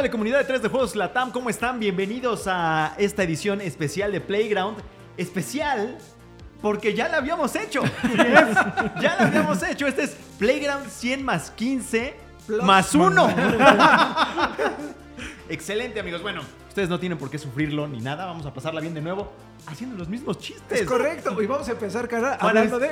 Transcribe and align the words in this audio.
Amable 0.00 0.12
comunidad 0.12 0.38
de 0.38 0.44
3 0.44 0.62
de 0.62 0.68
Juegos 0.70 0.96
Latam, 0.96 1.30
¿cómo 1.30 1.50
están? 1.50 1.78
Bienvenidos 1.78 2.44
a 2.46 2.94
esta 2.96 3.22
edición 3.22 3.60
especial 3.60 4.10
de 4.12 4.22
Playground. 4.22 4.78
Especial 5.18 5.98
porque 6.62 6.94
ya 6.94 7.06
la 7.08 7.18
habíamos 7.18 7.54
hecho. 7.54 7.82
ya 8.98 9.16
la 9.18 9.26
habíamos 9.26 9.62
hecho. 9.62 9.86
Este 9.86 10.04
es 10.04 10.16
Playground 10.38 10.88
100 10.88 11.22
más 11.22 11.50
15 11.50 12.16
más 12.62 12.94
1. 12.94 13.28
Excelente, 15.50 16.00
amigos. 16.00 16.22
Bueno, 16.22 16.40
ustedes 16.68 16.88
no 16.88 16.98
tienen 16.98 17.18
por 17.18 17.28
qué 17.28 17.36
sufrirlo 17.36 17.86
ni 17.86 18.00
nada. 18.00 18.24
Vamos 18.24 18.46
a 18.46 18.54
pasarla 18.54 18.80
bien 18.80 18.94
de 18.94 19.02
nuevo 19.02 19.30
haciendo 19.66 19.98
los 19.98 20.08
mismos 20.08 20.38
chistes. 20.38 20.80
Es 20.80 20.86
correcto. 20.86 21.42
Y 21.42 21.46
vamos 21.46 21.68
a 21.68 21.72
empezar, 21.72 22.08
cara, 22.08 22.38
hablando 22.40 22.78
de 22.78 22.88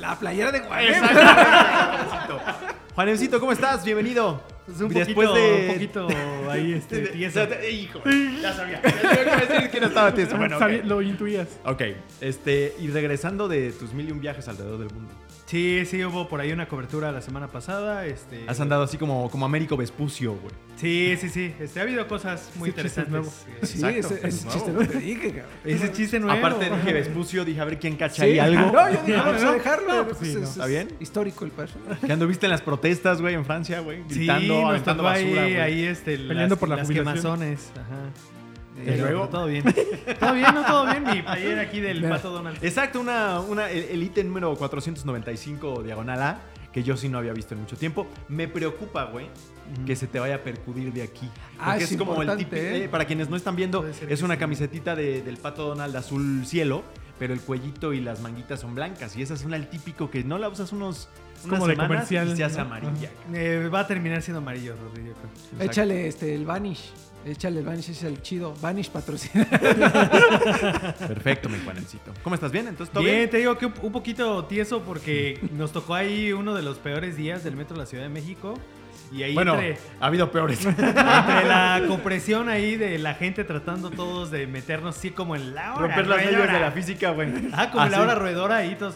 la 0.00 0.18
playera 0.18 0.50
de. 0.50 0.58
Exacto. 0.58 2.40
Juanemcito, 2.96 3.38
¿cómo 3.38 3.52
estás? 3.52 3.84
Bienvenido. 3.84 4.49
Pues 4.70 4.80
un 4.82 4.88
Después 4.94 5.28
poquito, 5.28 5.34
de- 5.34 5.66
un 5.68 5.74
poquito 5.74 6.08
ahí 6.50 6.72
este, 6.78 6.98
tieso. 7.08 7.40
Hijo, 7.70 8.00
ya 8.40 8.52
sabía. 8.52 8.80
Ya 8.82 8.90
sabía 8.90 9.10
que 9.16 9.22
iba 9.22 9.32
a 9.36 9.40
decir 9.46 9.70
que 9.70 9.80
no 9.80 9.86
estaba 9.88 10.14
tieso. 10.14 10.36
Bueno, 10.36 10.56
ok. 10.56 10.62
Sabi- 10.62 10.82
Lo 10.84 11.02
intuías. 11.02 11.48
Ok, 11.64 11.82
este, 12.20 12.74
y 12.80 12.86
regresando 12.88 13.48
de 13.48 13.72
tus 13.72 13.92
mil 13.92 14.08
y 14.08 14.12
un 14.12 14.20
viajes 14.20 14.46
alrededor 14.48 14.78
del 14.78 14.90
mundo. 14.90 15.12
Sí, 15.50 15.82
sí, 15.84 16.04
hubo 16.04 16.28
por 16.28 16.40
ahí 16.40 16.52
una 16.52 16.68
cobertura 16.68 17.10
la 17.10 17.20
semana 17.20 17.48
pasada. 17.48 18.06
Este, 18.06 18.44
Has 18.46 18.60
andado 18.60 18.84
así 18.84 18.96
como, 18.98 19.28
como 19.30 19.44
Américo 19.46 19.76
Vespucio, 19.76 20.34
güey. 20.34 20.54
Sí, 20.76 21.16
sí, 21.20 21.28
sí. 21.28 21.52
Este, 21.58 21.80
ha 21.80 21.82
habido 21.82 22.06
cosas 22.06 22.50
muy 22.54 22.66
Sí, 22.68 22.70
interesantes. 22.70 23.26
Eh, 23.60 23.66
Sí, 23.66 23.78
Exacto. 23.84 24.14
ese, 24.14 24.28
ese 24.28 24.44
Nuevo. 24.44 24.52
chiste 24.52 24.72
no 24.72 24.86
te 24.86 24.98
dije, 25.00 25.26
cabrón. 25.32 25.50
Ese 25.64 25.92
chiste 25.92 26.20
nuevo. 26.20 26.38
Aparte 26.38 26.70
dije 26.70 26.92
Vespucio, 26.92 27.44
dije 27.44 27.60
a 27.60 27.64
ver 27.64 27.80
quién 27.80 27.96
cacha 27.96 28.22
Sí. 28.22 28.30
ahí 28.30 28.38
algo. 28.38 28.70
No, 28.70 28.90
yo 28.92 29.00
dije, 29.04 29.16
No, 29.18 29.24
vamos 29.24 29.42
no, 29.42 29.48
a 29.48 29.52
dejarlo. 29.54 30.04
pues, 30.06 30.18
sí, 30.18 30.28
es- 30.28 30.34
no. 30.36 30.42
es 30.44 30.50
¿Está 30.50 30.66
bien? 30.66 30.88
Histórico 31.00 31.44
el 31.44 31.50
personaje. 31.50 32.06
Que 32.06 32.12
anduviste 32.12 32.46
en 32.46 32.50
las 32.52 32.62
protestas, 32.62 33.20
güey, 33.20 33.34
en 33.34 33.44
Francia, 33.44 33.80
güey. 33.80 34.04
Sí, 34.08 34.18
Gritando, 34.18 34.68
aventando 34.68 35.02
basura, 35.02 35.42
ahí, 35.42 35.50
güey. 35.52 35.56
ahí 35.60 35.82
este, 35.84 36.16
Peleando 36.16 36.54
las, 36.54 36.58
por 36.60 36.68
la 36.68 36.76
las 36.76 36.88
quemazones. 36.88 37.72
Ajá. 37.74 38.39
¿Y 38.76 38.88
Eh, 38.88 38.96
luego? 38.98 39.28
Todo 39.28 39.46
bien. 39.46 39.64
todo 40.20 40.34
bien, 40.34 40.54
no 40.54 40.64
todo 40.64 40.86
bien. 40.86 41.04
Mi 41.04 41.22
playera 41.22 41.62
aquí 41.62 41.80
del 41.80 41.98
Mira. 42.00 42.16
Pato 42.16 42.30
Donald. 42.30 42.58
Exacto, 42.62 43.00
una, 43.00 43.40
una, 43.40 43.70
el, 43.70 43.84
el 43.84 44.02
ítem 44.02 44.26
número 44.28 44.54
495 44.56 45.82
diagonal 45.82 46.22
A, 46.22 46.40
que 46.72 46.82
yo 46.82 46.96
sí 46.96 47.08
no 47.08 47.18
había 47.18 47.32
visto 47.32 47.54
en 47.54 47.60
mucho 47.60 47.76
tiempo. 47.76 48.06
Me 48.28 48.46
preocupa, 48.48 49.04
güey, 49.04 49.26
que 49.86 49.96
se 49.96 50.06
te 50.06 50.18
vaya 50.20 50.36
a 50.36 50.38
percudir 50.38 50.92
de 50.92 51.02
aquí. 51.02 51.28
Ah, 51.58 51.70
Porque 51.72 51.84
es 51.84 51.92
es, 51.92 51.98
como 51.98 52.22
el 52.22 52.36
típico, 52.36 52.56
¿eh? 52.56 52.84
eh, 52.84 52.88
para 52.88 53.04
quienes 53.06 53.28
no 53.28 53.36
están 53.36 53.56
viendo, 53.56 53.84
es 54.08 54.22
una 54.22 54.34
sí. 54.34 54.40
camisetita 54.40 54.94
de- 54.94 55.22
del 55.22 55.36
pato 55.36 55.66
Donald 55.66 55.94
azul 55.96 56.46
cielo, 56.46 56.82
pero 57.18 57.34
el 57.34 57.40
cuellito 57.40 57.92
y 57.92 58.00
las 58.00 58.20
manguitas 58.20 58.60
son 58.60 58.74
blancas. 58.74 59.16
Y 59.16 59.22
esa 59.22 59.34
es 59.34 59.44
una 59.44 59.56
el 59.56 59.68
típico 59.68 60.10
que 60.10 60.22
no 60.24 60.38
la 60.38 60.48
usas 60.48 60.72
unos, 60.72 61.08
unas 61.44 61.58
como 61.58 61.66
de 61.66 61.72
semanas 61.74 61.88
comercial, 61.88 62.28
y 62.32 62.36
se 62.36 62.44
hace 62.44 62.56
¿no? 62.58 62.62
amarilla. 62.62 63.10
Eh, 63.34 63.68
va 63.72 63.80
a 63.80 63.86
terminar 63.86 64.22
siendo 64.22 64.38
amarillo, 64.38 64.74
Rodri, 64.80 65.04
yo 65.06 65.12
creo. 65.14 65.30
Exacto. 65.34 65.64
Échale 65.64 66.06
este, 66.08 66.34
el 66.34 66.44
Vanish. 66.46 66.92
Échale 67.26 67.60
el 67.60 67.66
Vanish, 67.66 67.90
es 67.90 68.02
el 68.02 68.22
chido. 68.22 68.54
Vanish 68.62 68.88
patrocina. 68.90 69.44
Perfecto, 70.98 71.48
mi 71.48 71.58
Juanencito. 71.58 72.12
¿Cómo 72.22 72.34
estás? 72.34 72.50
¿Bien? 72.50 72.66
Entonces, 72.68 72.92
¿todo 72.92 73.02
Bien, 73.04 73.16
bien? 73.18 73.30
te 73.30 73.36
digo 73.38 73.58
que 73.58 73.66
un 73.66 73.92
poquito 73.92 74.44
tieso 74.46 74.80
porque 74.82 75.38
nos 75.52 75.72
tocó 75.72 75.94
ahí 75.94 76.32
uno 76.32 76.54
de 76.54 76.62
los 76.62 76.78
peores 76.78 77.16
días 77.16 77.44
del 77.44 77.56
metro 77.56 77.74
de 77.74 77.80
la 77.82 77.86
Ciudad 77.86 78.04
de 78.04 78.10
México. 78.10 78.54
Y 79.12 79.22
ahí 79.24 79.34
Bueno, 79.34 79.54
entre, 79.54 79.76
ha 80.00 80.06
habido 80.06 80.30
peores. 80.30 80.64
entre 80.64 80.92
la 80.92 81.82
compresión 81.88 82.48
ahí 82.48 82.76
de 82.76 82.96
la 82.98 83.14
gente 83.14 83.44
tratando 83.44 83.90
todos 83.90 84.30
de 84.30 84.46
meternos 84.46 84.96
así 84.96 85.10
como 85.10 85.34
en 85.36 85.54
la 85.54 85.74
hora 85.74 85.86
Romper 85.88 86.06
las 86.06 86.24
leyes 86.24 86.52
de 86.52 86.60
la 86.60 86.70
física, 86.70 87.10
güey. 87.10 87.28
Ah, 87.52 87.70
como 87.70 87.82
Ah, 87.82 87.86
en 87.86 87.90
la 87.92 87.96
sí. 87.98 88.02
hora 88.04 88.14
roedora 88.14 88.56
ahí 88.58 88.76
todos... 88.76 88.94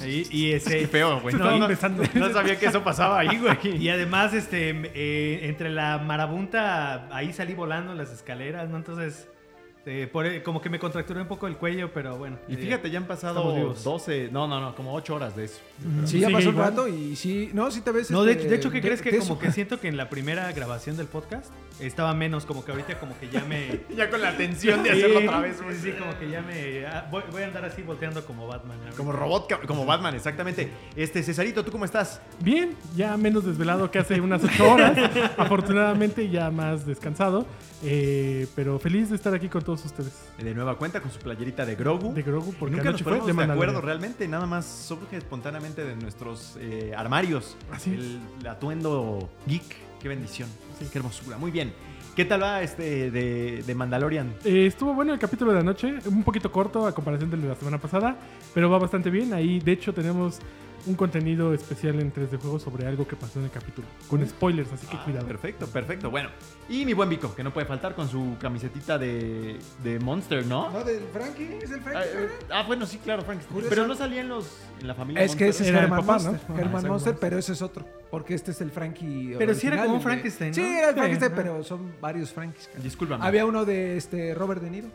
Ahí, 0.00 0.26
y 0.30 0.52
ese... 0.52 0.78
Qué 0.80 0.88
feo, 0.88 1.20
güey. 1.20 1.34
No, 1.34 1.68
sabía 2.32 2.58
que 2.58 2.66
eso 2.66 2.82
pasaba 2.82 3.20
ahí, 3.20 3.38
güey. 3.38 3.76
Y 3.82 3.88
además, 3.88 4.34
este, 4.34 4.70
eh, 4.94 5.48
entre 5.48 5.70
la 5.70 5.98
marabunta, 5.98 7.08
ahí 7.14 7.32
salí 7.32 7.54
volando 7.54 7.92
en 7.92 7.98
las 7.98 8.12
escaleras, 8.12 8.68
¿no? 8.68 8.76
Entonces, 8.76 9.28
eh, 9.86 10.08
por- 10.12 10.42
como 10.42 10.60
que 10.60 10.68
me 10.68 10.78
contracturé 10.78 11.20
un 11.22 11.28
poco 11.28 11.46
el 11.46 11.56
cuello, 11.56 11.92
pero 11.94 12.16
bueno. 12.18 12.38
Y 12.48 12.54
eh, 12.54 12.56
fíjate, 12.58 12.90
ya 12.90 12.98
han 12.98 13.06
pasado 13.06 13.38
estamos 13.38 13.56
vivos. 13.56 13.84
12, 13.84 14.28
no, 14.32 14.46
no, 14.48 14.60
no, 14.60 14.74
como 14.74 14.92
8 14.94 15.14
horas 15.14 15.36
de 15.36 15.44
eso. 15.44 15.60
Sí, 16.04 16.18
ya 16.20 16.28
pasó 16.30 16.50
un 16.50 16.56
rato 16.56 16.88
y 16.88 17.14
sí. 17.16 17.50
No, 17.54 17.70
sí 17.70 17.80
te 17.80 17.92
ves. 17.92 18.10
No, 18.10 18.24
de, 18.24 18.32
este, 18.32 18.48
de 18.48 18.56
hecho, 18.56 18.70
¿qué 18.70 18.80
crees 18.80 19.00
que 19.00 19.16
como 19.18 19.38
que 19.38 19.52
siento 19.52 19.78
que 19.80 19.88
en 19.88 19.96
la 19.96 20.10
primera 20.10 20.50
grabación 20.52 20.96
del 20.96 21.06
podcast 21.06 21.52
estaba 21.80 22.14
menos, 22.14 22.46
como 22.46 22.64
que 22.64 22.72
ahorita 22.72 22.98
como 22.98 23.18
que 23.18 23.28
ya 23.28 23.44
me... 23.44 23.80
Ya 23.96 24.08
con 24.10 24.20
la 24.22 24.36
tensión 24.36 24.82
de 24.82 24.90
Sí, 24.92 24.96
hacerlo 24.98 25.18
otra 25.20 25.40
vez, 25.40 25.56
Sí, 25.58 25.62
güey. 25.64 25.76
sí, 25.76 25.92
como 25.92 26.18
que 26.18 26.30
ya 26.30 26.40
me... 26.42 26.86
ah, 26.86 27.06
voy, 27.10 27.22
voy 27.30 27.42
a 27.42 27.46
andar 27.46 27.64
así 27.66 27.82
volteando 27.82 28.24
como 28.24 28.46
Batman. 28.46 28.78
ahorita. 28.78 28.96
Como 28.96 29.12
robot, 29.12 29.66
como 29.66 29.84
Batman, 29.86 30.14
exactamente. 30.14 30.70
Este, 30.96 31.22
Cesarito, 31.22 31.64
¿tú 31.64 31.70
cómo 31.70 31.84
estás? 31.84 32.20
Bien, 32.40 32.74
ya 32.96 33.16
menos 33.16 33.44
desvelado 33.44 33.90
que 33.90 33.98
hace 33.98 34.20
unas 34.20 34.42
ocho 34.42 34.72
horas. 34.72 34.96
Afortunadamente 35.36 36.28
ya 36.28 36.50
más 36.50 36.86
descansado. 36.86 37.46
Eh, 37.84 38.46
pero 38.56 38.78
feliz 38.78 39.10
de 39.10 39.16
estar 39.16 39.34
aquí 39.34 39.48
con 39.48 39.62
todos 39.62 39.75
ustedes. 39.84 40.12
De 40.38 40.54
nueva 40.54 40.78
cuenta 40.78 41.00
con 41.00 41.10
su 41.10 41.18
playerita 41.18 41.66
de 41.66 41.76
Grogu. 41.76 42.14
De 42.14 42.22
Grogu, 42.22 42.54
porque 42.54 42.76
Nunca 42.76 42.92
nos 42.92 43.02
ponemos 43.02 43.26
de 43.26 43.32
de 43.34 43.52
acuerdo 43.52 43.80
realmente, 43.80 44.26
nada 44.28 44.46
más 44.46 44.66
surge 44.66 45.16
espontáneamente 45.16 45.84
de 45.84 45.96
nuestros 45.96 46.56
eh, 46.60 46.94
armarios. 46.96 47.56
Así. 47.70 47.90
El, 47.94 48.20
el 48.40 48.46
atuendo 48.46 49.28
geek, 49.46 49.76
qué 50.00 50.08
bendición, 50.08 50.48
qué 50.90 50.98
hermosura. 50.98 51.36
Muy 51.38 51.50
bien. 51.50 51.72
¿Qué 52.16 52.24
tal 52.24 52.42
va 52.42 52.62
este 52.62 53.10
de, 53.10 53.62
de 53.66 53.74
Mandalorian? 53.74 54.32
Eh, 54.42 54.64
estuvo 54.66 54.94
bueno 54.94 55.12
el 55.12 55.18
capítulo 55.18 55.52
de 55.52 55.60
anoche, 55.60 55.96
un 56.06 56.24
poquito 56.24 56.50
corto 56.50 56.86
a 56.86 56.94
comparación 56.94 57.30
del 57.30 57.42
de 57.42 57.48
la 57.48 57.56
semana 57.56 57.76
pasada, 57.76 58.16
pero 58.54 58.70
va 58.70 58.78
bastante 58.78 59.10
bien. 59.10 59.34
Ahí, 59.34 59.60
de 59.60 59.72
hecho, 59.72 59.92
tenemos 59.92 60.38
un 60.86 60.94
contenido 60.94 61.52
especial 61.52 62.00
en 62.00 62.12
3D 62.12 62.38
Juegos 62.40 62.62
sobre 62.62 62.86
algo 62.86 63.06
que 63.06 63.16
pasó 63.16 63.38
en 63.40 63.46
el 63.46 63.50
capítulo, 63.50 63.86
con 64.08 64.26
spoilers, 64.26 64.72
así 64.72 64.86
que 64.86 64.96
Ah, 64.96 65.04
cuidado. 65.04 65.26
Perfecto, 65.26 65.66
perfecto. 65.66 66.10
Bueno, 66.10 66.30
y 66.68 66.84
mi 66.84 66.92
buen 66.94 67.08
Vico, 67.08 67.34
que 67.34 67.42
no 67.42 67.52
puede 67.52 67.66
faltar 67.66 67.94
con 67.94 68.08
su 68.08 68.36
camisetita 68.40 68.96
de, 68.98 69.58
de 69.82 69.98
Monster, 69.98 70.46
¿no? 70.46 70.70
No, 70.70 70.84
del 70.84 71.02
Frankie. 71.12 71.58
Es 71.62 71.70
el 71.70 71.80
Ah, 71.80 71.82
Frankie. 71.82 72.08
eh, 72.14 72.28
ah, 72.50 72.64
bueno, 72.66 72.86
sí, 72.86 72.98
claro, 72.98 73.22
Frank. 73.22 73.40
Curioso. 73.46 73.68
Pero 73.68 73.86
no 73.86 73.94
salía 73.94 74.20
en 74.20 74.28
los 74.28 74.46
en 74.80 74.86
la 74.88 74.94
familia 74.94 75.22
Es 75.22 75.34
que 75.34 75.48
ese 75.48 75.62
es 75.64 75.68
Era 75.70 75.78
el 75.80 75.84
Herman 75.84 76.00
papá, 76.06 76.18
¿no? 76.22 76.30
Monster. 76.30 76.50
Ah, 76.56 76.60
Herman. 76.60 76.86
Monster, 76.88 77.16
pero 77.20 77.38
ese 77.38 77.52
es 77.52 77.62
otro. 77.62 77.84
Porque 78.10 78.34
este 78.34 78.52
es 78.52 78.60
el 78.60 78.70
Frankie. 78.70 79.34
Pero 79.36 79.54
sí 79.54 79.66
era 79.66 79.82
como 79.82 79.96
un 79.96 80.00
Frankenstein, 80.02 80.50
¿no? 80.50 80.54
Sí, 80.54 80.62
era 80.62 80.90
el 80.90 80.94
Frankenstein, 80.94 81.32
pero 81.34 81.64
son 81.64 81.92
varios 82.00 82.30
Frankies. 82.32 82.70
Discúlpame. 82.82 83.24
Había 83.26 83.44
uno 83.44 83.64
de 83.64 83.96
este 83.96 84.34
Robert 84.34 84.62
De 84.62 84.70
Niro. 84.70 84.88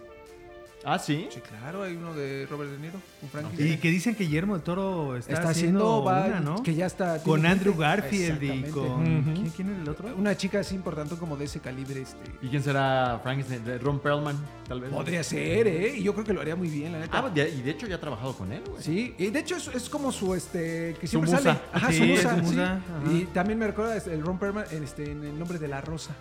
Ah, 0.84 0.98
sí. 0.98 1.28
Sí, 1.32 1.40
claro, 1.42 1.84
hay 1.84 1.96
uno 1.96 2.14
de 2.14 2.48
Robert 2.50 2.72
De 2.72 2.78
Niro. 2.80 2.96
Un 3.22 3.28
Y 3.28 3.30
Frankenstein. 3.30 3.80
que 3.80 3.90
dicen 3.90 4.16
que 4.16 4.24
Guillermo 4.24 4.54
del 4.56 4.64
Toro 4.64 5.16
está, 5.16 5.34
está 5.34 5.50
haciendo 5.50 6.02
haciendo 6.02 6.04
va- 6.04 6.26
una, 6.26 6.40
¿no? 6.40 6.64
que 6.64 6.74
ya 6.74 6.88
está 6.88 7.22
Con 7.22 7.46
Andrew. 7.46 7.76
Garfield 7.78 8.42
y 8.44 8.64
con... 8.72 9.04
¿quién, 9.36 9.50
quién 9.56 9.70
era 9.70 9.82
el 9.82 9.90
otro? 9.90 10.10
una 10.18 10.36
chica 10.36 10.60
así 10.60 10.74
importante 10.76 11.16
como 11.18 11.38
de 11.38 11.46
ese 11.46 11.60
calibre 11.60 12.02
este 12.02 12.18
¿Y 12.42 12.48
quién 12.50 12.64
será 12.64 13.20
Frankenstein? 13.22 13.64
¿De 13.64 13.78
Ron 13.78 14.00
Perlman, 14.00 14.36
tal 14.68 14.82
vez. 14.82 14.92
podría 14.92 15.24
ser 15.24 15.68
eh 15.68 15.96
y 15.98 16.04
yo 16.04 16.14
creo 16.14 16.26
que 16.26 16.34
lo 16.34 16.42
haría 16.42 16.56
muy 16.56 16.70
bien 16.70 16.94
la 16.94 17.00
neta 17.00 17.20
Ah, 17.20 17.32
y 17.36 17.62
de 17.62 17.70
hecho 17.72 17.86
ya 17.88 17.96
ha 17.96 18.00
trabajado 18.00 18.34
con 18.34 18.52
él, 18.52 18.64
güey. 18.68 18.82
sí 18.82 19.14
y 19.20 19.28
de 19.30 19.40
hecho 19.40 19.56
es, 19.58 19.68
es 19.68 19.88
como 19.90 20.12
su 20.12 20.34
este 20.34 20.96
que 21.00 21.06
Su 21.08 21.12
siempre 21.24 21.32
musa. 21.32 21.44
sale 21.44 21.60
ajá 21.74 21.92
Sí, 21.92 21.98
su 21.98 22.04
es 22.06 22.10
musa, 22.10 22.30
su 22.32 22.36
sí. 22.38 22.42
musa, 22.48 22.74
ajá. 22.74 23.14
y 23.14 23.26
también 23.34 23.60
me 23.60 23.68
recuerda 23.68 23.96
este, 23.98 24.14
el 24.14 24.22
Ron 24.24 24.40
Perlman 24.40 24.66
este, 24.72 25.12
en 25.12 25.24
el 25.24 25.38
nombre 25.38 25.60
de 25.60 25.68
la 25.68 25.80
rosa 25.82 26.16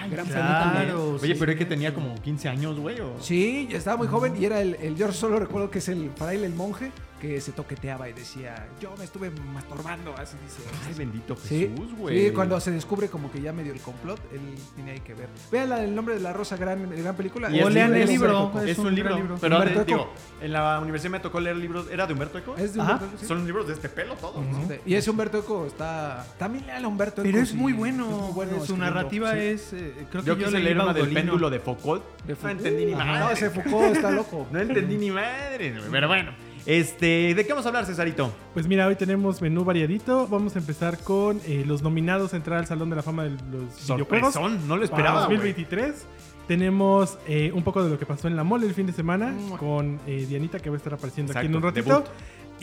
Ay, 0.00 0.10
Gran 0.10 0.26
claro, 0.26 0.74
también. 0.74 0.96
Oye, 1.22 1.34
sí. 1.34 1.36
pero 1.38 1.52
es 1.52 1.58
que 1.58 1.64
tenía 1.64 1.94
como 1.94 2.14
15 2.20 2.48
años, 2.48 2.78
güey. 2.78 3.00
o- 3.00 3.16
sí 3.20 3.68
estaba 3.72 3.96
muy 3.96 4.08
joven 4.08 4.34
y 4.40 4.44
era 4.44 4.60
el, 4.60 4.74
el 4.76 4.96
yo 4.96 5.12
solo 5.12 5.38
recuerdo 5.38 5.70
que 5.70 5.78
es 5.78 5.88
el 5.88 6.10
fraile 6.16 6.46
el 6.46 6.54
monje 6.54 6.90
que 7.22 7.40
se 7.40 7.52
toqueteaba 7.52 8.08
y 8.08 8.12
decía 8.12 8.66
yo 8.80 8.92
me 8.98 9.04
estuve 9.04 9.30
masturbando 9.30 10.12
así 10.18 10.36
dice 10.42 10.60
Ay, 10.88 10.92
bendito 10.94 11.36
Sí, 11.36 11.70
Jesús, 11.70 11.94
güey. 11.96 12.26
sí, 12.26 12.32
cuando 12.34 12.58
se 12.58 12.72
descubre 12.72 13.08
como 13.08 13.30
que 13.30 13.40
ya 13.40 13.52
medio 13.52 13.72
el 13.72 13.80
complot, 13.80 14.18
él 14.32 14.40
tiene 14.74 14.90
ahí 14.92 15.00
que 15.00 15.14
ver. 15.14 15.28
Vean 15.52 15.70
el 15.72 15.94
nombre 15.94 16.14
de 16.16 16.20
la 16.20 16.32
rosa, 16.32 16.56
gran, 16.56 16.90
gran 16.90 17.14
película. 17.14 17.48
Y 17.50 17.62
O 17.62 17.68
es 17.68 17.74
lean 17.74 17.92
libro, 17.92 17.96
el 17.96 18.02
es 18.02 18.10
libro. 18.10 18.52
Es 18.64 18.68
Es 18.70 18.78
un 18.78 18.86
un 18.88 18.94
libro. 18.96 19.14
libro. 19.16 19.38
Pero 19.40 19.60
de- 19.60 19.66
digo, 19.70 19.82
Eco. 19.82 20.10
en 20.40 20.52
la 20.52 20.80
universidad 20.80 21.12
me 21.12 21.20
tocó 21.20 21.38
leer 21.38 21.56
libros. 21.56 21.86
¿Era 21.92 22.06
de 22.08 22.12
Humberto 22.12 22.38
Eco? 22.38 22.56
Es 22.56 22.74
de. 22.74 22.80
Humberto 22.80 23.04
Eco, 23.06 23.14
sí. 23.18 23.26
Son 23.26 23.46
libros 23.46 23.68
de 23.68 23.74
este 23.74 23.88
pelo 23.88 24.14
todos, 24.16 24.44
¿no? 24.44 24.66
Sí. 24.68 24.74
Y 24.84 24.94
ese 24.94 25.10
Humberto 25.10 25.38
Eco 25.38 25.64
está. 25.66 26.26
También 26.38 26.66
lean 26.66 26.84
a 26.84 26.88
Humberto 26.88 27.22
Eco. 27.22 27.30
Pero 27.30 27.42
es 27.42 27.50
sí, 27.50 27.56
muy 27.56 27.72
es 27.72 27.78
bueno. 27.78 28.06
muy 28.08 28.32
bueno 28.32 28.52
su 28.56 28.62
escribiendo. 28.64 28.84
narrativa 28.94 29.32
Sí. 29.32 29.38
es... 29.38 29.72
eh, 29.74 30.06
creo 30.10 30.22
que 30.22 30.28
Yo 30.28 30.36
yo, 30.36 30.46
quise 30.46 30.58
leer 30.60 30.80
una 30.80 30.92
del 30.92 31.12
péndulo 31.12 31.50
de 31.50 31.60
Foucault. 31.60 32.02
De 32.24 32.32
No 32.32 32.36
Foucault. 32.38 32.58
entendí 32.66 32.86
ni 32.86 32.94
madre. 32.96 33.20
No, 33.20 33.30
ese 33.30 33.50
Foucault 33.50 33.94
está 33.96 34.10
loco. 34.10 34.46
No 34.52 34.58
entendí 34.58 34.96
ni 34.96 35.10
madre. 35.12 35.74
Pero 35.90 36.08
bueno. 36.08 36.32
Este, 36.64 37.34
¿de 37.34 37.44
qué 37.44 37.52
vamos 37.52 37.64
a 37.66 37.68
hablar, 37.68 37.86
Cesarito? 37.86 38.32
Pues 38.54 38.68
mira, 38.68 38.86
hoy 38.86 38.94
tenemos 38.96 39.42
menú 39.42 39.64
variadito. 39.64 40.28
Vamos 40.28 40.54
a 40.54 40.60
empezar 40.60 40.98
con 40.98 41.40
eh, 41.46 41.64
los 41.66 41.82
nominados 41.82 42.34
a 42.34 42.36
entrar 42.36 42.58
al 42.58 42.66
Salón 42.66 42.90
de 42.90 42.96
la 42.96 43.02
Fama 43.02 43.24
de 43.24 43.30
los 43.30 43.40
videojuegos. 43.86 44.34
Sorpresón, 44.34 44.68
no 44.68 44.76
lo 44.76 44.84
esperaba, 44.84 45.26
güey. 45.26 45.38
2023. 45.38 46.06
Tenemos 46.46 47.18
eh, 47.26 47.50
un 47.54 47.62
poco 47.62 47.82
de 47.82 47.90
lo 47.90 47.98
que 47.98 48.06
pasó 48.06 48.28
en 48.28 48.36
la 48.36 48.44
mole 48.44 48.66
el 48.66 48.74
fin 48.74 48.86
de 48.86 48.92
semana 48.92 49.28
Mua. 49.30 49.58
con 49.58 50.00
eh, 50.06 50.26
Dianita 50.28 50.58
que 50.58 50.70
va 50.70 50.76
a 50.76 50.78
estar 50.78 50.92
apareciendo 50.94 51.32
aquí 51.36 51.46
en 51.46 51.56
un 51.56 51.62
ratito. 51.62 51.88
debut. 52.00 52.06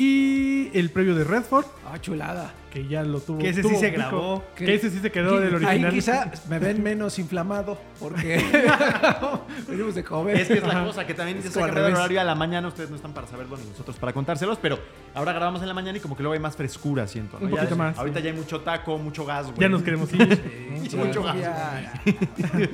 Y 0.01 0.72
el 0.74 0.92
previo 0.92 1.13
de 1.13 1.25
Redford, 1.25 1.66
Ah, 1.92 2.00
chulada. 2.00 2.54
que 2.72 2.88
ya 2.88 3.04
lo 3.04 3.19
tuvo. 3.19 3.40
Que 3.40 3.50
ese 3.50 3.62
sí 3.62 3.68
tuvo 3.68 3.80
se 3.80 3.90
pico. 3.90 3.98
grabó. 4.00 4.44
Que 4.56 4.74
ese 4.75 4.90
sí 4.90 5.00
se 5.00 5.12
quedó 5.12 5.40
del 5.42 5.56
Ahí 5.66 5.84
original. 5.84 5.92
quizá 5.92 6.31
me 6.50 6.57
ven 6.57 6.81
menos 6.81 7.19
inflamado 7.19 7.78
porque 8.00 8.42
venimos 9.68 9.96
de 9.96 10.04
comer. 10.06 10.38
Es 10.40 10.48
que 10.48 10.54
es 10.54 10.63
la 10.63 10.69
Ajá. 10.75 10.86
cosa 10.86 11.06
que 11.06 11.13
también 11.13 11.40
Es 11.40 11.46
se 11.46 11.51
saca 11.51 11.68
el 11.86 11.94
horario 11.94 12.22
a 12.22 12.24
la 12.24 12.34
mañana. 12.36 12.69
Ustedes 12.69 12.90
no 12.90 12.96
están 12.96 13.13
para 13.13 13.28
saberlo 13.28 13.57
ni 13.57 13.66
nosotros 13.66 13.98
para 13.98 14.13
contárselos, 14.13 14.57
pero 14.62 14.80
ahora 15.16 15.34
grabamos 15.34 15.62
en 15.63 15.68
la 15.68 15.74
mañana 15.74 15.98
y 15.98 16.01
como 16.01 16.16
que 16.16 16.24
luego 16.24 16.34
hay 16.34 16.40
más 16.40 16.56
frescura, 16.56 17.06
siento. 17.06 17.38
¿no? 17.38 17.46
Un 17.48 17.51
poquito 17.51 17.75
más, 17.75 17.98
Ahorita 17.98 18.19
sí. 18.19 18.24
ya 18.25 18.31
hay 18.31 18.38
mucho 18.38 18.62
taco, 18.62 18.98
mucho 18.98 19.25
gas, 19.25 19.48
güey. 19.48 19.60
Ya 19.60 19.68
nos 19.68 19.84
queremos 19.84 20.13
ir. 20.13 20.42
Sí, 20.90 20.96
mucho 20.96 21.22
gas. 21.24 21.36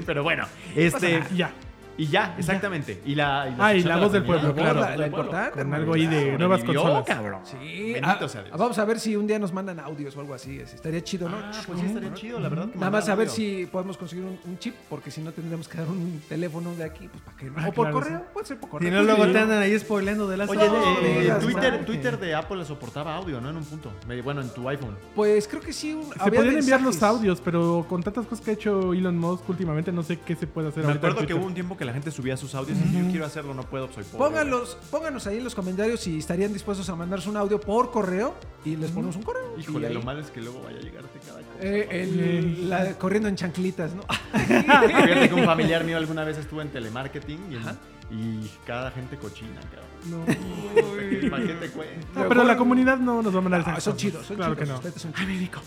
pero 0.05 0.21
bueno, 0.21 0.45
este. 0.75 1.23
Ya. 1.35 1.51
Y 1.97 2.07
ya, 2.07 2.35
exactamente. 2.37 3.01
Y 3.05 3.15
la, 3.15 3.55
Ah, 3.57 3.73
y 3.73 3.81
la 3.83 3.97
voz 3.97 4.11
del 4.11 4.23
pueblo, 4.23 4.53
claro. 4.53 4.81
La, 4.81 4.97
la 4.97 5.07
importante. 5.07 5.51
Con 5.59 5.73
algo 5.73 5.93
ahí 5.93 6.07
de 6.07 6.21
Claro, 6.23 6.37
nuevas 6.39 6.63
consolas. 6.63 7.03
cabrón. 7.05 7.41
Sí, 7.45 7.93
Bendito 7.93 8.25
ah, 8.25 8.27
sea 8.29 8.43
Dios. 8.43 8.57
vamos 8.57 8.77
a 8.77 8.85
ver 8.85 8.99
si 8.99 9.15
un 9.15 9.27
día 9.27 9.39
nos 9.39 9.53
mandan 9.53 9.79
audios 9.79 10.15
o 10.17 10.19
algo 10.21 10.33
así. 10.33 10.59
es- 10.59 10.73
Estaría 10.73 11.01
chido, 11.03 11.29
¿no? 11.29 11.37
Ah, 11.37 11.51
pues 11.65 11.79
sí 11.79 11.85
estaría 11.85 12.13
chido, 12.13 12.39
la 12.39 12.49
verdad. 12.49 12.69
que 12.69 12.77
Nada 12.77 12.91
más 12.91 13.07
a 13.09 13.15
ver 13.15 13.29
si 13.29 13.65
podemos 13.71 13.97
conseguir 13.97 14.25
un, 14.25 14.37
un 14.45 14.59
chip, 14.59 14.75
porque 14.89 15.09
si 15.11 15.21
no 15.21 15.31
tendríamos 15.31 15.67
que 15.67 15.77
dar 15.77 15.87
un 15.87 16.21
teléfono 16.27 16.73
de 16.75 16.83
aquí, 16.83 17.07
pues 17.07 17.23
para 17.23 17.37
que 17.37 17.45
no. 17.45 17.53
Ah, 17.57 17.65
o 17.69 17.71
por 17.71 17.85
claro, 17.85 17.93
correo, 17.99 18.19
sí. 18.19 18.25
puede 18.33 18.45
ser 18.47 18.57
por 18.59 18.67
Si 18.69 18.71
correo. 18.71 18.91
no, 18.91 19.03
luego 19.03 19.25
Sí. 19.25 19.31
te 19.31 19.39
andan 19.39 19.59
ahí 19.61 19.79
spoileando 19.79 20.27
de 20.27 20.37
las 20.37 20.49
Oye, 20.49 20.67
No, 20.67 20.99
eh, 21.01 21.19
digas, 21.21 21.39
Twitter. 21.39 21.85
Twitter 21.85 22.19
de 22.19 22.35
Apple 22.35 22.57
le 22.57 22.65
soportaba 22.65 23.15
audio, 23.15 23.39
¿no? 23.39 23.49
En 23.49 23.57
un 23.57 23.63
punto. 23.65 23.91
Bueno, 24.23 24.41
en 24.41 24.49
tu 24.49 24.67
iPhone. 24.67 24.95
Pues 25.15 25.47
creo 25.47 25.61
que 25.61 25.71
sí. 25.71 25.93
un- 25.93 26.11
Se 26.11 26.19
podían 26.31 26.57
enviar 26.57 26.81
los 26.81 27.01
audios, 27.03 27.39
pero 27.41 27.85
con 27.87 28.03
tantas 28.03 28.25
cosas 28.25 28.43
que 28.43 28.51
ha 28.51 28.53
hecho 28.55 28.93
Elon 28.93 29.17
Musk 29.17 29.47
últimamente, 29.49 29.91
no 29.91 30.03
sé 30.03 30.19
qué 30.19 30.35
se 30.35 30.45
puede 30.47 30.67
hacer 30.69 30.85
Me 30.85 30.91
acuerdo 30.93 31.25
que 31.25 31.33
hubo 31.33 31.45
un 31.45 31.53
tiempo 31.53 31.77
que 31.77 31.84
la 31.85 31.93
gente 31.93 32.11
subía 32.11 32.35
sus 32.37 32.53
audios 32.55 32.77
y 32.79 32.97
yo 32.99 33.05
quiero 33.09 33.25
hacerlo, 33.25 33.53
no 33.53 33.63
puedo, 33.63 33.85
soy 33.93 34.03
pobre. 34.03 34.17
Pónganlos, 34.17 34.77
pónganos 34.91 35.25
ahí 35.27 35.37
en 35.37 35.43
los 35.43 35.55
comentarios 35.55 35.99
si 36.01 36.17
estarían 36.17 36.51
dispuestos 36.51 36.89
a 36.89 36.95
mandarse 36.95 37.29
un 37.29 37.37
audio 37.37 37.59
por 37.59 37.91
correo 37.91 38.35
y 38.65 38.75
les 38.75 38.91
ponemos 38.91 39.15
un 39.15 39.23
correo. 39.23 39.55
Híjole, 39.57 39.89
lo 39.91 40.01
malo 40.01 40.19
es 40.21 40.27
que 40.31 40.41
luego 40.41 40.61
vaya 40.63 40.77
a 40.77 40.81
llegarte 40.81 41.19
cada 41.25 41.39
cosa. 41.39 41.49
eh, 41.61 41.87
el- 41.91 42.69
la- 42.69 42.97
corriendo 42.97 43.29
en 43.29 43.35
chanclitas, 43.35 43.93
¿no? 43.93 44.03
Fíjate 44.33 45.29
que 45.29 45.33
un 45.35 45.45
familiar 45.45 45.83
mío 45.83 45.97
alguna 45.97 46.23
vez 46.23 46.37
estuvo 46.37 46.61
en 46.61 46.69
telemarketing 46.69 47.39
y, 47.51 47.55
en- 47.55 47.63
y 48.11 48.47
cada 48.65 48.91
gente 48.91 49.17
cochina, 49.17 49.59
cabrón. 49.61 49.85
No. 50.05 50.23
¿Para 51.31 51.43
qué 51.47 51.53
te 51.53 51.69
cuento? 51.71 52.07
No, 52.19 52.27
pero 52.29 52.43
la 52.43 52.55
comunidad 52.55 52.97
no 52.97 53.23
nos 53.23 53.33
va 53.33 53.39
a 53.39 53.41
mandar 53.41 53.63
Ah, 53.65 53.71
esas 53.71 53.83
son 53.83 53.93
cosas. 53.93 54.01
chidos, 54.11 54.25
son 54.27 54.35
claro 54.37 54.53
chidos. 54.55 54.79
que 54.81 54.87
no. 54.87 54.91
son 54.99 55.13
chidos. 55.13 55.61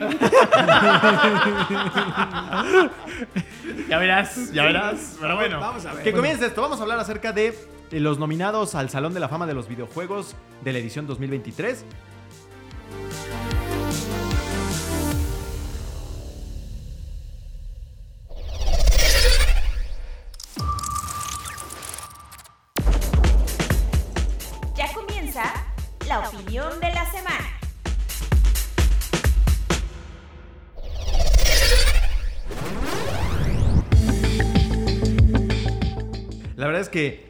Ya 3.88 3.98
verás, 3.98 4.52
ya 4.52 4.64
verás. 4.64 5.16
Pero 5.20 5.36
bueno, 5.36 5.60
Vamos 5.60 5.84
a 5.86 5.94
ver. 5.94 6.02
que 6.04 6.12
comience 6.12 6.46
esto. 6.46 6.62
Vamos 6.62 6.78
a 6.80 6.82
hablar 6.82 6.98
acerca 6.98 7.32
de 7.32 7.48
eh, 7.90 8.00
los 8.00 8.18
nominados 8.18 8.74
al 8.74 8.90
Salón 8.90 9.14
de 9.14 9.20
la 9.20 9.28
Fama 9.28 9.46
de 9.46 9.54
los 9.54 9.68
Videojuegos 9.68 10.34
de 10.62 10.72
la 10.72 10.78
edición 10.78 11.06
2023. 11.06 11.84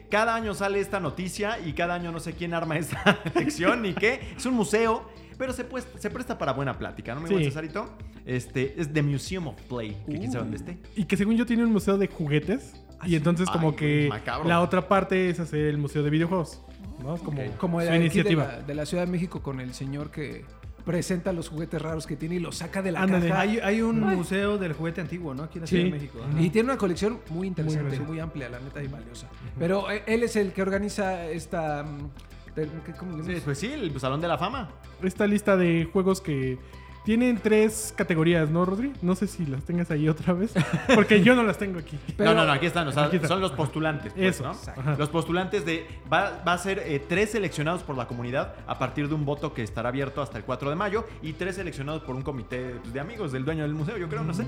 Que 0.05 0.09
cada 0.09 0.35
año 0.35 0.53
sale 0.53 0.79
esta 0.79 0.99
noticia 0.99 1.59
y 1.65 1.73
cada 1.73 1.95
año 1.95 2.11
no 2.11 2.19
sé 2.19 2.33
quién 2.33 2.53
arma 2.53 2.77
esta 2.79 3.19
sección 3.33 3.81
ni 3.81 3.93
qué. 3.93 4.21
Es 4.37 4.45
un 4.45 4.53
museo, 4.53 5.03
pero 5.37 5.53
se, 5.53 5.63
pues- 5.63 5.87
se 5.99 6.09
presta 6.09 6.37
para 6.37 6.53
buena 6.53 6.77
plática, 6.77 7.13
¿no, 7.15 7.21
mi 7.21 7.29
buen 7.29 7.39
Sí. 7.43 7.49
Cesarito? 7.49 7.89
Este, 8.25 8.79
es 8.81 8.91
The 8.91 9.03
Museum 9.03 9.47
of 9.47 9.61
Play, 9.63 9.95
que 10.07 10.17
quién 10.17 10.31
sabe 10.31 10.43
dónde 10.45 10.57
esté. 10.57 10.77
Y 10.95 11.05
que 11.05 11.15
según 11.15 11.35
yo 11.35 11.45
tiene 11.45 11.63
un 11.63 11.71
museo 11.71 11.97
de 11.97 12.07
juguetes. 12.07 12.73
Y 13.03 13.15
entonces 13.15 13.47
como 13.49 13.75
que 13.75 14.07
macabro. 14.09 14.47
la 14.49 14.61
otra 14.61 14.87
parte 14.87 15.29
es 15.29 15.39
hacer 15.39 15.65
el 15.67 15.77
museo 15.77 16.01
de 16.01 16.09
videojuegos. 16.09 16.61
¿no? 17.03 17.17
Como, 17.17 17.41
Ok. 17.41 17.57
Como 17.57 17.81
de 17.81 17.95
iniciativa. 17.95 18.45
la, 18.47 18.59
de 18.61 18.73
la 18.73 18.85
Ciudad 18.85 19.05
de 19.05 19.11
México 19.11 19.43
con 19.43 19.59
el 19.59 19.73
señor 19.75 20.09
que 20.11 20.43
presenta 20.85 21.33
los 21.33 21.49
juguetes 21.49 21.81
raros 21.81 22.05
que 22.05 22.15
tiene 22.15 22.35
y 22.35 22.39
los 22.39 22.57
saca 22.57 22.81
de 22.81 22.91
la 22.91 23.01
Ándale. 23.01 23.27
caja. 23.27 23.41
Hay, 23.41 23.59
hay 23.59 23.81
un 23.81 23.99
museo 23.99 24.57
del 24.57 24.73
juguete 24.73 25.01
antiguo, 25.01 25.33
¿no? 25.33 25.43
Aquí 25.43 25.57
en 25.57 25.61
la 25.61 25.67
Ciudad 25.67 25.83
de 25.85 25.89
México. 25.91 26.19
Y 26.39 26.49
tiene 26.51 26.69
una 26.69 26.77
colección 26.77 27.19
muy 27.29 27.47
interesante, 27.47 27.97
Muy 27.99 28.07
muy, 28.07 28.19
amplia, 28.19 28.49
la 28.49 28.59
neta, 28.59 28.81
y 28.83 28.87
valiosa. 28.87 29.27
Pero 29.57 29.89
eh, 29.91 30.03
él 30.05 30.23
es 30.23 30.35
el 30.35 30.53
que 30.53 30.61
organiza 30.61 31.25
esta... 31.27 31.83
mm, 31.83 32.09
de- 32.55 32.69
¿qué- 32.85 32.93
¿Cómo 32.93 33.17
le 33.17 33.23
Sí, 33.35 33.41
pues 33.43 33.57
sí, 33.57 33.67
el 33.73 33.99
Salón 33.99 34.21
de 34.21 34.27
la 34.27 34.37
Fama. 34.37 34.69
Esta 35.01 35.25
lista 35.27 35.57
de 35.57 35.89
juegos 35.91 36.21
que 36.21 36.57
tienen 37.05 37.37
tres 37.37 37.93
categorías, 37.95 38.49
¿no, 38.49 38.65
Rodri? 38.65 38.91
No 39.01 39.15
sé 39.15 39.27
si 39.27 39.45
las 39.45 39.63
tengas 39.63 39.89
ahí 39.91 40.09
otra 40.09 40.33
vez. 40.33 40.53
Porque 40.93 41.21
yo 41.23 41.35
no 41.35 41.43
las 41.43 41.57
tengo 41.57 41.79
aquí. 41.79 41.97
Pero- 42.17 42.31
no, 42.31 42.35
no, 42.41 42.45
no, 42.47 42.51
aquí 42.51 42.65
están. 42.65 42.87
o 42.87 42.91
sea, 42.91 43.05
Aquí 43.05 43.19
son 43.25 43.39
los 43.39 43.51
postulantes. 43.53 44.11
pues, 44.13 44.35
Eso. 44.41 44.43
¿no? 44.83 44.95
Los 44.97 45.09
postulantes 45.09 45.63
de. 45.65 45.87
Va, 46.11 46.41
va 46.45 46.53
a 46.53 46.57
ser 46.57 46.79
eh, 46.79 46.99
tres 47.07 47.31
seleccionados 47.31 47.83
por 47.83 47.95
la 47.95 48.07
comunidad 48.07 48.55
a 48.67 48.77
partir 48.79 49.07
de 49.07 49.13
un 49.13 49.23
voto 49.23 49.53
que 49.53 49.63
estará 49.63 49.89
abierto 49.89 50.21
hasta 50.21 50.37
el 50.37 50.43
4 50.43 50.69
de 50.69 50.75
mayo 50.75 51.05
y 51.21 51.33
tres 51.33 51.55
seleccionados 51.55 52.01
por 52.01 52.15
un 52.15 52.23
comité 52.23 52.75
pues, 52.81 52.91
de 52.93 52.99
amigos 52.99 53.31
del 53.31 53.45
dueño 53.45 53.63
del 53.63 53.73
museo, 53.75 53.97
yo 53.97 54.09
creo, 54.09 54.23
no 54.23 54.33
sé. 54.33 54.45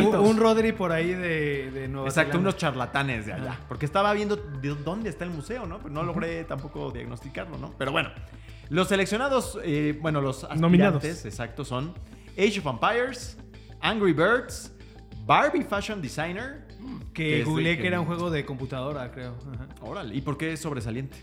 Un, 0.00 0.14
un 0.16 0.36
Rodri 0.36 0.72
por 0.72 0.92
ahí 0.92 1.08
de, 1.14 1.70
de 1.70 1.88
Nueva 1.88 2.08
Exacto, 2.08 2.32
Zelanda. 2.32 2.48
unos 2.50 2.56
charlatanes 2.60 3.26
de 3.26 3.32
allá. 3.32 3.58
Porque 3.68 3.86
estaba 3.86 4.12
viendo 4.12 4.36
de 4.36 4.68
dónde 4.84 5.08
está 5.08 5.24
el 5.24 5.30
museo, 5.30 5.66
¿no? 5.66 5.78
Pero 5.78 5.90
no 5.94 6.02
logré 6.02 6.44
tampoco 6.44 6.90
diagnosticarlo, 6.90 7.56
¿no? 7.58 7.72
Pero 7.78 7.90
bueno, 7.92 8.10
los 8.70 8.88
seleccionados, 8.88 9.58
eh, 9.64 9.98
bueno, 10.00 10.20
los 10.20 10.38
aspirantes, 10.44 10.60
Nominados. 10.60 11.04
exacto, 11.04 11.64
son 11.64 11.94
Age 12.38 12.60
of 12.60 12.66
Empires, 12.66 13.36
Angry 13.80 14.12
Birds, 14.12 14.72
Barbie 15.26 15.62
Fashion 15.64 16.00
Designer. 16.02 16.64
Que 17.14 17.38
es 17.40 17.44
de- 17.46 17.50
googleé 17.50 17.78
que 17.78 17.86
era 17.86 17.98
un 18.00 18.06
juego 18.06 18.30
de 18.30 18.44
computadora, 18.44 19.10
creo. 19.10 19.36
Ajá. 19.54 19.66
Órale, 19.80 20.14
¿y 20.14 20.20
por 20.20 20.36
qué 20.36 20.52
es 20.52 20.60
sobresaliente? 20.60 21.16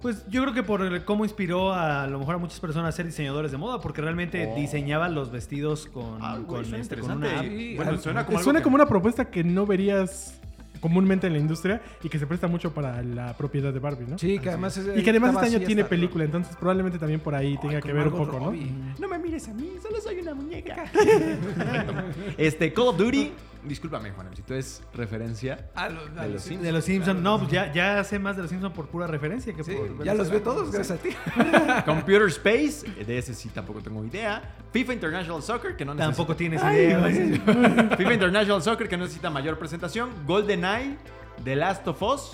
Pues 0.00 0.24
yo 0.28 0.40
creo 0.42 0.54
que 0.54 0.62
por 0.62 0.82
el- 0.82 1.04
cómo 1.04 1.24
inspiró 1.24 1.72
a, 1.74 2.06
lo 2.06 2.18
mejor 2.20 2.36
a 2.36 2.38
muchas 2.38 2.60
personas 2.60 2.94
a 2.94 2.96
ser 2.96 3.06
diseñadores 3.06 3.50
de 3.50 3.58
moda, 3.58 3.80
porque 3.80 4.00
realmente 4.02 4.48
Oh. 4.52 4.54
diseñaba 4.54 5.08
los 5.08 5.30
vestidos 5.32 5.86
con, 5.86 6.18
Ah, 6.22 6.38
con, 6.46 6.64
suena 6.64 6.78
este, 6.82 6.96
con 6.98 7.10
una 7.12 7.40
app. 7.40 7.44
Sí, 7.46 7.74
bueno, 7.76 7.98
suena 7.98 8.24
como 8.24 8.38
algo 8.38 8.44
Suena 8.44 8.60
que- 8.60 8.64
como 8.64 8.76
una 8.76 8.86
propuesta 8.86 9.30
que 9.30 9.42
no 9.44 9.66
verías 9.66 10.39
comúnmente 10.80 11.26
en 11.26 11.34
la 11.34 11.38
industria 11.38 11.80
y 12.02 12.08
que 12.08 12.18
se 12.18 12.26
presta 12.26 12.48
mucho 12.48 12.72
para 12.72 13.02
la 13.02 13.36
propiedad 13.36 13.72
de 13.72 13.78
Barbie, 13.78 14.06
¿no? 14.08 14.18
Sí, 14.18 14.38
que 14.38 14.48
además... 14.48 14.76
es- 14.76 14.98
Y 14.98 15.02
que 15.02 15.10
además 15.10 15.34
este 15.34 15.56
año 15.56 15.66
tiene 15.66 15.84
película, 15.84 16.24
entonces 16.24 16.56
probablemente 16.56 16.98
también 16.98 17.20
por 17.20 17.34
ahí 17.34 17.56
tenga 17.58 17.80
que 17.80 17.92
ver 17.92 18.08
un 18.08 18.14
poco, 18.16 18.40
¿no? 18.40 18.52
No 18.98 19.08
me 19.08 19.18
mires 19.18 19.46
a 19.48 19.54
mí, 19.54 19.72
solo 19.82 20.00
soy 20.00 20.18
una 20.20 20.34
muñeca. 20.34 20.84
este, 22.38 22.72
Call 22.72 22.88
of 22.88 22.96
Duty. 22.98 23.32
Discúlpame, 23.64 24.10
Juanemcito, 24.12 24.54
es 24.54 24.82
referencia. 24.94 25.70
A 25.74 25.88
los, 25.88 26.08
a 26.16 26.22
De 26.22 26.28
los 26.30 26.42
Simpsons. 26.42 26.62
De 26.66 26.72
los 26.72 26.84
Simpsons, 26.84 27.20
no, 27.20 27.38
pues 27.38 27.50
ya, 27.50 27.72
ya 27.72 28.02
sé 28.04 28.18
más 28.18 28.36
de 28.36 28.42
los 28.42 28.50
Simpsons 28.50 28.74
por 28.74 28.86
pura 28.88 29.06
referencia 29.06 29.52
que 29.52 29.62
Sí, 29.62 29.74
por. 29.74 30.02
ya 30.04 30.14
los 30.14 30.30
ve 30.30 30.40
todos 30.40 30.70
gracias 30.72 30.98
a 30.98 31.02
ti. 31.02 31.10
Computer 31.84 32.26
Space, 32.28 32.86
de 33.04 33.18
ese 33.18 33.34
sí 33.34 33.48
tampoco 33.50 33.80
tengo 33.80 34.04
idea. 34.04 34.56
FIFA 34.72 34.94
International 34.94 35.42
Soccer, 35.42 35.76
que 35.76 35.84
no 35.84 35.94
necesita. 35.94 36.16
Tampoco 36.16 36.36
tienes 36.36 36.62
idea. 36.62 37.00
FIFA 37.96 38.14
International 38.14 38.62
Soccer, 38.62 38.88
que 38.88 38.96
no 38.96 39.04
necesita 39.04 39.28
mayor 39.30 39.58
presentación. 39.58 40.10
GoldenEye, 40.26 40.96
The 41.44 41.56
Last 41.56 41.86
of 41.88 42.02
Us, 42.02 42.32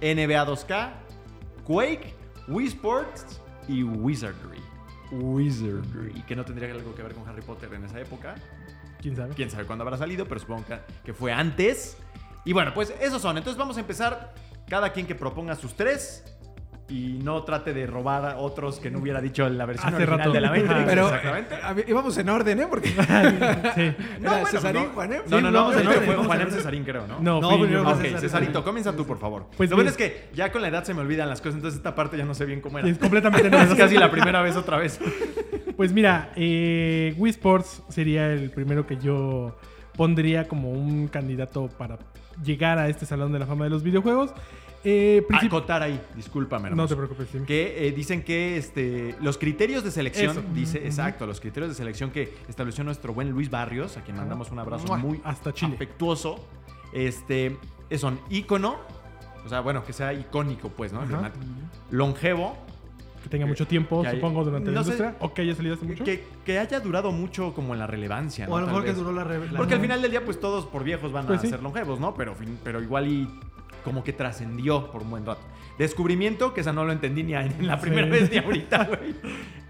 NBA 0.00 0.46
2K, 0.46 0.90
Quake, 1.64 2.14
Wii 2.48 2.66
Sports 2.68 3.40
y 3.68 3.82
Wizardry. 3.82 4.62
Wizardry. 5.10 6.22
Que 6.26 6.36
no 6.36 6.44
tendría 6.44 6.72
algo 6.72 6.94
que 6.94 7.02
ver 7.02 7.14
con 7.14 7.26
Harry 7.28 7.42
Potter 7.42 7.72
en 7.74 7.84
esa 7.84 8.00
época. 8.00 8.34
¿Quién 9.00 9.16
sabe? 9.16 9.34
Quién 9.34 9.50
sabe 9.50 9.64
cuándo 9.64 9.84
habrá 9.84 9.96
salido, 9.96 10.26
pero 10.26 10.40
supongo 10.40 10.64
que, 10.66 10.78
que 11.04 11.14
fue 11.14 11.32
antes. 11.32 11.96
Y 12.44 12.52
bueno, 12.52 12.72
pues 12.74 12.92
esos 13.00 13.20
son. 13.22 13.36
Entonces 13.38 13.58
vamos 13.58 13.76
a 13.76 13.80
empezar. 13.80 14.32
Cada 14.68 14.92
quien 14.92 15.06
que 15.06 15.14
proponga 15.14 15.54
sus 15.54 15.74
tres. 15.74 16.24
Y 16.90 17.18
no 17.22 17.42
trate 17.44 17.74
de 17.74 17.86
robar 17.86 18.24
a 18.24 18.38
otros 18.38 18.80
que 18.80 18.90
no 18.90 18.98
hubiera 19.00 19.20
dicho 19.20 19.46
en 19.46 19.58
la 19.58 19.66
versión 19.66 19.88
Hace 19.92 20.04
original 20.04 20.18
rato. 20.20 20.32
de 20.32 20.40
la 20.40 20.48
Matrix. 20.50 20.84
Pero 20.86 21.04
Exactamente. 21.14 21.54
eh, 21.82 21.84
íbamos 21.86 22.16
en 22.16 22.28
orden, 22.30 22.60
¿eh? 22.60 22.66
Porque 22.70 22.88
Sí. 23.74 23.94
no, 24.20 24.30
bueno, 24.30 24.46
Cesarín, 24.46 24.84
no. 24.84 24.88
Juanem. 24.94 25.22
No, 25.28 25.40
no, 25.42 25.50
no, 25.50 25.58
vamos 25.64 25.76
en 25.82 25.86
orden, 25.86 26.24
fue. 26.24 26.50
Cesarín, 26.50 26.84
creo, 26.84 27.06
¿no? 27.06 27.20
No, 27.20 27.40
No, 27.42 27.60
primero 27.60 27.82
Ok, 27.90 28.00
César. 28.00 28.20
Cesarito, 28.20 28.64
comienza 28.64 28.96
tú, 28.96 29.06
por 29.06 29.18
favor. 29.18 29.48
Pues 29.54 29.68
Lo 29.68 29.76
bueno 29.76 29.90
es 29.90 29.98
que 29.98 30.30
ya 30.32 30.50
con 30.50 30.62
la 30.62 30.68
edad 30.68 30.84
se 30.84 30.94
me 30.94 31.02
olvidan 31.02 31.28
las 31.28 31.42
cosas, 31.42 31.56
entonces 31.56 31.76
esta 31.76 31.94
parte 31.94 32.16
ya 32.16 32.24
no 32.24 32.32
sé 32.32 32.46
bien 32.46 32.62
cómo 32.62 32.78
era. 32.78 32.88
Es 32.88 32.96
completamente 32.96 33.48
Es 33.48 33.52
novedoso. 33.52 33.76
casi 33.76 33.96
la 33.98 34.10
primera 34.10 34.40
vez 34.40 34.56
otra 34.56 34.78
vez. 34.78 34.98
Pues 35.78 35.92
mira, 35.92 36.32
eh, 36.34 37.14
Wii 37.18 37.30
Sports 37.30 37.84
sería 37.88 38.32
el 38.32 38.50
primero 38.50 38.84
que 38.84 38.96
yo 38.96 39.56
pondría 39.96 40.48
como 40.48 40.72
un 40.72 41.06
candidato 41.06 41.68
para 41.68 42.00
llegar 42.42 42.78
a 42.80 42.88
este 42.88 43.06
Salón 43.06 43.30
de 43.30 43.38
la 43.38 43.46
Fama 43.46 43.62
de 43.62 43.70
los 43.70 43.84
Videojuegos. 43.84 44.32
Eh, 44.82 45.24
Acotar 45.32 45.84
ahí, 45.84 46.00
discúlpame. 46.16 46.64
no 46.64 46.68
hermoso. 46.70 46.88
te 46.88 46.96
preocupes, 46.96 47.28
Jimmy. 47.30 47.46
Que 47.46 47.86
eh, 47.86 47.92
dicen 47.92 48.24
que 48.24 48.56
este, 48.56 49.14
los 49.20 49.38
criterios 49.38 49.84
de 49.84 49.92
selección, 49.92 50.30
Eso. 50.32 50.42
dice, 50.52 50.78
exacto, 50.84 51.28
los 51.28 51.38
criterios 51.38 51.68
de 51.70 51.76
selección 51.76 52.10
que 52.10 52.34
estableció 52.48 52.82
nuestro 52.82 53.14
buen 53.14 53.30
Luis 53.30 53.48
Barrios, 53.48 53.96
a 53.96 54.02
quien 54.02 54.16
mandamos 54.16 54.50
un 54.50 54.58
abrazo 54.58 54.84
Mua. 54.88 54.96
muy 54.98 55.20
Hasta 55.22 55.52
Chile. 55.54 55.74
afectuoso. 55.76 56.44
Este, 56.92 57.56
son 57.98 58.18
ícono, 58.30 58.78
o 59.46 59.48
sea, 59.48 59.60
bueno, 59.60 59.84
que 59.84 59.92
sea 59.92 60.12
icónico, 60.12 60.70
pues, 60.70 60.92
¿no? 60.92 61.02
Longevo, 61.92 62.56
Que 63.22 63.28
tenga 63.28 63.46
mucho 63.46 63.66
tiempo, 63.66 64.02
que 64.02 64.10
supongo, 64.12 64.44
durante 64.44 64.70
no 64.70 64.76
la 64.76 64.84
sé, 64.84 64.90
industria. 64.92 65.16
O 65.20 65.34
que 65.34 65.42
haya 65.42 65.54
salido 65.54 65.74
hace 65.74 65.84
mucho. 65.84 66.04
que, 66.04 66.24
que 66.44 66.58
haya 66.58 66.80
durado 66.80 67.10
mucho 67.12 67.52
como 67.54 67.72
en 67.74 67.80
la 67.80 67.86
relevancia, 67.86 68.46
¿no? 68.46 68.54
O 68.54 68.56
a 68.56 68.60
lo 68.60 68.66
mejor 68.68 68.84
que 68.84 68.92
duró 68.92 69.12
la 69.12 69.24
re- 69.24 69.50
la- 69.50 69.56
Porque 69.58 69.74
al 69.74 69.80
final 69.80 70.00
del 70.02 70.10
día, 70.10 70.24
pues 70.24 70.38
todos 70.40 70.66
por 70.66 70.84
viejos 70.84 71.10
van 71.12 71.26
Pues 71.26 71.40
a 71.40 71.42
sí. 71.42 71.48
ser 71.48 71.62
longevos, 71.62 71.98
¿no? 72.00 72.14
Pero, 72.14 72.34
fin- 72.34 72.58
pero 72.62 72.80
igual 72.82 73.08
y 73.08 73.28
como 73.84 74.04
que 74.04 74.12
trascendió 74.12 74.90
por 74.90 75.02
un 75.02 75.10
buen 75.10 75.24
rato. 75.26 75.40
Descubrimiento, 75.78 76.52
que 76.54 76.60
esa 76.62 76.72
no 76.72 76.84
lo 76.84 76.92
entendí 76.92 77.22
ni 77.22 77.34
en 77.34 77.66
la 77.66 77.78
primera 77.80 78.06
Sí. 78.06 78.10
vez 78.10 78.30
ni 78.30 78.38
ahorita, 78.38 78.84
güey. 78.88 79.14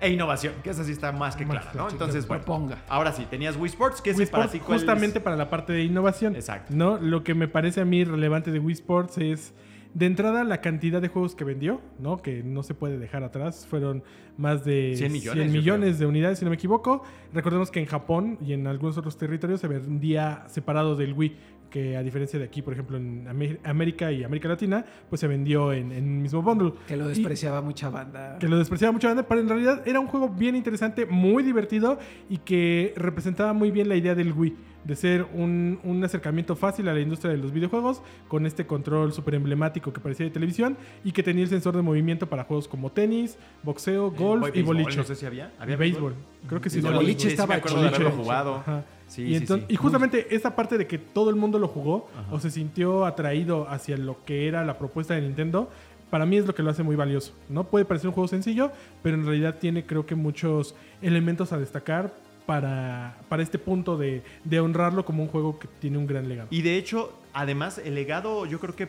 E 0.00 0.10
innovación, 0.10 0.54
que 0.62 0.70
esa 0.70 0.84
sí 0.84 0.92
está 0.92 1.12
más 1.12 1.36
que 1.36 1.44
Más 1.44 1.58
clara, 1.60 1.72
¿no? 1.76 1.88
Entonces, 1.90 2.26
bueno. 2.26 2.44
proponga. 2.44 2.82
Ahora 2.88 3.12
sí, 3.12 3.26
tenías 3.28 3.56
Wii 3.56 3.66
Sports, 3.70 4.00
que 4.00 4.12
Wii 4.12 4.26
para 4.26 4.48
ti 4.48 4.58
cuál 4.60 4.76
es? 4.76 4.82
justamente 4.82 5.20
para 5.20 5.36
la 5.36 5.50
parte 5.50 5.72
de 5.72 5.82
innovación. 5.84 6.34
Exacto. 6.36 6.72
¿no? 6.74 6.96
Lo 6.98 7.22
que 7.24 7.34
me 7.34 7.48
parece 7.48 7.80
a 7.80 7.84
mí 7.84 8.04
relevante 8.04 8.50
de 8.50 8.58
Wii 8.58 8.72
Sports 8.74 9.18
es, 9.18 9.52
de 9.94 10.06
entrada, 10.06 10.44
la 10.44 10.60
cantidad 10.60 11.00
de 11.00 11.08
juegos 11.08 11.34
que 11.34 11.44
vendió, 11.44 11.80
¿no? 11.98 12.18
Que 12.18 12.42
no 12.42 12.62
se 12.62 12.74
puede 12.74 12.98
dejar 12.98 13.24
atrás. 13.24 13.66
Fueron 13.66 14.02
más 14.36 14.64
de 14.64 14.94
100 14.96 15.12
millones, 15.12 15.46
yo 15.46 15.52
millones 15.52 15.98
de 15.98 16.06
unidades, 16.06 16.38
si 16.38 16.44
no 16.44 16.50
me 16.50 16.56
equivoco. 16.56 17.02
Recordemos 17.32 17.70
que 17.70 17.80
en 17.80 17.86
Japón 17.86 18.38
y 18.44 18.52
en 18.52 18.66
algunos 18.66 18.98
otros 18.98 19.16
territorios 19.16 19.60
se 19.60 19.68
vendía 19.68 20.44
separado 20.48 20.94
del 20.96 21.14
Wii. 21.14 21.36
Que 21.70 21.96
a 21.98 22.02
diferencia 22.02 22.38
de 22.38 22.46
aquí, 22.46 22.62
por 22.62 22.72
ejemplo, 22.72 22.96
en 22.96 23.26
Amé- 23.28 23.58
América 23.62 24.10
y 24.10 24.24
América 24.24 24.48
Latina, 24.48 24.84
pues 25.10 25.20
se 25.20 25.26
vendió 25.28 25.72
en, 25.74 25.92
un 25.92 26.22
mismo 26.22 26.40
bundle. 26.42 26.72
Que 26.86 26.96
lo 26.96 27.04
Y- 27.04 27.08
despreciaba 27.08 27.60
mucha 27.60 27.90
banda. 27.90 28.38
que 28.38 28.48
lo 28.48 28.56
despreciaba 28.56 28.92
mucho 28.92 29.06
banda, 29.08 29.24
pero 29.28 29.40
en 29.42 29.48
realidad 29.48 29.82
era 29.86 30.00
un 30.00 30.06
juego 30.06 30.30
bien 30.30 30.56
interesante, 30.56 31.04
muy 31.04 31.42
divertido 31.42 31.98
y 32.30 32.38
que 32.38 32.94
representaba 32.96 33.52
muy 33.52 33.70
bien 33.70 33.88
la 33.88 33.96
idea 33.96 34.14
del 34.14 34.32
Wii, 34.32 34.56
de 34.84 34.96
ser 34.96 35.26
un, 35.34 35.78
un 35.84 36.02
acercamiento 36.02 36.56
fácil 36.56 36.88
a 36.88 36.94
la 36.94 37.00
industria 37.00 37.32
de 37.32 37.36
los 37.38 37.52
videojuegos 37.52 38.00
con 38.28 38.46
este 38.46 38.64
control 38.66 39.12
súper 39.12 39.34
emblemático 39.34 39.92
que 39.92 40.00
parecía 40.00 40.24
de 40.24 40.30
televisión 40.32 40.78
y 41.04 41.12
que 41.12 41.22
tenía 41.22 41.42
el 41.44 41.50
sensor 41.50 41.76
de 41.76 41.82
movimiento 41.82 42.28
para 42.30 42.44
juegos 42.44 42.66
como 42.66 42.90
tenis, 42.92 43.36
boxeo, 43.62 44.10
golf 44.10 44.46
Eh, 44.46 44.48
y 44.48 44.52
béisbol, 44.52 44.76
boliche. 44.76 44.96
No 44.98 45.04
sé 45.04 45.14
si 45.16 45.26
había. 45.26 45.52
¿Había 45.58 45.76
béisbol. 45.76 46.14
Creo 46.48 46.60
que 46.62 46.70
sí. 46.70 46.78
El 46.78 46.84
no, 46.86 46.92
boliche 46.94 47.28
estaba 47.28 47.56
sí 47.56 47.60
me 47.60 47.66
acuerdo 47.66 47.82
de 47.82 47.88
chido. 47.92 48.06
haberlo 48.08 48.22
jugado. 48.24 48.54
Ajá. 48.56 48.84
Sí, 49.08 49.22
y, 49.22 49.28
sí, 49.28 49.34
entonces- 49.36 49.66
sí. 49.68 49.74
y 49.74 49.76
justamente 49.76 50.34
esa 50.34 50.54
parte 50.54 50.78
de 50.78 50.86
que 50.86 50.98
todo 50.98 51.30
el 51.30 51.36
mundo 51.36 51.58
lo 51.58 51.66
jugó 51.68 52.08
Ajá. 52.14 52.34
o 52.34 52.40
se 52.40 52.50
sintió 52.50 53.04
atraído 53.06 53.68
hacia 53.68 53.96
lo 53.96 54.22
que 54.24 54.46
era 54.48 54.64
la 54.64 54.78
propuesta 54.78 55.14
de 55.14 55.22
Nintendo, 55.22 55.70
para 56.10 56.24
mí 56.26 56.36
es 56.36 56.46
lo 56.46 56.54
que 56.54 56.62
lo 56.62 56.70
hace 56.70 56.82
muy 56.82 56.96
valioso. 56.96 57.32
No 57.48 57.64
puede 57.64 57.84
parecer 57.84 58.08
un 58.08 58.14
juego 58.14 58.28
sencillo, 58.28 58.70
pero 59.02 59.16
en 59.16 59.26
realidad 59.26 59.56
tiene 59.58 59.84
creo 59.84 60.06
que 60.06 60.14
muchos 60.14 60.74
elementos 61.02 61.52
a 61.52 61.58
destacar 61.58 62.12
para, 62.46 63.18
para 63.28 63.42
este 63.42 63.58
punto 63.58 63.98
de, 63.98 64.22
de 64.44 64.60
honrarlo 64.60 65.04
como 65.04 65.22
un 65.22 65.28
juego 65.28 65.58
que 65.58 65.68
tiene 65.80 65.98
un 65.98 66.06
gran 66.06 66.26
legado. 66.28 66.48
Y 66.50 66.62
de 66.62 66.76
hecho, 66.78 67.12
además, 67.34 67.78
el 67.78 67.94
legado 67.94 68.46
yo 68.46 68.58
creo 68.58 68.74
que 68.74 68.88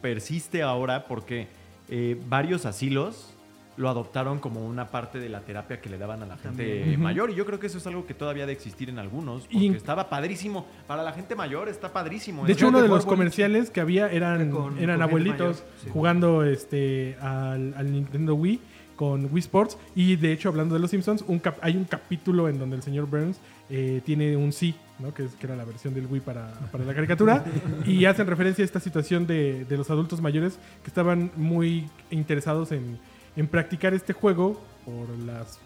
persiste 0.00 0.62
ahora 0.62 1.04
porque 1.06 1.46
eh, 1.88 2.18
varios 2.28 2.66
asilos 2.66 3.34
lo 3.76 3.88
adoptaron 3.90 4.38
como 4.38 4.64
una 4.66 4.88
parte 4.88 5.18
de 5.18 5.28
la 5.28 5.40
terapia 5.40 5.80
que 5.80 5.90
le 5.90 5.98
daban 5.98 6.22
a 6.22 6.26
la 6.26 6.36
gente 6.38 6.80
También. 6.80 7.00
mayor. 7.00 7.30
Y 7.30 7.34
yo 7.34 7.44
creo 7.44 7.60
que 7.60 7.66
eso 7.66 7.78
es 7.78 7.86
algo 7.86 8.06
que 8.06 8.14
todavía 8.14 8.44
ha 8.44 8.46
de 8.46 8.52
existir 8.52 8.88
en 8.88 8.98
algunos. 8.98 9.42
Porque 9.42 9.58
Y- 9.58 9.68
estaba 9.74 10.08
padrísimo. 10.08 10.66
Para 10.86 11.02
la 11.02 11.12
gente 11.12 11.34
mayor 11.34 11.68
está 11.68 11.92
padrísimo. 11.92 12.46
De 12.46 12.52
eso. 12.52 12.58
hecho, 12.58 12.68
uno 12.68 12.78
de 12.80 12.88
los 12.88 13.04
boliche. 13.04 13.08
comerciales 13.10 13.70
que 13.70 13.80
había 13.80 14.10
eran, 14.10 14.50
Con- 14.50 14.78
eran 14.78 14.96
con 14.96 15.02
abuelitos 15.02 15.62
sí. 15.82 15.90
jugando 15.92 16.42
este, 16.44 17.16
al, 17.20 17.74
al 17.76 17.92
Nintendo 17.92 18.34
Wii 18.34 18.60
con 18.96 19.26
Wii 19.30 19.40
Sports. 19.40 19.76
Y 19.94 20.16
de 20.16 20.32
hecho, 20.32 20.48
hablando 20.48 20.74
de 20.74 20.80
los 20.80 20.90
Simpsons, 20.90 21.22
un 21.28 21.38
cap- 21.38 21.58
hay 21.60 21.76
un 21.76 21.84
capítulo 21.84 22.48
en 22.48 22.58
donde 22.58 22.76
el 22.76 22.82
señor 22.82 23.04
Burns 23.06 23.38
eh, 23.68 24.00
tiene 24.06 24.36
un 24.38 24.52
sí, 24.54 24.74
¿no? 25.00 25.12
que, 25.12 25.24
es, 25.26 25.34
que 25.34 25.44
era 25.46 25.54
la 25.54 25.66
versión 25.66 25.92
del 25.92 26.06
Wii 26.06 26.20
para, 26.22 26.50
para 26.72 26.82
la 26.84 26.94
caricatura. 26.94 27.44
y 27.84 28.06
hacen 28.06 28.26
referencia 28.26 28.62
a 28.62 28.64
esta 28.64 28.80
situación 28.80 29.26
de, 29.26 29.66
de 29.66 29.76
los 29.76 29.90
adultos 29.90 30.22
mayores 30.22 30.58
que 30.82 30.88
estaban 30.88 31.30
muy 31.36 31.90
interesados 32.10 32.72
en, 32.72 32.98
en 33.36 33.46
practicar 33.48 33.94
este 33.94 34.12
juego 34.12 34.60
por 34.84 35.08
las 35.24 35.58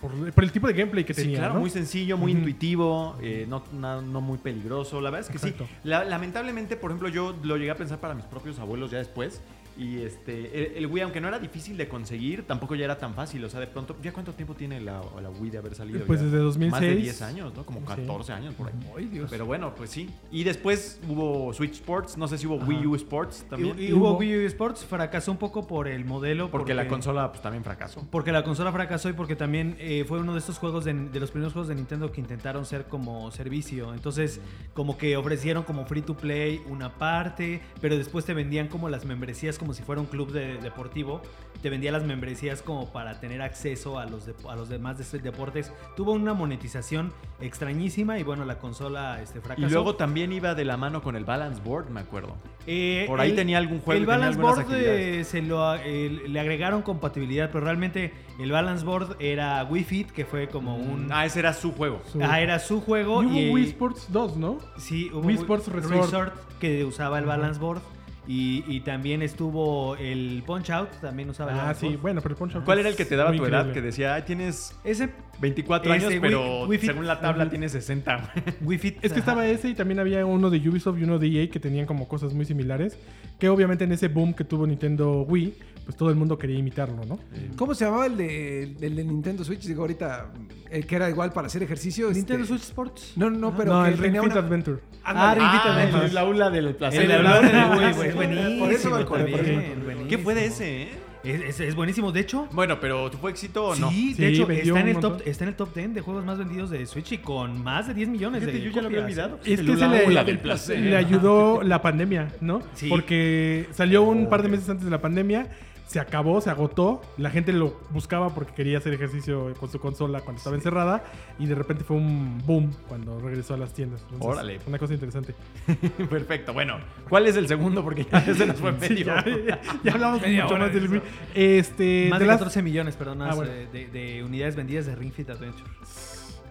por, 0.00 0.32
por 0.32 0.44
el 0.44 0.52
tipo 0.52 0.66
de 0.66 0.74
gameplay 0.74 1.04
que 1.04 1.14
Sí, 1.14 1.22
tenía. 1.22 1.38
claro, 1.38 1.54
¿no? 1.54 1.60
muy 1.60 1.70
sencillo, 1.70 2.18
muy 2.18 2.32
intuitivo, 2.32 3.16
eh, 3.22 3.46
no, 3.48 3.62
no 4.02 4.20
muy 4.20 4.36
peligroso. 4.36 5.00
La 5.00 5.08
verdad 5.10 5.26
es 5.30 5.40
que 5.40 5.46
Exacto. 5.46 5.66
sí. 5.66 5.76
La- 5.84 6.04
lamentablemente, 6.04 6.76
por 6.76 6.90
ejemplo, 6.90 7.08
yo 7.08 7.34
lo 7.42 7.56
llegué 7.56 7.70
a 7.70 7.76
pensar 7.76 7.98
para 8.00 8.14
mis 8.14 8.24
propios 8.26 8.58
abuelos 8.58 8.90
ya 8.90 8.98
después. 8.98 9.40
Y 9.76 10.02
este, 10.02 10.76
el, 10.76 10.84
el 10.84 10.86
Wii, 10.86 11.02
aunque 11.02 11.20
no 11.20 11.28
era 11.28 11.38
difícil 11.38 11.76
de 11.76 11.88
conseguir, 11.88 12.46
tampoco 12.46 12.74
ya 12.74 12.84
era 12.84 12.96
tan 12.98 13.14
fácil. 13.14 13.44
O 13.44 13.50
sea, 13.50 13.60
de 13.60 13.66
pronto, 13.66 13.96
¿ya 14.02 14.12
cuánto 14.12 14.32
tiempo 14.32 14.54
tiene 14.54 14.80
la, 14.80 15.02
la 15.20 15.30
Wii 15.30 15.50
de 15.50 15.58
haber 15.58 15.74
salido? 15.74 16.04
Pues 16.06 16.20
Ya 16.20 16.26
desde 16.26 16.38
2006. 16.38 16.70
Más 16.72 16.80
de 16.80 16.94
10 16.96 17.22
años, 17.22 17.54
¿no? 17.54 17.64
Como 17.66 17.80
Sí. 17.80 17.86
14 17.86 18.32
años 18.32 18.54
por 18.54 18.68
ahí. 18.68 18.74
Ay, 18.96 19.04
Dios. 19.06 19.28
Pero 19.30 19.46
bueno, 19.46 19.74
pues 19.74 19.90
sí. 19.90 20.08
Y 20.30 20.44
después 20.44 21.00
hubo 21.08 21.52
Switch 21.52 21.72
Sports, 21.74 22.16
no 22.16 22.28
sé 22.28 22.38
si 22.38 22.46
hubo 22.46 22.56
Ajá. 22.56 22.66
Wii 22.66 22.86
U 22.86 22.94
Sports 22.94 23.44
también. 23.50 23.76
Y, 23.78 23.86
y 23.86 23.92
hubo 23.92 24.16
Wii 24.16 24.36
U 24.38 24.46
Sports, 24.46 24.84
fracasó 24.84 25.32
un 25.32 25.38
poco 25.38 25.66
por 25.66 25.88
el 25.88 26.04
modelo. 26.04 26.50
porque, 26.50 26.74
la 26.74 26.86
consola 26.88 27.30
pues 27.30 27.42
también 27.42 27.64
fracasó. 27.64 28.06
Porque 28.10 28.32
la 28.32 28.44
consola 28.44 28.70
fracasó 28.72 29.08
y 29.08 29.12
porque 29.12 29.36
también 29.36 29.76
eh, 29.80 30.04
fue 30.06 30.20
uno 30.20 30.32
de 30.34 30.38
estos 30.38 30.58
juegos 30.58 30.84
de, 30.84 30.94
de 30.94 31.20
los 31.20 31.30
primeros 31.30 31.52
juegos 31.52 31.68
de 31.68 31.74
Nintendo 31.74 32.12
que 32.12 32.20
intentaron 32.20 32.64
ser 32.64 32.84
como 32.84 33.30
servicio. 33.32 33.92
Entonces, 33.92 34.40
como 34.72 34.96
que 34.98 35.16
ofrecieron 35.16 35.64
como 35.64 35.84
free 35.86 36.02
to 36.02 36.16
play 36.16 36.60
una 36.68 36.94
parte, 36.94 37.60
pero 37.80 37.96
después 37.96 38.24
te 38.24 38.34
vendían 38.34 38.68
como 38.68 38.88
las 38.88 39.04
membresías 39.04 39.58
como 39.64 39.72
si 39.74 39.82
fuera 39.82 40.00
un 40.00 40.06
club 40.06 40.30
de- 40.30 40.58
deportivo. 40.58 41.22
Te 41.62 41.70
vendía 41.70 41.90
las 41.90 42.04
membresías 42.04 42.60
como 42.60 42.92
para 42.92 43.18
tener 43.20 43.40
acceso 43.40 43.98
a 43.98 44.04
los, 44.04 44.26
de- 44.26 44.34
a 44.48 44.54
los 44.54 44.68
demás 44.68 44.98
de- 44.98 45.18
deportes. 45.18 45.72
Tuvo 45.96 46.12
una 46.12 46.34
monetización 46.34 47.12
extrañísima 47.40 48.18
y 48.18 48.22
bueno, 48.22 48.44
la 48.44 48.58
consola 48.58 49.22
este, 49.22 49.40
fracasó. 49.40 49.66
Y 49.66 49.70
luego 49.70 49.94
también 49.96 50.32
iba 50.32 50.54
de 50.54 50.64
la 50.66 50.76
mano 50.76 51.02
con 51.02 51.16
el 51.16 51.24
Balance 51.24 51.62
Board, 51.64 51.88
me 51.88 52.00
acuerdo. 52.00 52.34
Eh, 52.66 53.04
Por 53.06 53.20
ahí 53.20 53.32
tenía 53.32 53.56
algún 53.58 53.80
juego 53.80 53.98
El 54.00 54.06
Balance 54.06 54.38
Board 54.40 54.66
eh, 54.72 55.24
se 55.24 55.40
lo, 55.42 55.74
eh, 55.76 56.24
le 56.28 56.40
agregaron 56.40 56.82
compatibilidad, 56.82 57.50
pero 57.50 57.64
realmente 57.64 58.12
el 58.38 58.50
Balance 58.52 58.84
Board 58.84 59.16
era 59.18 59.64
Wii 59.64 59.84
Fit, 59.84 60.10
que 60.10 60.24
fue 60.26 60.48
como 60.48 60.76
un... 60.76 61.08
Ah, 61.10 61.24
ese 61.24 61.38
era 61.38 61.54
su 61.54 61.72
juego. 61.72 62.00
Su- 62.12 62.22
Ah, 62.22 62.40
era 62.40 62.58
su 62.58 62.80
juego. 62.82 63.22
y 63.22 63.26
hubo 63.26 63.34
y, 63.38 63.50
Wii 63.52 63.64
Sports 63.68 64.06
2, 64.10 64.36
¿no? 64.36 64.58
Sí, 64.76 65.10
hubo 65.12 65.20
Wii 65.20 65.36
Sports 65.36 65.68
Resort. 65.68 66.34
que 66.58 66.84
usaba 66.84 67.18
el 67.18 67.24
Balance 67.26 67.58
Board. 67.60 67.80
Y, 68.26 68.64
y 68.66 68.80
también 68.80 69.22
estuvo 69.22 69.96
el 69.96 70.42
Punch 70.46 70.70
Out, 70.70 70.90
también 71.00 71.28
usaba 71.28 71.52
el 71.52 71.60
Ah, 71.60 71.74
sí, 71.74 71.96
bueno, 72.00 72.22
pero 72.22 72.34
el 72.34 72.38
Punch 72.38 72.54
Out 72.54 72.64
¿Cuál 72.64 72.78
era 72.78 72.88
el 72.88 72.96
que 72.96 73.04
te 73.04 73.16
daba 73.16 73.36
tu 73.36 73.44
edad? 73.44 73.72
Que 73.72 73.82
decía, 73.82 74.14
ay, 74.14 74.22
tienes 74.22 74.74
Ese 74.82 75.10
24 75.40 75.92
Ese 75.92 76.06
años, 76.06 76.18
pero 76.20 76.66
Wii 76.66 76.78
según 76.78 77.06
la 77.06 77.20
tabla 77.20 77.44
Wii 77.44 77.50
tienes 77.50 77.72
60. 77.72 78.32
Wii 78.62 78.78
Fit. 78.78 79.04
Es 79.04 79.12
que 79.12 79.18
estaba 79.18 79.46
ese 79.46 79.68
y 79.68 79.74
también 79.74 79.98
había 79.98 80.24
uno 80.24 80.48
de 80.50 80.68
Ubisoft 80.68 80.98
y 80.98 81.04
uno 81.04 81.18
de 81.18 81.26
EA 81.28 81.50
que 81.50 81.60
tenían 81.60 81.86
como 81.86 82.08
cosas 82.08 82.32
muy 82.32 82.44
similares. 82.44 82.98
Que 83.38 83.48
obviamente 83.48 83.84
en 83.84 83.92
ese 83.92 84.08
boom 84.08 84.32
que 84.32 84.44
tuvo 84.44 84.66
Nintendo 84.66 85.22
Wii, 85.22 85.54
pues 85.84 85.96
todo 85.96 86.10
el 86.10 86.16
mundo 86.16 86.38
quería 86.38 86.58
imitarlo, 86.58 87.04
¿no? 87.04 87.18
¿Cómo 87.56 87.74
se 87.74 87.84
llamaba 87.84 88.06
el 88.06 88.16
de, 88.16 88.62
el 88.80 88.96
de 88.96 89.04
Nintendo 89.04 89.44
Switch? 89.44 89.64
Digo, 89.66 89.82
ahorita, 89.82 90.30
el 90.70 90.86
que 90.86 90.96
era 90.96 91.10
igual 91.10 91.32
para 91.32 91.46
hacer 91.46 91.62
ejercicio. 91.62 92.06
Nintendo 92.10 92.42
este- 92.44 92.48
Switch 92.54 92.62
Sports. 92.68 93.12
No, 93.16 93.28
no, 93.30 93.56
pero 93.56 93.74
no, 93.74 93.82
que 93.84 93.90
el 93.90 93.98
Ring 93.98 94.12
Fit 94.14 94.30
una- 94.32 94.34
Adventure. 94.40 94.78
Ah, 95.04 95.34
Ring 95.34 95.46
Fit 95.50 95.60
Ah, 95.64 95.74
Adventure. 95.74 96.06
el 96.06 96.18
aula 96.18 96.50
del 96.50 96.74
placer. 96.74 97.02
El 97.02 97.12
aula 97.12 97.40
del 97.40 97.44
Wii, 97.50 97.54
Ah, 97.54 97.92
güey, 97.94 98.10
sí. 98.10 98.16
buenísimo. 98.16 98.58
Por 98.64 98.72
eso 98.72 98.90
me 98.90 99.04
buenísimo. 99.04 100.08
¿Qué 100.08 100.18
fue 100.18 100.34
de 100.34 100.46
ese, 100.46 100.82
eh? 100.82 100.88
Es, 101.24 101.40
es- 101.40 101.60
es 101.60 101.74
buenísimo. 101.74 102.12
De 102.12 102.20
hecho, 102.20 102.48
Bueno, 102.52 102.78
pero 102.80 103.10
¿fue 103.12 103.30
éxito 103.30 103.68
o 103.68 103.76
no? 103.76 103.88
Sí, 103.90 104.12
Sí, 104.14 104.20
de 104.22 104.28
hecho 104.28 104.50
está 104.50 104.80
en, 104.80 104.88
el 104.88 104.98
top, 105.00 105.22
está 105.24 105.44
en 105.44 105.48
el 105.48 105.56
top 105.56 105.74
10 105.74 105.94
de 105.94 106.00
juegos 106.02 106.22
más 106.22 106.36
vendidos 106.36 106.68
de 106.68 106.84
Switch 106.84 107.12
y 107.12 107.18
con 107.18 107.62
más 107.62 107.86
de 107.88 107.94
10 107.94 108.10
millones 108.10 108.40
Fíjate, 108.40 108.58
de 108.58 108.64
yo 108.66 108.70
ya 108.72 108.82
lo 108.82 108.88
había 108.88 109.00
olvidado. 109.04 109.40
Es 109.42 109.58
El 109.58 109.66
que 109.66 109.76
se 109.78 109.84
aula 109.84 109.96
le, 110.12 110.24
del 110.24 110.38
placer. 110.38 110.78
le 110.80 110.94
ayudó 110.96 111.62
la 111.64 111.80
pandemia, 111.80 112.28
¿no? 112.42 112.60
Sí. 112.74 112.90
Porque 112.90 113.66
salió 113.72 114.02
un 114.02 114.28
par 114.28 114.42
de 114.42 114.50
meses 114.50 114.68
antes 114.68 114.84
de 114.84 114.90
la 114.90 115.00
pandemia, 115.00 115.48
se 115.86 116.00
acabó, 116.00 116.40
se 116.40 116.50
agotó, 116.50 117.02
la 117.18 117.30
gente 117.30 117.52
lo 117.52 117.78
buscaba 117.90 118.34
porque 118.34 118.52
quería 118.54 118.78
hacer 118.78 118.94
ejercicio 118.94 119.52
con 119.60 119.70
su 119.70 119.78
consola 119.78 120.20
cuando 120.22 120.38
estaba 120.38 120.56
encerrada 120.56 121.04
y 121.38 121.46
de 121.46 121.54
repente 121.54 121.84
fue 121.84 121.96
un 121.98 122.38
boom 122.46 122.72
cuando 122.88 123.20
regresó 123.20 123.54
a 123.54 123.56
las 123.58 123.72
tiendas. 123.74 124.00
Entonces, 124.02 124.26
Órale. 124.26 124.60
Una 124.66 124.78
cosa 124.78 124.94
interesante. 124.94 125.34
Perfecto. 126.10 126.52
Bueno, 126.52 126.78
¿cuál 127.08 127.26
es 127.26 127.36
el 127.36 127.46
segundo? 127.48 127.84
Porque 127.84 128.06
ya 128.10 128.20
se 128.34 128.46
nos 128.46 128.56
fue 128.56 128.72
Sí, 128.80 128.94
medio. 128.94 129.06
ya, 129.46 129.60
ya 129.84 129.92
hablamos 129.92 130.20
mucho 130.26 130.56
más 130.58 130.72
de 130.72 130.80
del. 130.80 131.02
Este, 131.34 132.06
Más 132.10 132.18
de 132.20 132.26
Last- 132.26 132.38
14 132.38 132.62
millones, 132.62 132.96
perdón, 132.96 133.22
Ah, 133.22 133.34
bueno. 133.34 133.50
de, 133.52 133.66
de- 133.66 133.86
de 133.88 134.24
unidades 134.24 134.56
vendidas 134.56 134.86
de 134.86 134.94
Ring 134.96 135.12
Fit 135.12 135.28
Adventure. 135.30 135.70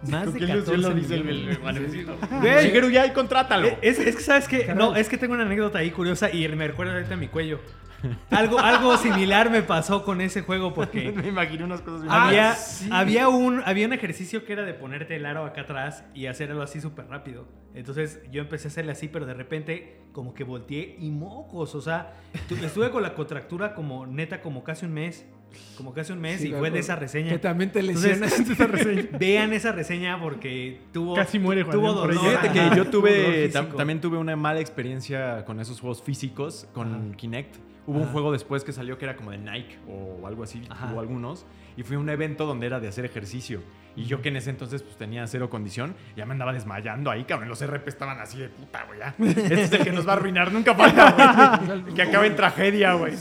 Más 0.10 0.26
¿Con 0.26 0.34
de 0.34 0.40
qué 0.42 0.48
14 0.48 0.74
ilusión 0.74 0.82
lo 0.82 0.94
dice 0.94 1.16
el- 1.16 1.24
millones. 1.24 1.94
el. 2.44 2.66
Shigeru 2.66 2.90
ya 2.90 3.06
y 3.08 3.12
contrátalo. 3.14 3.68
Eh, 3.68 3.78
Es, 3.82 4.00
es 4.00 4.16
que, 4.18 4.22
¿sabes 4.22 4.48
qué? 4.48 4.74
No, 4.76 4.96
es 4.96 5.08
que 5.10 5.18
tengo 5.18 5.34
una 5.34 5.44
anécdota 5.44 5.80
ahí 5.80 5.92
curiosa 5.92 6.30
y 6.32 6.48
me 6.50 6.68
recuerda 6.68 6.94
ahorita 6.94 7.14
a 7.14 7.18
mi 7.18 7.28
cuello. 7.30 7.60
Algo, 8.30 8.60
algo 8.60 8.98
similar 8.98 9.50
me 9.50 9.62
pasó 9.64 10.04
con 10.04 10.22
ese 10.22 10.42
juego 10.42 10.74
porque 10.74 11.12
Me 11.16 11.28
imagino 11.30 11.66
unas 11.66 11.82
cosas 11.82 12.08
había, 12.10 12.54
sí. 12.56 12.90
había, 12.92 13.30
un, 13.30 13.62
había 13.66 13.86
un 13.88 13.94
ejercicio 13.94 14.46
que 14.46 14.54
era 14.54 14.64
de 14.64 14.74
ponerte 14.74 15.16
el 15.16 15.26
aro 15.26 15.46
acá 15.46 15.62
atrás 15.62 16.04
y 16.14 16.26
hacerlo 16.28 16.62
así 16.62 16.82
súper 16.82 17.08
rápido. 17.08 17.48
Entonces 17.76 18.20
yo 18.32 18.42
empecé 18.42 18.68
a 18.68 18.72
hacerle 18.72 18.92
así, 18.92 19.08
pero 19.08 19.26
de 19.26 19.34
repente 19.34 20.02
como 20.12 20.34
que 20.34 20.44
volteé 20.44 20.96
y 21.00 21.10
mocos. 21.12 21.76
O 21.76 21.82
sea, 21.82 22.14
tu- 22.48 22.56
estuve 22.56 22.90
con 22.92 23.02
la 23.04 23.14
contractura 23.16 23.74
como 23.74 24.06
neta 24.06 24.42
como 24.42 24.64
casi 24.64 24.86
un 24.86 24.94
mes 24.94 25.26
como 25.78 25.94
que 25.94 26.02
hace 26.02 26.12
un 26.14 26.20
mes 26.20 26.42
Sí, 26.42 26.48
y 26.50 26.52
fue 26.54 26.72
de 26.72 26.80
esa 26.80 26.96
reseña. 26.96 27.30
Que 27.30 27.38
también 27.38 27.72
te 27.72 27.80
Entonces, 27.80 28.20
lesionas. 28.20 28.50
esa 28.50 28.66
reseña. 28.66 29.04
Vean 29.20 29.54
esa 29.54 29.72
reseña 29.72 30.20
porque 30.20 30.82
tuvo 30.92 31.14
Casi 31.14 31.38
muere 31.38 31.62
Juan 31.62 31.78
tuvo 31.78 31.94
dolor. 31.94 32.18
Fíjate 32.20 32.50
que 32.52 32.76
yo 32.76 32.88
tuve, 32.90 33.52
tam- 33.52 33.76
también 33.76 34.02
tuve 34.02 34.18
una 34.18 34.36
mala 34.36 34.60
experiencia 34.62 35.46
con 35.46 35.60
esos 35.60 35.80
juegos 35.80 36.02
físicos, 36.02 36.68
con 36.74 37.14
Kinect. 37.14 37.58
Hubo 37.86 37.98
un 37.98 38.04
Ajá. 38.04 38.12
juego 38.14 38.32
después 38.32 38.64
que 38.64 38.72
salió 38.72 38.98
que 38.98 39.06
era 39.06 39.16
como 39.16 39.32
de 39.32 39.38
Nike 39.38 39.78
o 39.90 40.26
algo 40.26 40.44
así, 40.44 40.62
Ajá. 40.70 40.92
hubo 40.92 41.00
algunos. 41.02 41.46
Y 41.76 41.84
fue 41.84 41.98
un 41.98 42.08
evento 42.10 42.46
donde 42.46 42.68
era 42.68 42.80
de 42.80 42.88
hacer 42.88 43.04
ejercicio. 43.04 43.62
Y 43.96 44.06
yo 44.06 44.22
que 44.22 44.30
en 44.30 44.38
ese 44.38 44.50
entonces 44.52 44.82
pues 44.84 44.96
tenía 44.96 45.26
cero 45.28 45.50
condición, 45.50 45.96
ya 46.16 46.26
me 46.26 46.32
andaba 46.34 46.54
desmayando 46.54 47.12
ahí, 47.12 47.24
cabrón. 47.26 47.50
Los 47.50 47.64
RP 47.66 47.88
estaban 47.88 48.20
así 48.20 48.38
de 48.38 48.50
puta, 48.50 48.86
güey. 48.86 49.00
Este 49.34 49.62
es 49.64 49.72
el 49.72 49.84
que 49.84 49.92
nos 49.92 50.08
va 50.08 50.14
a 50.14 50.16
arruinar, 50.16 50.52
nunca 50.52 50.74
falta, 50.76 51.60
güey. 51.82 51.94
Que 51.96 52.04
acabe 52.04 52.28
en 52.28 52.36
tragedia, 52.36 52.94
güey. 52.94 53.14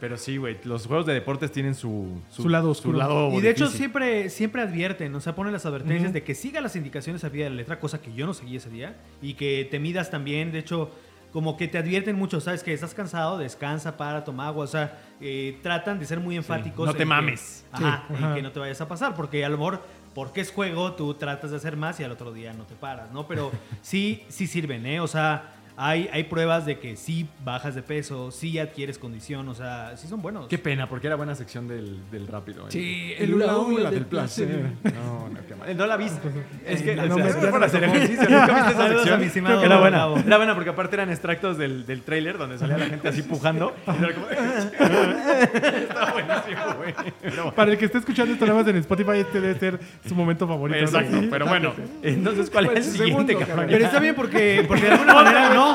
Pero 0.00 0.16
sí, 0.16 0.36
güey, 0.36 0.58
los 0.64 0.86
juegos 0.86 1.06
de 1.06 1.14
deportes 1.14 1.50
tienen 1.52 1.74
su, 1.74 2.20
Su 2.30 2.48
lado 2.48 2.70
oscuro. 2.70 2.98
lado 2.98 3.30
Y 3.32 3.40
de 3.40 3.50
hecho 3.50 3.68
siempre, 3.68 4.28
siempre 4.28 4.62
advierten, 4.62 5.14
o 5.14 5.20
sea, 5.20 5.34
ponen 5.34 5.52
las 5.52 5.64
advertencias 5.66 6.04
Ujú. 6.10 6.12
de 6.14 6.22
que 6.24 6.34
siga 6.34 6.60
las 6.60 6.76
indicaciones 6.76 7.24
a 7.24 7.30
pie 7.30 7.44
de 7.44 7.50
la 7.50 7.56
letra, 7.56 7.78
cosa 7.80 8.00
que 8.00 8.12
yo 8.12 8.26
no 8.26 8.34
seguí 8.34 8.56
ese 8.56 8.70
día, 8.70 8.96
y 9.22 9.34
que 9.34 9.66
te 9.70 9.78
midas 9.78 10.10
también, 10.10 10.52
de 10.52 10.58
hecho, 10.60 10.90
como 11.32 11.56
que 11.56 11.68
te 11.68 11.78
advierten 11.78 12.16
mucho, 12.16 12.40
¿sabes? 12.40 12.62
Que 12.62 12.72
estás 12.72 12.92
cansado, 12.94 13.38
descansa, 13.38 13.96
para, 13.96 14.24
toma 14.24 14.48
agua, 14.48 14.64
o 14.64 14.68
sea, 14.68 14.98
eh, 15.20 15.58
tratan 15.62 15.98
de 15.98 16.04
ser 16.06 16.18
muy 16.20 16.36
enfáticos. 16.36 16.84
no 16.86 16.90
en 16.92 16.96
te 16.96 17.02
que- 17.02 17.06
mames. 17.06 17.64
ajá, 17.72 18.04
Sí, 18.08 18.14
en 18.16 18.24
ajá. 18.24 18.34
que 18.34 18.42
no 18.42 18.50
te 18.52 18.58
vayas 18.60 18.80
a 18.80 18.88
pasar, 18.88 19.14
porque 19.14 19.44
a 19.44 19.48
lo 19.48 19.56
mejor, 19.58 19.82
porque 20.14 20.40
es 20.40 20.50
juego, 20.50 20.92
tú 20.94 21.14
tratas 21.14 21.50
de 21.52 21.56
hacer 21.58 21.76
más 21.76 22.00
y 22.00 22.04
al 22.04 22.10
otro 22.12 22.32
día 22.32 22.52
no 22.52 22.64
te 22.64 22.74
paras, 22.74 23.10
¿no? 23.12 23.26
Pero 23.28 23.52
sí, 23.82 24.24
sí 24.28 24.46
sirven, 24.46 24.84
¿eh? 24.86 25.00
O 25.00 25.06
sea... 25.08 25.54
Hay, 25.82 26.10
hay 26.12 26.24
pruebas 26.24 26.66
de 26.66 26.78
que 26.78 26.94
sí 26.94 27.26
bajas 27.42 27.74
de 27.74 27.82
peso, 27.82 28.30
sí 28.30 28.58
adquieres 28.58 28.98
condición, 28.98 29.48
o 29.48 29.54
sea, 29.54 29.96
sí 29.96 30.08
son 30.08 30.20
buenos. 30.20 30.46
Qué 30.48 30.58
pena, 30.58 30.86
porque 30.90 31.06
era 31.06 31.16
buena 31.16 31.34
sección 31.34 31.68
del, 31.68 31.98
del 32.10 32.26
rápido. 32.26 32.64
¿eh? 32.64 32.70
Sí, 32.70 33.14
El 33.16 33.32
hula 33.32 33.56
hula 33.56 33.90
del 33.90 34.04
No, 34.10 34.20
no, 34.20 35.38
qué 35.48 35.54
mal. 35.54 35.74
No 35.76 35.86
la 35.86 35.96
viste. 35.96 36.28
Es 36.66 36.82
que 36.82 36.96
no, 36.96 37.06
no, 37.06 37.16
me- 37.16 37.24
me 37.24 37.30
ya 37.30 37.40
para 37.40 37.58
no 37.60 37.64
hacer 37.64 37.84
ejercicio. 37.84 38.28
Nunca 38.28 38.54
viste 38.54 38.70
esa 38.72 38.88
sección. 38.88 39.22
estimado 39.22 39.62
Era 39.64 39.78
buena. 39.80 40.06
Era 40.26 40.36
buena 40.36 40.54
porque 40.54 40.68
aparte 40.68 40.96
eran 40.96 41.08
extractos 41.08 41.56
del, 41.56 41.86
del 41.86 42.02
trailer 42.02 42.36
donde 42.36 42.58
salía 42.58 42.76
la 42.76 42.84
gente 42.86 43.08
así 43.08 43.22
pujando. 43.22 43.74
Y 43.86 44.04
era 44.04 44.14
como- 44.14 44.26
Estaba 45.80 46.12
buenísimo, 46.12 46.74
güey. 46.76 46.94
Pero- 47.22 47.54
Para 47.54 47.72
el 47.72 47.78
que 47.78 47.86
esté 47.86 47.96
escuchando 47.98 48.34
esto 48.34 48.44
nada 48.46 48.58
más 48.58 48.68
en 48.68 48.76
Spotify, 48.76 49.12
este 49.20 49.40
debe 49.40 49.58
ser 49.58 49.80
su 50.06 50.14
momento 50.14 50.46
favorito. 50.46 50.78
¿no? 50.78 50.84
Exacto, 50.86 51.20
pero 51.30 51.46
bueno. 51.46 51.72
Entonces, 52.02 52.50
¿cuál 52.50 52.66
es 52.66 52.70
el 52.70 52.74
Pues, 52.74 52.86
siguiente, 52.92 53.32
segundo, 53.32 53.46
cabrón? 53.48 53.66
Pero 53.70 53.84
está 53.86 53.98
bien 54.00 54.14
porque, 54.14 54.64
porque 54.68 54.84
de 54.84 54.92
alguna 54.92 55.14
manera 55.22 55.54
no. 55.54 55.69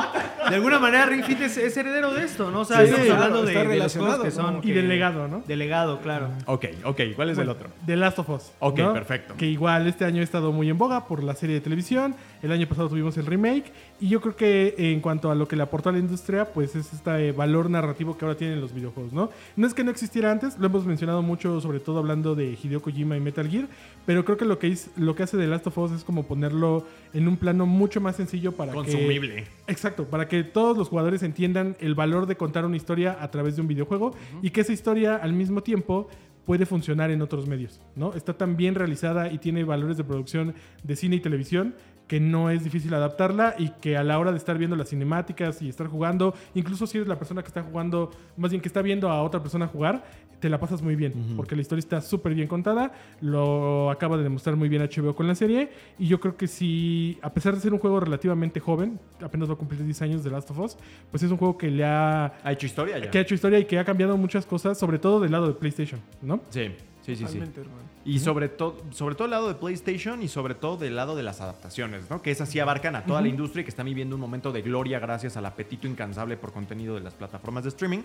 De 0.48 0.54
alguna 0.54 0.78
manera 0.78 1.06
Ring 1.06 1.24
Fit 1.24 1.40
es, 1.40 1.56
es 1.56 1.76
heredero 1.76 2.12
de 2.14 2.24
esto, 2.24 2.50
¿no? 2.50 2.60
O 2.60 2.64
sea, 2.64 2.78
Sí, 2.78 2.84
estamos 2.84 3.06
claro, 3.06 3.22
hablando 3.24 3.42
de, 3.44 3.52
está 3.52 3.68
de 3.68 3.76
los 3.78 3.92
juegos 3.92 4.08
relacionado, 4.18 4.22
que 4.24 4.30
son. 4.30 4.56
Y 4.58 4.60
que- 4.68 4.74
del 4.74 4.88
legado, 4.88 5.28
¿no? 5.28 5.42
Delegado, 5.46 6.00
claro. 6.00 6.28
Ok, 6.46 6.66
ok. 6.84 7.00
¿Cuál 7.16 7.30
es 7.30 7.38
el 7.38 7.48
otro? 7.48 7.68
The 7.84 7.96
Last 7.96 8.18
of 8.20 8.28
Us. 8.30 8.52
Ok, 8.60 8.78
¿no? 8.78 8.92
perfecto. 8.92 9.34
Que 9.36 9.46
igual 9.46 9.86
este 9.86 10.04
año 10.04 10.20
ha 10.20 10.24
estado 10.24 10.52
muy 10.52 10.70
en 10.70 10.78
boga 10.78 11.06
por 11.06 11.22
la 11.22 11.34
serie 11.34 11.54
de 11.56 11.60
televisión. 11.60 12.14
El 12.42 12.52
año 12.52 12.66
pasado 12.68 12.88
tuvimos 12.88 13.16
el 13.16 13.26
remake. 13.26 13.72
Y 14.00 14.08
yo 14.08 14.20
creo 14.20 14.36
que 14.36 14.74
en 14.78 15.00
cuanto 15.00 15.30
a 15.30 15.34
lo 15.34 15.48
que 15.48 15.56
le 15.56 15.62
aportó 15.62 15.88
a 15.88 15.92
la 15.92 15.98
industria, 15.98 16.44
pues 16.52 16.76
es 16.76 16.92
este 16.92 17.32
valor 17.32 17.70
narrativo 17.70 18.16
que 18.16 18.24
ahora 18.24 18.36
tienen 18.36 18.60
los 18.60 18.72
videojuegos, 18.74 19.12
¿no? 19.12 19.30
No 19.56 19.66
es 19.66 19.74
que 19.74 19.82
no 19.84 19.90
existiera 19.90 20.30
antes, 20.30 20.58
lo 20.58 20.66
hemos 20.66 20.84
mencionado 20.84 21.22
mucho, 21.22 21.60
sobre 21.60 21.80
todo 21.80 21.98
hablando 21.98 22.34
de 22.34 22.56
Hideo 22.62 22.82
Kojima 22.82 23.16
y 23.16 23.20
Metal 23.20 23.48
Gear. 23.48 23.66
Pero 24.04 24.24
creo 24.24 24.36
que 24.36 24.44
lo 24.44 24.58
que, 24.58 24.68
es, 24.68 24.90
lo 24.96 25.16
que 25.16 25.22
hace 25.24 25.36
The 25.38 25.46
Last 25.46 25.66
of 25.66 25.78
Us 25.78 25.92
es 25.92 26.04
como 26.04 26.24
ponerlo 26.24 26.86
en 27.14 27.26
un 27.26 27.36
plano 27.36 27.66
mucho 27.66 28.00
más 28.00 28.16
sencillo 28.16 28.52
para 28.52 28.72
que. 28.72 28.78
Consumible. 28.78 29.46
Exacto, 29.76 30.08
para 30.08 30.26
que 30.26 30.42
todos 30.42 30.74
los 30.78 30.88
jugadores 30.88 31.22
entiendan 31.22 31.76
el 31.80 31.94
valor 31.94 32.24
de 32.24 32.38
contar 32.38 32.64
una 32.64 32.78
historia 32.78 33.18
a 33.20 33.30
través 33.30 33.56
de 33.56 33.60
un 33.60 33.68
videojuego 33.68 34.12
y 34.40 34.48
que 34.48 34.62
esa 34.62 34.72
historia 34.72 35.16
al 35.16 35.34
mismo 35.34 35.62
tiempo 35.62 36.08
puede 36.46 36.64
funcionar 36.64 37.10
en 37.10 37.20
otros 37.20 37.46
medios, 37.46 37.82
¿no? 37.94 38.14
Está 38.14 38.32
tan 38.32 38.56
bien 38.56 38.74
realizada 38.74 39.30
y 39.30 39.36
tiene 39.36 39.64
valores 39.64 39.98
de 39.98 40.04
producción 40.04 40.54
de 40.82 40.96
cine 40.96 41.16
y 41.16 41.20
televisión 41.20 41.74
que 42.06 42.20
no 42.20 42.50
es 42.50 42.62
difícil 42.64 42.92
adaptarla 42.94 43.54
y 43.58 43.70
que 43.80 43.96
a 43.96 44.04
la 44.04 44.18
hora 44.18 44.30
de 44.30 44.38
estar 44.38 44.56
viendo 44.58 44.76
las 44.76 44.90
cinemáticas 44.90 45.60
y 45.62 45.68
estar 45.68 45.86
jugando, 45.88 46.34
incluso 46.54 46.86
si 46.86 46.98
eres 46.98 47.08
la 47.08 47.18
persona 47.18 47.42
que 47.42 47.48
está 47.48 47.62
jugando, 47.62 48.10
más 48.36 48.50
bien 48.50 48.60
que 48.60 48.68
está 48.68 48.82
viendo 48.82 49.10
a 49.10 49.22
otra 49.22 49.40
persona 49.40 49.66
jugar, 49.66 50.04
te 50.40 50.50
la 50.50 50.60
pasas 50.60 50.82
muy 50.82 50.96
bien, 50.96 51.34
porque 51.36 51.56
la 51.56 51.62
historia 51.62 51.80
está 51.80 52.00
súper 52.00 52.34
bien 52.34 52.46
contada, 52.46 52.92
lo 53.20 53.90
acaba 53.90 54.16
de 54.16 54.22
demostrar 54.22 54.54
muy 54.54 54.68
bien 54.68 54.82
HBO 54.82 55.14
con 55.14 55.26
la 55.26 55.34
serie, 55.34 55.70
y 55.98 56.06
yo 56.06 56.20
creo 56.20 56.36
que 56.36 56.46
si, 56.46 57.18
a 57.22 57.32
pesar 57.32 57.54
de 57.54 57.60
ser 57.60 57.72
un 57.72 57.78
juego 57.78 58.00
relativamente 58.00 58.60
joven, 58.60 59.00
apenas 59.22 59.48
va 59.48 59.54
a 59.54 59.56
cumplir 59.56 59.82
10 59.82 60.02
años 60.02 60.24
de 60.24 60.30
Last 60.30 60.50
of 60.50 60.58
Us, 60.58 60.76
pues 61.10 61.22
es 61.22 61.30
un 61.30 61.38
juego 61.38 61.56
que 61.56 61.70
le 61.70 61.84
ha, 61.84 62.34
¿Ha 62.44 62.52
hecho 62.52 62.66
historia 62.66 62.98
ya? 62.98 63.10
que 63.10 63.18
ha 63.18 63.20
hecho 63.22 63.34
historia 63.34 63.58
y 63.58 63.64
que 63.64 63.78
ha 63.78 63.84
cambiado 63.84 64.16
muchas 64.16 64.44
cosas, 64.44 64.78
sobre 64.78 64.98
todo 64.98 65.20
del 65.20 65.32
lado 65.32 65.48
de 65.48 65.54
PlayStation, 65.54 66.00
¿no? 66.20 66.40
Sí, 66.50 66.70
sí, 67.14 67.16
sí, 67.16 67.24
sí. 67.30 67.38
Hermano. 67.38 67.96
Y 68.04 68.18
sobre 68.20 68.48
todo, 68.48 68.76
sobre 68.90 69.14
todo 69.14 69.24
el 69.24 69.32
lado 69.32 69.48
de 69.48 69.54
PlayStation 69.54 70.22
y 70.22 70.28
sobre 70.28 70.54
todo 70.54 70.76
del 70.76 70.96
lado 70.96 71.16
de 71.16 71.22
las 71.22 71.40
adaptaciones, 71.40 72.10
¿no? 72.10 72.22
Que 72.22 72.30
esas 72.30 72.48
sí 72.48 72.60
abarcan 72.60 72.96
a 72.96 73.04
toda 73.04 73.20
la 73.20 73.28
industria 73.28 73.62
y 73.62 73.64
que 73.64 73.70
está 73.70 73.82
viviendo 73.82 74.14
un 74.14 74.20
momento 74.20 74.52
de 74.52 74.62
gloria 74.62 74.98
gracias 74.98 75.36
al 75.36 75.46
apetito 75.46 75.86
incansable 75.86 76.36
por 76.36 76.52
contenido 76.52 76.94
de 76.94 77.00
las 77.00 77.14
plataformas 77.14 77.64
de 77.64 77.70
streaming. 77.70 78.02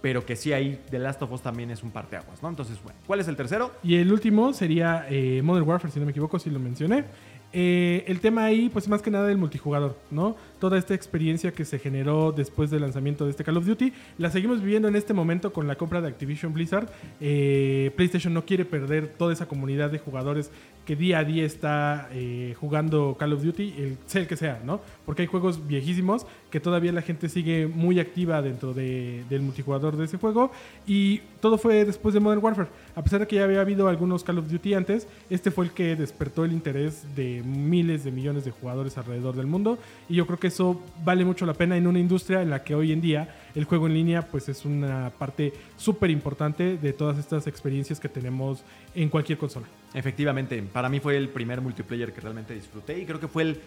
Pero 0.00 0.24
que 0.24 0.36
sí 0.36 0.52
ahí 0.52 0.80
The 0.90 0.98
Last 0.98 1.22
of 1.22 1.32
Us 1.32 1.42
también 1.42 1.70
es 1.70 1.82
un 1.82 1.90
parteaguas, 1.90 2.42
¿no? 2.42 2.48
Entonces, 2.48 2.78
bueno, 2.82 2.98
¿cuál 3.06 3.20
es 3.20 3.26
el 3.26 3.36
tercero? 3.36 3.72
Y 3.82 3.96
el 3.96 4.12
último 4.12 4.52
sería 4.52 5.06
eh, 5.10 5.42
Modern 5.42 5.68
Warfare, 5.68 5.92
si 5.92 5.98
no 5.98 6.04
me 6.04 6.12
equivoco, 6.12 6.38
si 6.38 6.50
lo 6.50 6.60
mencioné. 6.60 7.04
Eh, 7.52 8.04
el 8.06 8.20
tema 8.20 8.44
ahí, 8.44 8.68
pues 8.68 8.86
más 8.88 9.00
que 9.00 9.10
nada 9.10 9.30
el 9.30 9.38
multijugador, 9.38 9.96
¿no? 10.10 10.36
Toda 10.58 10.76
esta 10.78 10.94
experiencia 10.94 11.52
que 11.52 11.64
se 11.64 11.78
generó 11.78 12.32
después 12.32 12.70
del 12.70 12.80
lanzamiento 12.80 13.24
de 13.24 13.30
este 13.30 13.44
Call 13.44 13.56
of 13.58 13.66
Duty, 13.66 13.92
la 14.18 14.30
seguimos 14.30 14.60
viviendo 14.60 14.88
en 14.88 14.96
este 14.96 15.14
momento 15.14 15.52
con 15.52 15.66
la 15.68 15.76
compra 15.76 16.00
de 16.00 16.08
Activision 16.08 16.52
Blizzard. 16.52 16.88
Eh, 17.20 17.92
PlayStation 17.96 18.34
no 18.34 18.44
quiere 18.44 18.64
perder 18.64 19.08
toda 19.16 19.32
esa 19.32 19.46
comunidad 19.46 19.90
de 19.90 19.98
jugadores 19.98 20.50
que 20.84 20.96
día 20.96 21.18
a 21.18 21.24
día 21.24 21.44
está 21.44 22.08
eh, 22.12 22.54
jugando 22.58 23.14
Call 23.18 23.34
of 23.34 23.42
Duty, 23.44 23.96
sea 24.06 24.22
el 24.22 24.26
que 24.26 24.36
sea, 24.38 24.62
¿no? 24.64 24.80
Porque 25.04 25.20
hay 25.22 25.28
juegos 25.28 25.66
viejísimos 25.66 26.26
que 26.50 26.60
todavía 26.60 26.92
la 26.92 27.02
gente 27.02 27.28
sigue 27.28 27.66
muy 27.66 28.00
activa 28.00 28.40
dentro 28.40 28.72
de- 28.72 29.22
del 29.28 29.42
multijugador 29.42 29.96
de 29.98 30.06
ese 30.06 30.16
juego. 30.16 30.50
Y 30.86 31.18
todo 31.40 31.58
fue 31.58 31.84
después 31.84 32.14
de 32.14 32.20
Modern 32.20 32.42
Warfare. 32.42 32.68
A 32.96 33.02
pesar 33.04 33.20
de 33.20 33.26
que 33.26 33.36
ya 33.36 33.44
había 33.44 33.60
habido 33.60 33.86
algunos 33.88 34.24
Call 34.24 34.38
of 34.38 34.50
Duty 34.50 34.72
antes, 34.74 35.06
este 35.28 35.50
fue 35.50 35.66
el 35.66 35.72
que 35.72 35.94
despertó 35.94 36.46
el 36.46 36.52
interés 36.52 37.04
de 37.14 37.42
miles 37.44 38.02
de 38.04 38.10
millones 38.10 38.46
de 38.46 38.50
jugadores 38.50 38.96
alrededor 38.96 39.36
del 39.36 39.46
mundo. 39.46 39.78
Y 40.08 40.14
yo 40.14 40.26
creo 40.26 40.38
que 40.38 40.47
eso 40.48 40.80
vale 41.04 41.24
mucho 41.24 41.46
la 41.46 41.54
pena 41.54 41.76
en 41.76 41.86
una 41.86 41.98
industria 42.00 42.42
en 42.42 42.50
la 42.50 42.64
que 42.64 42.74
hoy 42.74 42.90
en 42.92 43.00
día 43.00 43.34
el 43.54 43.64
juego 43.64 43.86
en 43.86 43.94
línea 43.94 44.22
pues 44.22 44.48
es 44.48 44.64
una 44.64 45.10
parte 45.16 45.52
súper 45.76 46.10
importante 46.10 46.76
de 46.76 46.92
todas 46.92 47.18
estas 47.18 47.46
experiencias 47.46 48.00
que 48.00 48.08
tenemos 48.08 48.62
en 48.94 49.08
cualquier 49.08 49.38
consola. 49.38 49.66
Efectivamente, 49.94 50.60
para 50.62 50.88
mí 50.88 51.00
fue 51.00 51.16
el 51.16 51.28
primer 51.28 51.60
multiplayer 51.60 52.12
que 52.12 52.20
realmente 52.20 52.54
disfruté 52.54 52.98
y 52.98 53.06
creo 53.06 53.20
que 53.20 53.28
fue 53.28 53.42
el, 53.44 53.60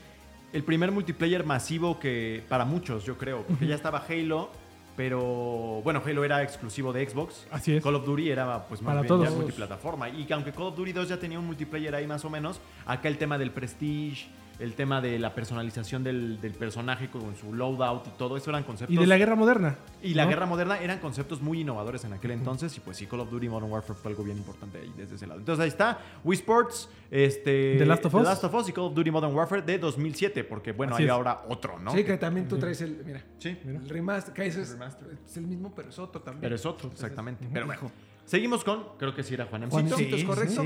el 0.54 0.64
primer 0.64 0.92
multiplayer 0.92 1.46
masivo 1.46 2.00
que 2.00 2.44
para 2.50 2.66
muchos, 2.66 3.06
yo 3.06 3.18
creo, 3.18 3.44
porque 3.44 3.66
ya 3.68 3.76
estaba 3.76 4.04
Halo, 4.08 4.50
pero 4.96 5.82
bueno, 5.84 6.02
Halo 6.06 6.24
era 6.24 6.44
exclusivo 6.44 6.94
de 6.94 7.10
Xbox. 7.10 7.48
Así 7.50 7.74
es. 7.76 7.84
Call 7.84 7.96
of 7.96 8.06
Duty 8.06 8.30
era 8.30 8.68
pues 8.68 8.82
más 8.82 8.92
Para 8.92 9.02
bien 9.02 9.08
todos. 9.08 9.30
ya 9.30 9.36
multiplataforma 9.36 10.10
y 10.10 10.26
que 10.26 10.34
aunque 10.34 10.52
Call 10.52 10.68
of 10.68 10.76
Duty 10.76 10.92
2 10.94 11.10
ya 11.10 11.18
tenía 11.18 11.40
un 11.40 11.46
multiplayer 11.48 11.96
ahí 11.96 12.06
más 12.08 12.24
o 12.26 12.30
menos, 12.30 12.60
acá 12.86 13.08
el 13.08 13.18
tema 13.18 13.38
del 13.38 13.52
prestige, 13.52 14.28
el 14.62 14.74
tema 14.76 15.02
de 15.02 15.18
la 15.20 15.34
personalización 15.34 16.04
del, 16.04 16.40
del 16.40 16.54
personaje 16.54 17.10
con 17.10 17.36
su 17.36 17.54
loadout 17.54 18.08
y 18.08 18.10
todo 18.12 18.38
eso 18.38 18.50
eran 18.52 18.64
conceptos 18.64 18.96
Y 18.96 19.00
de 19.00 19.08
la 19.08 19.18
guerra 19.18 19.36
moderna. 19.36 19.78
y 20.04 20.14
la 20.14 20.24
¿no? 20.24 20.30
guerra 20.30 20.46
moderna 20.46 20.80
eran 20.80 21.00
conceptos 21.00 21.42
muy 21.42 21.62
innovadores 21.62 22.04
en 22.06 22.14
aquel 22.14 22.32
entonces 22.32 22.76
y 22.78 22.80
pues 22.80 22.98
sí, 22.98 23.08
Call 23.08 23.22
of 23.22 23.32
Duty 23.32 23.50
Modern 23.50 23.72
Warfare 23.72 23.98
fue 24.00 24.12
algo 24.12 24.24
bien 24.24 24.38
importante 24.38 24.78
ahí 24.80 24.94
desde 24.96 25.16
ese 25.16 25.28
lado. 25.28 25.40
Entonces 25.40 25.64
ahí 25.64 25.70
está 25.70 26.00
Wii 26.24 26.38
Sports, 26.40 26.90
este, 27.10 27.76
The 27.80 27.86
Last 27.86 28.06
of 28.06 28.54
Us. 28.54 28.70
y 28.70 28.72
Call 28.72 28.86
of 28.86 28.94
Duty 28.94 29.12
Modern 29.12 29.34
Warfare 29.36 29.62
de 29.64 29.80
2007 29.80 30.44
porque 30.44 30.72
bueno, 30.72 30.94
Así 30.94 31.04
hay 31.04 31.08
es. 31.10 31.14
ahora 31.14 31.42
otro, 31.50 31.80
¿no? 31.80 31.92
Sí, 31.92 32.04
que 32.04 32.18
también 32.18 32.48
tú 32.48 32.58
traes 32.58 32.82
el. 32.82 33.02
Mira, 33.06 33.24
Sí, 33.40 33.58
el 33.66 33.90
remaster. 33.90 34.34
Que 34.34 34.46
ese 34.46 34.62
es, 34.62 34.70
El 34.72 34.74
remaster. 34.80 35.08
es 35.26 35.38
el 35.38 35.48
mismo, 35.48 35.74
pero 35.76 35.90
es 35.90 35.98
otro 36.00 36.22
también. 36.22 36.42
pero 36.42 36.56
es 36.56 36.66
otro, 36.66 36.90
exactamente. 36.92 37.48
Pero 37.52 37.66
bueno, 37.66 37.92
seguimos 38.26 38.64
con, 38.64 38.84
creo 39.00 39.14
que 39.16 39.24
sí 39.24 39.34
era 39.34 39.46
Juan 39.48 39.70
Juanemcito, 39.70 40.10
Por 40.10 40.20
¿es 40.20 40.24
correcto? 40.26 40.66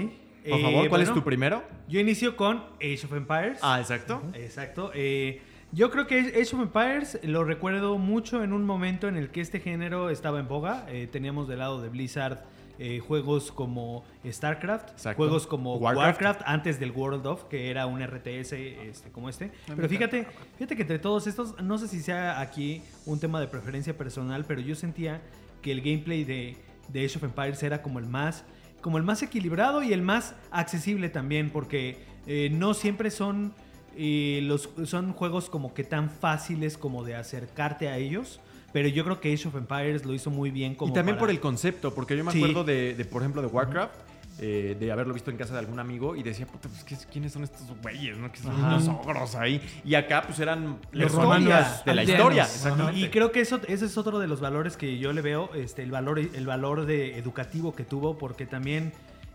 Favor, 0.49 0.89
¿cuál 0.89 1.01
es 1.01 1.13
tu 1.13 1.23
primero? 1.23 1.63
Yo 1.88 1.99
inicio 1.99 2.36
con 2.36 2.63
Age 2.81 3.05
of 3.05 3.13
Empires. 3.13 3.60
Ah, 3.62 3.79
exacto. 3.79 4.21
Exacto. 4.34 4.91
eh, 4.93 5.41
yo 5.71 5.91
creo 5.91 6.08
que 6.08 6.19
Age 6.19 6.55
of 6.55 6.62
Empires 6.62 7.19
lo 7.23 7.43
recuerdo 7.43 7.97
mucho 7.97 8.43
en 8.43 8.53
un 8.53 8.63
momento 8.65 9.08
en 9.10 9.17
el 9.17 9.29
que 9.29 9.41
este 9.41 9.60
género 9.60 10.10
estaba 10.10 10.39
en 10.39 10.47
boga. 10.47 10.86
Eh, 10.88 11.08
teníamos 11.12 11.47
del 11.49 11.60
lado 11.60 11.81
de 11.81 11.89
Blizzard 11.89 12.43
eh, 12.77 12.99
juegos 12.99 13.51
como 13.51 14.03
StarCraft, 14.25 14.91
Exacto. 14.91 15.17
juegos 15.17 15.47
como 15.47 15.75
Warcraft. 15.77 16.21
Warcraft. 16.21 16.41
antes 16.45 16.79
del 16.79 16.91
World 16.91 17.25
of, 17.25 17.45
que 17.45 17.69
era 17.69 17.88
un 17.88 18.01
RTS 18.01 18.53
este, 18.53 19.12
como 19.12 19.27
este. 19.29 19.51
Pero 19.73 19.88
fíjate, 19.89 20.27
fíjate 20.58 20.75
que 20.75 20.81
entre 20.81 20.99
todos 20.99 21.25
estos, 21.27 21.62
no 21.62 21.77
sé 21.77 21.88
si 21.88 22.01
sea 22.01 22.39
aquí 22.39 22.81
un 23.05 23.19
tema 23.19 23.39
de 23.41 23.47
preferencia 23.47 23.97
personal, 23.97 24.45
pero 24.45 24.62
yo 24.62 24.75
sentía 24.75 25.21
que 25.62 25.71
el 25.71 25.81
gameplay 25.81 26.23
de, 26.23 26.58
de 26.89 27.05
Age 27.05 27.17
of 27.17 27.23
Empires 27.23 27.63
era 27.63 27.81
como 27.81 27.99
el 27.99 28.05
más 28.08 28.45
como 28.86 29.00
el 29.00 29.04
más 29.04 29.24
equilibrado 29.24 29.82
y 29.82 29.93
el 29.93 30.04
más 30.04 30.36
accesible 30.52 31.10
también, 31.10 31.50
porque 31.50 31.98
eh, 32.28 32.50
no 32.52 32.76
siempre 32.76 33.10
son, 33.10 33.52
eh, 33.98 34.41
los, 34.43 34.69
son 34.84 35.12
juegos 35.13 35.50
como 35.50 35.74
que 35.74 35.84
tan 35.84 36.12
fáciles 36.12 36.78
como 36.78 37.04
de 37.04 37.15
acercarte 37.15 37.88
a 37.89 37.98
ellos, 37.98 38.39
pero 38.74 38.88
yo 38.88 39.04
creo 39.04 39.19
que 39.19 39.34
Age 39.34 39.48
of 39.48 39.56
Empires 39.56 40.06
lo 40.06 40.13
hizo 40.13 40.30
muy 40.30 40.52
bien 40.52 40.76
como 40.76 40.91
Y 40.91 40.93
también 40.93 41.15
para- 41.15 41.21
por 41.21 41.30
el 41.32 41.39
concepto, 41.39 41.95
porque 41.95 42.15
yo 42.15 42.24
me 42.24 42.32
Sí. 42.32 42.38
acuerdo 42.38 42.63
de, 42.63 42.93
de, 42.93 43.06
por 43.06 43.24
ejemplo, 43.24 43.41
de 43.41 43.48
Warcraft, 43.48 43.95
eh, 44.39 44.76
de 44.80 44.91
haberlo 44.91 45.13
visto 45.13 45.32
en 45.32 45.38
casa 45.38 45.54
de 45.54 45.60
algún 45.60 45.80
amigo 45.80 46.15
y 46.15 46.24
decía, 46.24 46.45
puta, 46.45 46.67
pues, 46.69 46.84
¿qué- 46.84 46.98
¿quiénes 47.12 47.32
son 47.34 47.43
estos 47.43 47.62
güeyes? 47.82 48.17
¿no? 48.17 48.32
Que 48.32 48.39
son 48.39 48.52
Ajá. 48.56 48.76
unos 48.76 48.88
ogros 48.89 49.36
ahí. 49.36 49.62
Y 49.86 49.95
acá, 49.95 50.24
pues, 50.26 50.39
eran 50.39 50.78
Los 50.91 51.12
romanos. 51.13 51.43
de 51.86 51.93
la 51.95 52.02
aldeanos. 52.02 52.10
historia. 52.10 52.43
Exactamente. 52.43 53.00
Y 53.00 53.10
creo 53.10 53.32
que 53.32 53.39
eso, 53.41 53.60
ese 53.67 53.86
es 53.86 53.98
otro 53.98 54.19
de 54.19 54.28
los 54.28 54.41
valores 54.41 54.76
que 54.78 54.98
yo 54.98 55.13
le 55.13 55.21
veo, 55.21 55.50
este, 55.56 55.84
el 55.84 55.91
valor, 55.91 56.19
el 56.19 56.45
valor 56.45 56.86
de 56.86 57.17
educativo 57.17 57.74
que 57.76 57.84
tuvo, 57.86 58.17
porque 58.17 58.45
también 58.45 58.91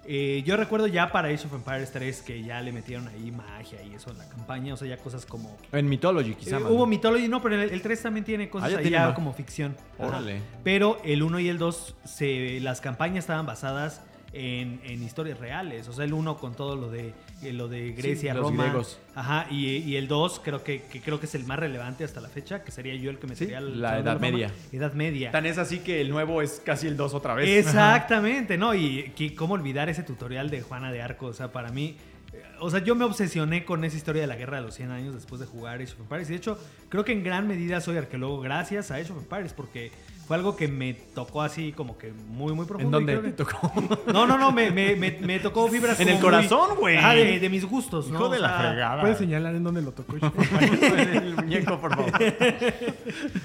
eh, 0.07 0.43
yo 0.47 0.57
recuerdo 0.57 0.87
ya 0.87 1.13
para 1.13 1.29
Age 1.29 1.47
of 1.47 1.53
Empires 1.55 1.93
3 1.93 2.23
que 2.23 2.43
ya 2.43 2.61
le 2.63 2.73
metieron 2.73 3.07
ahí 3.09 3.31
magia 3.31 3.83
y 3.83 3.95
eso 3.95 4.11
en 4.11 4.19
la 4.19 4.29
campaña, 4.29 4.73
o 4.75 4.77
sea, 4.77 4.89
ya 4.89 4.97
cosas 4.97 5.25
como... 5.27 5.57
En 5.73 5.89
Mythology, 5.89 6.35
quizá. 6.35 6.57
Eh, 6.59 6.63
hubo. 6.65 6.87
Mythology, 6.87 7.29
no, 7.29 7.41
pero 7.43 7.61
el, 7.63 7.71
el 7.71 7.83
3 7.83 8.03
también 8.03 8.25
tiene 8.25 8.49
cosas 8.49 8.69
Ah, 8.69 8.73
ya 8.73 8.79
ahí 8.79 8.89
tiene 8.89 9.15
como 9.15 9.33
ficción. 9.35 9.77
Ajá. 9.99 10.09
Órale. 10.09 10.41
Pero 10.65 11.01
el 11.05 11.23
1 11.23 11.39
y 11.41 11.49
el 11.49 11.59
2, 11.59 11.97
se, 12.05 12.61
las 12.61 12.81
campañas 12.81 13.19
estaban 13.19 13.45
basadas 13.47 14.03
en, 14.33 14.81
en 14.85 15.03
historias 15.03 15.39
reales. 15.41 15.89
O 15.89 15.93
sea, 15.93 16.05
el 16.05 16.13
1 16.13 16.39
con 16.39 16.55
todo 16.55 16.77
lo 16.77 16.89
de, 16.91 17.13
eh, 17.43 17.53
lo 17.53 17.67
de 17.69 17.93
Grecia, 17.93 18.33
los 18.35 18.45
Roma. 18.45 18.65
griegos. 18.65 18.99
Ajá, 19.15 19.47
y, 19.51 19.67
y 19.79 19.97
el 19.97 20.07
2 20.09 20.41
creo 20.45 20.63
que, 20.63 20.83
que 20.83 21.01
creo 21.01 21.19
que 21.19 21.27
es 21.27 21.35
el 21.35 21.45
más 21.45 21.59
relevante 21.59 22.05
hasta 22.05 22.21
la 22.21 22.29
fecha, 22.29 22.63
que 22.63 22.71
sería 22.71 22.95
yo 22.95 23.11
el 23.11 23.19
que 23.19 23.27
me 23.27 23.35
Sí, 23.35 23.45
sería 23.45 23.59
el 23.59 23.81
la 23.81 23.99
Edad. 23.99 24.21
Media. 24.21 24.51
Edad 24.73 24.93
Media. 24.93 25.31
Tan 25.33 25.47
es 25.47 25.59
así 25.59 25.81
que 25.81 26.01
el 26.01 26.11
nuevo 26.11 26.43
es 26.43 26.63
casi 26.65 26.87
el 26.87 26.97
2 26.97 27.15
otra 27.15 27.35
vez. 27.35 27.49
Exactamente, 27.49 28.57
¿no? 28.57 28.75
Y 28.75 29.13
que- 29.17 29.35
cómo 29.35 29.55
olvidar 29.55 29.89
ese 29.89 30.03
tutorial 30.03 30.51
de 30.51 30.63
Juana 30.63 30.93
de 30.93 31.03
Arco. 31.03 31.27
O 31.27 31.33
sea, 31.33 31.51
para 31.51 31.71
mí, 31.71 31.97
eh, 32.33 32.43
o 32.61 32.71
sea, 32.71 32.79
yo 32.85 32.95
me 32.95 33.05
obsesioné 33.05 33.65
con 33.65 33.85
esa 33.85 33.97
historia 33.97 34.21
de 34.23 34.29
la 34.29 34.37
guerra 34.37 34.59
de 34.59 34.63
los 34.67 34.75
100 34.75 34.91
años 34.93 35.15
después 35.15 35.41
de 35.41 35.47
jugar 35.47 35.81
Age 35.81 35.93
of 35.95 36.01
Empires. 36.01 36.29
Y 36.29 36.33
de 36.35 36.39
hecho, 36.39 36.59
creo 36.89 37.05
que 37.05 37.13
en 37.13 37.25
gran 37.25 37.49
medida 37.49 37.81
soy 37.81 37.97
arqueólogo 37.97 38.41
gracias 38.41 38.91
a 38.93 38.95
Age 38.97 39.13
of 39.13 39.19
Empires, 39.19 39.53
porque 39.55 39.91
fue 40.31 40.37
algo 40.37 40.55
que 40.55 40.69
me 40.69 40.95
tocó 40.95 41.43
así 41.43 41.73
como 41.73 41.99
que 41.99 42.13
muy, 42.13 42.53
muy 42.53 42.65
profundo. 42.65 42.99
¿En 43.01 43.07
dónde 43.07 43.33
te 43.33 43.45
tocó? 43.45 43.73
No, 44.13 44.29
no, 44.29 44.39
no, 44.39 44.53
me, 44.53 44.71
me, 44.71 44.95
me, 44.95 45.11
me 45.23 45.41
tocó 45.41 45.67
fibras 45.67 45.99
En 45.99 46.09
el 46.09 46.21
corazón, 46.21 46.77
güey. 46.79 46.97
Ajá, 46.99 47.15
de, 47.15 47.41
de 47.41 47.49
mis 47.49 47.65
gustos, 47.65 48.09
¿no? 48.11 48.21
Hijo 48.21 48.29
de 48.29 48.39
O 48.39 48.43
la 48.43 48.49
sea, 48.49 48.59
fregada. 48.71 49.01
¿Puedes 49.01 49.19
señalar 49.19 49.57
en 49.57 49.65
dónde 49.65 49.83
lo 49.83 49.91
tocó? 49.91 50.15
el 50.61 51.35
muñeco, 51.35 51.81
por 51.81 51.97
favor. 51.97 52.13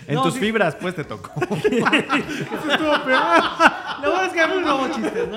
En 0.08 0.14
No, 0.14 0.22
tus 0.22 0.36
sí. 0.36 0.42
fibras, 0.42 0.76
pues, 0.76 0.94
te 0.94 1.04
tocó. 1.06 1.32
Lo 1.40 1.48
bueno 4.12 4.26
es 4.28 4.34
que 4.34 4.48
no 4.48 4.62
¿no? 4.62 4.86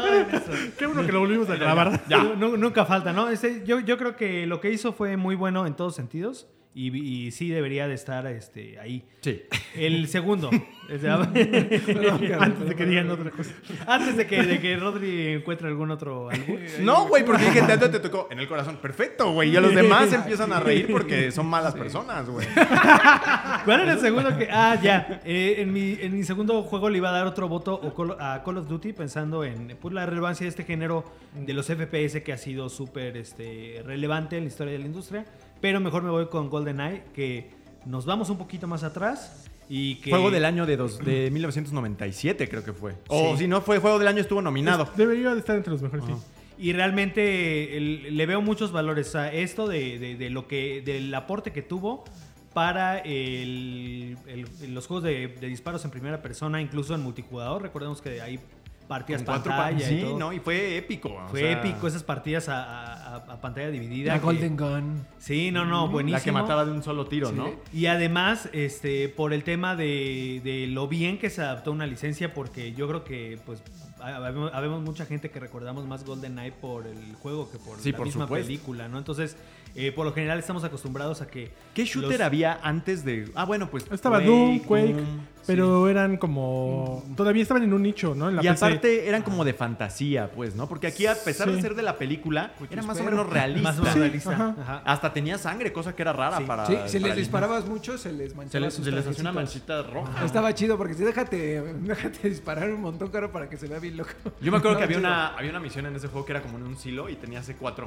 En 0.07 0.35
eso. 0.35 0.53
Qué 0.79 0.85
bueno 0.87 1.07
que 1.07 1.13
lo 1.13 1.21
volvimos 1.21 1.49
a 1.49 1.57
grabar. 1.57 1.99
Nu- 2.37 2.59
nunca 2.59 2.85
falta, 2.85 3.15
¿no? 3.15 3.31
Este, 3.31 3.63
yo, 3.65 3.81
yo 3.81 3.97
creo 3.97 4.17
que 4.17 4.47
lo 4.47 4.61
que 4.61 4.71
hizo 4.71 4.93
fue 4.93 5.17
muy 5.17 5.35
bueno 5.35 5.67
en 5.67 5.73
todos 5.75 5.95
sentidos 5.95 6.47
y, 6.79 7.27
y 7.27 7.31
sí 7.33 7.49
debería 7.49 7.89
de 7.89 7.95
estar 7.95 8.25
este, 8.29 8.79
ahí. 8.79 9.05
Sí. 9.21 9.43
El 9.75 10.07
segundo. 10.07 10.49
Antes 10.89 12.69
de 12.69 12.75
que 12.75 12.87
digan 12.87 13.11
otra 13.11 13.31
cosa. 13.31 13.51
antes 13.87 14.17
de 14.17 14.27
que, 14.27 14.43
de 14.43 14.59
que 14.59 14.75
Rodri 14.77 15.35
encuentre 15.35 15.69
algún 15.69 15.91
otro 15.91 16.31
álbum. 16.31 16.57
No, 16.81 17.07
güey, 17.09 17.25
porque 17.25 17.45
dije, 17.45 17.63
tanto 17.63 17.91
te 17.91 17.99
tocó 17.99 18.29
en 18.31 18.39
el 18.39 18.49
corazón. 18.49 18.79
Perfecto, 18.81 19.33
güey. 19.33 19.51
Y 19.51 19.57
a 19.57 19.61
los 19.61 19.75
demás 19.75 20.11
empiezan 20.13 20.53
a 20.53 20.61
reír 20.61 20.89
porque 20.91 21.31
son 21.31 21.47
malas 21.47 21.75
personas, 21.75 22.29
güey. 22.29 22.47
¿Cuál 23.65 23.81
era 23.81 23.93
el 23.93 24.01
segundo 24.01 24.37
que.? 24.39 24.49
Ah, 24.51 24.79
ya. 24.81 25.21
Eh, 25.25 25.57
en, 25.59 25.73
mi, 25.73 25.99
en 26.01 26.17
mi 26.17 26.25
segundo 26.25 26.63
juego 26.63 26.89
le 26.89 26.99
iba 26.99 27.11
a 27.11 27.13
dar 27.13 27.27
otro 27.27 27.49
voto 27.49 27.81
a 28.19 28.43
Call 28.43 28.59
of 28.59 28.69
Duty 28.69 28.93
pensando 28.95 29.45
en 29.45 29.77
pues, 29.79 29.93
la 29.93 30.07
relevancia 30.07 30.45
de 30.45 30.51
este 30.51 30.65
género 30.65 31.05
de 31.35 31.53
los 31.53 31.67
FPS 31.67 32.23
que 32.23 32.33
ha 32.33 32.39
sido 32.39 32.71
súper 32.71 33.17
este, 33.17 33.83
relevante 33.85 34.39
en 34.39 34.45
la 34.45 34.49
historia 34.49 34.73
de 34.73 34.79
la 34.79 34.87
industria. 34.87 35.27
Pero 35.61 35.81
mejor 35.81 36.03
me 36.03 36.11
voy 36.11 36.27
con 36.29 36.49
GoldenEye, 36.51 37.05
que 37.15 37.51
nos 37.87 38.05
vamos 38.07 38.31
un 38.31 38.39
poquito 38.39 38.67
más 38.67 38.83
atrás 38.85 39.47
y 39.69 39.97
que. 39.97 40.11
Juego 40.11 40.31
del 40.31 40.45
año 40.45 40.67
de, 40.67 40.77
dos, 40.77 40.99
de 41.05 41.31
1997, 41.33 42.49
creo 42.49 42.65
que 42.65 42.73
fue. 42.73 42.95
O 43.09 43.33
Sí. 43.33 43.43
si 43.45 43.49
no 43.49 43.61
fue 43.61 43.79
Juego 43.79 43.99
del 43.99 44.09
año, 44.09 44.21
estuvo 44.21 44.41
nominado. 44.43 44.89
Debería 44.97 45.33
de 45.35 45.41
estar 45.41 45.57
entre 45.57 45.73
los 45.73 45.83
mejores, 45.83 46.05
sí. 46.07 46.13
Y 46.61 46.73
realmente 46.73 47.77
el- 47.77 48.17
le 48.17 48.27
veo 48.27 48.43
muchos 48.43 48.73
valores 48.73 49.15
a 49.15 49.33
esto 49.33 49.69
de, 49.69 49.99
de- 49.99 50.17
de 50.17 50.31
lo 50.31 50.49
que 50.49 50.83
del 50.85 51.15
aporte 51.15 51.53
que 51.53 51.63
tuvo 51.63 52.05
para 52.53 52.99
el- 52.99 54.17
el- 54.27 54.75
los 54.75 54.87
juegos 54.89 55.05
de, 55.05 55.29
de 55.29 55.47
disparos 55.47 55.85
en 55.85 55.93
primera 55.93 56.21
persona, 56.21 56.61
incluso 56.61 56.95
en 56.97 57.03
multijugador. 57.03 57.63
Recordemos 57.63 58.03
que 58.03 58.21
hay 58.21 58.41
partidas 58.89 59.23
Con 59.23 59.35
cuatro 59.35 59.53
pa- 59.53 59.65
pantalla 59.69 59.91
y 59.91 59.99
Sí, 59.99 60.05
todo. 60.05 60.19
no, 60.19 60.33
y 60.33 60.41
fue 60.41 60.77
épico. 60.79 61.11
o 61.11 61.29
Fue 61.29 61.41
sea, 61.41 61.53
épico 61.53 61.87
esas 61.87 62.03
partidas 62.03 62.49
a, 62.49 62.63
a- 62.65 62.95
a- 62.95 63.17
a 63.35 63.41
pantalla 63.41 63.71
dividida. 63.71 64.15
La 64.15 64.19
que- 64.19 64.25
Golden 64.25 64.57
Gun. 64.57 65.07
Sí, 65.19 65.51
no, 65.51 65.65
no, 65.65 65.89
buenísimo. 65.89 66.19
La 66.19 66.25
que 66.25 66.33
mataba 66.33 66.65
de 66.65 66.73
un 66.73 66.83
solo 66.83 67.07
tiro, 67.07 67.29
Sí. 67.29 67.35
¿no? 67.37 67.51
Y 67.73 67.87
además, 67.87 68.49
este, 68.53 69.09
por 69.09 69.33
el 69.33 69.45
tema 69.45 69.77
de, 69.77 70.41
de 70.43 70.67
lo 70.69 70.89
bien 70.89 71.19
que 71.19 71.31
se 71.31 71.43
adaptó 71.43 71.71
una 71.71 71.87
licencia, 71.87 72.33
porque 72.35 72.73
yo 72.73 72.89
creo 72.89 73.05
que, 73.05 73.39
pues, 73.47 73.63
habemos, 74.01 74.53
habemos 74.55 74.83
mucha 74.83 75.05
gente 75.07 75.31
que 75.31 75.41
recordamos 75.41 75.87
más 75.87 76.05
GoldenEye 76.05 76.53
por 76.53 76.87
el 76.87 77.15
juego 77.17 77.51
que 77.51 77.59
por 77.59 77.79
Sí, 77.81 77.91
la 77.93 77.97
por 77.99 78.07
misma 78.07 78.25
supuesto. 78.25 78.47
película, 78.47 78.89
¿no? 78.89 78.99
Entonces, 78.99 79.37
eh, 79.87 79.93
por 79.93 80.05
lo 80.07 80.13
general 80.13 80.39
estamos 80.39 80.65
acostumbrados 80.65 81.21
a 81.23 81.27
que... 81.29 81.51
¿Qué 81.75 81.85
shooter 81.85 82.19
los- 82.19 82.21
había 82.27 82.59
antes 82.63 83.05
de.? 83.05 83.31
Ah, 83.35 83.45
bueno, 83.45 83.71
pues. 83.71 83.87
Estaba 83.93 84.21
Doom, 84.21 84.61
Quake, 84.61 84.93
Doom, 84.95 85.21
pero 85.47 85.89
eran 85.89 86.17
como... 86.17 87.05
Todavía 87.17 87.43
estaban 87.43 87.63
en 87.63 87.73
un 87.73 87.83
nicho, 87.83 88.15
¿no? 88.15 88.29
En 88.29 88.37
la 88.37 88.43
y 88.45 88.49
PC. 88.49 88.65
aparte 88.65 89.09
eran 89.09 89.23
como 89.23 89.45
de 89.45 89.55
fantasía, 89.55 90.31
pues, 90.33 90.55
¿no? 90.57 90.69
Porque 90.69 90.89
aquí, 90.89 91.07
a 91.07 91.15
pesar 91.15 91.51
de 91.51 91.61
ser 91.63 91.75
de 91.77 91.83
la 91.83 91.97
película, 91.97 92.53
era 92.71 92.83
más 92.83 92.99
o 93.01 93.05
menos 93.05 93.29
realista. 93.29 93.63
Más 93.69 93.79
o 93.79 93.83
menos 93.83 93.95
Sí, 93.95 94.01
realista. 94.01 94.33
ajá. 94.33 94.55
Ajá. 94.61 94.83
Hasta 94.85 95.13
tenía 95.13 95.39
sangre, 95.39 95.73
cosa 95.73 95.95
que 95.95 96.03
era 96.03 96.13
rara 96.13 96.39
Sí. 96.39 96.45
para. 96.45 96.67
Sí, 96.67 96.77
si 96.87 96.99
para 96.99 97.09
les 97.15 97.17
disparabas 97.17 97.67
mucho, 97.67 97.97
se 97.97 98.13
les 98.13 98.31
Se 98.33 98.37
manchaba 98.37 98.71
se 98.71 98.91
les 98.91 99.07
hacía 99.07 99.21
una 99.23 99.33
manchita 99.33 99.83
roja. 99.83 100.25
Estaba 100.25 100.53
chido 100.55 100.77
porque 100.77 100.95
si 100.95 101.05
déjate, 101.05 101.63
déjate 101.83 102.29
disparar 102.29 102.71
un 102.71 102.81
montón, 102.81 103.09
caro, 103.11 103.31
para 103.33 103.49
que 103.49 103.57
se 103.57 103.69
vea 103.69 103.79
bien 103.79 103.97
loco. 103.97 104.11
Yo 104.41 104.51
me 104.51 104.59
acuerdo 104.59 104.77
que 104.79 104.85
había 104.85 104.97
chido. 104.99 105.09
una, 105.09 105.29
había 105.37 105.51
una 105.51 105.61
misión 105.61 105.87
en 105.87 105.95
ese 105.97 106.09
juego 106.09 106.27
que 106.27 106.33
era 106.33 106.43
como 106.43 106.59
en 106.59 106.65
un 106.65 106.77
silo 106.77 107.09
y 107.09 107.15
tenía 107.17 107.43
C4. 107.43 107.87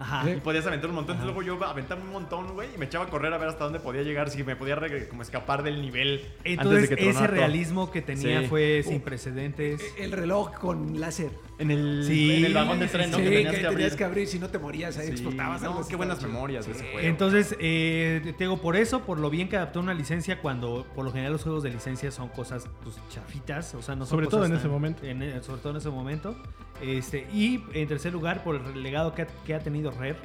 Ajá. 0.00 0.28
Y 0.30 0.40
podías 0.40 0.66
aventar 0.66 0.88
un 0.90 0.96
montón. 0.96 1.16
Entonces 1.16 1.34
luego 1.36 1.58
yo 1.60 1.64
aventaba 1.64 2.00
un 2.02 2.10
montón, 2.10 2.54
güey, 2.54 2.74
y 2.74 2.78
me 2.78 2.86
echaba 2.86 3.04
a 3.04 3.08
correr 3.08 3.32
a 3.32 3.38
ver 3.38 3.48
hasta 3.50 3.64
dónde 3.64 3.78
podía 3.80 4.02
llegar, 4.02 4.30
si 4.30 4.42
me 4.42 4.56
podía 4.56 4.76
como 5.08 5.22
escapar 5.22 5.62
del 5.62 5.80
nivel. 5.82 6.26
Entonces, 6.42 6.74
antes 6.84 6.90
de 6.90 6.96
que 6.96 7.08
ese 7.10 7.18
todo. 7.18 7.26
realismo 7.28 7.90
que 7.90 8.02
tenía 8.02 8.40
Sí. 8.40 8.46
fue 8.48 8.82
Uh, 8.84 8.88
sin 8.88 9.00
precedentes. 9.02 9.80
El 9.98 10.12
reloj 10.12 10.52
con 10.58 10.98
láser. 10.98 11.30
En 11.60 11.70
el, 11.70 12.04
Sí, 12.04 12.36
en 12.36 12.44
el 12.46 12.54
vagón 12.54 12.80
de 12.80 12.86
tren, 12.88 13.10
¿no? 13.10 13.18
sí, 13.18 13.22
que 13.24 13.28
tenías 13.30 13.50
que 13.54 13.56
tenías 13.60 13.72
abrir. 13.74 13.96
que 13.96 14.04
abrir 14.04 14.26
si 14.28 14.38
no 14.38 14.48
te 14.48 14.58
morías, 14.58 14.96
ahí 14.98 15.06
Sí, 15.08 15.12
explotabas. 15.12 15.60
no, 15.62 15.86
qué 15.86 15.94
buenas 15.94 16.22
memorias 16.22 16.66
de 16.66 16.72
ese 16.72 16.84
juego. 16.90 17.00
Entonces, 17.00 17.54
eh, 17.60 18.34
te 18.36 18.44
digo, 18.44 18.60
por 18.60 18.76
eso, 18.76 19.02
por 19.02 19.18
lo 19.18 19.28
bien 19.30 19.48
que 19.48 19.56
adaptó 19.56 19.78
una 19.80 19.94
licencia, 19.94 20.40
cuando 20.40 20.86
por 20.94 21.04
lo 21.04 21.12
general 21.12 21.32
los 21.32 21.42
juegos 21.42 21.62
de 21.62 21.70
licencia 21.70 22.10
son 22.10 22.28
cosas 22.30 22.66
pues, 22.82 22.96
chafitas, 23.10 23.74
o 23.74 23.82
sea, 23.82 23.94
no 23.94 24.06
son 24.06 24.16
Sobre 24.16 24.26
todo 24.26 24.44
en 24.46 24.54
ese 24.56 24.68
momento. 24.68 25.04
en- 25.04 25.22
eh, 25.22 25.40
sobre 25.42 25.60
todo 25.60 25.72
en 25.72 25.76
ese 25.78 25.90
momento. 25.90 26.34
Este, 26.82 27.26
y 27.32 27.62
en 27.74 27.86
tercer 27.88 28.12
lugar, 28.12 28.42
por 28.42 28.56
el 28.56 28.82
legado 28.82 29.14
que 29.14 29.22
ha, 29.22 29.26
que 29.26 29.54
ha 29.54 29.58
tenido 29.60 29.90
Rare, 29.90 30.16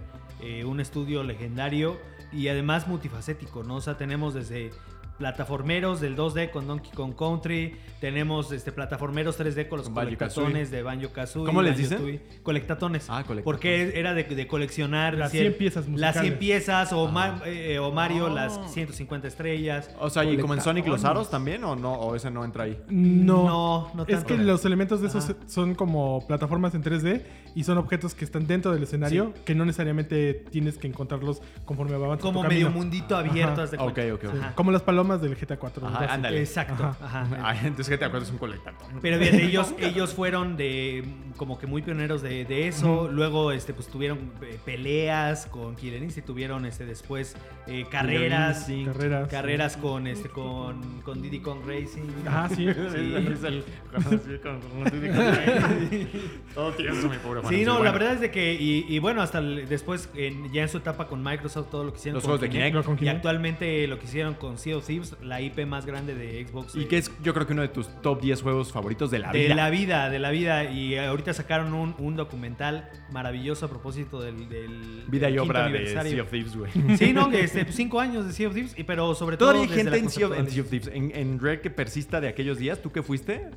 eh, 0.42 0.64
un 0.64 0.80
estudio 0.80 1.22
legendario 1.24 1.98
y 2.32 2.48
además 2.48 2.88
multifacético, 2.88 3.64
¿no? 3.64 3.76
O 3.76 3.82
sea, 3.82 3.98
tenemos 3.98 4.34
desde 4.34 4.72
plataformeros 5.18 6.02
del 6.02 6.16
2D 6.16 6.52
con 6.52 6.68
Donkey 6.68 6.92
Kong 6.92 7.14
Country, 7.18 7.76
tenemos 8.02 8.52
este 8.52 8.72
plataformeros 8.72 9.40
3D 9.40 9.68
con 9.68 9.80
los 9.80 9.90
colectatones 9.90 10.72
de 10.72 10.84
Banjo 10.84 11.10
Kazooie. 11.12 11.46
¿Cómo 11.46 11.62
les 11.62 11.78
dicen? 11.78 12.22
Colectatones. 12.44 13.06
Ah, 13.10 13.24
colectatones. 13.26 13.44
Porque 13.44 14.00
era 14.00 14.14
de, 14.14 14.24
de 14.24 14.48
coleccionar 14.48 15.16
Las 15.16 15.32
cien- 15.34 15.42
100 15.42 15.54
piezas 15.58 15.84
Las 15.86 15.90
musicales. 15.92 16.22
100 16.22 16.40
piezas 16.40 16.94
o, 16.94 17.08
Ma- 17.08 17.42
eh, 17.46 17.80
o 17.80 17.92
Mario 17.92 18.28
Ah. 18.28 18.30
las 18.34 18.74
150 18.74 19.28
estrellas. 19.28 19.90
O 20.00 20.10
sea, 20.10 20.24
¿y 20.26 20.38
como 20.38 20.54
en 20.54 20.62
Sonic 20.62 20.86
los 20.88 21.06
aros 21.06 21.30
también 21.30 21.64
o 21.64 21.76
no? 21.76 21.94
¿O 21.94 22.16
ese 22.16 22.30
no 22.32 22.44
entra 22.44 22.66
ahí? 22.66 22.78
No. 22.90 23.46
No, 23.46 23.92
no 23.94 24.04
Es 24.04 24.10
tanto. 24.10 24.28
que 24.28 24.38
los 24.38 24.66
elementos 24.66 25.02
de 25.02 25.08
esos 25.08 25.26
Ajá. 25.26 25.36
son 25.48 25.76
como 25.76 26.26
plataformas 26.28 26.76
en 26.76 26.84
3D 26.84 27.24
y 27.56 27.64
son 27.64 27.78
objetos 27.78 28.14
que 28.16 28.26
están 28.26 28.48
dentro 28.48 28.72
del 28.74 28.84
escenario 28.84 29.34
que 29.46 29.56
no 29.56 29.66
necesariamente 29.66 30.34
tienes 30.52 30.78
que 30.78 30.88
encontrarlos 30.88 31.42
conforme 31.64 31.96
avanzas 31.96 32.20
como 32.22 32.42
tu 32.42 32.48
medio 32.50 32.68
camino. 32.68 32.84
mundito 32.84 33.16
abierto. 33.16 33.66
De 33.66 33.78
Ok, 33.78 34.00
ok. 34.14 34.54
Como 34.56 34.72
las 34.72 34.82
palomas 34.82 35.05
del 35.22 35.36
GTA 35.36 35.58
4. 35.58 35.88
Ajá, 35.88 36.14
ándale. 36.14 36.40
Exacto. 36.40 36.84
Ajá. 36.84 37.22
ajá. 37.22 37.40
Ay, 37.44 37.60
entonces 37.64 37.98
te 37.98 38.06
acuerdas 38.06 38.28
es 38.28 38.34
un 38.34 38.40
colectator. 38.40 38.88
Pero 39.02 39.20
fíjate, 39.20 39.46
ellos, 39.46 39.74
ellos 39.80 40.14
fueron 40.14 40.58
de 40.58 41.04
como 41.38 41.58
que 41.58 41.68
muy 41.68 41.82
pioneros 41.82 42.22
de, 42.22 42.46
de 42.46 42.68
eso. 42.68 43.10
Luego 43.12 43.52
este, 43.52 43.74
pues 43.74 43.88
tuvieron 43.88 44.32
eh, 44.42 44.60
peleas 44.64 45.46
con 45.46 45.76
Killer 45.76 46.02
Instinct, 46.02 46.28
tuvieron 46.28 46.66
este, 46.66 46.86
después 46.86 47.36
eh, 47.68 47.86
carreras. 47.90 48.68
Carreras. 48.86 49.30
Carreras 49.30 49.78
con 49.78 50.08
este 50.08 50.30
con, 50.30 51.02
con 51.02 51.22
Diddy 51.22 51.40
Kong 51.40 51.60
Racing. 51.66 52.04
Ah, 52.28 52.48
sí. 52.54 52.66
Sí. 52.96 53.16
Es 53.34 53.44
el- 53.44 53.64
sí, 53.64 54.38
con- 54.42 54.60
con- 54.62 54.92
Todo 56.54 56.72
tieso, 56.74 57.10
mi 57.10 57.18
pobre. 57.18 57.42
Sí, 57.50 57.66
no, 57.66 57.74
bueno. 57.74 57.84
la 57.86 57.92
verdad 57.92 58.14
es 58.14 58.22
de 58.22 58.32
que, 58.32 58.54
y, 58.54 58.86
y 58.88 59.00
bueno, 59.00 59.22
hasta 59.22 59.40
el- 59.40 59.68
después, 59.68 60.10
en- 60.16 60.52
ya 60.52 60.62
en 60.64 60.70
su 60.70 60.78
etapa 60.78 61.08
con 61.08 61.24
Microsoft, 61.24 61.70
todo 61.70 61.84
lo 61.84 61.92
que 61.92 61.98
hicieron 62.00 62.16
Los 62.16 62.24
con 62.24 62.32
juegos 62.38 62.42
de 62.42 62.50
Kinect. 62.50 62.86
Con 62.86 62.98
Y 63.04 63.08
actualmente 63.08 63.88
lo 63.88 64.00
que 64.00 64.06
hicieron 64.06 64.34
con 64.36 64.58
Sea 64.58 64.78
of 64.78 64.86
Thieves 64.86 65.16
la 65.22 65.42
IP 65.42 65.66
más 65.66 65.86
grande 65.86 66.16
de 66.16 66.46
Xbox. 66.46 66.76
Y 66.76 66.84
eh, 66.84 66.88
que 66.88 66.98
es, 66.98 67.12
yo 67.24 67.34
creo 67.34 67.46
que 67.48 67.54
uno 67.54 67.62
de 67.62 67.68
tus 67.70 67.88
top 68.02 68.22
10 68.22 68.42
juegos 68.42 68.72
favoritos 68.72 69.12
de 69.12 69.20
la 69.20 69.32
de 69.32 69.40
vida. 69.44 69.56
la 69.56 69.70
vida, 69.70 70.10
de 70.10 70.20
la 70.20 70.30
vida. 70.32 70.64
Y 70.72 70.98
ahorita 70.98 71.34
sacaron 71.34 71.74
un, 71.74 71.96
un 71.98 72.16
documental 72.16 72.90
maravilloso 73.12 73.66
a 73.66 73.70
propósito 73.70 74.22
del, 74.22 74.48
del 74.50 75.04
Vida 75.08 75.30
y 75.30 75.38
obra 75.38 75.68
de. 75.70 75.88
Sea 75.88 76.22
of 76.24 76.30
Thieves, 76.30 76.56
güey. 76.56 76.72
Sí, 76.98 77.14
no, 77.14 77.30
que 77.30 77.48
este, 77.62 77.74
cinco 77.74 78.00
años 78.00 78.26
de 78.26 78.34
Sea 78.34 78.48
of 78.48 78.54
Thieves, 78.54 78.74
y- 78.78 78.84
pero 78.84 79.14
sobre 79.16 79.38
todo. 79.38 79.50
Todavía 79.52 79.70
hay 79.72 79.76
desde 79.78 79.92
gente 79.92 80.06
en 80.06 80.10
sea, 80.10 80.28
of, 80.28 80.38
en 80.38 80.50
Sea 80.50 80.62
of. 80.64 80.70
Thieves, 80.70 80.90
en, 80.94 81.12
en 81.16 81.40
Rare 81.40 81.62
que 81.62 81.70
persista 81.70 82.20
de 82.22 82.28
aquellos 82.28 82.58
días. 82.58 82.82
¿Tú 82.82 82.92
qué 82.92 83.02
fuiste? 83.04 83.50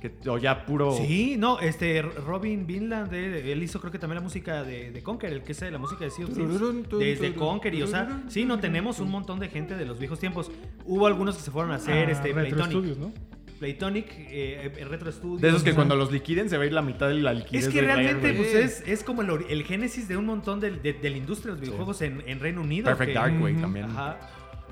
Que, 0.00 0.12
o 0.28 0.36
ya 0.36 0.66
puro... 0.66 0.92
Sí, 0.94 1.36
no, 1.38 1.58
este 1.58 2.02
Robin 2.02 2.66
Vinland, 2.66 3.12
eh, 3.14 3.50
él 3.50 3.62
hizo 3.62 3.80
creo 3.80 3.90
que 3.90 3.98
también 3.98 4.16
la 4.16 4.20
música 4.20 4.62
de, 4.62 4.90
de 4.90 5.02
Conker, 5.02 5.32
el 5.32 5.42
que 5.42 5.52
es 5.52 5.62
la 5.62 5.78
música 5.78 6.04
de 6.04 6.10
Sea 6.10 6.26
of 6.26 6.34
Thieves, 6.34 6.60
desde 6.98 7.34
Conker 7.34 7.74
y 7.74 7.82
o 7.82 7.86
sea, 7.86 8.22
sí, 8.28 8.44
no 8.44 8.58
tenemos 8.60 9.00
un 9.00 9.10
montón 9.10 9.40
de 9.40 9.48
gente 9.48 9.74
de 9.74 9.86
los 9.86 9.98
viejos 9.98 10.18
tiempos. 10.20 10.50
Hubo 10.84 11.06
algunos 11.06 11.36
que 11.36 11.42
se 11.42 11.50
fueron 11.50 11.72
a 11.72 11.76
hacer 11.76 12.08
Ah, 12.08 12.12
este 12.12 12.28
Retro 12.32 12.56
Playtonic, 12.58 12.70
Studios, 12.72 12.98
¿no? 12.98 13.12
Playtonic, 13.58 14.10
eh, 14.18 14.72
eh, 14.76 14.84
Retro 14.84 15.10
Studios. 15.10 15.40
De 15.40 15.48
esos 15.48 15.62
que 15.62 15.74
cuando 15.74 15.96
los 15.96 16.12
liquiden 16.12 16.50
se 16.50 16.56
va 16.56 16.64
a 16.64 16.66
ir 16.66 16.72
la 16.72 16.82
mitad 16.82 17.08
de 17.08 17.14
la 17.14 17.32
liquidez 17.32 17.66
es 17.66 17.72
que 17.72 17.80
realmente 17.80 18.32
pues, 18.34 18.54
es, 18.54 18.84
es 18.86 19.02
como 19.02 19.22
el, 19.22 19.64
génesis 19.64 20.08
de 20.08 20.16
un 20.16 20.26
montón 20.26 20.60
de, 20.60 20.70
de 20.70 21.10
la 21.10 21.16
industria 21.16 21.54
de 21.54 21.60
los 21.60 21.60
videojuegos 21.60 22.02
en, 22.02 22.22
en 22.26 22.40
Reino 22.40 22.60
Unido. 22.60 22.84
Perfect 22.86 23.08
que- 23.08 23.14
Dark, 23.14 23.38
güey, 23.38 23.54
también. 23.54 23.86
Ajá. 23.86 24.18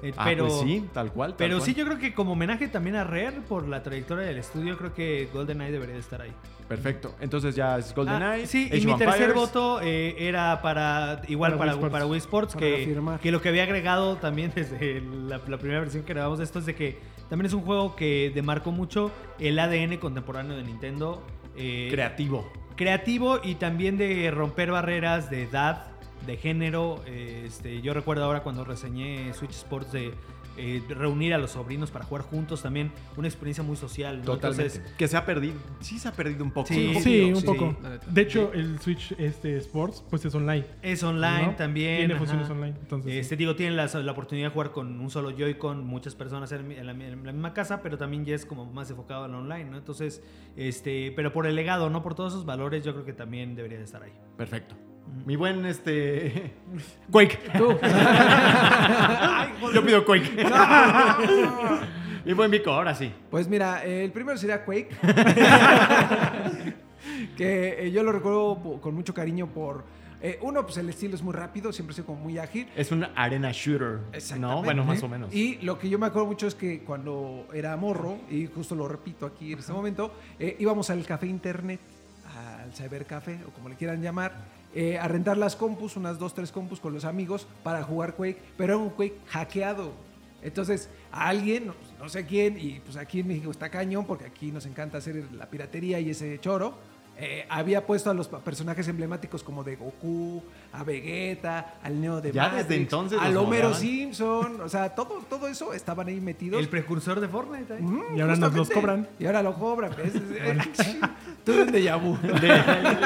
Eh, 0.04 0.12
Ah, 0.16 0.24
pero 0.26 0.46
pues 0.46 0.60
sí, 0.60 0.84
tal 0.92 1.10
cual. 1.12 1.30
tal 1.30 1.36
pero 1.38 1.56
cual. 1.56 1.66
sí, 1.66 1.74
yo 1.74 1.84
creo 1.86 1.98
que 1.98 2.12
como 2.14 2.32
homenaje 2.32 2.68
también 2.68 2.94
a 2.96 3.04
Rare 3.04 3.40
por 3.48 3.66
la 3.66 3.82
trayectoria 3.82 4.24
del 4.26 4.38
estudio, 4.38 4.76
creo 4.76 4.92
que 4.94 5.28
GoldenEye 5.32 5.72
debería 5.72 5.94
de 5.94 6.00
estar 6.00 6.20
ahí. 6.20 6.32
Perfecto. 6.68 7.14
Entonces 7.20 7.54
ya 7.54 7.78
es 7.78 7.94
GoldenEye. 7.94 8.42
Ah, 8.44 8.46
sí, 8.46 8.66
Age 8.70 8.78
y 8.78 8.86
mi 8.86 8.96
tercer 8.96 9.32
voto 9.32 9.80
eh, 9.82 10.14
era 10.18 10.60
para 10.62 11.22
igual 11.28 11.56
Para 11.56 11.72
para, 11.72 11.72
Wii 11.72 11.78
Sports. 11.78 11.92
para 11.92 12.06
Wii 12.06 12.18
Sports, 12.18 12.54
Para 12.54 12.66
que, 12.66 13.18
que 13.22 13.32
lo 13.32 13.40
que 13.42 13.48
había 13.48 13.62
agregado 13.64 14.16
también 14.16 14.52
desde 14.54 15.00
la, 15.00 15.40
la 15.46 15.58
primera 15.58 15.80
versión 15.80 16.04
que 16.04 16.12
grabamos 16.14 16.38
de 16.38 16.44
esto 16.44 16.58
es 16.58 16.66
de 16.66 16.74
que 16.74 16.98
también 17.30 17.46
es 17.46 17.52
un 17.54 17.62
juego 17.62 17.96
que 17.96 18.30
demarcó 18.34 18.70
mucho 18.72 19.10
el 19.38 19.58
ADN 19.58 19.96
contemporáneo 19.96 20.56
de 20.56 20.62
Nintendo. 20.64 21.22
eh, 21.56 21.88
Creativo. 21.90 22.50
creativo 22.76 23.40
y 23.42 23.54
también 23.54 23.96
de 23.96 24.30
romper 24.30 24.70
barreras 24.70 25.30
de 25.30 25.44
edad, 25.44 25.86
de 26.26 26.36
género. 26.36 27.02
eh, 27.06 27.44
este, 27.46 27.80
yo 27.82 27.94
recuerdo 27.94 28.24
ahora 28.24 28.42
cuando 28.42 28.64
reseñé 28.64 29.32
Switch 29.34 29.52
Sports 29.52 29.92
de 29.92 30.14
eh, 30.56 30.82
reunir 30.88 31.34
a 31.34 31.38
los 31.38 31.50
sobrinos 31.50 31.90
para 31.90 32.04
jugar 32.04 32.22
juntos 32.22 32.62
también, 32.62 32.92
una 33.16 33.26
experiencia 33.26 33.64
muy 33.64 33.76
social. 33.76 34.18
¿no? 34.18 34.24
Totalmente. 34.24 34.76
Entonces, 34.76 34.94
que 34.96 35.08
se 35.08 35.16
ha 35.16 35.26
perdido. 35.26 35.54
Sí 35.80 35.98
se 35.98 36.06
ha 36.06 36.12
perdido 36.12 36.44
un 36.44 36.52
poco. 36.52 36.68
Sí, 36.68 36.92
¿no? 36.94 37.00
Sí, 37.00 37.22
un 37.22 37.40
sí, 37.40 37.46
poco. 37.46 37.76
De 38.06 38.20
hecho, 38.22 38.52
el 38.54 38.78
Switch 38.78 39.12
este, 39.18 39.56
Sports 39.56 40.04
pues 40.08 40.24
es 40.24 40.32
online. 40.34 40.64
es 40.80 41.02
online 41.02 41.46
¿no? 41.46 41.56
también. 41.56 41.96
Tiene 41.98 42.14
ajá. 42.14 42.18
funciones 42.20 42.50
online. 42.50 42.76
Entonces, 42.80 43.12
sí. 43.12 43.18
Este 43.18 43.36
digo, 43.36 43.56
tienen 43.56 43.76
la, 43.76 43.86
la 43.86 44.12
oportunidad 44.12 44.48
de 44.48 44.52
jugar 44.52 44.70
con 44.70 45.00
un 45.00 45.10
solo 45.10 45.30
Joy-Con, 45.30 45.84
muchas 45.84 46.14
personas 46.14 46.52
en, 46.52 46.70
en 46.70 46.86
la, 46.86 46.92
en 46.92 47.26
la 47.26 47.32
misma 47.32 47.52
casa, 47.52 47.82
pero 47.82 47.98
también 47.98 48.24
ya 48.24 48.36
es 48.36 48.46
como 48.46 48.64
más 48.64 48.88
enfocado 48.90 49.26
en 49.26 49.34
online, 49.34 49.64
¿no? 49.64 49.76
Entonces, 49.76 50.22
este, 50.56 51.12
pero 51.16 51.32
por 51.32 51.46
el 51.48 51.56
legado, 51.56 51.90
no 51.90 52.00
por 52.02 52.14
todos 52.14 52.32
esos 52.32 52.46
valores, 52.46 52.84
yo 52.84 52.92
creo 52.92 53.04
que 53.04 53.12
también 53.12 53.56
debería 53.56 53.78
de 53.78 53.84
estar 53.84 54.04
ahí. 54.04 54.12
Perfecto. 54.36 54.76
Mi 55.26 55.36
buen 55.36 55.64
este. 55.66 56.52
Quake. 57.10 57.38
Yo 59.74 59.84
pido 59.84 60.04
Quake. 60.04 60.46
Mi 62.24 62.32
buen 62.32 62.50
Vico, 62.50 62.70
ahora 62.72 62.94
sí. 62.94 63.12
Pues 63.30 63.48
mira, 63.48 63.84
el 63.84 64.10
primero 64.12 64.36
sería 64.38 64.64
Quake. 64.64 64.88
que 67.36 67.86
eh, 67.86 67.90
yo 67.92 68.02
lo 68.02 68.12
recuerdo 68.12 68.80
con 68.80 68.94
mucho 68.94 69.12
cariño 69.12 69.48
por... 69.48 69.84
eh, 70.22 70.38
uno, 70.40 70.62
pues 70.64 70.78
el 70.78 70.88
estilo 70.88 71.14
es 71.14 71.22
muy 71.22 71.34
rápido, 71.34 71.70
siempre 71.72 71.92
ha 71.92 71.96
sido 71.96 72.06
como 72.06 72.20
muy 72.22 72.38
ágil. 72.38 72.66
Es 72.76 72.90
un 72.92 73.06
arena 73.14 73.50
shooter. 73.52 73.98
¿No? 74.38 74.62
Bueno, 74.62 74.84
más 74.84 75.02
o 75.02 75.08
menos. 75.08 75.34
Y 75.34 75.56
lo 75.62 75.78
que 75.78 75.90
yo 75.90 75.98
me 75.98 76.06
acuerdo 76.06 76.26
mucho 76.28 76.46
es 76.46 76.54
que 76.54 76.80
cuando 76.80 77.46
era 77.52 77.76
morro, 77.76 78.18
y 78.30 78.46
justo 78.46 78.74
lo 78.74 78.88
repito 78.88 79.26
aquí 79.26 79.52
en 79.52 79.58
este 79.58 79.72
momento, 79.72 80.14
eh, 80.38 80.56
íbamos 80.58 80.88
al 80.88 81.04
café 81.04 81.26
internet, 81.26 81.80
al 82.34 82.72
cybercafé, 82.72 83.40
o 83.46 83.50
como 83.50 83.68
le 83.68 83.74
quieran 83.76 84.00
llamar, 84.00 84.32
eh, 84.74 84.98
a 84.98 85.06
rentar 85.08 85.36
las 85.36 85.56
compus, 85.56 85.96
unas 85.96 86.18
dos, 86.18 86.34
tres 86.34 86.50
compus 86.50 86.80
con 86.80 86.92
los 86.92 87.04
amigos 87.04 87.46
para 87.62 87.82
jugar 87.82 88.14
Quake, 88.14 88.40
pero 88.56 88.74
era 88.74 88.82
un 88.82 88.90
Quake 88.90 89.18
hackeado. 89.28 89.92
Entonces, 90.42 90.90
a 91.10 91.28
alguien, 91.28 91.68
no, 91.68 91.74
no 91.98 92.08
sé 92.08 92.26
quién, 92.26 92.58
y 92.58 92.80
pues 92.80 92.96
aquí 92.96 93.20
en 93.20 93.28
México 93.28 93.50
está 93.50 93.70
cañón, 93.70 94.04
porque 94.04 94.26
aquí 94.26 94.52
nos 94.52 94.66
encanta 94.66 94.98
hacer 94.98 95.24
la 95.32 95.48
piratería 95.48 96.00
y 96.00 96.10
ese 96.10 96.38
choro. 96.40 96.74
Eh, 97.16 97.46
había 97.48 97.86
puesto 97.86 98.10
a 98.10 98.14
los 98.14 98.26
personajes 98.28 98.88
emblemáticos 98.88 99.42
como 99.44 99.62
de 99.62 99.76
Goku, 99.76 100.42
a 100.72 100.82
Vegeta, 100.82 101.74
al 101.82 102.00
Neo 102.00 102.20
de 102.20 102.32
Ya 102.32 102.50
desde 102.50 102.74
entonces 102.76 103.18
al 103.20 103.36
Homero. 103.36 103.72
Simpson, 103.72 104.60
o 104.60 104.68
sea, 104.68 104.94
todo, 104.94 105.24
todo 105.28 105.46
eso 105.46 105.72
estaban 105.72 106.08
ahí 106.08 106.20
metidos. 106.20 106.60
El 106.60 106.68
precursor 106.68 107.20
de 107.20 107.28
Fortnite. 107.28 107.74
¿eh? 107.74 107.80
Mm, 107.80 108.16
Y 108.16 108.20
ahora 108.20 108.36
nos 108.36 108.54
los 108.54 108.68
cobran. 108.68 109.08
Y 109.18 109.26
ahora 109.26 109.42
lo 109.42 109.54
cobran. 109.54 109.92
¿ves? 109.96 110.12
Tú 111.44 111.52
eres 111.52 111.72
de 111.72 111.82
Yabu. 111.84 112.18
De, 112.22 112.48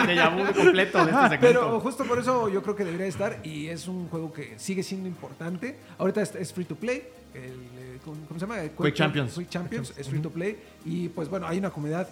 de 0.06 0.14
Yabu 0.14 0.54
completo 0.54 1.04
de 1.04 1.12
este. 1.12 1.38
Pero 1.38 1.80
justo 1.80 2.04
por 2.04 2.18
eso 2.18 2.48
yo 2.48 2.62
creo 2.62 2.76
que 2.76 2.84
debería 2.84 3.06
estar 3.06 3.40
y 3.44 3.66
es 3.66 3.88
un 3.88 4.08
juego 4.08 4.32
que 4.32 4.58
sigue 4.58 4.82
siendo 4.82 5.06
importante. 5.08 5.76
Ahorita 5.98 6.22
es, 6.22 6.52
free 6.52 6.64
to 6.64 6.76
play. 6.76 7.02
el, 7.34 7.42
eh, 7.42 7.98
¿cómo, 8.04 8.16
cómo 8.26 8.40
se 8.40 8.46
llama? 8.46 8.56
Quake 8.74 8.94
Champions. 8.94 9.34
Quake 9.34 9.50
Champions 9.50 9.92
es 9.98 10.08
free 10.08 10.20
to 10.20 10.30
play 10.30 10.56
y 10.84 11.08
pues 11.08 11.28
bueno, 11.28 11.46
hay 11.46 11.58
una 11.58 11.70
comunidad 11.70 12.08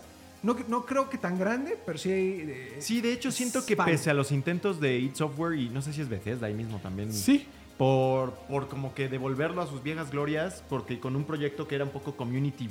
no, 0.46 0.56
no 0.68 0.86
creo 0.86 1.10
que 1.10 1.18
tan 1.18 1.38
grande, 1.38 1.76
pero 1.84 1.98
sí 1.98 2.10
hay... 2.10 2.44
eh, 2.48 2.76
Sí, 2.78 3.00
de 3.00 3.12
hecho 3.12 3.30
siento 3.32 3.66
que 3.66 3.76
pese 3.76 4.08
a 4.10 4.14
los 4.14 4.32
intentos 4.32 4.80
de 4.80 4.98
id 4.98 5.14
Software 5.14 5.58
y 5.58 5.68
no 5.68 5.82
sé 5.82 5.92
si 5.92 6.00
es 6.00 6.08
Bethesda 6.08 6.46
ahí 6.46 6.54
mismo 6.54 6.78
también. 6.78 7.12
Sí. 7.12 7.46
Por, 7.76 8.32
por 8.48 8.68
como 8.68 8.94
que 8.94 9.08
devolverlo 9.08 9.60
a 9.60 9.66
sus 9.66 9.82
viejas 9.82 10.10
glorias, 10.10 10.64
porque 10.70 10.98
con 10.98 11.14
un 11.14 11.24
proyecto 11.24 11.68
que 11.68 11.74
era 11.74 11.84
un 11.84 11.90
poco 11.90 12.16
community 12.16 12.70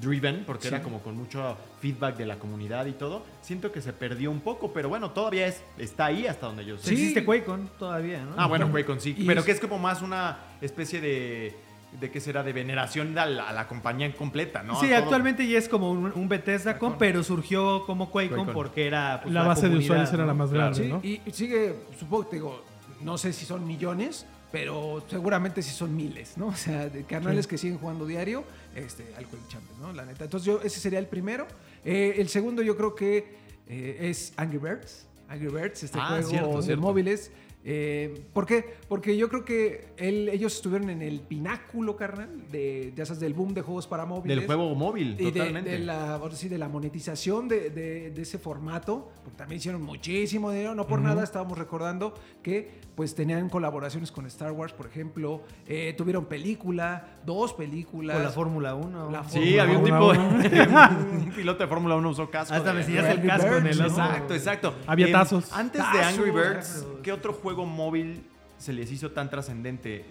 driven, 0.00 0.44
porque 0.46 0.68
era 0.68 0.82
como 0.82 1.00
con 1.02 1.16
mucho 1.16 1.56
feedback 1.80 2.16
de 2.16 2.26
la 2.26 2.38
comunidad 2.38 2.84
y 2.86 2.92
todo, 2.92 3.22
siento 3.42 3.72
que 3.72 3.80
se 3.80 3.92
perdió 3.94 4.30
un 4.30 4.40
poco, 4.40 4.72
pero 4.72 4.88
bueno, 4.90 5.10
todavía 5.10 5.46
es, 5.46 5.62
está 5.78 6.06
ahí 6.06 6.26
hasta 6.26 6.46
donde 6.46 6.64
yo 6.66 6.76
sé. 6.78 6.88
Sí. 6.88 6.94
Existe 6.94 7.24
QuakeCon 7.24 7.70
todavía, 7.78 8.22
¿no? 8.24 8.34
Ah, 8.36 8.46
bueno, 8.46 8.70
Quake 8.70 9.00
sí, 9.00 9.14
pero 9.26 9.40
es- 9.40 9.46
que 9.46 9.52
es 9.52 9.60
como 9.60 9.78
más 9.78 10.02
una 10.02 10.38
especie 10.60 11.00
de, 11.00 11.54
de 12.00 12.10
qué 12.10 12.20
será, 12.20 12.42
de 12.42 12.52
veneración 12.52 13.16
a 13.18 13.24
la, 13.26 13.48
a 13.48 13.52
la 13.52 13.66
compañía 13.68 14.12
completa, 14.14 14.62
¿no? 14.62 14.78
sí, 14.80 14.86
A 14.86 14.96
todo. 14.96 15.04
actualmente 15.04 15.46
ya 15.48 15.58
es 15.58 15.68
como 15.68 15.90
un, 15.90 16.12
un 16.14 16.28
Bethesda 16.28 16.78
Con, 16.78 16.98
pero 16.98 17.22
surgió 17.22 17.84
como 17.86 18.10
QuakeCon 18.10 18.52
porque 18.52 18.86
era 18.86 19.20
pues, 19.22 19.32
la 19.32 19.42
base 19.44 19.68
de 19.68 19.76
usuarios 19.78 20.12
era 20.12 20.26
la 20.26 20.34
más 20.34 20.52
grande, 20.52 20.82
Sí, 20.82 20.88
¿no? 20.88 21.00
y 21.02 21.20
y 21.24 21.30
sigue, 21.32 21.74
supongo, 21.98 22.26
te 22.26 22.36
digo, 22.36 22.62
no 23.00 23.16
sé 23.16 23.32
si 23.32 23.46
son 23.46 23.66
millones, 23.66 24.26
pero 24.52 25.02
seguramente 25.08 25.62
sí 25.62 25.70
son 25.70 25.96
miles, 25.96 26.36
¿no? 26.36 26.46
O 26.48 26.54
sea, 26.56 26.88
de 26.88 27.04
carnales 27.04 27.44
Sí. 27.46 27.50
que 27.50 27.58
siguen 27.58 27.78
jugando 27.78 28.04
diario 28.06 28.44
este, 28.74 29.04
al 29.16 29.24
Quake 29.26 29.48
Champions, 29.48 29.80
¿no? 29.80 29.92
La 29.92 30.04
neta. 30.04 30.24
Entonces, 30.24 30.46
yo, 30.46 30.60
ese 30.62 30.80
sería 30.80 30.98
el 30.98 31.06
primero. 31.06 31.46
Eh, 31.84 32.14
el 32.18 32.28
segundo, 32.28 32.62
yo 32.62 32.76
creo 32.76 32.94
que 32.94 33.36
eh, 33.68 33.98
es 34.10 34.32
Angry 34.36 34.58
Birds. 34.58 35.06
Angry 35.28 35.48
Birds, 35.48 35.82
este 35.82 35.98
Ah, 36.00 36.08
juego 36.08 36.28
cierto, 36.30 36.56
de 36.58 36.62
cierto. 36.62 36.82
móviles. 36.82 37.30
Eh, 37.68 38.22
¿Por 38.32 38.46
qué? 38.46 38.64
Porque 38.88 39.16
yo 39.16 39.28
creo 39.28 39.44
que 39.44 39.88
él- 39.96 40.28
ellos 40.28 40.54
estuvieron 40.54 40.88
en 40.88 41.02
el 41.02 41.18
pináculo, 41.20 41.96
carnal, 41.96 42.30
de, 42.52 42.92
ya 42.94 43.04
sabes, 43.04 43.18
del 43.18 43.34
boom 43.34 43.54
de 43.54 43.62
juegos 43.62 43.88
para 43.88 44.06
móviles. 44.06 44.36
Del 44.36 44.46
juego 44.46 44.72
móvil, 44.76 45.16
Y 45.18 45.24
de, 45.24 45.32
totalmente. 45.32 45.70
de 45.70 45.78
la, 45.80 46.20
sí, 46.32 46.48
de 46.48 46.58
la 46.58 46.68
monetización 46.68 47.48
de, 47.48 47.70
de- 47.70 48.10
de 48.12 48.22
ese 48.22 48.38
formato, 48.38 49.10
porque 49.24 49.36
también 49.36 49.58
hicieron 49.58 49.82
muchísimo 49.82 50.52
dinero, 50.52 50.76
no 50.76 50.86
por 50.86 51.00
nada 51.00 51.24
estábamos 51.24 51.58
recordando 51.58 52.14
que 52.40 52.86
pues 52.94 53.14
tenían 53.16 53.48
colaboraciones 53.50 54.12
con 54.12 54.26
Star 54.26 54.52
Wars, 54.52 54.72
por 54.72 54.86
ejemplo, 54.86 55.42
eh, 55.66 55.92
tuvieron 55.98 56.26
película, 56.26 57.15
dos 57.26 57.52
películas. 57.52 58.14
Con 58.16 58.22
la 58.24 58.30
Fórmula 58.30 58.74
1. 58.74 59.10
La 59.10 59.24
Sí, 59.24 59.38
Fórmula 59.58 59.62
había 59.62 59.78
un 59.78 59.84
tipo, 59.84 60.08
un 61.26 61.32
piloto 61.34 61.62
de 61.64 61.68
Fórmula 61.68 61.96
1 61.96 62.08
usó 62.08 62.30
casco. 62.30 62.54
Hasta 62.54 62.72
me 62.72 62.80
enseñaste 62.80 63.12
el 63.12 63.26
casco 63.26 63.54
en 63.56 63.66
el. 63.66 63.80
Exacto, 63.80 64.34
exacto. 64.34 64.74
Había 64.86 65.06
Em, 65.06 65.12
tazos. 65.12 65.52
Antes 65.52 65.82
de 65.92 66.02
Angry 66.02 66.30
Birds, 66.30 66.54
tazos. 66.54 66.86
¿qué 67.02 67.12
otro 67.12 67.32
juego 67.34 67.66
móvil 67.66 68.22
se 68.58 68.72
les 68.72 68.90
hizo 68.90 69.10
tan 69.10 69.28
trascendente? 69.28 70.04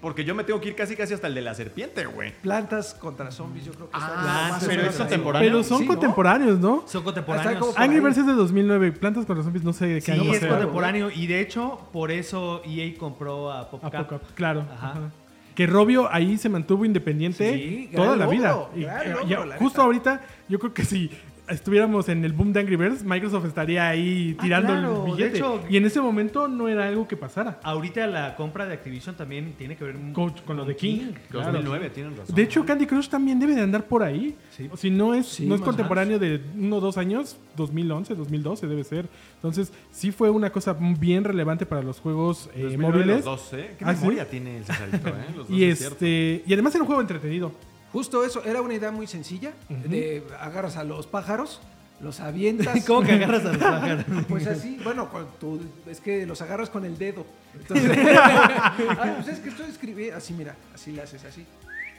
Porque 0.00 0.24
yo 0.24 0.34
me 0.34 0.42
tengo 0.42 0.60
que 0.60 0.70
ir 0.70 0.74
casi 0.74 0.96
casi 0.96 1.14
hasta 1.14 1.28
el 1.28 1.34
de 1.36 1.42
la 1.42 1.54
serpiente, 1.54 2.04
güey. 2.06 2.32
Plantas 2.42 2.92
contra 2.92 3.30
zombies, 3.30 3.66
yo 3.66 3.72
creo 3.72 3.88
que 3.88 3.96
está 3.96 4.12
Ah, 4.16 4.48
más 4.50 4.64
o 4.64 4.66
pero 4.66 4.82
es 4.82 4.96
contemporáneo. 4.96 5.62
Son 5.62 5.78
Sí, 5.78 5.86
contemporáneos, 5.86 6.58
¿no? 6.58 6.78
Son 6.78 6.84
Está 6.86 7.04
contemporáneos. 7.04 7.74
Angry. 7.78 8.00
Birds 8.00 8.18
es 8.18 8.26
de 8.26 8.32
2009. 8.32 8.90
Plantas 8.90 9.24
contra 9.26 9.44
zombies, 9.44 9.62
no 9.64 9.72
sé 9.72 9.86
de 9.86 9.94
qué 10.00 10.00
Sí, 10.00 10.10
año 10.10 10.32
es 10.32 10.40
sea. 10.40 10.48
contemporáneo. 10.48 11.08
Y 11.08 11.28
de 11.28 11.40
hecho, 11.40 11.78
por 11.92 12.10
eso 12.10 12.62
EA 12.66 12.98
compró 12.98 13.52
a 13.52 13.60
A 13.60 13.70
PopCap. 13.70 14.08
poco, 14.08 14.20
claro. 14.34 14.64
Ajá. 14.74 14.90
ajá. 14.90 15.00
Que 15.54 15.66
Robio 15.66 16.08
ahí 16.12 16.38
se 16.38 16.48
mantuvo 16.48 16.84
independiente 16.84 17.54
Sí, 17.54 17.90
toda 17.94 18.16
la 18.16 18.26
vida. 18.26 18.68
Y, 18.74 18.82
gran 18.82 19.06
eh, 19.06 19.46
la 19.46 19.56
justo 19.56 19.78
neta. 19.78 19.82
ahorita, 19.82 20.20
yo 20.48 20.58
creo 20.58 20.72
que 20.74 20.84
si 20.84 21.10
estuviéramos 21.48 22.08
en 22.08 22.24
el 22.24 22.32
boom 22.32 22.52
de 22.52 22.60
Angry 22.60 22.76
Birds, 22.76 23.04
Microsoft 23.04 23.44
estaría 23.46 23.88
ahí 23.88 24.36
Ah, 24.38 24.42
tirando 24.42 24.68
claro, 24.72 25.06
el 25.06 25.12
billete. 25.12 25.36
hecho- 25.38 25.60
y 25.68 25.76
en 25.76 25.84
ese 25.86 26.00
momento 26.00 26.48
no 26.48 26.68
era 26.68 26.86
algo 26.88 27.06
que 27.08 27.16
pasara. 27.16 27.58
Ahorita 27.62 28.06
la 28.06 28.36
compra 28.36 28.66
de 28.66 28.74
Activision 28.74 29.16
también 29.16 29.52
tiene 29.58 29.76
que 29.76 29.84
ver 29.84 29.96
Con, 30.12 30.30
con 30.46 30.56
lo 30.56 30.64
de 30.64 30.76
King. 30.76 31.12
claro. 31.30 31.52
2009, 31.52 31.90
tienen 31.90 32.16
razón. 32.16 32.34
De 32.34 32.42
hecho, 32.42 32.64
Candy 32.64 32.86
Crush 32.86 33.08
también 33.08 33.38
debe 33.40 33.54
de 33.54 33.60
andar 33.62 33.84
por 33.86 34.02
ahí. 34.02 34.36
Sí. 34.56 34.68
Si 34.76 34.90
no 34.90 35.14
es, 35.14 35.26
Sí, 35.26 35.46
no 35.46 35.54
es 35.54 35.60
contemporáneo 35.60 36.18
de 36.18 36.40
uno 36.56 36.76
o 36.76 36.80
dos 36.80 36.96
años, 36.98 37.36
2011, 37.56 38.14
2012 38.14 38.66
debe 38.66 38.84
ser. 38.84 39.08
Entonces, 39.36 39.72
sí 39.90 40.12
fue 40.12 40.30
una 40.30 40.50
cosa 40.50 40.76
bien 40.78 41.24
relevante 41.24 41.66
para 41.66 41.82
los 41.82 42.00
juegos 42.00 42.48
eh, 42.54 42.62
2009 42.62 42.78
móviles. 42.98 43.16
Los 43.16 43.24
dos, 43.24 43.52
¿eh? 43.54 43.74
¿Qué 43.78 43.84
¿Ah, 43.84 43.94
sí? 43.94 44.00
memoria 44.00 44.28
tiene 44.28 44.58
el 44.58 44.64
Cesarito, 44.64 45.08
eh? 45.08 45.12
Los 45.36 45.48
dos, 45.48 45.50
Y 45.58 45.64
es 45.64 45.78
cierto. 45.78 45.94
este 46.04 46.42
y 46.46 46.52
además 46.52 46.74
era 46.74 46.82
un 46.82 46.86
juego 46.86 47.00
entretenido. 47.00 47.52
Justo 47.92 48.24
eso, 48.24 48.42
era 48.44 48.62
una 48.62 48.74
idea 48.74 48.90
muy 48.90 49.06
sencilla. 49.06 49.52
de 49.68 50.22
agarras 50.40 50.76
a 50.76 50.84
los 50.84 51.06
pájaros, 51.06 51.60
los 52.00 52.20
avientas. 52.20 52.84
¿Cómo 52.86 53.02
que 53.02 53.12
agarras 53.12 53.44
a 53.44 53.48
los 53.52 53.56
pájaros? 53.58 54.04
Pues 54.28 54.46
así, 54.46 54.78
bueno, 54.82 55.08
es 55.86 56.00
que 56.00 56.24
los 56.26 56.40
agarras 56.42 56.70
con 56.70 56.84
el 56.84 56.96
dedo. 56.98 57.26
Entonces, 57.54 57.90
Ay, 58.98 59.12
pues 59.16 59.28
es 59.28 59.38
que 59.40 59.48
estoy 59.50 59.66
escribiendo, 59.70 60.16
así 60.16 60.32
mira, 60.32 60.56
así 60.74 60.92
le 60.92 61.02
haces 61.02 61.24
así. 61.24 61.44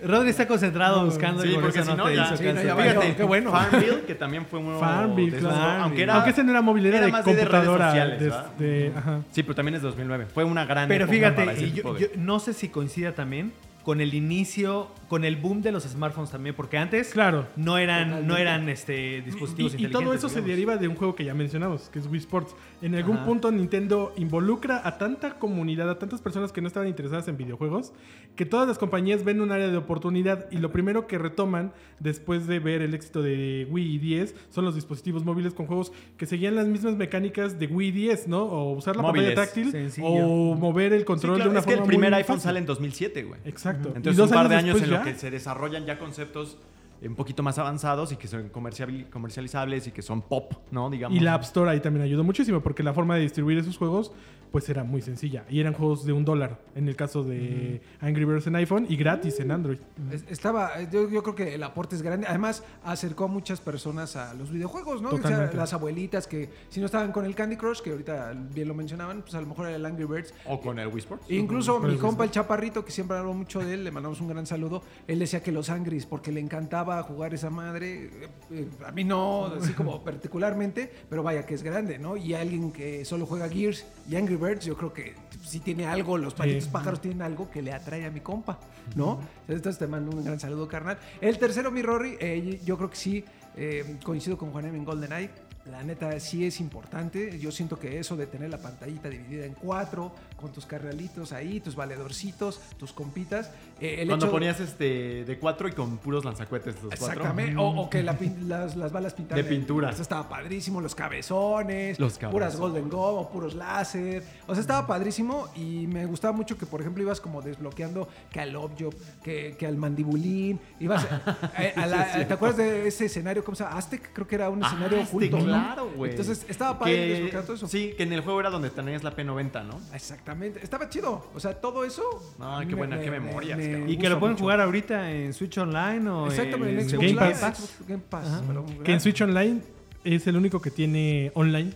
Rodri 0.04 0.32
está 0.32 0.48
concentrado 0.48 1.06
buscando 1.06 1.44
Sí, 1.44 1.50
y 1.50 1.54
por 1.54 1.62
porque 1.66 1.80
eso 1.80 1.92
si 1.92 1.96
no 1.98 2.04
no, 2.04 2.10
te 2.10 2.16
ya, 2.16 2.26
hizo 2.26 2.36
sí, 2.38 2.44
caso. 2.44 2.56
no, 2.56 2.64
ya 2.64 2.74
valió. 2.74 2.92
Fíjate, 2.94 3.16
qué 3.16 3.24
bueno. 3.24 3.52
Farmville, 3.52 4.02
que 4.06 4.16
también 4.16 4.46
fue 4.48 4.60
uno 4.60 4.80
Farmville, 4.80 5.32
de 5.32 5.38
claro. 5.40 5.84
aunque 5.84 6.02
era... 6.04 6.16
Aunque 6.16 6.30
ese 6.32 6.44
no 6.44 6.52
era 6.52 6.62
movilidad 6.62 6.96
era 6.98 7.06
de 7.06 7.12
más 7.12 7.24
de 7.24 7.46
redes 7.46 7.66
sociales, 7.68 8.34
de- 8.58 8.92
ajá. 8.98 9.22
Sí, 9.32 9.44
pero 9.44 9.56
también 9.56 9.76
es 9.76 9.82
2009. 9.84 10.26
Fue 10.34 10.44
una 10.44 10.66
gran 10.66 10.90
Pero 10.90 11.06
época 11.06 11.16
fíjate, 11.16 11.36
para 11.46 11.52
ese 11.54 11.68
y 11.68 11.72
tipo 11.72 11.90
yo, 11.90 11.94
de- 11.94 12.02
yo 12.16 12.22
no 12.22 12.40
sé 12.40 12.54
si 12.54 12.68
coincida 12.70 13.14
también 13.14 13.54
con 13.84 14.00
el 14.02 14.14
inicio, 14.14 14.88
con 15.10 15.26
el 15.26 15.36
boom 15.36 15.62
de 15.62 15.72
los 15.74 15.84
smartphones 15.84 16.32
también, 16.32 16.56
porque 16.56 16.78
antes 16.78 17.10
Claro. 17.10 17.48
no 17.58 17.78
eran, 17.78 18.26
no 18.26 18.38
eran 18.38 18.70
este, 18.70 19.18
Y, 19.18 19.22
dispositivos 19.22 19.74
y 19.74 19.76
inteligentes. 19.76 19.92
todo 20.02 20.14
eso 20.14 20.30
se 20.30 20.42
deriva 20.42 20.78
de 20.78 20.88
un 20.88 20.96
juego 20.96 21.16
que 21.16 21.26
ya 21.26 21.34
mencionamos, 21.34 21.90
que 21.90 22.00
es 22.00 22.08
Wii 22.08 22.20
Sports. 22.20 22.56
En 22.82 22.96
algún 22.96 23.18
Ajá. 23.18 23.26
punto 23.26 23.52
Nintendo 23.52 24.14
involucra 24.18 24.82
a 24.88 24.98
tanta 24.98 25.38
comunidad, 25.38 25.90
a 25.90 26.00
tantas 26.00 26.22
personas 26.22 26.52
que 26.54 26.62
no 26.62 26.68
estaban 26.68 26.88
interesadas 26.88 27.28
en 27.28 27.36
videojuegos, 27.38 27.92
que 28.36 28.46
todas 28.46 28.68
las 28.68 28.78
compañías 28.78 29.24
ven 29.26 29.42
un 29.42 29.52
área 29.52 29.68
de 29.68 29.78
oportunidad 29.78 30.48
y 30.50 30.58
lo 30.58 30.72
primero 30.72 31.06
que 31.06 31.18
retoman 31.18 31.74
después 32.00 32.48
de 32.48 32.60
ver 32.60 32.82
el 32.82 32.94
éxito 32.94 33.22
de 33.22 33.68
Wii 33.70 33.96
y 33.96 34.00
10 34.00 34.36
son 34.50 34.64
los 34.66 34.76
dispositivos 34.76 35.26
móviles 35.26 35.54
con 35.54 35.68
juegos 35.68 35.92
que 36.18 36.26
seguían 36.26 36.56
las 36.56 36.68
mismas 36.68 36.96
mecánicas 36.96 37.60
de 37.60 37.68
Wii 37.68 37.90
y 37.90 37.92
10, 37.92 38.28
¿no? 38.30 38.44
O 38.44 38.72
usar 38.74 38.96
la 38.96 39.02
Móviles, 39.04 39.28
pantalla 39.36 39.46
táctil 39.48 39.72
sencillo. 39.72 40.08
o 40.08 40.56
mover 40.56 40.94
el 40.94 41.00
Sí, 41.00 41.06
control 41.06 41.36
claro, 41.36 41.50
de 41.50 41.52
una 41.52 41.60
es 41.60 41.66
que 41.66 41.72
forma 41.74 41.84
el 41.84 41.88
primer 41.90 42.10
muy 42.12 42.18
iPhone 42.18 42.36
fácil. 42.38 42.48
sale 42.48 42.60
en 42.60 42.66
2007, 42.66 43.24
güey. 43.24 43.40
Exacto. 43.46 43.73
Y 43.74 43.98
Entonces 43.98 44.20
un 44.20 44.30
par 44.30 44.50
de 44.50 44.56
años 44.56 44.82
en 44.82 44.90
lo 44.90 44.98
ya- 44.98 45.04
que 45.04 45.16
se 45.16 45.30
desarrollan 45.32 45.86
ya 45.86 45.98
conceptos 46.00 46.58
un 47.06 47.16
poquito 47.16 47.44
más 47.44 47.58
avanzados 47.58 48.14
y 48.14 48.16
que 48.16 48.28
son 48.30 48.48
comercializables 48.50 49.88
y 49.88 49.92
que 49.92 50.02
son 50.02 50.22
pop, 50.22 50.54
¿no? 50.72 50.90
Digamos. 50.90 51.18
Y 51.18 51.20
la 51.20 51.34
App 51.34 51.44
Store 51.44 51.70
ahí 51.70 51.82
también 51.82 52.04
ayudó 52.06 52.24
muchísimo 52.24 52.62
porque 52.62 52.82
la 52.84 52.94
forma 52.94 53.16
de 53.16 53.22
distribuir 53.22 53.58
esos 53.58 53.78
juegos 53.78 54.14
pues 54.54 54.70
era 54.70 54.84
muy 54.84 55.02
sencilla. 55.02 55.46
Y 55.50 55.60
eran 55.60 55.74
juegos 55.74 56.06
de 56.06 56.14
un 56.14 56.24
dólar 56.26 56.60
en 56.76 56.88
el 56.88 56.96
caso 56.96 57.24
de 57.24 57.82
Angry 58.00 58.24
Birds 58.24 58.46
en 58.46 58.56
iPhone 58.56 58.86
y 58.88 58.96
gratis 58.96 59.40
en 59.40 59.50
Android. 59.50 59.80
Es- 60.12 60.26
Estaba, 60.30 60.80
yo, 60.92 61.10
yo 61.10 61.24
creo 61.24 61.34
que 61.34 61.56
el 61.56 61.64
aporte 61.64 61.96
es 61.96 62.04
grande. 62.04 62.28
Además, 62.28 62.64
acercó 62.84 63.24
a 63.24 63.28
muchas 63.28 63.60
personas 63.62 64.16
a 64.16 64.36
los 64.36 64.52
videojuegos, 64.52 65.02
¿no? 65.02 65.10
O 65.10 65.18
sea, 65.20 65.52
las 65.56 65.74
abuelitas 65.74 66.28
que, 66.28 66.50
si 66.70 66.80
no 66.80 66.86
estaban 66.86 67.12
con 67.12 67.26
el 67.26 67.34
Candy 67.34 67.58
Crush, 67.58 67.82
que 67.82 67.90
ahorita 67.90 68.34
bien 68.54 68.68
lo 68.68 68.76
mencionaban, 68.76 69.24
pues 69.24 69.34
a 69.34 69.42
lo 69.42 69.48
mejor 69.48 69.66
era 69.66 69.76
el 69.76 69.86
Angry 69.88 70.06
Birds. 70.06 70.36
O 70.46 70.62
con 70.62 70.78
el 70.78 70.88
Wii 70.88 71.00
Sports. 71.00 71.26
E 71.30 71.36
incluso 71.36 71.80
mi 71.80 71.94
el 71.94 71.98
compa, 71.98 72.24
el 72.24 72.30
chaparrito, 72.30 72.86
que 72.86 72.92
siempre 72.92 73.18
habló 73.18 73.34
mucho 73.34 73.60
de 73.60 73.74
él, 73.74 73.84
le 73.84 73.90
mandamos 73.90 74.22
un 74.22 74.28
gran 74.28 74.46
saludo. 74.46 74.84
Él 75.08 75.18
decía 75.18 75.42
que 75.42 75.52
los 75.52 75.72
Angries, 75.72 76.06
porque 76.06 76.32
le 76.32 76.40
encantaba 76.42 77.02
jugar 77.02 77.34
esa 77.34 77.50
madre. 77.50 78.04
eh, 78.06 78.28
eh, 78.52 78.68
a 78.86 78.92
mí 78.92 79.04
no, 79.04 79.48
así 79.48 79.74
como 79.74 80.04
particularmente, 80.04 80.92
pero 81.10 81.24
vaya 81.24 81.44
que 81.48 81.56
es 81.56 81.64
grande, 81.64 81.98
¿no? 81.98 82.18
Y 82.18 82.36
alguien 82.36 82.72
que 82.72 83.04
solo 83.04 83.26
juega 83.26 83.50
Gears 83.50 83.84
y 84.08 84.16
Angry 84.16 84.36
Birds, 84.36 84.43
yo 84.60 84.76
creo 84.78 84.94
que 84.94 85.16
sí 85.44 85.60
tiene 85.60 85.86
algo, 85.86 86.18
los 86.18 86.34
palitos 86.34 86.66
Sí. 86.66 86.70
pájaros 86.72 87.02
tienen 87.02 87.22
algo 87.22 87.50
que 87.50 87.62
le 87.62 87.74
atrae 87.74 88.06
a 88.06 88.12
mi 88.12 88.20
compa, 88.22 88.60
¿no? 88.96 89.20
Entonces 89.48 89.78
te 89.80 89.88
mando 89.88 90.16
un 90.16 90.24
gran 90.24 90.40
saludo, 90.40 90.68
carnal. 90.68 90.98
El 91.22 91.38
tercero, 91.38 91.72
mi 91.72 91.82
Rory, 91.82 92.18
eh, 92.20 92.60
yo 92.64 92.78
creo 92.78 92.90
que 92.90 92.96
sí 92.96 93.26
eh, 93.56 93.98
coincido 94.04 94.38
con 94.38 94.52
Juan 94.52 94.66
en 94.66 94.84
GoldenEye. 94.84 95.30
La 95.70 95.82
neta 95.84 96.20
sí 96.20 96.46
es 96.46 96.60
importante. 96.60 97.40
Yo 97.40 97.52
siento 97.52 97.80
que 97.80 98.00
eso 98.00 98.18
de 98.18 98.28
tener 98.28 98.50
la 98.50 98.58
pantallita 98.58 99.08
dividida 99.10 99.46
en 99.46 99.54
cuatro, 99.54 100.12
con 100.44 100.52
tus 100.52 100.66
carnalitos 100.68 101.32
ahí, 101.32 101.60
tus 101.60 101.76
valedorcitos, 101.76 102.60
tus 102.78 102.92
compitas. 102.94 103.50
eh, 103.80 103.96
el 104.02 104.08
Cuando 104.08 104.26
hecho- 104.28 104.32
ponías 104.34 104.60
este 104.60 105.24
de 105.26 105.40
cuatro 105.40 105.68
y 105.68 105.72
con 105.72 105.98
puros 105.98 106.24
lanzacuetes 106.26 106.76
los 106.76 106.94
cuatro. 107.00 107.08
Exactamente. 107.08 107.58
O, 107.58 107.82
o 107.84 107.90
que 107.90 108.04
la 108.04 108.18
pin- 108.20 108.48
las, 108.48 108.76
las 108.76 108.92
balas 108.92 109.14
pintadas. 109.14 109.44
De 109.44 109.50
pintura. 109.50 109.90
Eso 109.90 110.02
estaba 110.02 110.28
padrísimo. 110.30 110.82
Los 110.82 110.94
cabezones. 110.96 112.00
Los 112.00 112.18
Puras 112.20 112.32
cabezones. 112.32 112.60
Golden 112.60 112.90
Go 112.90 113.20
o 113.22 113.30
puros 113.30 113.56
láser. 113.56 114.24
O 114.48 114.54
sea, 114.54 114.62
estaba 114.62 114.86
padrísimo. 114.86 115.48
Y 115.56 115.88
me 115.88 116.06
gustaba 116.06 116.34
mucho 116.36 116.58
que, 116.58 116.66
por 116.66 116.82
ejemplo, 116.82 117.02
ibas 117.04 117.20
como 117.22 117.42
desbloqueando 117.42 118.08
que 118.32 118.40
al 118.42 118.56
Objob, 118.56 118.94
que, 119.24 119.56
que 119.58 119.66
al 119.66 119.78
Mandibulín. 119.78 120.60
Ibas. 120.80 121.06
eh, 121.58 121.74
a 121.76 121.86
la- 121.88 122.28
¿Te 122.28 122.34
acuerdas 122.34 122.58
de 122.58 122.88
ese 122.88 123.06
escenario? 123.06 123.44
¿Cómo 123.44 123.56
se 123.56 123.64
llama? 123.64 123.78
Aztec, 123.78 124.12
creo 124.14 124.28
que 124.28 124.36
era 124.36 124.50
un 124.50 124.64
escenario 124.64 125.00
Ah, 125.00 125.06
oculto. 125.08 125.38
claro, 125.40 125.90
güey. 125.96 126.12
Entonces 126.12 126.46
estaba 126.50 126.78
padre 126.80 126.94
Que- 126.96 127.08
desbloquear 127.14 127.44
todo 127.44 127.56
eso. 127.56 127.68
Sí, 127.68 127.94
que 127.96 128.04
en 128.04 128.14
el 128.14 128.22
juego 128.22 128.40
era 128.40 128.50
donde 128.50 128.70
tenías 128.70 129.04
la 129.04 129.16
P90, 129.16 129.64
¿no? 129.66 129.80
Exactamente. 129.94 130.33
Estaba 130.62 130.90
chido. 130.90 131.30
O 131.34 131.40
sea, 131.40 131.54
todo 131.60 131.84
eso. 131.86 132.04
Ay, 132.40 132.68
qué 132.68 132.76
buena- 132.76 133.00
qué 133.00 133.12
memorias, 133.12 133.60
cabrón. 133.60 133.90
Y 133.90 133.98
que 133.98 134.10
lo 134.10 134.20
pueden 134.20 134.34
mucho. 134.34 134.44
jugar 134.44 134.62
ahorita 134.62 135.12
en 135.12 135.34
Switch 135.34 135.58
Online 135.58 136.10
o 136.10 136.28
Exactamente, 136.28 136.74
en 136.74 136.80
en 136.80 136.90
Xbox 136.90 137.02
Game 137.08 137.16
Pass. 137.20 137.40
Xbox 137.58 137.88
Game 137.88 138.04
Pass. 138.10 138.44
Pero 138.48 138.66
Que 138.84 138.94
en 138.94 139.00
Switch 139.00 139.22
Online 139.22 139.62
es 140.04 140.28
el 140.28 140.36
único 140.36 140.62
que 140.62 140.72
tiene 140.72 141.32
online 141.36 141.72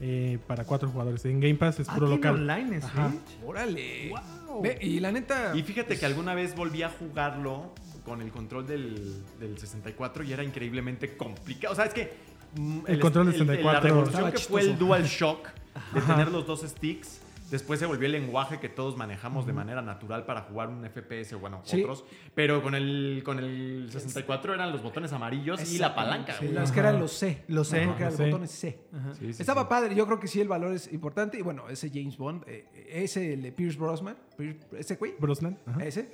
eh, 0.00 0.38
para 0.46 0.64
cuatro 0.64 0.88
jugadores. 0.88 1.24
En 1.24 1.40
Game 1.40 1.56
Pass 1.56 1.80
es 1.80 1.88
Ah, 1.88 1.94
puro 1.94 2.06
¿tiene 2.06 2.16
local. 2.22 2.34
online 2.36 2.76
en. 2.76 2.82
Switch? 2.82 3.44
Órale. 3.44 4.10
Wow. 4.48 4.62
Ve, 4.62 4.78
y 4.80 5.00
la 5.00 5.10
neta. 5.12 5.52
Y 5.56 5.62
fíjate 5.62 5.98
que 5.98 6.06
alguna 6.06 6.34
vez 6.34 6.54
volví 6.54 6.82
a 6.82 6.88
jugarlo 6.90 7.74
con 8.04 8.22
el 8.22 8.30
control 8.30 8.66
del, 8.66 9.22
del 9.38 9.58
64 9.58 10.24
y 10.24 10.32
era 10.32 10.42
increíblemente 10.44 11.16
complicado. 11.16 11.72
O 11.72 11.76
sea, 11.76 11.84
es 11.86 11.94
que. 11.94 12.12
mm, 12.56 12.78
El 12.86 13.00
control 13.00 13.26
del 13.26 13.34
el- 13.34 13.40
la 13.46 13.52
64 13.54 13.80
revolución 13.88 14.32
que 14.32 14.38
fue 14.38 14.60
el. 14.62 14.78
Dual 14.78 15.04
Shock 15.04 15.48
de 15.92 15.98
Ajá. 16.00 16.14
tener 16.14 16.32
los 16.32 16.46
dos 16.46 16.60
sticks. 16.62 17.20
Después 17.50 17.80
se 17.80 17.86
volvió 17.86 18.06
el 18.06 18.12
lenguaje 18.12 18.60
que 18.60 18.68
todos 18.68 18.96
manejamos 18.96 19.46
de 19.46 19.52
manera 19.52 19.80
natural 19.82 20.24
para 20.26 20.42
jugar 20.42 20.68
un 20.68 20.84
FPS, 20.84 21.34
bueno, 21.36 21.60
Sí. 21.64 21.80
otros. 21.82 22.04
Pero 22.34 22.62
con 22.62 22.74
el, 22.74 23.22
con 23.24 23.38
el 23.38 23.88
64 23.90 24.54
eran 24.54 24.70
los 24.72 24.82
botones 24.82 25.12
amarillos 25.12 25.72
y 25.72 25.78
la 25.78 25.94
palanca. 25.94 26.34
Sí, 26.34 26.44
güey. 26.46 26.54
las 26.54 26.72
que 26.72 26.80
eran 26.80 26.98
los 27.00 27.12
C. 27.12 27.44
Los 27.48 27.68
C. 27.68 27.76
Acuerdo 27.82 27.96
que 27.96 28.02
eran 28.04 28.12
Los 28.18 28.26
botones 28.26 28.50
C. 28.50 28.78
Sí, 29.18 29.32
sí, 29.32 29.40
Estaba 29.42 29.62
sí. 29.62 29.66
padre. 29.70 29.94
Yo 29.94 30.06
creo 30.06 30.20
que 30.20 30.28
sí, 30.28 30.40
el 30.40 30.48
valor 30.48 30.72
es 30.72 30.92
importante. 30.92 31.38
Y 31.38 31.42
bueno, 31.42 31.68
ese 31.68 31.88
James 31.90 32.16
Bond, 32.18 32.44
eh, 32.46 32.66
ese 32.90 33.32
el 33.34 33.42
de 33.42 33.52
Pierce 33.52 33.78
Brosnan, 33.78 34.16
Pierce- 34.36 34.66
ese 34.78 34.96
güey, 34.96 35.14
Brosnan. 35.18 35.58
ajá. 35.66 35.84
ese, 35.84 36.08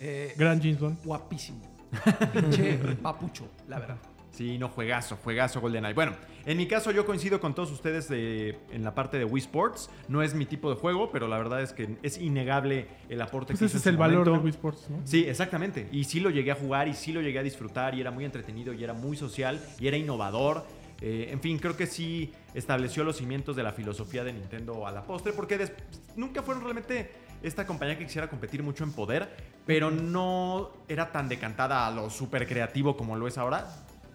eh, 0.00 0.34
Gran 0.36 0.58
James 0.60 0.80
Bond. 0.80 1.04
guapísimo. 1.04 1.60
Pinche 2.32 2.78
papucho, 3.02 3.48
la 3.68 3.78
verdad. 3.80 3.96
Sí, 4.30 4.58
no, 4.58 4.68
juegazo, 4.68 5.16
juegazo 5.22 5.60
GoldenEye. 5.60 5.92
Bueno, 5.94 6.12
en 6.46 6.56
mi 6.56 6.66
caso 6.66 6.90
yo 6.92 7.04
coincido 7.04 7.40
con 7.40 7.54
todos 7.54 7.70
ustedes 7.72 8.08
de- 8.08 8.58
en 8.70 8.84
la 8.84 8.94
parte 8.94 9.18
de 9.18 9.24
Wii 9.24 9.42
Sports. 9.42 9.90
No 10.08 10.22
es 10.22 10.34
mi 10.34 10.46
tipo 10.46 10.70
de 10.70 10.76
juego, 10.76 11.10
pero 11.10 11.28
la 11.28 11.36
verdad 11.36 11.60
es 11.62 11.72
que 11.72 11.96
es 12.02 12.16
innegable 12.18 12.86
el 13.08 13.20
aporte 13.20 13.52
Pues 13.52 13.58
que 13.60 13.66
ese 13.66 13.76
es 13.78 13.86
el 13.86 13.96
valor 13.96 14.24
de 14.30 14.38
Wii 14.38 14.50
Sports, 14.50 14.86
¿no? 14.88 15.00
Sí, 15.04 15.24
exactamente. 15.28 15.88
Y 15.92 16.04
sí 16.04 16.20
lo 16.20 16.30
llegué 16.30 16.52
a 16.52 16.54
jugar 16.54 16.88
y 16.88 16.94
sí 16.94 17.12
lo 17.12 17.20
llegué 17.20 17.40
a 17.40 17.42
disfrutar 17.42 17.94
y 17.94 18.00
era 18.00 18.10
muy 18.10 18.24
entretenido 18.24 18.72
y 18.72 18.82
era 18.84 18.92
muy 18.94 19.16
social 19.16 19.60
y 19.78 19.88
era 19.88 19.96
innovador. 19.96 20.64
Eh, 21.02 21.28
en 21.32 21.40
fin, 21.40 21.58
creo 21.58 21.76
que 21.76 21.86
sí 21.86 22.32
estableció 22.54 23.04
los 23.04 23.16
cimientos 23.16 23.56
de 23.56 23.62
la 23.62 23.72
filosofía 23.72 24.22
de 24.22 24.32
Nintendo 24.34 24.86
a 24.86 24.92
la 24.92 25.02
postre 25.04 25.32
porque 25.32 25.70
nunca 26.14 26.42
fueron 26.42 26.62
realmente 26.62 27.10
esta 27.42 27.66
compañía 27.66 27.96
que 27.98 28.04
quisiera 28.04 28.28
competir 28.28 28.62
mucho 28.62 28.84
en 28.84 28.92
poder, 28.92 29.34
pero 29.66 29.90
no 29.90 30.70
era 30.88 31.10
tan 31.10 31.26
decantada 31.28 31.86
a 31.86 31.90
lo 31.90 32.10
súper 32.10 32.46
creativo 32.46 32.96
como 32.98 33.16
lo 33.16 33.26
es 33.26 33.38
ahora. 33.38 33.66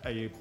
Eh, 0.06 0.32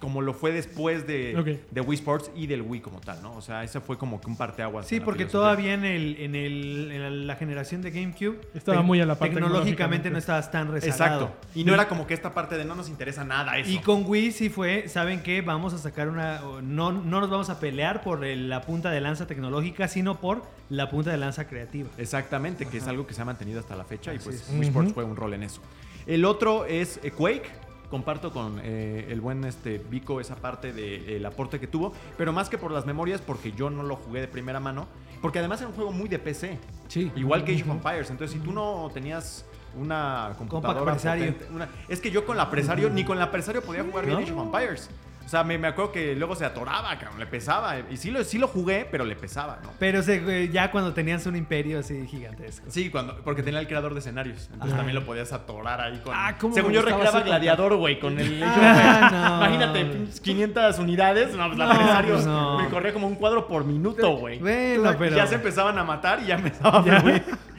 como 0.00 0.20
lo 0.20 0.34
fue 0.34 0.52
después 0.52 1.06
de, 1.06 1.62
Wii 1.74 1.94
Sports 1.94 2.30
y 2.36 2.46
del 2.46 2.60
Wii 2.60 2.82
como 2.82 3.00
tal, 3.00 3.22
¿no? 3.22 3.32
O 3.36 3.40
sea, 3.40 3.64
ese 3.64 3.80
fue 3.80 3.96
como 3.96 4.20
que 4.20 4.26
un 4.26 4.36
parteaguas. 4.36 4.86
Sí, 4.86 5.00
porque 5.00 5.20
filosofía. 5.24 5.40
todavía 5.40 5.74
en, 5.74 5.84
el, 5.86 6.16
en, 6.18 6.34
el, 6.34 6.90
en 6.92 7.26
la 7.26 7.36
generación 7.36 7.80
de 7.80 7.90
GameCube 7.90 8.38
Estaba 8.52 8.82
muy 8.82 9.00
a 9.00 9.06
la 9.06 9.14
par 9.14 9.28
Tecnológicamente 9.30 10.10
tecnológicamente. 10.10 10.10
no 10.10 10.18
estabas 10.18 10.50
tan 10.50 10.70
rezagado. 10.70 11.24
Exacto. 11.26 11.48
Y 11.58 11.64
no 11.64 11.72
era 11.72 11.88
como 11.88 12.06
que 12.06 12.12
esta 12.12 12.34
parte 12.34 12.58
de 12.58 12.66
no 12.66 12.74
nos 12.74 12.90
interesa 12.90 13.24
nada 13.24 13.56
eso. 13.56 13.70
Y 13.70 13.78
con 13.78 14.04
Wii 14.04 14.32
sí 14.32 14.50
fue, 14.50 14.88
¿saben 14.88 15.22
qué? 15.22 15.40
Vamos 15.40 15.72
a 15.72 15.78
sacar 15.78 16.10
una... 16.10 16.40
No, 16.62 16.92
no 16.92 17.20
nos 17.20 17.30
vamos 17.30 17.48
a 17.48 17.58
pelear 17.58 18.02
por 18.02 18.26
el- 18.26 18.50
la 18.50 18.60
punta 18.60 18.90
de 18.90 19.00
lanza 19.00 19.26
tecnológica, 19.26 19.88
sino 19.88 20.20
por 20.20 20.42
la 20.68 20.90
punta 20.90 21.12
de 21.12 21.16
lanza 21.16 21.46
creativa. 21.48 21.88
Exactamente, 21.96 22.66
que 22.66 22.76
es 22.76 22.86
algo 22.88 23.06
que 23.06 23.14
se 23.14 23.22
ha 23.22 23.24
mantenido 23.24 23.58
hasta 23.58 23.74
la 23.74 23.84
fecha 23.84 24.12
y 24.12 24.18
pues 24.18 24.42
es. 24.42 24.50
Wii 24.50 24.68
Sports 24.68 24.86
Ujú. 24.90 24.94
fue 24.96 25.04
un 25.04 25.16
rol 25.16 25.32
en 25.32 25.44
eso. 25.44 25.62
El 26.06 26.26
otro 26.26 26.66
es 26.66 27.00
eh, 27.02 27.10
Quake. 27.10 27.63
Comparto 27.94 28.32
con 28.32 28.60
eh, 28.64 29.06
el 29.10 29.20
buen 29.20 29.44
este, 29.44 29.78
Vico 29.78 30.20
esa 30.20 30.34
parte 30.34 30.72
del 30.72 31.24
aporte 31.24 31.60
que 31.60 31.68
tuvo, 31.68 31.92
pero 32.18 32.32
más 32.32 32.48
que 32.48 32.58
por 32.58 32.72
las 32.72 32.86
memorias, 32.86 33.20
porque 33.20 33.52
yo 33.52 33.70
no 33.70 33.84
lo 33.84 33.94
jugué 33.94 34.20
de 34.20 34.26
primera 34.26 34.58
mano, 34.58 34.88
porque 35.22 35.38
además 35.38 35.60
era 35.60 35.68
un 35.68 35.76
juego 35.76 35.92
muy 35.92 36.08
de 36.08 36.18
PC, 36.18 36.58
Sí. 36.88 37.12
igual 37.14 37.44
que 37.44 37.52
Age 37.54 37.62
of 37.62 37.68
Empires. 37.68 38.10
Entonces, 38.10 38.36
si 38.36 38.42
tú 38.44 38.50
no 38.50 38.90
tenías 38.92 39.44
una 39.78 40.34
computadora 40.36 40.90
presario. 40.90 41.26
potente, 41.34 41.54
una- 41.54 41.68
Es 41.86 42.00
que 42.00 42.10
yo 42.10 42.26
con 42.26 42.36
la 42.36 42.50
presario, 42.50 42.90
ni 42.90 43.04
con 43.04 43.16
la 43.16 43.30
presario 43.30 43.62
podía 43.62 43.84
jugar 43.84 44.06
bien 44.06 44.18
¿No? 44.18 44.24
Age 44.24 44.32
of 44.32 44.40
Empires. 44.46 44.90
O 45.24 45.28
sea, 45.28 45.42
me, 45.42 45.56
me 45.58 45.68
acuerdo 45.68 45.90
que 45.90 46.14
luego 46.14 46.36
se 46.36 46.44
atoraba, 46.44 46.96
cabrón, 46.98 47.18
le 47.18 47.26
pesaba. 47.26 47.76
Y 47.90 47.96
sí 47.96 48.10
lo, 48.10 48.22
sí 48.24 48.38
lo 48.38 48.46
jugué, 48.46 48.86
pero 48.90 49.04
le 49.04 49.16
pesaba, 49.16 49.58
¿no? 49.62 49.70
Pero 49.78 50.02
se- 50.02 50.22
eh, 50.44 50.50
ya 50.50 50.70
cuando 50.70 50.92
tenías 50.92 51.24
un 51.26 51.34
imperio 51.34 51.78
así 51.80 52.06
gigantesco. 52.06 52.66
Sí, 52.68 52.90
cuando, 52.90 53.16
porque 53.24 53.42
tenía 53.42 53.58
el 53.60 53.66
creador 53.66 53.94
de 53.94 54.00
escenarios. 54.00 54.48
Entonces 54.52 54.74
Ah. 54.74 54.76
también 54.76 54.94
lo 54.96 55.04
podías 55.04 55.32
atorar 55.32 55.80
ahí 55.80 55.98
con. 56.04 56.14
Ah, 56.14 56.36
cómo 56.38 56.54
Según 56.54 56.72
yo 56.72 56.82
recreaba 56.82 57.20
gladiador, 57.20 57.74
güey, 57.76 57.98
con 57.98 58.18
el. 58.18 58.42
Ah, 58.44 59.08
no. 59.10 59.46
Imagínate, 59.46 59.84
pinches 59.86 60.20
500 60.20 60.78
unidades. 60.78 61.34
No, 61.34 61.46
pues 61.46 61.58
la 61.58 61.66
No, 61.66 61.74
presario 61.74 62.14
pues 62.14 62.26
no. 62.26 62.58
me 62.58 62.68
corría 62.68 62.92
como 62.92 63.06
un 63.06 63.14
cuadro 63.16 63.48
por 63.48 63.64
minuto, 63.64 64.16
güey. 64.16 64.38
Bueno, 64.38 64.94
pero- 64.98 65.16
Ya 65.16 65.26
se 65.26 65.36
empezaban 65.36 65.78
a 65.78 65.84
matar 65.84 66.20
y 66.22 66.26
ya 66.26 66.34
empezaba 66.34 66.78
a. 66.80 66.84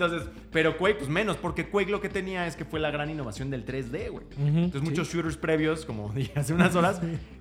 Entonces, 0.00 0.28
pero 0.52 0.78
Quake, 0.78 0.94
pues 0.94 1.10
menos, 1.10 1.36
porque 1.36 1.68
Quake 1.68 1.90
lo 1.90 2.00
que 2.00 2.08
tenía 2.08 2.46
es 2.46 2.54
que 2.54 2.64
fue 2.64 2.78
la 2.78 2.90
gran 2.92 3.10
innovación 3.10 3.50
del 3.50 3.66
3D, 3.66 4.10
güey. 4.10 4.24
Entonces, 4.38 4.82
muchos 4.82 5.12
shooters 5.12 5.36
previos, 5.36 5.84
como 5.84 6.12
dije 6.14 6.38
hace 6.38 6.54
unas 6.54 6.76
horas, 6.76 7.00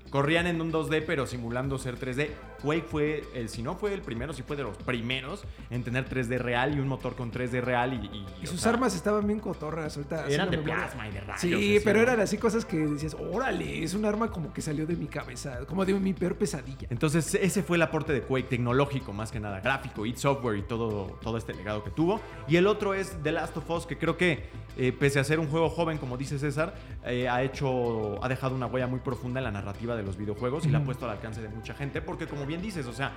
corrían 0.10 0.47
en 0.47 0.62
un 0.62 0.72
2D, 0.72 1.03
pero 1.05 1.26
simulando 1.28 1.78
ser 1.78 1.99
3D. 1.99 2.30
Quake 2.62 2.86
fue, 2.89 3.24
el, 3.36 3.49
si 3.49 3.62
no 3.62 3.76
fue 3.76 3.93
el 3.93 4.01
primero, 4.01 4.34
sí 4.34 4.41
fue 4.41 4.55
de 4.55 4.64
los 4.64 4.78
primeros 4.78 5.43
en 5.70 5.84
tener 5.84 6.10
3D 6.10 6.39
real 6.39 6.76
y 6.76 6.80
un 6.80 6.88
motor 6.88 7.16
con 7.16 7.32
3D 7.32 7.62
real. 7.62 7.93
Y, 7.93 8.26
y, 8.41 8.47
sus 8.47 8.62
sea, 8.62 8.72
armas 8.72 8.95
estaban 8.95 9.28
bien 9.28 9.39
cotorras. 9.39 9.95
Ahorita 9.97 10.28
Eran 10.28 10.49
de 10.49 10.58
memoria. 10.58 10.76
plasma 10.76 11.08
y 11.08 11.12
de 11.12 11.22
rayos. 11.22 11.41
Sí, 11.41 11.80
pero 11.84 12.01
eran 12.01 12.20
así 12.20 12.38
cosas 12.38 12.66
que 12.66 12.78
decías, 12.78 13.16
órale, 13.16 13.84
es 13.84 13.93
un 13.93 14.05
arma 14.05 14.32
como 14.32 14.53
que 14.53 14.62
salió 14.62 14.88
de 14.88 14.95
mi 14.95 15.08
cabeza, 15.08 15.66
como 15.68 15.86
de 15.86 15.93
mi 15.93 16.14
peor 16.14 16.36
pesadilla. 16.36 16.88
Entonces, 16.89 17.36
ese 17.36 17.64
fue 17.64 17.78
el 17.78 17.84
aporte 17.84 18.14
de 18.14 18.22
Quake, 18.22 18.47
tecnológico 18.47 19.14
más 19.14 19.32
que 19.32 19.39
nada, 19.39 19.60
gráfico, 19.60 20.05
id 20.05 20.16
Software 20.18 20.58
y 20.58 20.64
todo, 20.64 21.18
todo 21.22 21.38
este 21.38 21.53
legado 21.53 21.84
que 21.84 21.91
tuvo. 21.91 22.20
Y 22.47 22.55
el 22.55 22.68
otro 22.68 22.93
es 22.93 23.18
The 23.24 23.32
Last 23.32 23.55
of 23.58 23.70
Us, 23.70 23.86
que 23.86 23.97
creo 23.97 24.18
que, 24.18 24.45
eh, 24.78 24.91
pese 24.91 25.19
a 25.19 25.23
ser 25.23 25.39
un 25.39 25.47
juego 25.47 25.69
joven, 25.69 25.97
como 25.97 26.17
dice 26.17 26.38
César, 26.38 26.75
eh, 27.03 27.28
ha 27.28 27.41
hecho, 27.41 28.23
ha 28.23 28.30
dejado 28.30 28.55
una 28.55 28.67
huella 28.67 28.88
muy 28.88 28.99
profunda 28.99 29.39
en 29.39 29.45
la 29.45 29.51
narrativa 29.51 29.95
de 29.95 30.03
los 30.03 30.17
videojuegos 30.17 30.65
y 30.65 30.69
la 30.69 30.80
ha 30.80 30.84
puesto 30.84 31.05
al 31.05 31.11
alcance 31.11 31.41
de 31.41 31.49
mucha 31.49 31.73
gente, 31.73 32.01
porque 32.01 32.28
como 32.28 32.45
bien 32.45 32.61
dices, 32.61 32.86
o 32.86 32.93
sea, 32.93 33.13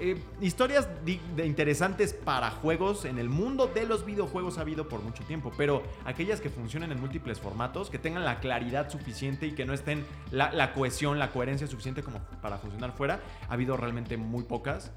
eh, 0.00 0.16
historias 0.40 0.86
de 1.04 1.46
interesantes 1.46 2.12
para 2.12 2.50
juegos 2.50 3.04
en 3.04 3.18
el 3.18 3.28
mundo 3.28 3.66
de 3.66 3.84
los 3.84 4.04
videojuegos 4.04 4.58
ha 4.58 4.60
habido 4.60 4.88
por 4.88 5.02
mucho 5.02 5.24
tiempo, 5.24 5.50
pero 5.56 5.82
aquellas 6.04 6.40
que 6.40 6.50
funcionen 6.50 6.92
en 6.92 7.00
múltiples 7.00 7.40
formatos, 7.40 7.90
que 7.90 7.98
tengan 7.98 8.24
la 8.24 8.38
claridad 8.38 8.90
suficiente 8.90 9.46
y 9.46 9.52
que 9.52 9.64
no 9.64 9.72
estén 9.72 10.04
la, 10.30 10.52
la 10.52 10.72
cohesión, 10.72 11.18
la 11.18 11.32
coherencia 11.32 11.66
suficiente 11.66 12.02
como 12.02 12.20
para 12.40 12.58
funcionar 12.58 12.92
fuera, 12.92 13.20
ha 13.48 13.52
habido 13.54 13.76
realmente 13.76 14.16
muy 14.16 14.44
pocas. 14.44 14.92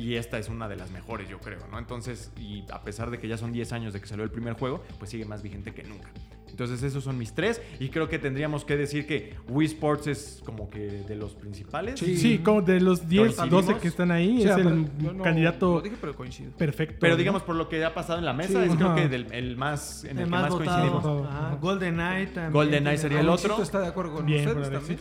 Y 0.00 0.16
esta 0.16 0.38
es 0.38 0.48
una 0.48 0.66
de 0.68 0.76
las 0.76 0.90
mejores, 0.90 1.28
yo 1.28 1.38
creo, 1.38 1.60
¿no? 1.70 1.78
Entonces, 1.78 2.32
y 2.40 2.64
a 2.72 2.82
pesar 2.82 3.10
de 3.10 3.18
que 3.18 3.28
ya 3.28 3.36
son 3.36 3.52
10 3.52 3.72
años 3.72 3.92
de 3.92 4.00
que 4.00 4.06
salió 4.06 4.24
el 4.24 4.30
primer 4.30 4.54
juego, 4.54 4.82
pues 4.98 5.10
sigue 5.10 5.24
más 5.26 5.42
vigente 5.42 5.74
que 5.74 5.82
nunca. 5.82 6.08
Entonces, 6.48 6.82
esos 6.82 7.04
son 7.04 7.16
mis 7.16 7.32
tres. 7.32 7.60
Y 7.78 7.88
creo 7.88 8.08
que 8.08 8.18
tendríamos 8.18 8.64
que 8.64 8.76
decir 8.76 9.06
que 9.06 9.34
Wii 9.48 9.66
Sports 9.68 10.06
es 10.08 10.42
como 10.44 10.68
que 10.68 10.78
de 10.80 11.16
los 11.16 11.34
principales. 11.34 11.98
Sí, 12.00 12.38
como 12.44 12.60
de 12.62 12.80
los 12.80 13.08
10, 13.08 13.34
¿Coincidimos? 13.36 13.66
12 13.66 13.80
que 13.80 13.88
están 13.88 14.10
ahí, 14.10 14.38
O 14.40 14.42
sea, 14.42 14.50
es 14.52 14.56
pero 14.58 14.68
el 14.70 15.16
no 15.16 15.22
candidato 15.22 15.74
Lo 15.74 15.80
dije, 15.80 15.96
pero 16.00 16.14
coincido. 16.14 16.50
perfecto. 16.52 16.96
Pero 17.00 17.14
¿no? 17.14 17.18
digamos, 17.18 17.42
por 17.42 17.54
lo 17.56 17.68
que 17.68 17.82
ha 17.84 17.94
pasado 17.94 18.18
en 18.18 18.24
la 18.26 18.32
mesa, 18.34 18.62
Sí. 18.64 18.70
es 18.70 18.76
creo 18.76 18.94
que 18.94 19.08
del, 19.08 19.32
el 19.32 19.56
más, 19.56 20.04
en 20.04 20.10
el, 20.10 20.18
El 20.18 20.24
que 20.24 20.30
más 20.30 20.50
coincidimos. 20.54 21.26
Ajá. 21.26 21.56
Golden 21.60 21.94
Knight 21.94 22.32
también. 22.34 22.52
Golden 22.52 22.82
Knight 22.82 22.98
sería 23.00 23.20
el 23.20 23.28
otro. 23.28 23.62
está 23.62 23.80
de 23.80 23.86
acuerdo 23.88 24.14
con 24.14 24.26
Bien. 24.26 24.48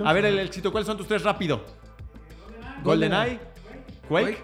A 0.05 0.13
ver, 0.13 0.25
el 0.25 0.39
éxito, 0.39 0.71
¿cuáles 0.71 0.87
son 0.87 0.97
tus 0.97 1.07
tres 1.07 1.23
rápido? 1.23 1.61
GoldenEye, 2.83 3.39
Quake, 4.07 4.37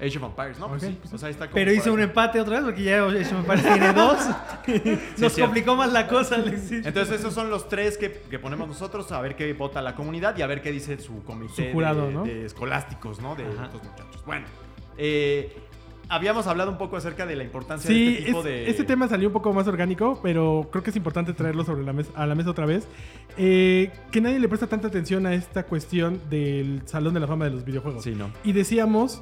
Age 0.00 0.18
of 0.18 0.24
Empires, 0.24 0.58
¿no? 0.58 0.68
Pues 0.68 0.82
sí, 0.82 0.98
pues, 1.00 1.14
o 1.14 1.18
sea, 1.18 1.28
está 1.30 1.46
como 1.46 1.54
Pero 1.54 1.72
hizo 1.72 1.92
un 1.92 2.00
empate 2.00 2.40
otra 2.40 2.56
vez 2.56 2.64
porque 2.64 2.82
ya 2.82 3.02
Age 3.04 3.20
of 3.20 3.32
Empires 3.32 3.62
tiene 3.64 3.92
dos. 3.92 4.18
Nos 5.18 5.38
complicó 5.38 5.74
más 5.76 5.92
la 5.92 6.06
cosa, 6.06 6.34
Alexis. 6.36 6.84
Entonces 6.86 7.20
esos 7.20 7.32
son 7.32 7.48
los 7.50 7.68
tres 7.68 7.96
que, 7.96 8.12
que 8.28 8.38
ponemos 8.38 8.68
nosotros 8.68 9.10
a 9.12 9.20
ver 9.20 9.36
qué 9.36 9.52
vota 9.54 9.80
la 9.82 9.94
comunidad 9.94 10.36
y 10.36 10.42
a 10.42 10.46
ver 10.46 10.60
qué 10.62 10.70
dice 10.72 10.98
su 10.98 11.22
comité 11.24 11.68
Su 11.68 11.72
jurado, 11.72 12.06
de, 12.08 12.12
¿no? 12.12 12.24
de 12.24 12.44
escolásticos, 12.44 13.20
¿no? 13.20 13.34
De 13.36 13.44
Ajá. 13.44 13.66
estos 13.66 13.82
muchachos. 13.84 14.22
Bueno, 14.26 14.46
eh, 14.98 15.56
habíamos 16.08 16.46
hablado 16.46 16.70
un 16.70 16.78
poco 16.78 16.96
acerca 16.96 17.26
de 17.26 17.34
la 17.36 17.42
importancia 17.44 17.88
Sí, 17.90 18.04
de 18.04 18.12
este 18.12 18.24
tipo 18.26 18.38
es- 18.40 18.44
de... 18.44 18.70
este 18.70 18.84
tema 18.84 19.08
salió 19.08 19.28
un 19.28 19.32
poco 19.32 19.52
más 19.52 19.66
orgánico, 19.66 20.20
pero 20.22 20.68
creo 20.70 20.82
que 20.84 20.90
es 20.90 20.96
importante 20.96 21.32
traerlo 21.32 21.64
sobre 21.64 21.84
la 21.84 21.92
mesa, 21.92 22.10
a 22.14 22.26
la 22.26 22.34
mesa 22.34 22.50
otra 22.50 22.66
vez. 22.66 22.86
Eh, 23.38 23.90
que 24.12 24.20
nadie 24.20 24.38
le 24.38 24.48
presta 24.48 24.66
tanta 24.66 24.88
atención 24.88 25.26
a 25.26 25.34
esta 25.34 25.64
cuestión 25.64 26.20
del 26.30 26.82
Salón 26.86 27.14
de 27.14 27.20
la 27.20 27.26
Fama 27.26 27.46
de 27.46 27.50
los 27.52 27.64
videojuegos. 27.64 28.04
Sí, 28.04 28.14
¿no? 28.14 28.30
Y 28.44 28.52
decíamos 28.52 29.20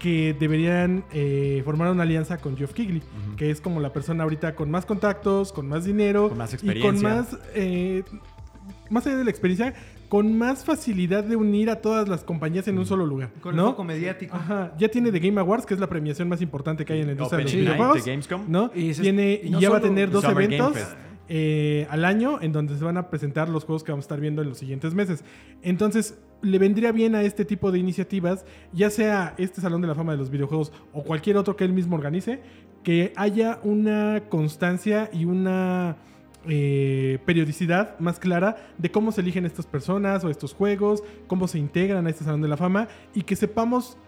que 0.00 0.34
deberían 0.38 1.04
eh, 1.12 1.62
formar 1.64 1.92
una 1.92 2.02
alianza 2.02 2.38
con 2.38 2.56
Geoff 2.56 2.72
Keighley, 2.72 3.02
que 3.36 3.50
es 3.52 3.60
como 3.60 3.78
la 3.78 3.92
persona 3.92 4.24
ahorita 4.24 4.56
con 4.56 4.68
más 4.70 4.84
contactos, 4.86 5.52
con 5.52 5.68
más 5.68 5.84
dinero 5.84 6.30
Con 6.30 6.38
más 6.38 6.52
y 6.52 6.56
experiencia. 6.56 6.90
con 6.90 7.02
más, 7.02 7.38
eh, 7.54 8.02
más 8.88 9.06
allá 9.06 9.18
de 9.18 9.24
la 9.24 9.30
experiencia, 9.30 9.74
con 10.08 10.36
más 10.36 10.64
facilidad 10.64 11.22
de 11.22 11.36
unir 11.36 11.70
a 11.70 11.76
todas 11.76 12.08
las 12.08 12.24
compañías 12.24 12.66
en 12.66 12.78
un 12.78 12.86
solo 12.86 13.06
lugar. 13.06 13.30
Con 13.40 13.52
el 13.54 13.58
¿no? 13.58 13.70
foco 13.70 13.84
mediático. 13.84 14.34
Ajá, 14.34 14.72
ya 14.76 14.88
tiene 14.88 15.12
The 15.12 15.20
Game 15.20 15.38
Awards, 15.40 15.66
que 15.66 15.74
es 15.74 15.80
la 15.80 15.88
premiación 15.88 16.28
más 16.28 16.42
importante 16.42 16.84
que 16.84 16.94
hay 16.94 17.00
en 17.02 17.06
la 17.06 17.12
industria 17.12 17.38
de 17.38 17.44
los 17.44 17.54
videojuegos. 17.54 18.04
de 18.04 18.10
Gamescom. 18.10 18.44
¿no? 18.48 18.72
Y 18.74 18.92
Tiene, 18.94 19.40
y 19.40 19.46
y 19.46 19.50
no 19.50 19.60
ya 19.60 19.70
va 19.70 19.76
a 19.76 19.80
tener 19.80 20.10
dos 20.10 20.24
Summer 20.24 20.44
eventos 20.44 20.76
eh, 21.28 21.86
al 21.90 22.04
año 22.04 22.38
en 22.42 22.50
donde 22.50 22.76
se 22.76 22.82
van 22.82 22.96
a 22.96 23.08
presentar 23.08 23.48
los 23.48 23.64
juegos 23.64 23.84
que 23.84 23.92
vamos 23.92 24.02
a 24.02 24.06
estar 24.06 24.20
viendo 24.20 24.42
en 24.42 24.48
los 24.48 24.58
siguientes 24.58 24.94
meses. 24.94 25.22
Entonces, 25.62 26.18
le 26.42 26.58
vendría 26.58 26.92
bien 26.92 27.14
a 27.14 27.22
este 27.22 27.44
tipo 27.44 27.70
de 27.70 27.78
iniciativas, 27.78 28.44
ya 28.72 28.90
sea 28.90 29.34
este 29.38 29.60
Salón 29.60 29.80
de 29.80 29.88
la 29.88 29.94
Fama 29.94 30.12
de 30.12 30.18
los 30.18 30.30
Videojuegos 30.30 30.72
o 30.92 31.02
cualquier 31.02 31.36
otro 31.36 31.56
que 31.56 31.64
él 31.64 31.72
mismo 31.72 31.96
organice, 31.96 32.40
que 32.82 33.12
haya 33.16 33.60
una 33.62 34.22
constancia 34.28 35.10
y 35.12 35.24
una 35.24 35.96
eh, 36.48 37.18
periodicidad 37.26 37.98
más 37.98 38.18
clara 38.18 38.56
de 38.78 38.90
cómo 38.90 39.12
se 39.12 39.20
eligen 39.20 39.44
estas 39.44 39.66
personas 39.66 40.24
o 40.24 40.30
estos 40.30 40.54
juegos, 40.54 41.02
cómo 41.26 41.46
se 41.48 41.58
integran 41.58 42.06
a 42.06 42.10
este 42.10 42.24
Salón 42.24 42.40
de 42.40 42.48
la 42.48 42.56
Fama 42.56 42.88
y 43.14 43.22
que 43.22 43.36
sepamos 43.36 43.98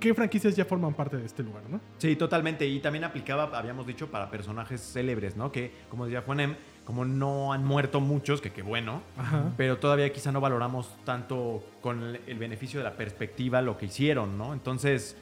qué 0.00 0.14
franquicias 0.14 0.56
ya 0.56 0.64
forman 0.64 0.94
parte 0.94 1.16
de 1.16 1.24
este 1.26 1.44
lugar, 1.44 1.62
¿no? 1.70 1.80
Sí, 1.98 2.16
totalmente. 2.16 2.66
Y 2.66 2.80
también 2.80 3.04
aplicaba, 3.04 3.56
habíamos 3.56 3.86
dicho, 3.86 4.10
para 4.10 4.30
personajes 4.30 4.80
célebres, 4.80 5.36
¿no? 5.36 5.52
Que, 5.52 5.70
como 5.90 6.06
decía 6.06 6.22
Juanem, 6.22 6.56
como 6.84 7.04
no 7.04 7.52
han 7.52 7.64
muerto 7.64 8.00
muchos, 8.00 8.40
que 8.40 8.50
qué 8.50 8.62
bueno, 8.62 9.02
Ajá. 9.16 9.52
pero 9.56 9.78
todavía 9.78 10.12
quizá 10.12 10.32
no 10.32 10.40
valoramos 10.40 10.90
tanto 11.04 11.64
con 11.80 12.02
el, 12.02 12.20
el 12.26 12.38
beneficio 12.38 12.80
de 12.80 12.84
la 12.84 12.96
perspectiva 12.96 13.62
lo 13.62 13.78
que 13.78 13.86
hicieron, 13.86 14.36
¿no? 14.36 14.52
Entonces, 14.52 15.16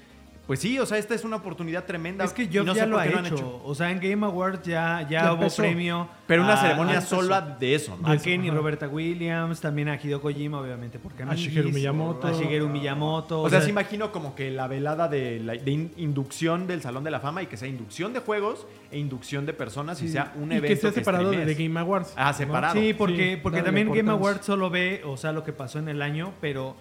pues 0.50 0.58
sí, 0.58 0.80
o 0.80 0.84
sea, 0.84 0.98
esta 0.98 1.14
es 1.14 1.22
una 1.22 1.36
oportunidad 1.36 1.84
tremenda. 1.84 2.24
Es 2.24 2.32
que 2.32 2.42
y 2.42 2.48
Geoff 2.48 2.66
no 2.66 2.74
ya 2.74 2.82
sé 2.82 2.88
lo 2.88 2.96
por 2.96 3.02
ha 3.02 3.06
qué 3.06 3.12
no 3.12 3.18
han 3.20 3.26
hecho. 3.26 3.60
O 3.64 3.72
sea, 3.72 3.92
en 3.92 4.00
Game 4.00 4.26
Awards 4.26 4.62
ya, 4.66 5.02
ya, 5.08 5.22
Ya 5.22 5.32
hubo 5.32 5.42
empezó. 5.42 5.62
premio. 5.62 6.08
Pero 6.26 6.42
una 6.42 6.54
a- 6.54 6.60
ceremonia 6.60 6.98
a- 6.98 7.02
sola 7.02 7.40
de 7.40 7.76
eso, 7.76 7.96
¿no? 8.02 8.08
A 8.08 8.14
Eso, 8.16 8.24
Ken 8.24 8.44
y 8.44 8.48
ajá. 8.48 8.56
Roberta 8.56 8.88
Williams, 8.88 9.60
también 9.60 9.88
a 9.90 9.94
Hideo 9.94 10.20
Kojima, 10.20 10.58
obviamente, 10.58 10.98
porque 10.98 11.22
A 11.22 11.36
Shigeru 11.36 11.70
Miyamoto. 11.70 12.26
A 12.26 12.32
Shigeru 12.32 12.68
Miyamoto. 12.68 13.42
O 13.42 13.48
sea, 13.48 13.60
sí 13.60 13.70
imagino 13.70 14.10
como 14.10 14.34
que 14.34 14.50
la 14.50 14.66
velada 14.66 15.06
de, 15.06 15.38
la- 15.38 15.54
de 15.54 15.70
in- 15.70 15.92
inducción 15.98 16.66
del 16.66 16.82
Salón 16.82 17.04
de 17.04 17.12
la 17.12 17.20
Fama 17.20 17.44
y 17.44 17.46
que 17.46 17.56
sea 17.56 17.68
inducción 17.68 18.12
de 18.12 18.18
juegos 18.18 18.66
e 18.90 18.98
inducción 18.98 19.46
de 19.46 19.52
personas 19.52 20.02
y 20.02 20.08
sea 20.08 20.32
un 20.34 20.50
y 20.50 20.56
evento 20.56 20.66
que 20.74 20.80
sea 20.80 20.90
separado 20.90 21.30
de 21.30 21.36
streamees. 21.36 21.56
The 21.56 21.62
Game 21.68 21.78
Awards. 21.78 22.12
Ah, 22.16 22.32
¿no? 22.32 22.36
separado. 22.36 22.74
Sí, 22.74 22.92
porque, 22.92 23.34
Sí, 23.36 23.40
porque 23.40 23.62
también 23.62 23.88
Game. 23.92 24.10
Awards 24.10 24.46
solo 24.46 24.68
ve, 24.68 25.02
o 25.04 25.16
sea, 25.16 25.30
lo 25.30 25.44
que 25.44 25.52
pasó 25.52 25.78
en 25.78 25.88
el 25.88 26.02
año, 26.02 26.32
pero 26.40 26.74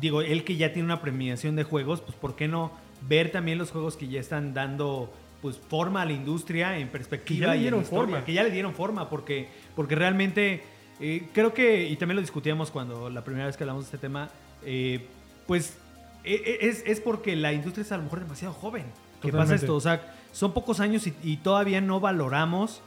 digo, 0.00 0.22
él 0.22 0.42
que 0.44 0.56
ya 0.56 0.72
tiene 0.72 0.86
una 0.86 1.02
premiación 1.02 1.54
de 1.56 1.64
juegos, 1.64 2.00
pues 2.00 2.16
¿por 2.16 2.34
qué 2.34 2.48
no 2.48 2.70
ver 3.08 3.30
también 3.32 3.58
los 3.58 3.70
juegos 3.70 3.96
que 3.96 4.08
ya 4.08 4.20
están 4.20 4.54
dando 4.54 5.12
pues 5.42 5.56
forma 5.56 6.02
a 6.02 6.04
la 6.04 6.12
industria 6.12 6.76
en 6.78 6.88
perspectiva 6.88 7.52
Que 7.52 7.52
ya 7.52 7.54
le 7.54 7.62
y 7.62 7.66
en 7.68 7.80
historia? 7.80 8.00
forma. 8.06 8.24
que 8.24 8.32
ya 8.34 8.42
le 8.42 8.50
dieron 8.50 8.74
forma 8.74 9.08
porque 9.08 9.48
porque 9.74 9.94
realmente 9.94 10.62
eh, 11.00 11.28
creo 11.32 11.54
que 11.54 11.88
y 11.88 11.96
también 11.96 12.16
lo 12.16 12.20
discutíamos 12.20 12.70
cuando 12.70 13.08
la 13.08 13.24
primera 13.24 13.46
vez 13.46 13.56
que 13.56 13.64
hablamos 13.64 13.84
de 13.84 13.86
este 13.88 13.98
tema 13.98 14.28
eh, 14.64 15.06
pues 15.46 15.78
e- 16.24 16.34
e- 16.34 16.68
es, 16.68 16.82
es 16.84 17.00
porque 17.00 17.36
la 17.36 17.52
industria 17.54 17.82
es 17.82 17.92
a 17.92 17.96
lo 17.96 18.02
mejor 18.02 18.20
demasiado 18.20 18.52
joven 18.52 18.84
que 19.22 19.32
pasa 19.32 19.54
esto 19.54 19.74
o 19.76 19.80
sea 19.80 20.14
son 20.32 20.52
pocos 20.52 20.78
años 20.80 21.06
y, 21.06 21.14
y 21.22 21.38
todavía 21.38 21.80
no 21.80 22.00
valoramos 22.00 22.82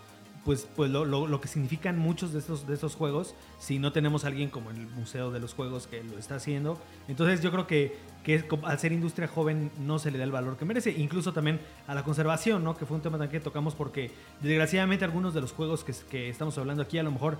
pues, 0.45 0.67
pues 0.75 0.91
lo, 0.91 1.05
lo- 1.05 1.25
lo 1.25 1.41
que 1.41 1.47
significan 1.47 1.97
muchos 1.97 2.33
de 2.33 2.39
estos, 2.39 2.67
de 2.67 2.73
estos 2.75 2.95
juegos 2.95 3.33
si 3.59 3.79
no 3.79 3.91
tenemos 3.93 4.25
a 4.25 4.27
alguien 4.27 4.49
como 4.49 4.69
el 4.71 4.77
Museo 4.87 5.31
de 5.31 5.39
los 5.39 5.53
Juegos 5.53 5.87
que 5.87 6.03
lo 6.03 6.17
está 6.19 6.35
haciendo. 6.35 6.77
Entonces 7.07 7.41
yo 7.41 7.49
creo 7.49 7.65
que, 7.65 7.95
que 8.23 8.43
al 8.63 8.79
ser 8.79 8.91
industria 8.91 9.27
joven 9.27 9.69
no 9.79 9.99
se 9.99 10.09
le 10.09 10.17
da 10.17 10.23
el 10.23 10.31
valor 10.31 10.57
que 10.57 10.65
merece. 10.65 10.91
Incluso 10.91 11.33
también 11.33 11.59
a 11.87 11.93
la 11.93 12.03
conservación, 12.03 12.63
¿no? 12.63 12.75
que 12.75 12.85
fue 12.85 12.95
un 12.95 13.03
tema 13.03 13.17
también 13.17 13.31
que 13.31 13.43
tocamos 13.43 13.75
porque 13.75 14.11
desgraciadamente 14.41 15.03
algunos 15.05 15.33
de 15.33 15.41
los 15.41 15.51
juegos 15.51 15.83
que, 15.83 15.93
que 16.09 16.29
estamos 16.29 16.57
hablando 16.57 16.83
aquí 16.83 16.97
a 16.97 17.03
lo 17.03 17.11
mejor... 17.11 17.37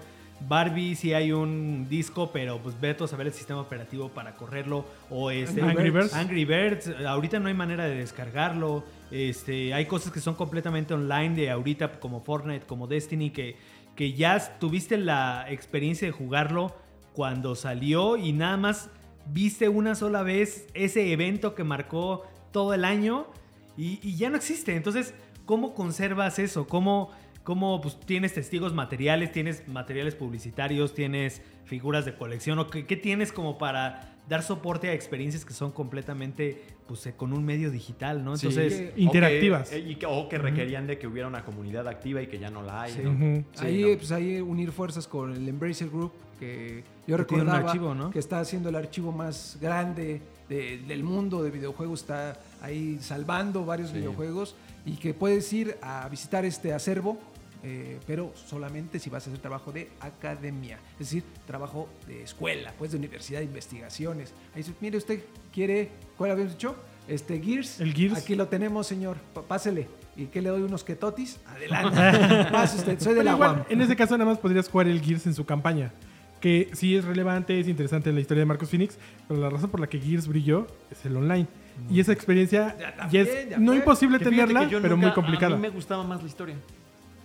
Barbie 0.48 0.96
sí 0.96 1.14
hay 1.14 1.32
un 1.32 1.88
disco, 1.90 2.32
pero 2.32 2.60
pues 2.60 2.80
veto 2.80 3.06
a 3.06 3.08
saber 3.08 3.28
el 3.28 3.34
sistema 3.34 3.62
operativo 3.62 4.10
para 4.10 4.34
correrlo. 4.34 4.86
O 5.10 5.32
este, 5.32 5.62
Angry 5.62 5.90
Birds. 5.90 6.14
Angry 6.14 6.46
Birds, 6.46 6.90
ahorita 7.06 7.40
no 7.40 7.48
hay 7.48 7.54
manera 7.54 7.86
de 7.86 7.96
descargarlo. 7.96 8.84
Este, 9.12 9.74
hay 9.74 9.86
cosas 9.86 10.12
que 10.12 10.20
son 10.20 10.36
completamente 10.36 10.94
online 10.94 11.36
de 11.36 11.50
ahorita, 11.50 12.00
como 12.00 12.22
Fortnite, 12.22 12.66
como 12.66 12.88
Destiny, 12.88 13.30
que, 13.30 13.56
que 13.96 14.14
ya 14.14 14.58
tuviste 14.60 14.98
la 14.98 15.46
experiencia 15.50 16.08
de 16.08 16.12
jugarlo 16.12 16.76
cuando 17.14 17.56
salió 17.56 18.18
y 18.18 18.34
nada 18.34 18.58
más 18.58 18.90
viste 19.32 19.70
una 19.70 19.96
sola 19.96 20.24
vez 20.24 20.68
ese 20.74 21.12
evento 21.12 21.56
que 21.56 21.64
marcó 21.64 22.24
todo 22.52 22.74
el 22.74 22.86
año 22.86 23.28
y, 23.78 24.00
y 24.08 24.16
ya 24.16 24.30
no 24.30 24.38
existe. 24.38 24.76
Entonces, 24.76 25.14
¿cómo 25.46 25.74
conservas 25.74 26.40
eso? 26.40 26.68
¿Cómo 26.68 27.12
cómo 27.44 27.82
pues, 27.82 28.00
tienes 28.00 28.34
testigos 28.34 28.74
materiales, 28.74 29.32
tienes 29.32 29.68
materiales 29.68 30.16
publicitarios, 30.16 30.94
tienes 30.94 31.42
figuras 31.66 32.06
de 32.06 32.16
colección, 32.16 32.58
o 32.60 32.68
qué, 32.70 32.86
qué 32.86 32.96
tienes 32.96 33.32
como 33.32 33.58
para 33.58 34.16
dar 34.30 34.42
soporte 34.44 34.88
a 34.90 34.94
experiencias 34.94 35.44
que 35.44 35.54
son 35.54 35.72
completamente 35.72 36.62
pues, 36.88 37.06
eh, 37.06 37.14
con 37.16 37.34
un 37.34 37.44
medio 37.44 37.70
digital, 37.70 38.24
¿no? 38.24 38.38
Sí. 38.38 38.48
Entonces, 38.48 38.80
que- 38.80 38.90
O 38.92 38.96
que- 38.96 39.02
Interactivas. 39.02 39.74
eh, 39.74 39.80
y 39.80 39.96
que, 39.96 40.06
o 40.06 40.30
que 40.30 40.38
requerían 40.38 40.88
de 40.88 40.98
que 40.98 41.08
hubiera 41.08 41.28
una 41.28 41.44
comunidad 41.44 41.88
activa 41.90 42.22
y 42.22 42.28
que 42.28 42.40
ya 42.40 42.50
no 42.50 42.62
la 42.64 42.84
hay. 42.84 42.94
Sí. 42.94 43.02
¿no? 43.04 43.44
Sí, 43.54 43.66
ahí, 43.66 43.82
no. 43.82 43.98
pues 43.98 44.12
ahí 44.14 44.40
unir 44.40 44.72
fuerzas 44.72 45.06
con 45.08 45.34
el 45.34 45.48
Embracer 45.48 45.90
Group, 45.90 46.14
que 46.40 46.84
yo 47.08 47.18
Que 47.18 47.24
tiene 47.26 47.44
un 47.44 47.48
recordaba 47.50 47.58
archivo, 47.70 47.96
¿no? 47.96 48.12
que 48.12 48.20
está 48.20 48.40
haciendo 48.40 48.70
el 48.70 48.76
archivo 48.76 49.12
más 49.12 49.58
grande 49.62 50.22
de- 50.50 50.78
del 50.88 51.04
mundo 51.04 51.42
de 51.44 51.52
videojuegos, 51.52 52.02
está 52.02 52.38
ahí 52.62 52.98
salvando 53.02 53.66
varios 53.66 53.90
Sí. 53.90 53.96
videojuegos 53.98 54.56
y 54.86 54.94
que 54.98 55.14
puedes 55.14 55.52
ir 55.54 55.78
a 55.82 56.08
visitar 56.10 56.44
este 56.46 56.74
acervo, 56.74 57.18
eh, 57.64 57.98
pero 58.06 58.34
solamente 58.36 59.00
si 59.00 59.10
vas 59.10 59.26
a 59.26 59.30
hacer 59.30 59.42
trabajo 59.42 59.72
de 59.72 59.90
academia, 60.02 60.78
es 60.94 61.00
decir, 61.00 61.24
trabajo 61.48 61.88
de 62.08 62.24
escuela, 62.24 62.74
pues 62.78 62.92
de 62.92 62.98
universidad, 62.98 63.40
de 63.40 63.46
investigaciones. 63.46 64.34
Ahí 64.54 64.64
dice, 64.64 64.74
mire 64.82 64.98
usted, 64.98 65.24
¿quiere, 65.54 65.90
cuál 66.18 66.32
habíamos 66.32 66.54
dicho? 66.54 66.76
Este 67.08 67.40
Gears. 67.42 67.80
El 67.80 67.94
Gears. 67.94 68.18
Aquí 68.18 68.36
lo 68.36 68.48
tenemos, 68.48 68.88
señor, 68.88 69.18
pásele. 69.48 69.88
¿Y 70.16 70.26
qué 70.28 70.42
le 70.42 70.50
doy 70.50 70.62
unos 70.62 70.84
ketotis? 70.84 71.40
Adelante. 71.48 71.98
Pase 72.52 72.78
usted, 72.78 73.00
soy 73.00 73.14
de 73.14 73.20
Pero 73.22 73.24
la 73.24 73.32
igual, 73.32 73.50
UAM. 73.58 73.64
en 73.70 73.82
ese 73.82 73.96
caso 73.96 74.18
nada 74.18 74.30
más 74.30 74.38
podrías 74.40 74.70
jugar 74.70 74.88
el 74.88 75.02
Gears 75.02 75.26
en 75.26 75.34
su 75.34 75.46
campaña. 75.46 75.92
Que 76.44 76.70
sí 76.74 76.94
es 76.98 77.06
relevante, 77.06 77.58
es 77.58 77.70
interesante 77.70 78.10
en 78.10 78.16
la 78.16 78.22
historia 78.22 78.42
de 78.42 78.46
Marcos 78.46 78.70
Phoenix, 78.70 78.98
pero 79.30 79.40
la 79.40 79.50
razón 79.50 79.70
por 79.70 79.80
la 79.80 79.88
que 79.88 79.98
Gears 79.98 80.28
brilló 80.28 80.68
es 80.92 81.06
el 81.06 81.16
online. 81.16 81.48
Y 81.90 82.02
esa 82.02 82.12
experiencia 82.12 82.76
Ya 82.78 82.90
ya, 82.90 82.96
también, 82.98 83.28
es 83.28 83.50
ya 83.52 83.58
no 83.60 83.74
imposible 83.74 84.20
tenerla, 84.20 84.66
que 84.66 84.72
yo 84.72 84.82
pero 84.82 84.96
nunca- 84.98 85.08
muy 85.08 85.16
complicada. 85.16 85.54
A 85.54 85.56
mí 85.56 85.62
me 85.62 85.70
gustaba 85.70 86.04
más 86.04 86.22
la 86.22 86.28
historia. 86.28 86.56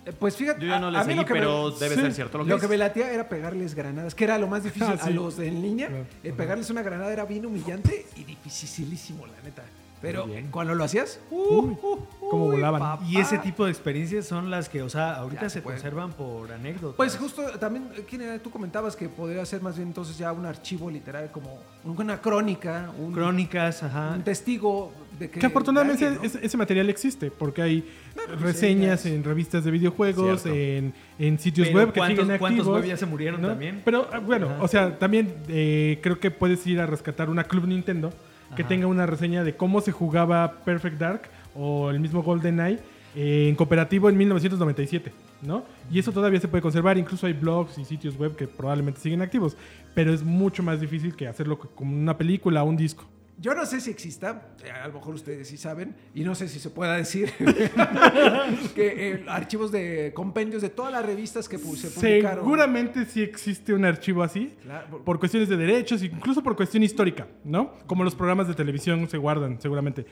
Eh, 0.05 0.13
Pues 0.17 0.37
fíjate, 0.37 0.61
Yo 0.61 0.67
ya 0.67 0.79
no 0.79 0.87
a- 0.87 0.91
le 0.91 0.97
a 0.99 1.01
mí 1.01 1.07
seguí, 1.07 1.17
lo 1.19 1.25
que 1.25 1.33
me- 1.33 1.39
pero 1.41 1.71
debe 1.71 1.95
sí. 1.95 2.01
ser 2.01 2.13
cierto 2.13 2.37
lo 2.37 2.45
que 2.45 2.49
Lo 2.51 2.59
que 2.59 2.67
me 2.69 2.77
latía 2.77 3.11
era 3.11 3.27
pegarles 3.27 3.75
granadas, 3.75 4.15
que 4.15 4.23
era 4.23 4.37
lo 4.37 4.47
más 4.47 4.63
difícil 4.63 4.87
Ah, 4.97 5.03
a 5.05 5.09
los 5.09 5.35
de 5.35 5.49
en 5.49 5.61
línea. 5.61 5.87
Claro. 5.89 6.05
Eh, 6.23 6.31
pegarles 6.31 6.69
una 6.69 6.81
granada 6.81 7.11
era 7.11 7.25
bien 7.25 7.45
humillante 7.45 8.05
y 8.15 8.23
dificilísimo, 8.23 9.27
la 9.27 9.33
neta. 9.43 9.63
Pero 10.01 10.27
cuando 10.51 10.75
lo 10.75 10.83
hacías, 10.85 11.19
uh, 11.29 11.35
uh, 11.35 11.77
cómo 12.29 12.45
uy, 12.45 12.55
volaban. 12.55 12.79
papá. 12.81 13.03
y 13.05 13.17
ese 13.17 13.37
tipo 13.39 13.65
de 13.65 13.71
experiencias 13.71 14.25
son 14.25 14.49
las 14.49 14.69
que, 14.69 14.81
o 14.81 14.89
sea, 14.89 15.15
ahorita 15.15 15.41
Ya 15.43 15.49
se 15.49 15.61
conservan 15.61 16.13
por 16.13 16.49
anécdotas. 16.51 16.95
Pues 16.95 17.17
justo 17.17 17.41
también, 17.59 17.89
eh, 17.97 18.05
¿quién 18.09 18.21
era? 18.21 18.39
Tú 18.39 18.49
comentabas 18.49 18.95
que 18.95 19.09
podría 19.09 19.45
ser 19.45 19.61
más 19.61 19.75
bien 19.75 19.89
entonces 19.89 20.17
ya 20.17 20.31
un 20.31 20.45
archivo 20.45 20.89
literal, 20.89 21.29
como 21.31 21.59
una 21.83 22.21
crónica, 22.21 22.91
un, 22.97 23.11
Crónicas, 23.11 23.83
ajá. 23.83 24.13
un 24.15 24.23
testigo 24.23 24.93
de 25.19 25.29
que. 25.29 25.39
Que 25.39 25.45
afortunadamente 25.47 26.05
de 26.05 26.11
alguien, 26.11 26.31
¿no? 26.31 26.37
ese, 26.37 26.45
ese 26.45 26.57
material 26.57 26.89
existe, 26.89 27.29
porque 27.29 27.61
hay 27.61 27.89
reseñas 28.39 29.01
sí, 29.01 29.09
en 29.13 29.23
revistas 29.23 29.65
de 29.65 29.71
videojuegos, 29.71 30.45
en, 30.45 30.93
en 31.17 31.39
sitios 31.39 31.67
Pero 31.67 31.79
web 31.79 31.91
que 31.91 31.99
¿cuántos- 31.99 32.23
siguen 32.23 32.37
cuántos 32.39 32.59
activos. 32.61 32.79
web 32.81 32.89
ya 32.89 32.97
se 32.97 33.05
murieron 33.05 33.41
¿no? 33.41 33.49
también? 33.49 33.81
Pero 33.83 34.07
ah, 34.13 34.19
bueno, 34.19 34.47
Ajá. 34.49 34.63
o 34.63 34.67
sea, 34.69 34.97
también 34.97 35.33
eh, 35.49 35.99
creo 36.01 36.19
que 36.19 36.31
puedes 36.31 36.65
ir 36.67 36.79
a 36.79 36.85
rescatar 36.85 37.29
una 37.29 37.43
Club 37.43 37.65
Nintendo 37.67 38.13
que 38.55 38.61
Ajá. 38.63 38.69
tenga 38.69 38.87
una 38.87 39.05
reseña 39.05 39.43
de 39.43 39.55
cómo 39.55 39.81
se 39.81 39.91
jugaba 39.91 40.59
Perfect 40.65 40.97
Dark 40.97 41.21
o 41.55 41.89
el 41.89 41.99
mismo 41.99 42.23
GoldenEye 42.23 42.79
en 43.15 43.55
cooperativo 43.55 44.09
en 44.09 44.17
1997, 44.17 45.11
¿no? 45.41 45.63
Y 45.91 45.99
eso 45.99 46.11
todavía 46.11 46.39
se 46.39 46.47
puede 46.47 46.61
conservar, 46.61 46.97
incluso 46.97 47.25
hay 47.25 47.33
blogs 47.33 47.77
y 47.77 47.85
sitios 47.85 48.17
web 48.17 48.35
que 48.35 48.47
probablemente 48.47 48.99
siguen 49.01 49.21
activos, 49.21 49.57
pero 49.95 50.13
es 50.13 50.23
mucho 50.23 50.61
más 50.61 50.79
difícil 50.79 51.15
que 51.15 51.27
hacerlo 51.27 51.57
como 51.59 51.95
una 51.95 52.17
película 52.17 52.63
o 52.63 52.67
un 52.67 52.77
disco. 52.77 53.05
Yo 53.41 53.53
no 53.55 53.65
sé 53.65 53.79
si 53.79 53.89
exista, 53.89 54.49
eh, 54.65 54.69
a 54.69 54.87
lo 54.89 54.95
mejor 54.95 55.15
ustedes 55.15 55.47
sí 55.47 55.55
saben, 55.55 55.95
y 56.13 56.23
no 56.25 56.35
sé 56.35 56.49
si 56.49 56.59
se 56.59 56.69
pueda 56.69 56.97
decir, 56.97 57.31
que 58.75 59.11
eh, 59.11 59.25
archivos 59.27 59.71
de 59.71 60.11
compendios 60.13 60.61
de 60.61 60.69
todas 60.69 60.91
las 60.91 61.05
revistas 61.05 61.47
que 61.47 61.57
se 61.57 61.89
publicaron. 61.89 62.43
Seguramente 62.43 63.05
sí 63.05 63.21
existe 63.21 63.73
un 63.73 63.85
archivo 63.85 64.23
así, 64.23 64.53
Claro. 64.63 65.03
por 65.05 65.19
cuestiones 65.19 65.47
de 65.47 65.55
derechos, 65.57 66.03
incluso 66.03 66.43
por 66.43 66.55
cuestión 66.55 66.83
histórica, 66.83 67.27
¿no? 67.43 67.73
Como 67.87 68.03
los 68.03 68.13
programas 68.15 68.47
de 68.47 68.55
televisión 68.55 69.07
se 69.09 69.17
guardan, 69.17 69.61
seguramente. 69.61 70.05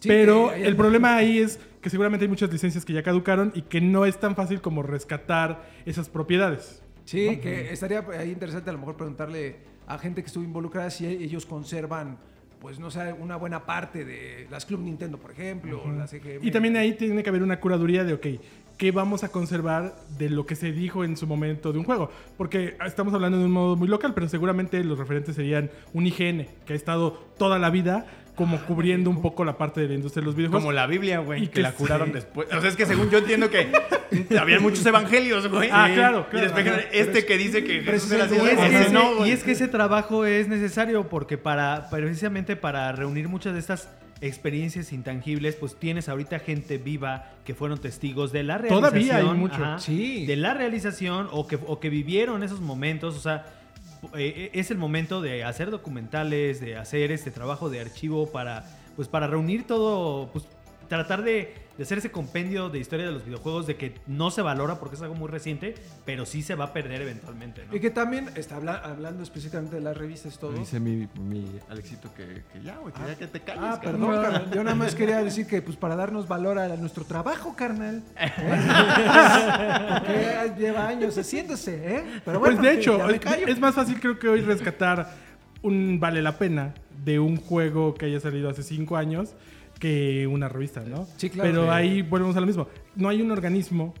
Sí, 0.00 0.08
Pero 0.08 0.52
el 0.52 0.74
problema 0.74 1.14
ahí 1.14 1.38
es 1.38 1.60
que 1.80 1.88
seguramente 1.88 2.24
hay 2.24 2.28
muchas 2.28 2.50
licencias 2.50 2.84
que 2.84 2.92
ya 2.92 3.04
caducaron 3.04 3.52
y 3.54 3.62
que 3.62 3.80
no 3.80 4.04
es 4.04 4.18
tan 4.18 4.34
fácil 4.34 4.60
como 4.60 4.82
rescatar 4.82 5.68
esas 5.86 6.08
propiedades. 6.08 6.82
Sí, 7.04 7.36
que 7.38 7.72
estaría 7.72 8.04
ahí 8.18 8.30
interesante 8.30 8.70
a 8.70 8.72
lo 8.72 8.80
mejor 8.80 8.96
preguntarle 8.96 9.58
a 9.86 9.98
gente 9.98 10.22
que 10.22 10.26
estuvo 10.26 10.42
involucrada 10.42 10.90
si 10.90 11.06
ellos 11.06 11.46
conservan, 11.46 12.18
pues 12.62 12.78
no 12.78 12.92
sé, 12.92 13.12
una 13.12 13.34
buena 13.34 13.66
parte 13.66 14.04
de 14.04 14.46
las 14.48 14.64
Club 14.64 14.82
Nintendo, 14.82 15.18
por 15.18 15.32
ejemplo, 15.32 15.82
o 15.84 15.90
las 15.90 16.12
EGM. 16.12 16.46
Y 16.46 16.52
también 16.52 16.76
ahí 16.76 16.92
tiene 16.92 17.20
que 17.24 17.28
haber 17.28 17.42
una 17.42 17.58
curaduría 17.58 18.04
de, 18.04 18.12
ok, 18.12 18.26
¿qué 18.78 18.92
vamos 18.92 19.24
a 19.24 19.30
conservar 19.30 19.96
de 20.16 20.30
lo 20.30 20.46
que 20.46 20.54
se 20.54 20.70
dijo 20.70 21.02
en 21.02 21.16
su 21.16 21.26
momento 21.26 21.72
de 21.72 21.80
un 21.80 21.84
juego? 21.84 22.08
Porque 22.36 22.76
estamos 22.86 23.12
hablando 23.14 23.38
de 23.38 23.46
un 23.46 23.50
modo 23.50 23.74
muy 23.74 23.88
local, 23.88 24.14
pero 24.14 24.28
seguramente 24.28 24.84
los 24.84 24.96
referentes 24.96 25.34
serían 25.34 25.72
un 25.92 26.06
IGN, 26.06 26.46
que 26.64 26.74
ha 26.74 26.76
estado 26.76 27.14
toda 27.36 27.58
la 27.58 27.68
vida 27.68 28.06
como 28.34 28.58
cubriendo 28.62 29.10
un 29.10 29.20
poco 29.20 29.44
la 29.44 29.58
parte 29.58 29.80
de 29.82 29.88
la 29.88 29.94
industria 29.94 30.22
de 30.22 30.26
los 30.26 30.34
videojuegos. 30.34 30.62
Como 30.62 30.72
la 30.72 30.86
Biblia, 30.86 31.18
güey, 31.18 31.44
Y 31.44 31.46
que, 31.48 31.54
que 31.54 31.62
la 31.62 31.72
curaron 31.72 32.08
sí. 32.08 32.14
después. 32.14 32.48
O 32.52 32.60
sea, 32.60 32.70
es 32.70 32.76
que 32.76 32.86
según 32.86 33.10
yo 33.10 33.18
entiendo 33.18 33.50
que 33.50 33.70
habían 34.40 34.62
muchos 34.62 34.84
evangelios, 34.86 35.48
güey. 35.48 35.68
Ah, 35.70 35.90
claro, 35.94 36.26
Y 36.32 36.36
después 36.36 36.66
este 36.92 37.26
que 37.26 37.36
dice 37.36 37.62
que 37.64 37.82
Jesús 37.82 38.10
era 38.12 38.24
así, 38.24 38.34
Y 38.36 38.38
es, 38.38 38.58
que 38.58 38.80
ese 38.80 38.92
no, 38.92 39.26
y 39.26 39.30
es 39.30 39.44
que 39.44 39.52
ese 39.52 39.68
trabajo 39.68 40.24
es 40.24 40.48
necesario 40.48 41.08
porque 41.08 41.36
para 41.36 41.88
precisamente 41.90 42.56
para 42.56 42.92
reunir 42.92 43.28
muchas 43.28 43.52
de 43.52 43.60
estas 43.60 43.88
experiencias 44.22 44.92
intangibles, 44.92 45.56
pues 45.56 45.74
tienes 45.74 46.08
ahorita 46.08 46.38
gente 46.38 46.78
viva 46.78 47.30
que 47.44 47.54
fueron 47.54 47.78
testigos 47.78 48.32
de 48.32 48.44
la 48.44 48.56
realización. 48.56 48.80
Todavía 48.80 49.16
hay 49.16 49.36
mucho. 49.36 49.56
ajá, 49.56 49.78
Sí. 49.80 50.24
De 50.26 50.36
la 50.36 50.54
realización 50.54 51.28
o 51.32 51.46
que, 51.46 51.58
o 51.66 51.80
que 51.80 51.90
vivieron 51.90 52.42
esos 52.42 52.60
momentos. 52.60 53.16
O 53.16 53.20
sea, 53.20 53.46
eh, 54.16 54.50
es 54.52 54.70
el 54.70 54.78
momento 54.78 55.20
de 55.20 55.44
hacer 55.44 55.70
documentales, 55.70 56.60
de 56.60 56.76
hacer 56.76 57.12
este 57.12 57.30
trabajo 57.30 57.70
de 57.70 57.80
archivo 57.80 58.30
para, 58.30 58.64
pues, 58.96 59.08
para 59.08 59.26
reunir 59.26 59.66
todo, 59.66 60.30
pues 60.32 60.46
tratar 60.96 61.22
de, 61.22 61.54
de 61.76 61.82
hacer 61.82 61.98
ese 61.98 62.10
compendio 62.10 62.68
de 62.68 62.78
historia 62.78 63.06
de 63.06 63.12
los 63.12 63.24
videojuegos 63.24 63.66
de 63.66 63.76
que 63.76 63.94
no 64.06 64.30
se 64.30 64.42
valora 64.42 64.78
porque 64.78 64.96
es 64.96 65.02
algo 65.02 65.14
muy 65.14 65.28
reciente, 65.28 65.74
pero 66.04 66.26
sí 66.26 66.42
se 66.42 66.54
va 66.54 66.66
a 66.66 66.72
perder 66.72 67.02
eventualmente, 67.02 67.64
¿no? 67.68 67.74
Y 67.76 67.80
que 67.80 67.90
también 67.90 68.28
está 68.34 68.56
habla- 68.56 68.80
hablando 68.84 69.22
específicamente 69.22 69.76
de 69.76 69.82
las 69.82 69.96
revistas 69.96 70.34
y 70.34 70.38
todo. 70.38 70.52
Dice 70.52 70.80
mi, 70.80 71.08
mi 71.20 71.46
Alexito 71.70 72.12
que, 72.14 72.42
que 72.52 72.62
ya, 72.62 72.76
güey, 72.78 72.92
que 72.92 73.00
ya 73.06 73.14
que 73.16 73.26
te 73.26 73.40
calles. 73.40 73.62
Ah, 73.64 73.80
cabrón. 73.82 74.00
perdón, 74.10 74.22
carnal. 74.22 74.50
Yo 74.54 74.64
nada 74.64 74.76
más 74.76 74.94
quería 74.94 75.22
decir 75.22 75.46
que 75.46 75.62
pues 75.62 75.76
para 75.76 75.96
darnos 75.96 76.28
valor 76.28 76.58
a 76.58 76.76
nuestro 76.76 77.04
trabajo, 77.04 77.54
carnal. 77.56 78.02
¿eh? 78.18 78.32
que 80.06 80.60
lleva 80.60 80.86
años 80.88 81.16
haciéndose, 81.16 81.74
¿eh? 81.96 82.04
Pero 82.24 82.38
bueno, 82.40 82.56
pues 82.56 82.68
de 82.68 82.78
hecho, 82.78 82.98
es 83.46 83.58
más 83.60 83.74
fácil 83.74 84.00
creo 84.00 84.18
que 84.18 84.28
hoy 84.28 84.40
rescatar 84.40 85.10
un 85.62 85.98
vale 86.00 86.22
la 86.22 86.38
pena 86.38 86.74
de 87.04 87.18
un 87.18 87.36
juego 87.36 87.94
que 87.94 88.06
haya 88.06 88.20
salido 88.20 88.48
hace 88.50 88.62
cinco 88.62 88.96
años 88.96 89.34
que 89.82 90.28
una 90.28 90.48
revista, 90.48 90.80
¿no? 90.86 91.08
Sí, 91.16 91.28
claro. 91.28 91.50
Pero 91.50 91.62
Sí. 91.64 91.68
ahí 91.70 92.02
volvemos 92.02 92.36
a 92.36 92.40
lo 92.40 92.46
mismo. 92.46 92.68
No 92.94 93.08
hay 93.08 93.20
un 93.20 93.32
organismo 93.32 93.94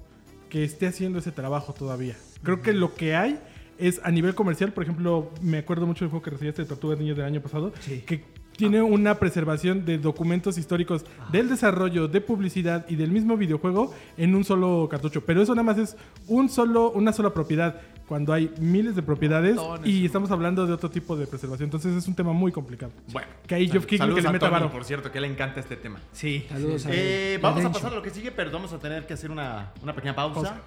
que 0.48 0.62
esté 0.62 0.86
haciendo 0.86 1.18
ese 1.18 1.32
trabajo 1.32 1.72
todavía. 1.72 2.14
Creo 2.44 2.62
que 2.62 2.72
lo 2.72 2.94
que 2.94 3.16
hay 3.16 3.40
es 3.78 4.00
a 4.04 4.12
nivel 4.12 4.36
comercial, 4.36 4.72
por 4.72 4.84
ejemplo, 4.84 5.32
me 5.40 5.58
acuerdo 5.58 5.84
mucho 5.88 6.04
del 6.04 6.10
juego 6.10 6.22
que 6.22 6.30
recibiste 6.30 6.62
de 6.62 6.68
Tortugas 6.68 7.00
Niñas 7.00 7.16
del 7.16 7.26
año 7.26 7.40
pasado, 7.40 7.72
Sí. 7.80 8.04
que 8.06 8.22
tiene 8.56 8.80
una 8.80 9.16
preservación 9.18 9.84
de 9.84 9.98
documentos 9.98 10.56
históricos 10.56 11.04
del 11.32 11.48
desarrollo, 11.48 12.06
de 12.06 12.20
publicidad 12.20 12.86
y 12.88 12.94
del 12.94 13.10
mismo 13.10 13.36
videojuego 13.36 13.92
en 14.16 14.36
un 14.36 14.44
solo 14.44 14.86
cartucho. 14.88 15.22
Pero 15.24 15.42
eso 15.42 15.52
nada 15.56 15.64
más 15.64 15.78
es 15.78 15.96
un 16.28 16.48
solo, 16.48 16.92
una 16.92 17.12
sola 17.12 17.30
propiedad, 17.34 17.80
cuando 18.12 18.34
hay 18.34 18.52
miles 18.58 18.94
de 18.94 19.00
propiedades 19.00 19.56
Montones. 19.56 19.88
y 19.88 20.04
estamos 20.04 20.30
hablando 20.30 20.66
de 20.66 20.74
otro 20.74 20.90
tipo 20.90 21.16
de 21.16 21.26
preservación. 21.26 21.68
Entonces 21.68 21.96
es 21.96 22.06
un 22.06 22.14
tema 22.14 22.34
muy 22.34 22.52
complicado. 22.52 22.92
Bueno, 23.10 23.26
Que 23.46 23.54
ahí 23.54 23.70
Geoff 23.70 23.86
Keighley 23.86 24.00
saludos 24.00 24.16
que 24.16 24.22
le 24.22 24.28
a 24.28 24.32
meta 24.32 24.50
Tony, 24.50 24.68
por 24.68 24.84
cierto, 24.84 25.10
que 25.10 25.18
le 25.18 25.28
encanta 25.28 25.60
este 25.60 25.76
tema. 25.76 25.98
Sí. 26.12 26.44
Saludos 26.46 26.84
a 26.84 26.90
Eh, 26.92 27.38
a 27.38 27.40
vamos 27.42 27.64
a 27.64 27.72
pasar 27.72 27.92
a 27.92 27.94
lo 27.94 28.02
que 28.02 28.10
sigue, 28.10 28.30
pero 28.30 28.50
vamos 28.50 28.70
a 28.74 28.78
tener 28.78 29.06
que 29.06 29.14
hacer 29.14 29.30
una, 29.30 29.72
una 29.82 29.94
pequeña 29.94 30.14
pausa, 30.14 30.34
Pausa. 30.34 30.60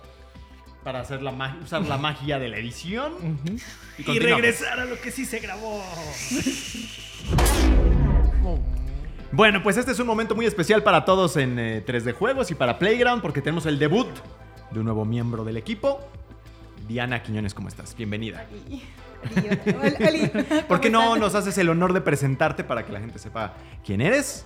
para 0.83 1.01
hacer 1.01 1.21
la 1.21 1.55
usar 1.63 1.83
la 1.83 1.99
magia 1.99 2.39
de 2.39 2.49
la 2.49 2.57
edición. 2.57 3.13
Y, 3.99 4.17
regresar 4.17 4.79
a 4.79 4.85
lo 4.85 4.99
que 4.99 5.11
sí 5.11 5.23
se 5.23 5.37
grabó. 5.37 5.83
Bueno, 9.31 9.61
pues 9.61 9.77
este 9.77 9.91
es 9.91 9.99
un 9.99 10.07
momento 10.07 10.33
muy 10.33 10.45
especial 10.45 10.81
para 10.81 11.03
todos 11.03 11.35
en 11.35 11.59
eh, 11.59 11.83
3D 11.85 12.13
Juegos 12.13 12.49
y 12.51 12.55
para 12.55 12.79
Playground 12.79 13.21
porque 13.21 13.41
tenemos 13.41 13.65
el 13.65 13.77
debut 13.77 14.07
de 14.71 14.79
un 14.79 14.85
nuevo 14.85 15.03
miembro 15.03 15.43
del 15.43 15.57
equipo. 15.57 15.99
Diana 16.87 17.21
Quiñones, 17.23 17.53
¿cómo 17.53 17.67
estás? 17.67 17.95
Bienvenida. 17.95 18.45
¿Por 20.67 20.79
qué 20.79 20.89
no 20.89 21.15
nos 21.17 21.33
haces 21.33 21.57
el 21.57 21.69
honor 21.69 21.93
de 21.93 22.01
presentarte 22.01 22.63
para 22.63 22.85
que 22.85 22.91
la 22.91 22.99
gente 22.99 23.17
sepa 23.17 23.53
quién 23.83 24.01
eres? 24.01 24.45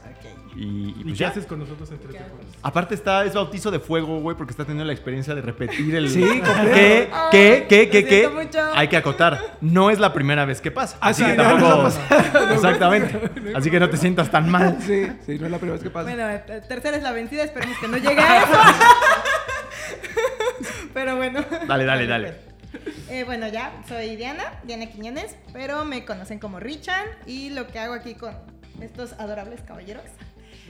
Y, 0.56 0.62
y 0.62 0.90
¿Y 0.90 1.04
pues 1.04 1.14
qué 1.14 1.20
ya. 1.20 1.28
haces 1.30 1.46
con 1.46 1.60
nosotros 1.60 1.92
en 1.92 1.98
3D 2.00 2.12
Juegos? 2.12 2.46
Aparte 2.64 2.96
está, 2.96 3.26
es 3.26 3.34
bautizo 3.34 3.72
de 3.72 3.80
fuego, 3.80 4.20
güey, 4.20 4.38
porque 4.38 4.52
está 4.52 4.64
teniendo 4.64 4.86
la 4.86 4.94
experiencia 4.94 5.36
de 5.36 5.42
repetir 5.42 5.96
el... 5.96 6.10
Sí. 6.10 6.24
¿Qué? 6.74 7.10
¿Qué? 7.32 7.66
¿Qué? 7.70 7.90
¿Qué? 7.90 8.06
¿Qué? 8.06 8.30
Hay 8.74 8.88
que 8.88 8.98
acotar. 8.98 9.58
No 9.62 9.90
es 9.90 10.00
la 10.00 10.14
primera 10.14 10.46
vez 10.46 10.62
que 10.62 10.72
pasa. 10.72 10.98
Ah, 11.02 11.10
Así 11.10 11.24
sí, 11.24 11.30
que 11.30 11.36
tampoco... 11.36 11.90
no. 11.90 12.54
Exactamente. 12.54 13.32
Así 13.56 13.70
que 13.70 13.80
no 13.80 13.90
te 13.90 13.98
sientas 13.98 14.32
tan 14.32 14.50
mal. 14.50 14.78
Sí, 14.82 15.08
sí, 15.26 15.38
no 15.40 15.46
es 15.46 15.52
la 15.52 15.58
primera 15.58 15.74
vez 15.74 15.84
que 15.84 15.90
pasa. 15.90 16.10
Bueno, 16.10 16.26
tercera 16.68 16.98
es 16.98 17.04
la 17.04 17.12
vencida, 17.12 17.44
esperemos 17.44 17.78
que 17.80 17.88
no 17.88 17.98
llegue 17.98 18.20
a 18.22 18.44
eso. 18.44 18.54
Pero 20.94 21.16
bueno. 21.16 21.44
Dale, 21.68 21.86
dale, 21.86 22.08
dale. 22.08 22.34
Eh, 23.10 23.24
bueno, 23.24 23.48
ya, 23.48 23.74
soy 23.88 24.16
Diana, 24.16 24.44
Diana 24.64 24.86
Quiñones, 24.86 25.36
pero 25.52 25.84
me 25.86 26.06
conocen 26.06 26.38
como 26.38 26.60
Richan 26.60 27.08
y 27.26 27.50
lo 27.50 27.66
que 27.66 27.80
hago 27.80 27.96
aquí 27.96 28.14
con 28.14 28.36
estos 28.80 29.14
adorables 29.14 29.62
caballeros 29.62 30.04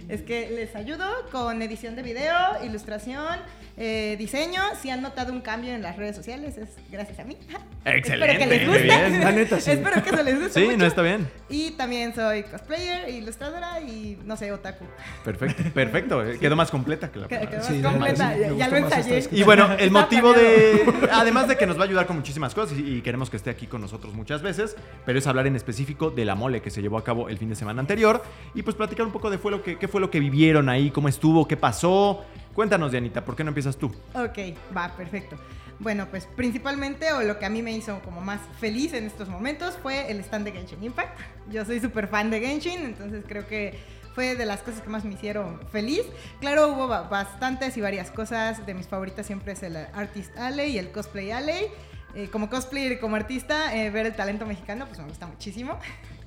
es 0.08 0.22
que 0.22 0.50
les 0.52 0.76
ayudo 0.76 1.06
con 1.32 1.62
edición 1.62 1.96
de 1.96 2.04
video, 2.04 2.34
ilustración, 2.64 3.40
eh, 3.78 4.16
diseño. 4.18 4.62
Si 4.82 4.90
han 4.90 5.02
notado 5.02 5.32
un 5.34 5.42
cambio 5.42 5.74
en 5.74 5.82
las 5.82 5.98
redes 5.98 6.16
sociales, 6.16 6.58
es 6.58 6.70
gracias 6.92 7.20
a 7.20 7.24
mí. 7.24 7.38
Excelente, 7.86 8.14
Espero 8.34 8.40
que 8.40 8.46
les 8.46 8.68
guste. 8.68 8.84
bien. 8.84 9.20
La 9.22 9.32
neta, 9.32 9.60
sí. 9.60 9.72
Espero 9.72 10.04
que 10.04 10.10
se 10.10 10.24
les 10.24 10.36
guste 10.42 10.60
Sí, 10.60 10.66
mucho. 10.66 10.78
no 10.78 10.86
está 10.86 11.02
bien. 11.02 11.28
Y 11.50 11.72
también 11.72 12.14
soy 12.14 12.44
cosplayer, 12.44 13.10
ilustradora 13.10 13.80
y, 13.82 14.18
no 14.26 14.36
sé, 14.38 14.52
otaku. 14.52 14.86
Perfecto, 15.24 15.64
perfecto. 15.74 16.24
Quedó 16.40 16.56
más 16.56 16.72
completa 16.72 17.12
que 17.12 17.20
la 17.20 17.28
Que- 17.28 17.38
primera. 17.38 17.52
que 17.52 17.58
más 17.58 17.68
Sí, 17.68 17.82
completa, 17.82 18.34
sí, 18.34 18.40
ya, 18.58 18.68
lo 18.68 18.78
ensayé. 18.78 19.28
Y 19.32 19.44
bueno, 19.44 19.70
el 19.78 19.92
motivo 19.92 20.34
de. 20.34 20.84
Además 21.12 21.48
de 21.48 21.58
que 21.58 21.66
nos 21.66 21.78
va 21.78 21.82
a 21.84 21.86
ayudar 21.86 22.06
con 22.06 22.16
muchísimas 22.18 22.54
cosas 22.54 22.78
y, 22.78 22.98
y 22.98 23.02
queremos 23.02 23.30
que 23.30 23.38
esté 23.38 23.50
aquí 23.50 23.68
con 23.68 23.82
nosotros 23.82 24.14
muchas 24.14 24.42
veces, 24.42 24.76
pero 25.06 25.20
es 25.20 25.28
hablar 25.28 25.48
en 25.48 25.56
específico 25.56 26.10
de 26.12 26.26
la 26.26 26.36
mole 26.36 26.62
que 26.62 26.70
se 26.70 26.82
llevó 26.82 26.98
a 26.98 27.04
cabo 27.04 27.30
el 27.30 27.38
fin 27.38 27.50
de 27.50 27.56
semana 27.56 27.80
anterior 27.82 28.24
y 28.54 28.62
pues 28.62 28.76
platicar 28.76 29.06
un 29.06 29.12
poco 29.12 29.30
de 29.30 29.38
fue 29.38 29.52
lo 29.52 29.62
que, 29.64 29.78
qué 29.78 29.88
fue 29.90 30.00
lo 30.02 30.10
que 30.10 30.20
vivieron 30.20 30.70
ahí, 30.70 30.92
cómo 30.92 31.08
estuvo, 31.10 31.48
qué 31.48 31.58
pasó. 31.58 32.24
Cuéntanos, 32.54 32.92
Dianita, 32.92 33.24
¿por 33.26 33.36
qué 33.36 33.44
no 33.44 33.50
empiezas 33.50 33.78
tú? 33.78 33.88
Ok, 34.14 34.38
va, 34.76 34.90
perfecto. 34.96 35.38
Bueno, 35.80 36.08
pues 36.10 36.28
principalmente, 36.36 37.12
o 37.14 37.22
lo 37.22 37.40
que 37.40 37.46
a 37.46 37.50
mí 37.50 37.62
me 37.62 37.72
hizo 37.72 38.00
como 38.02 38.20
más 38.20 38.42
feliz 38.60 38.94
en 38.94 39.06
estos 39.06 39.30
momentos 39.30 39.78
fue 39.82 40.12
el 40.12 40.20
stand 40.20 40.46
de 40.46 40.52
Genshin 40.52 40.84
Impact. 40.84 41.18
Yo 41.50 41.64
soy 41.64 41.80
súper 41.80 42.08
fan 42.10 42.30
de 42.30 42.42
Genshin, 42.42 42.82
entonces 42.84 43.24
creo 43.28 43.48
que 43.48 43.80
fue 44.14 44.36
de 44.36 44.46
las 44.46 44.62
cosas 44.62 44.82
que 44.82 44.90
más 44.90 45.06
me 45.06 45.14
hicieron 45.14 45.62
feliz. 45.72 46.02
Claro, 46.42 46.74
hubo 46.74 46.88
ba- 46.90 47.04
bastantes 47.04 47.78
y 47.78 47.82
varias 47.82 48.12
cosas. 48.12 48.66
De 48.66 48.74
mis 48.74 48.88
favoritas 48.88 49.26
siempre 49.26 49.54
es 49.54 49.64
el 49.64 49.78
Artist 49.78 50.38
Alley 50.38 50.72
y 50.72 50.80
el 50.80 50.92
Cosplay 50.92 51.32
Alley. 51.32 51.68
Eh, 52.16 52.28
como 52.30 52.50
cosplayer 52.50 52.94
y 52.94 52.98
como 52.98 53.16
artista, 53.16 53.74
eh, 53.78 53.90
ver 53.92 54.08
el 54.08 54.16
talento 54.16 54.46
mexicano, 54.46 54.86
pues 54.88 55.00
me 55.00 55.06
gusta 55.06 55.28
muchísimo. 55.28 55.78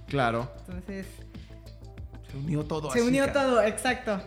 Claro. 0.06 0.50
Entonces, 0.66 1.06
Se 2.32 2.38
unió 2.38 2.64
todo 2.64 2.90
se 2.90 2.98
así, 2.98 3.06
unió 3.08 3.26
cara. 3.26 3.32
todo, 3.34 3.62
exacto. 3.62 4.20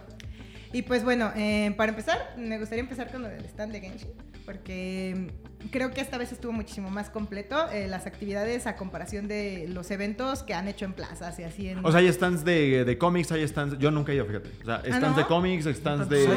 Y 0.72 0.82
pues 0.84 1.04
bueno, 1.04 1.32
eh, 1.36 1.74
para 1.78 1.90
empezar, 1.92 2.34
me 2.38 2.58
gustaría 2.60 2.82
empezar 2.84 3.12
con 3.12 3.22
lo 3.24 3.28
del 3.30 3.44
stand 3.46 3.72
de 3.72 3.80
Genshin, 3.82 4.10
porque 4.46 5.30
mm, 5.64 5.68
creo 5.70 5.92
que 5.92 6.02
esta 6.02 6.18
vez 6.18 6.34
estuvo 6.34 6.52
muchísimo 6.52 6.90
más 6.90 7.10
completo 7.10 7.56
eh, 7.72 7.88
las 7.88 8.06
actividades 8.08 8.68
a 8.68 8.76
comparación 8.76 9.30
de 9.30 9.68
los 9.70 9.90
eventos 9.90 10.44
que 10.44 10.54
han 10.54 10.68
hecho 10.68 10.84
en 10.84 10.92
plazas 10.92 11.40
y 11.40 11.44
así 11.44 11.70
en... 11.70 11.86
O 11.86 11.92
sea, 11.92 12.02
hay 12.02 12.12
stands 12.12 12.44
de, 12.44 12.84
de 12.84 12.98
cómics, 12.98 13.32
hay 13.32 13.48
stands. 13.48 13.78
Yo 13.80 13.90
nunca 13.90 14.12
he 14.12 14.16
ido, 14.16 14.26
fíjate. 14.26 14.50
O 14.62 14.66
sea, 14.66 14.80
stands 14.82 15.12
¿no? 15.12 15.16
de 15.16 15.26
cómics, 15.26 15.66
stands 15.66 16.10
de. 16.10 16.28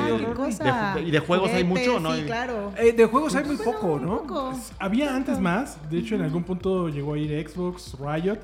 Ah, 0.61 0.93
de- 0.95 1.03
¿Y 1.03 1.11
de 1.11 1.19
juegos 1.19 1.51
hay 1.53 1.64
mucho 1.64 1.97
o 1.97 2.01
no? 2.01 2.14
Sí, 2.14 2.23
claro. 2.23 2.73
Eh, 2.79 2.93
de 2.93 3.05
juegos 3.07 3.35
hay 3.35 3.45
muy 3.45 3.57
Bueno, 3.57 3.73
poco, 3.73 3.99
¿no? 3.99 4.19
poco. 4.23 4.61
Había 4.79 5.16
antes 5.16 5.41
más, 5.41 5.79
de 5.91 5.99
hecho 5.99 6.14
en 6.14 6.23
algún 6.23 6.45
punto 6.45 6.89
llegó 6.89 7.14
a 7.14 7.19
ir 7.19 7.49
Xbox, 7.49 7.97
Riot. 7.99 8.39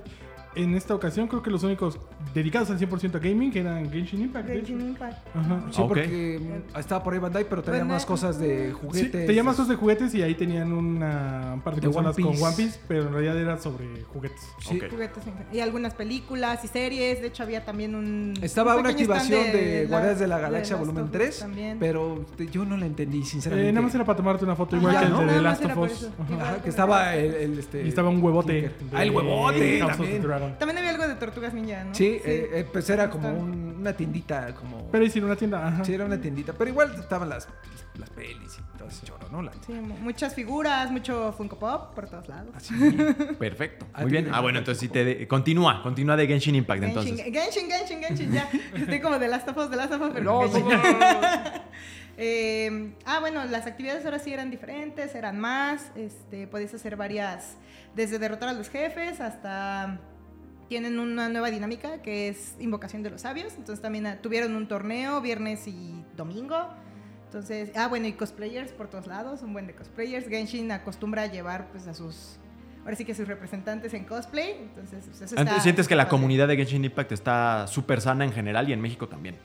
En 0.56 0.74
esta 0.74 0.94
ocasión 0.94 1.26
creo 1.26 1.42
que 1.42 1.50
los 1.50 1.62
únicos 1.64 1.98
dedicados 2.32 2.70
al 2.70 2.78
100% 2.78 3.14
a 3.16 3.18
gaming 3.18 3.50
eran 3.56 3.90
Genshin 3.90 4.22
Impact, 4.22 4.46
de. 4.48 4.54
Genshin 4.56 4.80
Impact. 4.80 5.36
Ajá. 5.36 5.62
Sí, 5.70 5.82
porque 5.88 6.40
mm, 6.74 6.78
estaba 6.78 7.02
por 7.02 7.12
ahí 7.14 7.18
Bandai, 7.18 7.44
pero 7.48 7.62
Bandai. 7.62 7.84
más 7.84 8.06
cosas 8.06 8.38
de 8.38 8.68
Sí, 8.68 8.72
juguetes. 8.72 9.26
te 9.26 9.34
llamas 9.34 9.56
cosas 9.56 9.68
de 9.70 9.76
juguetes 9.76 10.14
y 10.14 10.22
ahí 10.22 10.34
tenían 10.34 10.72
una, 10.72 11.52
un 11.54 11.60
par 11.60 11.74
de, 11.74 11.80
De 11.80 11.86
consolas 11.88 12.16
One 12.18 12.26
con. 12.38 12.42
One 12.46 12.56
Piece, 12.56 12.78
pero 12.86 13.02
en 13.08 13.12
realidad 13.12 13.36
era 13.38 13.58
sobre 13.58 13.86
juguetes. 14.12 14.40
Sí. 14.60 14.76
Ok. 14.80 14.90
Juguetes 14.90 15.26
en- 15.26 15.56
y 15.56 15.60
algunas 15.60 15.94
películas 15.94 16.64
y 16.64 16.68
series. 16.68 17.20
De 17.20 17.26
hecho, 17.28 17.42
había 17.42 17.64
también 17.64 17.94
un. 17.94 18.34
Estaba 18.40 18.74
un 18.74 18.80
una 18.80 18.90
activación 18.90 19.52
de, 19.52 19.82
la- 19.84 19.88
Guardianes 19.88 20.18
de 20.20 20.26
la 20.26 20.36
de 20.36 20.42
Galaxia 20.42 20.76
Last 20.76 20.86
volumen 20.86 21.04
of 21.04 21.10
Us 21.10 21.12
3, 21.12 21.38
también. 21.40 21.78
pero 21.80 22.24
yo 22.52 22.64
no 22.64 22.76
la 22.76 22.86
entendí, 22.86 23.24
sinceramente. 23.24 23.68
Eh, 23.68 23.72
nada 23.72 23.86
más 23.86 23.94
era 23.94 24.04
para 24.04 24.16
tomarte 24.16 24.44
una 24.44 24.54
foto 24.56 24.76
Ah, 24.76 24.78
igual 24.78 24.94
ya, 24.94 25.00
que 25.00 25.06
el 25.06 25.12
¿no? 25.12 25.20
de 25.20 25.26
The 25.26 25.42
Last 25.42 25.64
of 25.64 25.76
Us. 25.78 26.08
Ajá. 26.18 26.62
Que 26.62 26.68
estaba 26.68 27.16
el, 27.16 27.34
el, 27.34 27.58
este, 27.58 27.82
Y 27.84 27.88
estaba 27.88 28.08
un 28.08 28.22
huevote. 28.22 28.52
de 28.52 28.70
Ah, 28.92 29.02
el 29.02 29.10
huevote 29.10 29.78
también. 29.78 30.22
También 30.58 30.78
había 30.78 30.90
algo 30.90 31.06
de 31.08 31.14
Tortugas 31.16 31.52
Ninja, 31.54 31.84
¿no? 31.84 31.94
Sí, 31.94 32.20
eh, 32.24 32.50
eh, 32.52 32.66
pues 32.72 32.88
era 32.90 33.10
como 33.10 33.28
un- 33.30 33.76
una 33.80 33.92
tiendita, 33.94 34.54
como... 34.54 34.90
Pero 34.90 35.04
hicieron 35.04 35.30
una 35.30 35.38
tienda, 35.38 35.66
ajá. 35.66 35.84
Sí, 35.84 35.92
era 35.94 36.04
una 36.04 36.20
tiendita, 36.20 36.52
pero 36.54 36.70
igual 36.70 36.94
estaban 36.98 37.28
las, 37.28 37.48
las 37.98 38.08
pelis 38.10 38.58
y 38.58 38.78
todo 38.78 38.88
ese 38.88 39.04
choro, 39.06 39.28
¿no? 39.30 39.42
La- 39.42 39.52
Sí, 39.66 39.72
mu- 39.72 39.96
muchas 39.98 40.34
figuras, 40.34 40.90
mucho 40.90 41.32
Funko 41.36 41.58
Pop 41.58 41.94
por 41.94 42.08
todos 42.08 42.28
lados. 42.28 42.54
Así. 42.54 42.74
Perfecto. 43.38 43.86
Ah, 43.92 44.02
Muy 44.02 44.10
bien. 44.10 44.30
Ah, 44.32 44.40
bueno, 44.40 44.58
entonces 44.58 44.80
sí 44.80 44.88
te. 44.88 45.04
de- 45.04 45.28
Continúa, 45.28 45.82
continúa 45.82 46.16
de 46.16 46.26
Genshin 46.26 46.54
Impact 46.54 46.80
Genshin, 46.82 46.98
entonces. 47.18 47.32
Genshin, 47.32 47.70
Genshin, 47.70 48.00
Genshin, 48.02 48.32
ya. 48.32 48.48
Estoy 48.74 49.00
como 49.00 49.18
de 49.18 49.28
Last 49.28 49.48
of 49.48 49.56
Us, 49.58 49.70
de 49.70 49.76
Last 49.76 49.92
of 49.92 50.00
Us, 50.02 50.10
pero 50.14 50.24
No, 50.24 50.46
no, 50.46 50.68
Eh, 52.16 52.94
ah, 53.06 53.18
bueno, 53.20 53.44
las 53.44 53.66
actividades 53.66 54.04
ahora 54.04 54.20
sí 54.20 54.32
eran 54.32 54.50
diferentes, 54.50 55.14
eran 55.16 55.38
más. 55.40 55.90
Este, 55.96 56.46
podías 56.46 56.72
hacer 56.72 56.94
varias, 56.96 57.56
desde 57.96 58.18
derrotar 58.20 58.50
a 58.50 58.52
los 58.52 58.68
jefes 58.70 59.20
hasta 59.20 59.98
tienen 60.74 60.98
una 60.98 61.28
nueva 61.28 61.52
dinámica 61.52 62.02
que 62.02 62.26
es 62.26 62.56
invocación 62.58 63.04
de 63.04 63.10
los 63.10 63.20
sabios. 63.20 63.52
Entonces 63.56 63.80
también 63.80 64.06
ah, 64.08 64.18
tuvieron 64.20 64.56
un 64.56 64.66
torneo 64.66 65.20
viernes 65.20 65.68
y 65.68 66.02
domingo. 66.16 66.66
Entonces, 67.26 67.70
ah, 67.76 67.86
bueno, 67.86 68.08
y 68.08 68.12
cosplayers 68.14 68.72
por 68.72 68.88
todos 68.88 69.06
lados, 69.06 69.42
un 69.42 69.52
buen 69.52 69.68
de 69.68 69.74
cosplayers. 69.76 70.26
Genshin 70.26 70.72
acostumbra 70.72 71.22
a 71.22 71.26
llevar 71.26 71.68
pues 71.70 71.86
a 71.86 71.94
sus, 71.94 72.38
ahora 72.82 72.96
sí 72.96 73.04
que 73.04 73.14
sus 73.14 73.28
representantes 73.28 73.94
en 73.94 74.02
cosplay. 74.04 74.50
Entonces, 74.62 75.04
pues, 75.06 75.20
eso 75.22 75.36
está- 75.36 75.60
¿Sientes 75.60 75.86
que 75.86 75.94
la 75.94 76.08
comunidad 76.08 76.48
de 76.48 76.56
Genshin 76.56 76.84
Impact 76.84 77.12
está 77.12 77.68
súper 77.68 78.00
sana 78.00 78.24
en 78.24 78.32
general 78.32 78.68
y 78.68 78.72
en 78.72 78.80
México 78.80 79.06
también? 79.06 79.36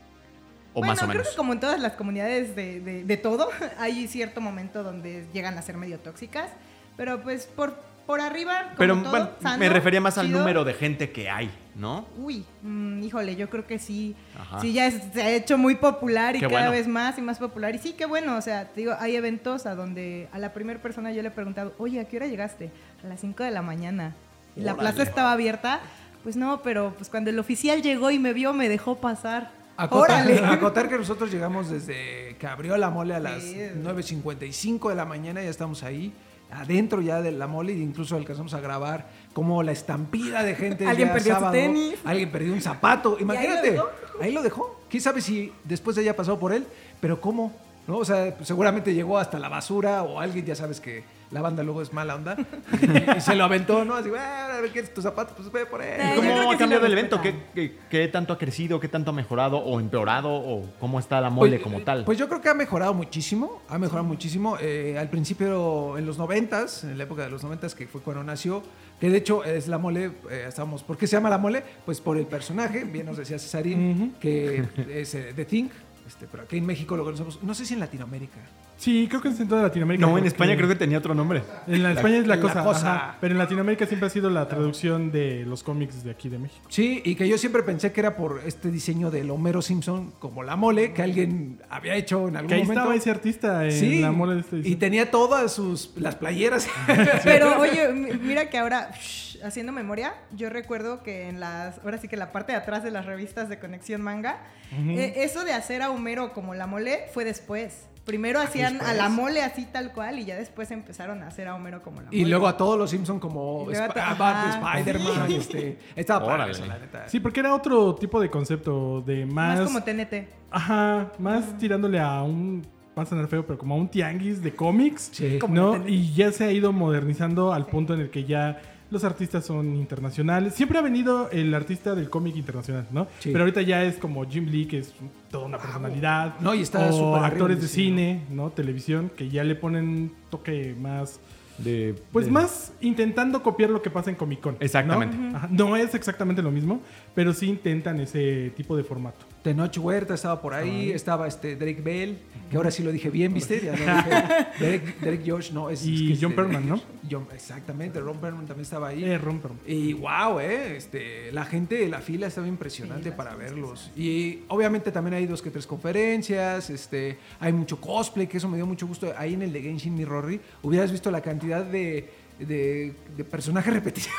O 0.73 0.79
bueno, 0.79 0.93
más 0.93 0.97
o 0.97 1.05
creo 1.05 1.09
menos. 1.19 1.29
que 1.29 1.35
como 1.37 1.53
en 1.53 1.59
todas 1.59 1.79
las 1.79 1.93
comunidades 1.93 2.55
de, 2.55 2.79
de- 2.79 3.03
de 3.03 3.17
todo, 3.17 3.49
hay 3.77 4.07
cierto 4.07 4.41
momento 4.41 4.81
donde 4.81 5.27
llegan 5.31 5.59
a 5.59 5.61
ser 5.61 5.77
medio 5.77 5.99
tóxicas, 5.99 6.49
pero 6.97 7.21
pues 7.21 7.45
por, 7.45 7.75
por 8.09 8.21
arriba, 8.21 8.61
como 8.63 8.77
Pero 8.79 8.97
todo, 8.97 9.11
bueno, 9.11 9.29
sano, 9.39 9.59
me 9.59 9.69
refería 9.69 10.01
más 10.01 10.17
al 10.17 10.25
chido. 10.25 10.39
número 10.39 10.63
de 10.63 10.73
gente 10.73 11.11
que 11.11 11.29
hay, 11.29 11.51
¿no? 11.75 12.07
Uy, 12.17 12.43
mm, 12.63 13.03
híjole, 13.03 13.35
yo 13.35 13.51
creo 13.51 13.67
que 13.67 13.77
sí, 13.77 14.15
Ajá. 14.35 14.59
sí 14.61 14.73
ya 14.73 14.87
es- 14.87 14.99
se 15.13 15.21
ha 15.21 15.29
hecho 15.29 15.59
muy 15.59 15.75
popular 15.75 16.35
y 16.35 16.39
Qué 16.39 16.47
cada 16.47 16.57
bueno. 16.61 16.71
vez 16.71 16.87
más 16.87 17.19
y 17.19 17.21
más 17.21 17.37
popular. 17.37 17.75
Y 17.75 17.77
sí, 17.77 17.93
qué 17.93 18.07
bueno, 18.07 18.35
o 18.35 18.41
sea, 18.41 18.65
te 18.69 18.81
digo, 18.81 18.95
hay 18.99 19.15
eventos 19.15 19.67
a 19.67 19.75
donde 19.75 20.27
a 20.31 20.39
la 20.39 20.53
primera 20.53 20.81
persona 20.81 21.11
yo 21.11 21.21
le 21.21 21.27
he 21.27 21.31
preguntado, 21.31 21.75
oye, 21.77 21.99
¿a 21.99 22.05
qué 22.05 22.17
hora 22.17 22.25
llegaste? 22.25 22.71
A 23.03 23.07
las 23.07 23.19
5 23.19 23.43
de 23.43 23.51
la 23.51 23.61
mañana. 23.61 24.15
Y 24.55 24.61
la 24.61 24.73
plaza 24.73 25.03
estaba 25.03 25.31
abierta. 25.31 25.79
Pues 26.23 26.35
no, 26.35 26.63
pero 26.63 26.95
pues 26.97 27.11
cuando 27.11 27.29
el 27.29 27.37
oficial 27.37 27.83
llegó 27.83 28.09
y 28.09 28.17
me 28.17 28.33
vio, 28.33 28.53
me 28.55 28.69
dejó 28.69 28.95
pasar. 28.95 29.51
Acotar, 29.77 30.25
Órale. 30.25 30.43
acotar 30.47 30.89
que 30.89 30.97
nosotros 30.97 31.31
llegamos 31.31 31.69
desde 31.69 32.35
que 32.39 32.47
abrió 32.47 32.75
la 32.75 32.89
mole 32.89 33.13
a 33.13 33.19
las 33.19 33.43
Sí. 33.43 33.55
9.55 33.83 34.89
de 34.89 34.95
la 34.95 35.05
mañana, 35.05 35.43
ya 35.43 35.49
estamos 35.49 35.83
ahí, 35.83 36.11
adentro 36.51 37.01
ya 37.01 37.21
de 37.21 37.31
la 37.31 37.47
mole, 37.47 37.73
incluso 37.73 38.15
alcanzamos 38.15 38.53
a 38.53 38.59
grabar 38.59 39.07
como 39.33 39.63
la 39.63 39.71
estampida 39.71 40.43
de 40.43 40.55
gente. 40.55 40.85
Alguien 40.85 41.09
perdió 41.09 41.33
su 41.33 41.39
sábado, 41.39 41.53
tenis. 41.53 41.95
Alguien 42.03 42.31
perdió 42.31 42.53
un 42.53 42.61
zapato, 42.61 43.09
ahí 43.11 43.15
lo 43.15 43.21
imagínate. 43.21 43.79
Ahí 44.21 44.31
lo 44.31 44.41
dejó. 44.41 44.81
¿Quién 44.89 45.01
sabe 45.01 45.21
si 45.21 45.53
después 45.63 45.97
haya 45.97 46.15
pasado 46.15 46.39
por 46.39 46.51
él? 46.51 46.65
Pero 46.99 47.21
¿cómo? 47.21 47.53
¿No? 47.87 47.97
O 47.97 48.05
sea, 48.05 48.35
seguramente 48.43 48.93
llegó 48.93 49.17
hasta 49.17 49.39
la 49.39 49.49
basura 49.49 50.03
o 50.03 50.19
alguien, 50.19 50.45
ya 50.45 50.55
sabes 50.55 50.79
que 50.79 51.03
la 51.31 51.41
banda 51.41 51.63
luego 51.63 51.81
es 51.81 51.93
mala 51.93 52.15
onda, 52.15 52.35
y, 53.17 53.21
se 53.21 53.35
lo 53.35 53.43
aventó, 53.43 53.85
¿no? 53.85 53.95
Así, 53.95 54.09
"Bueno, 54.09 54.23
a 54.25 54.61
ver 54.61 54.71
qué 54.71 54.79
es 54.79 54.93
tu 54.93 55.01
zapato, 55.01 55.33
pues 55.35 55.51
ve 55.51 55.65
por 55.65 55.81
él. 55.81 55.99
Eh, 55.99 56.11
¿Y 56.11 56.15
yo 56.15 56.21
creo 56.21 56.37
¿Cómo 56.37 56.51
ha 56.51 56.57
cambiado 56.57 56.85
el 56.85 56.91
evento? 56.91 57.21
¿Qué, 57.21 57.35
qué, 57.53 57.77
qué 57.89 58.07
tanto 58.07 58.33
ha 58.33 58.37
crecido? 58.37 58.79
¿Qué 58.79 58.87
tanto 58.87 59.11
ha 59.11 59.13
mejorado 59.13 59.57
o 59.57 59.79
empeorado? 59.79 60.29
¿O 60.31 60.69
cómo 60.79 60.99
está 60.99 61.21
la 61.21 61.29
mole 61.29 61.57
Pues, 61.57 61.61
como 61.63 61.81
tal? 61.81 62.05
Pues 62.05 62.17
yo 62.17 62.27
creo 62.27 62.41
que 62.41 62.49
ha 62.49 62.53
mejorado 62.53 62.93
muchísimo, 62.93 63.61
ha 63.69 63.77
mejorado 63.77 64.07
muchísimo. 64.07 64.57
Eh, 64.59 64.97
al 64.97 65.09
principio, 65.09 65.97
en 65.97 66.05
los 66.05 66.17
noventas, 66.17 66.83
en 66.83 66.97
la 66.97 67.03
época 67.03 67.23
de 67.23 67.29
los 67.29 67.43
noventas, 67.43 67.75
que 67.75 67.87
fue 67.87 68.01
cuando 68.01 68.23
nació, 68.23 68.63
que 68.99 69.09
de 69.09 69.17
hecho 69.17 69.43
es 69.43 69.67
la 69.67 69.77
mole, 69.77 70.11
eh, 70.29 70.45
estamos, 70.47 70.83
¿por 70.83 70.97
qué 70.97 71.07
se 71.07 71.15
llama 71.15 71.29
la 71.29 71.37
mole? 71.37 71.63
Pues 71.85 72.01
por 72.01 72.17
el 72.17 72.25
personaje, 72.25 72.83
bien 72.83 73.05
nos 73.05 73.17
decía 73.17 73.39
Cesarín, 73.39 74.15
que 74.19 74.65
es 74.89 75.15
eh, 75.15 75.33
The 75.35 75.45
Think, 75.45 75.71
este, 76.07 76.27
pero 76.27 76.43
aquí 76.43 76.57
en 76.57 76.65
México 76.65 76.97
lo 76.97 77.03
conocemos, 77.03 77.41
no 77.43 77.53
sé 77.53 77.65
si 77.65 77.75
en 77.75 77.79
Latinoamérica. 77.79 78.39
Sí, 78.79 79.07
creo 79.09 79.21
que 79.21 79.27
es 79.27 79.39
en 79.41 79.47
toda 79.49 79.61
Latinoamérica. 79.63 80.05
no, 80.07 80.17
en 80.17 80.25
España 80.25 80.55
creo 80.55 80.69
que 80.69 80.75
tenía 80.75 80.97
otro 80.99 81.13
nombre. 81.13 81.43
En 81.67 81.83
la 81.83 81.91
España 81.91 82.17
es 82.17 82.25
la, 82.27 82.37
la 82.37 82.41
cosa, 82.41 82.63
cosa. 82.63 82.95
ajá, 82.95 83.17
pero 83.19 83.33
en 83.33 83.37
Latinoamérica 83.37 83.85
siempre 83.85 84.07
ha 84.07 84.09
sido 84.09 84.29
la 84.29 84.47
traducción 84.47 85.11
de 85.11 85.43
los 85.45 85.63
cómics 85.63 86.01
de 86.05 86.11
aquí 86.11 86.29
de 86.29 86.39
México. 86.39 86.65
Sí, 86.69 87.01
y 87.03 87.15
que 87.15 87.27
yo 87.27 87.37
siempre 87.37 87.61
pensé 87.63 87.91
que 87.91 87.99
era 87.99 88.15
por 88.15 88.41
este 88.45 88.71
diseño 88.71 89.11
del 89.11 89.29
Homero 89.31 89.61
Simpson 89.61 90.11
como 90.19 90.43
la 90.43 90.55
mole, 90.55 90.93
que 90.93 91.01
alguien 91.03 91.59
había 91.69 91.95
hecho 91.95 92.29
en 92.29 92.37
algún 92.37 92.47
Que 92.47 92.55
ahí 92.55 92.61
momento. 92.61 92.79
estaba 92.81 92.95
ese 92.95 93.11
artista 93.11 93.65
en 93.65 93.71
Sí, 93.73 93.99
la 93.99 94.13
mole 94.13 94.35
de 94.35 94.39
este 94.41 94.55
y 94.55 94.59
diseño. 94.59 94.77
tenía 94.79 95.11
todas 95.11 95.51
sus 95.53 95.91
las 95.97 96.15
playeras. 96.15 96.67
Pero 97.25 97.59
oye, 97.59 97.89
mi- 97.89 98.13
mira 98.13 98.49
que 98.49 98.57
ahora, 98.57 98.91
shh, 98.97 99.39
haciendo 99.43 99.73
memoria, 99.73 100.13
yo 100.37 100.49
recuerdo 100.49 101.03
que 101.03 101.27
en 101.27 101.41
las, 101.41 101.79
ahora 101.83 101.97
sí 101.97 102.07
que 102.07 102.15
la 102.15 102.31
parte 102.31 102.53
de 102.53 102.57
atrás 102.57 102.81
de 102.85 102.91
las 102.91 103.05
revistas 103.05 103.49
de 103.49 103.59
Conexión 103.59 104.01
Manga, 104.01 104.37
eh, 104.71 105.15
eso 105.17 105.43
de 105.43 105.51
hacer 105.51 105.81
a 105.81 105.89
Homero 105.91 106.31
como 106.31 106.55
la 106.55 106.65
mole 106.65 107.01
fue 107.13 107.25
después. 107.25 107.88
Primero 108.09 108.39
hacían 108.41 108.81
a 108.81 108.93
la 108.93 109.07
mole 109.09 109.41
así 109.43 109.65
tal 109.71 109.91
cual 109.93 110.19
y 110.19 110.25
ya 110.25 110.35
después 110.35 110.71
empezaron 110.71 111.21
a 111.23 111.27
hacer 111.27 111.47
a 111.47 111.55
Homero 111.55 111.81
como 111.81 111.97
la 112.01 112.05
mole. 112.07 112.17
Y 112.17 112.25
luego 112.25 112.47
a 112.47 112.57
todos 112.57 112.77
los 112.77 112.89
Simpson 112.89 113.19
como 113.19 113.69
Sp- 113.71 113.93
ah. 113.97 114.75
Spider-Man, 114.77 115.31
este, 115.31 115.77
estaba 115.95 116.19
padre 116.21 116.33
Órale. 116.35 116.51
eso, 116.53 116.65
la 116.65 116.79
neta. 116.79 117.07
Sí, 117.07 117.19
porque 117.19 117.39
era 117.39 117.53
otro 117.53 117.95
tipo 117.95 118.19
de 118.19 118.29
concepto, 118.29 119.01
de 119.01 119.25
más... 119.25 119.59
más 119.59 119.67
como 119.67 119.83
TNT. 119.83 120.27
Ajá, 120.51 121.11
más 121.19 121.57
tirándole 121.57 121.99
a 121.99 122.21
un 122.23 122.65
va 122.97 123.03
a 123.03 123.05
sonar 123.05 123.27
feo, 123.27 123.45
pero 123.45 123.57
como 123.57 123.75
a 123.75 123.77
un 123.77 123.87
tianguis 123.87 124.41
de 124.41 124.53
cómics, 124.53 125.09
Sí. 125.13 125.39
¿no? 125.47 125.87
Y 125.87 126.13
ya 126.13 126.31
se 126.31 126.43
ha 126.45 126.51
ido 126.51 126.73
modernizando 126.73 127.53
al 127.53 127.65
punto 127.67 127.93
en 127.93 128.01
el 128.01 128.09
que 128.09 128.25
ya 128.25 128.59
los 128.91 129.03
artistas 129.03 129.45
son 129.45 129.75
internacionales. 129.75 130.55
Siempre 130.55 130.79
ha 130.79 130.81
venido 130.81 131.29
el 131.31 131.53
artista 131.53 131.93
del 131.95 132.09
cómic 132.09 132.35
internacional, 132.35 132.87
¿no? 132.91 133.07
Sí. 133.19 133.29
Pero 133.31 133.39
ahorita 133.41 133.61
ya 133.61 133.83
es 133.83 133.95
como 133.97 134.27
Jim 134.27 134.45
Lee, 134.47 134.65
que 134.65 134.79
es 134.79 134.93
toda 135.29 135.45
una 135.45 135.57
personalidad. 135.57 136.39
No, 136.39 136.53
y 136.55 136.61
está 136.61 136.79
o 136.79 137.15
arriba 137.15 137.27
actores 137.27 137.61
de 137.61 137.67
cine, 137.67 138.23
¿no? 138.31 138.49
Televisión, 138.49 139.11
que 139.15 139.29
ya 139.29 139.43
le 139.43 139.55
ponen 139.55 139.87
un 139.87 140.13
toque 140.29 140.75
más... 140.79 141.19
De, 141.59 141.93
Pues 142.13 142.27
de- 142.27 142.31
más 142.31 142.71
intentando 142.79 143.43
copiar 143.43 143.69
lo 143.69 143.81
que 143.81 143.89
pasa 143.89 144.09
en 144.09 144.15
Comic 144.15 144.39
Con. 144.39 144.53
¿no? 144.53 144.59
Exactamente. 144.61 145.17
No 145.49 145.75
es 145.75 145.93
exactamente 145.93 146.41
lo 146.41 146.51
mismo, 146.51 146.79
pero 147.13 147.33
sí 147.33 147.47
intentan 147.47 147.99
ese 147.99 148.53
tipo 148.55 148.77
de 148.77 148.83
formato. 148.85 149.19
Tenoch 149.43 149.77
Huerta 149.77 150.13
estaba 150.15 150.41
por 150.41 150.53
ahí, 150.53 150.91
estaba 150.91 151.27
este 151.27 151.55
Drake 151.55 151.81
Bell, 151.81 152.17
que 152.51 152.57
ahora 152.57 152.71
sí 152.71 152.83
lo 152.83 152.91
dije 152.91 153.09
bien, 153.09 153.33
¿viste? 153.33 153.61
Ya 153.63 153.71
no 153.71 153.77
dije 154.03 154.47
Derek, 154.59 154.99
Derek 154.99 155.21
Josh, 155.25 155.51
no, 155.51 155.69
es, 155.69 155.85
Y 155.85 156.11
es 156.11 156.19
que 156.19 156.25
John 156.25 156.31
de- 156.31 156.35
Perlman, 156.35 156.67
¿no? 156.67 156.81
John- 157.09 157.27
exactamente, 157.33 157.99
Ron 158.01 158.17
Perlman 158.19 158.45
también 158.45 158.63
estaba 158.63 158.89
ahí. 158.89 159.03
Eh, 159.03 159.17
romper. 159.17 159.51
Y 159.65 159.93
wow, 159.93 160.39
eh, 160.39 160.75
este, 160.75 161.31
la 161.31 161.45
gente 161.45 161.75
de 161.75 161.87
la 161.87 161.99
fila 162.01 162.27
estaba 162.27 162.47
impresionante 162.47 163.11
para 163.11 163.35
verlos. 163.35 163.91
Y 163.95 164.39
obviamente 164.49 164.91
también 164.91 165.13
hay 165.13 165.25
dos 165.25 165.41
que 165.41 165.49
tres 165.51 165.65
conferencias, 165.65 166.69
este, 166.69 167.17
hay 167.39 167.53
mucho 167.53 167.79
cosplay, 167.79 168.27
que 168.27 168.37
eso 168.37 168.49
me 168.49 168.57
dio 168.57 168.65
mucho 168.65 168.87
gusto. 168.87 169.13
Ahí 169.17 169.33
en 169.35 169.41
el 169.41 169.53
de 169.53 169.61
Genshin 169.61 169.95
Mirrorri, 169.95 170.39
hubieras 170.63 170.91
visto 170.91 171.09
la 171.11 171.21
cantidad 171.21 171.63
de, 171.63 172.09
de, 172.39 172.93
de 173.17 173.23
personajes 173.23 173.73
repetidos. 173.79 174.09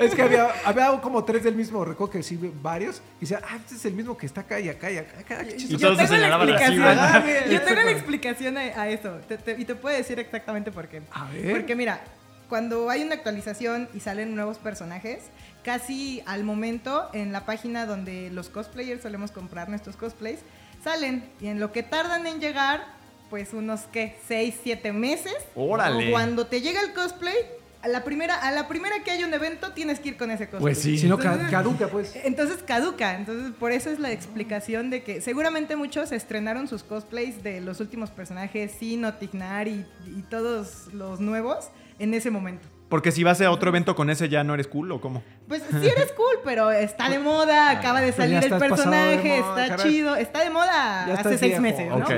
es 0.00 0.14
que 0.14 0.22
había, 0.22 0.48
había 0.64 1.00
como 1.00 1.24
tres 1.24 1.44
del 1.44 1.54
mismo, 1.54 1.84
recuerdo 1.84 2.12
que 2.12 2.22
sí, 2.22 2.38
varios. 2.62 3.02
Y 3.18 3.20
decía, 3.22 3.40
ah, 3.48 3.56
este 3.56 3.74
es 3.74 3.84
el 3.84 3.94
mismo 3.94 4.16
que 4.16 4.26
está 4.26 4.42
acá 4.42 4.58
y 4.60 4.68
acá 4.68 4.90
y 4.90 4.98
acá. 4.98 5.18
acá, 5.20 5.44
qué 5.44 5.54
Y 5.54 5.56
chistoso". 5.58 5.94
todos 5.94 5.98
se 5.98 6.06
tengo 6.16 6.26
la 6.28 6.34
explicación. 6.36 6.82
¿verdad? 6.84 7.24
Yo 7.50 7.62
tengo 7.62 7.82
la 7.82 7.90
explicación 7.90 8.56
a, 8.58 8.60
a 8.60 8.88
eso. 8.88 9.10
Te- 9.28 9.38
te- 9.38 9.56
y 9.60 9.64
te 9.64 9.74
puedo 9.74 9.96
decir 9.96 10.18
exactamente 10.18 10.72
por 10.72 10.88
qué. 10.88 11.02
A 11.12 11.26
ver. 11.30 11.52
Porque 11.56 11.74
mira, 11.74 12.00
cuando 12.48 12.88
hay 12.90 13.02
una 13.02 13.14
actualización 13.14 13.88
y 13.94 14.00
salen 14.00 14.34
nuevos 14.34 14.58
personajes, 14.58 15.24
casi 15.64 16.22
al 16.26 16.44
momento 16.44 17.08
en 17.12 17.32
la 17.32 17.44
página 17.44 17.84
donde 17.84 18.30
los 18.30 18.48
cosplayers 18.48 19.02
solemos 19.02 19.32
comprar 19.32 19.68
nuestros 19.68 19.96
cosplays, 19.96 20.40
salen. 20.82 21.28
Y 21.40 21.48
en 21.48 21.60
lo 21.60 21.72
que 21.72 21.82
tardan 21.82 22.26
en 22.26 22.40
llegar, 22.40 22.86
pues 23.30 23.52
unos, 23.52 23.82
¿qué? 23.92 24.16
6, 24.26 24.54
7 24.62 24.92
meses. 24.92 25.36
Órale. 25.54 26.08
O 26.08 26.10
Cuando 26.10 26.46
te 26.46 26.60
llega 26.60 26.80
el 26.82 26.92
cosplay, 26.92 27.36
a 27.82 27.88
la 27.88 28.02
primera, 28.04 28.34
a 28.34 28.50
la 28.50 28.66
primera 28.66 29.02
que 29.04 29.10
hay 29.10 29.22
un 29.22 29.32
evento, 29.32 29.72
tienes 29.72 30.00
que 30.00 30.10
ir 30.10 30.16
con 30.16 30.30
ese 30.30 30.46
cosplay. 30.46 30.60
Pues 30.60 30.78
sí. 30.78 30.98
Si 30.98 31.06
no, 31.06 31.18
caduca, 31.18 31.88
pues. 31.88 32.14
entonces 32.24 32.58
caduca, 32.66 33.16
entonces 33.16 33.52
por 33.58 33.72
eso 33.72 33.90
es 33.90 33.98
la 33.98 34.10
explicación 34.10 34.90
de 34.90 35.02
que 35.02 35.20
seguramente 35.20 35.76
muchos 35.76 36.12
estrenaron 36.12 36.68
sus 36.68 36.82
cosplays 36.82 37.42
de 37.42 37.60
los 37.60 37.80
últimos 37.80 38.10
personajes, 38.10 38.72
Sino, 38.78 39.14
Tignar 39.14 39.68
y, 39.68 39.86
y 40.06 40.22
todos 40.28 40.92
los 40.92 41.20
nuevos 41.20 41.70
en 41.98 42.14
ese 42.14 42.30
momento. 42.30 42.66
Porque 42.88 43.12
si 43.12 43.22
vas 43.22 43.40
a 43.40 43.50
otro 43.50 43.68
evento 43.68 43.94
con 43.94 44.08
ese 44.10 44.28
ya 44.28 44.42
no 44.44 44.54
eres 44.54 44.66
cool 44.66 44.90
o 44.92 45.00
cómo. 45.00 45.22
Pues 45.48 45.62
sí 45.68 45.88
eres 45.88 46.12
cool, 46.12 46.40
pero 46.44 46.70
está 46.70 47.08
de 47.08 47.18
moda, 47.18 47.70
acaba 47.70 48.00
de 48.00 48.12
salir 48.12 48.42
el 48.42 48.50
personaje, 48.58 49.40
moda, 49.40 49.64
está 49.64 49.76
caray. 49.76 49.92
chido, 49.92 50.16
está 50.16 50.40
de 50.44 50.50
moda 50.50 51.06
Ya 51.06 51.14
hace 51.14 51.38
seis 51.38 51.58
viejo. 51.58 51.62
meses, 51.62 51.88
¿no? 51.88 51.96
Ok, 51.96 52.10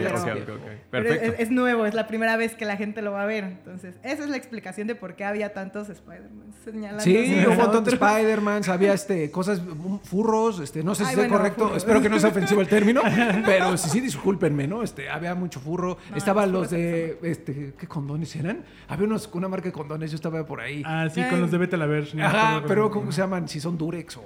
Pero- 0.91 1.09
es, 1.09 1.35
es 1.39 1.51
nuevo, 1.51 1.87
es 1.87 1.95
la 1.95 2.07
primera 2.07 2.37
vez 2.37 2.55
que 2.55 2.65
la 2.65 2.77
gente 2.77 3.03
lo 3.03 3.13
va 3.13 3.23
a 3.23 3.27
ver. 3.27 3.45
Entonces, 3.45 3.95
esa 4.03 4.25
es 4.25 4.29
la 4.29 4.37
explicación 4.37 4.87
de 4.87 4.95
por 4.95 5.15
qué 5.15 5.25
había 5.25 5.53
tantos 5.53 5.89
Spider-Man 5.89 6.53
señalando. 6.65 7.03
Sí, 7.03 7.45
un 7.49 7.57
montón 7.57 7.85
de 7.85 7.95
otro. 7.95 8.07
Spider-Man, 8.07 8.63
había 8.69 8.93
este, 9.01 9.31
cosas, 9.31 9.61
um, 9.61 9.99
furros, 10.01 10.61
este, 10.61 10.83
no 10.83 10.95
sé 10.95 11.05
si 11.05 11.11
Ay, 11.11 11.17
bueno, 11.17 11.37
correcto, 11.37 11.65
furros. 11.65 11.77
espero 11.79 12.01
que 12.01 12.09
no 12.09 12.19
sea 12.19 12.31
ofensivo 12.31 12.61
el 12.61 12.69
término, 12.69 13.03
pero 13.45 13.77
sí, 13.77 13.89
sí, 13.91 14.01
discúlpenme, 14.01 14.67
¿no? 14.67 14.83
Este, 14.83 15.09
había 15.09 15.35
mucho 15.35 15.61
furro, 15.61 15.99
estaban 16.15 16.53
los 16.53 16.61
los 16.61 16.71
de, 16.71 17.19
este, 17.23 17.73
¿qué 17.79 17.87
condones 17.87 18.37
eran? 18.37 18.65
Había 18.89 19.07
unos, 19.07 19.31
una 19.33 19.49
marca 19.49 19.67
de 19.67 19.73
condones, 19.73 20.11
yo 20.11 20.17
estaba 20.17 20.45
por 20.45 20.61
ahí. 20.61 20.83
Ah, 20.85 21.09
sí, 21.13 21.21
Ay. 21.21 21.31
con 21.31 21.41
los 21.41 21.51
de 21.51 21.59
la 21.77 21.87
no 21.87 22.03
me 22.15 22.23
Ajá, 22.23 22.63
pero 22.67 22.91
¿cómo 22.91 23.13
se 23.21 23.25
llaman? 23.25 23.49
Si 23.49 23.61
son 23.61 23.77
Durex 23.77 24.17
o 24.17 24.23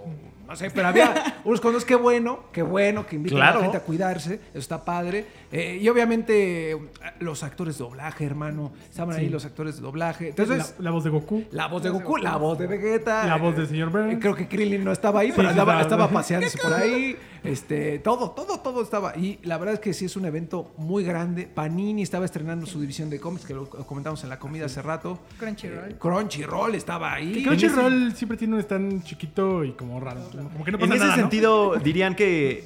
no 0.47 0.57
sé, 0.57 0.71
pero 0.71 0.89
había 0.89 1.41
unos 1.45 1.61
condones, 1.61 1.85
qué 1.85 1.95
bueno, 1.95 2.45
qué 2.53 2.63
bueno, 2.63 3.07
que 3.07 3.17
invitan 3.17 3.43
a 3.43 3.55
la 3.55 3.61
gente 3.61 3.77
a 3.77 3.81
cuidarse, 3.81 4.35
eso 4.35 4.59
está 4.59 4.85
padre. 4.85 5.27
Eh, 5.57 5.79
y 5.81 5.89
obviamente 5.89 6.77
los 7.21 7.45
actores 7.45 7.79
de 7.79 7.85
doblaje, 7.85 8.25
hermano, 8.25 8.73
estaban 8.91 9.15
ahí 9.17 9.29
los 9.29 9.45
actores 9.45 9.77
de 9.77 9.83
doblaje. 9.83 10.25
La, 10.25 10.31
Entonces, 10.31 10.75
la 10.81 10.91
voz 10.91 11.05
de 11.05 11.11
Goku. 11.11 11.45
la 11.53 11.69
voz 11.69 11.83
de 11.85 11.91
Goku, 11.91 12.17
la 12.17 12.37
voz 12.37 12.59
de 12.59 12.67
Vegeta. 12.67 13.25
La 13.25 13.37
voz 13.37 13.57
del 13.57 13.69
señor 13.69 13.91
Burns. 13.91 14.15
eh, 14.15 14.19
Creo 14.21 14.35
que 14.35 14.49
Krillin 14.49 14.83
no 14.83 14.91
estaba 14.91 15.21
ahí, 15.21 15.29
Sí, 15.29 15.35
pero 15.37 15.51
estaba. 15.51 15.81
estaba 15.81 16.09
paseándose 16.09 16.59
por 16.59 16.73
ahí. 16.73 17.17
Este, 17.45 17.99
todo, 18.01 18.31
todo, 18.33 18.59
todo 18.61 18.83
estaba. 18.83 19.17
Y 19.17 19.39
la 19.45 19.57
verdad 19.59 19.75
es 19.75 19.81
que 19.81 19.93
sí 19.93 20.07
es 20.07 20.17
un 20.17 20.25
evento 20.25 20.73
muy 20.77 21.05
grande. 21.05 21.45
Panini 21.47 22.03
estaba 22.03 22.25
estrenando 22.25 22.67
su 22.67 22.81
división 22.81 23.09
de 23.09 23.21
cómics, 23.21 23.45
que 23.45 23.55
lo 23.55 23.69
comentamos 23.69 24.25
en 24.25 24.31
la 24.31 24.39
comida 24.41 24.65
hace 24.67 24.83
rato. 24.83 25.21
Crunchyroll. 25.39 25.91
Eh, 25.93 25.97
Crunchyroll 25.99 26.75
estaba 26.75 27.13
ahí. 27.13 27.33
Que 27.33 27.43
Crunchyroll 27.45 28.13
siempre 28.17 28.37
tiene 28.39 28.55
un 28.55 28.61
stand 28.61 29.05
chiquito 29.05 29.63
y 29.63 29.73
como 29.73 30.01
raro. 30.01 30.23
Como 30.33 30.65
que 30.65 30.73
no 30.73 30.79
En 30.79 30.85
ese 30.93 30.99
nada, 30.99 31.17
¿no? 31.17 31.23
sentido, 31.23 31.77
dirían 31.77 32.17
que 32.17 32.65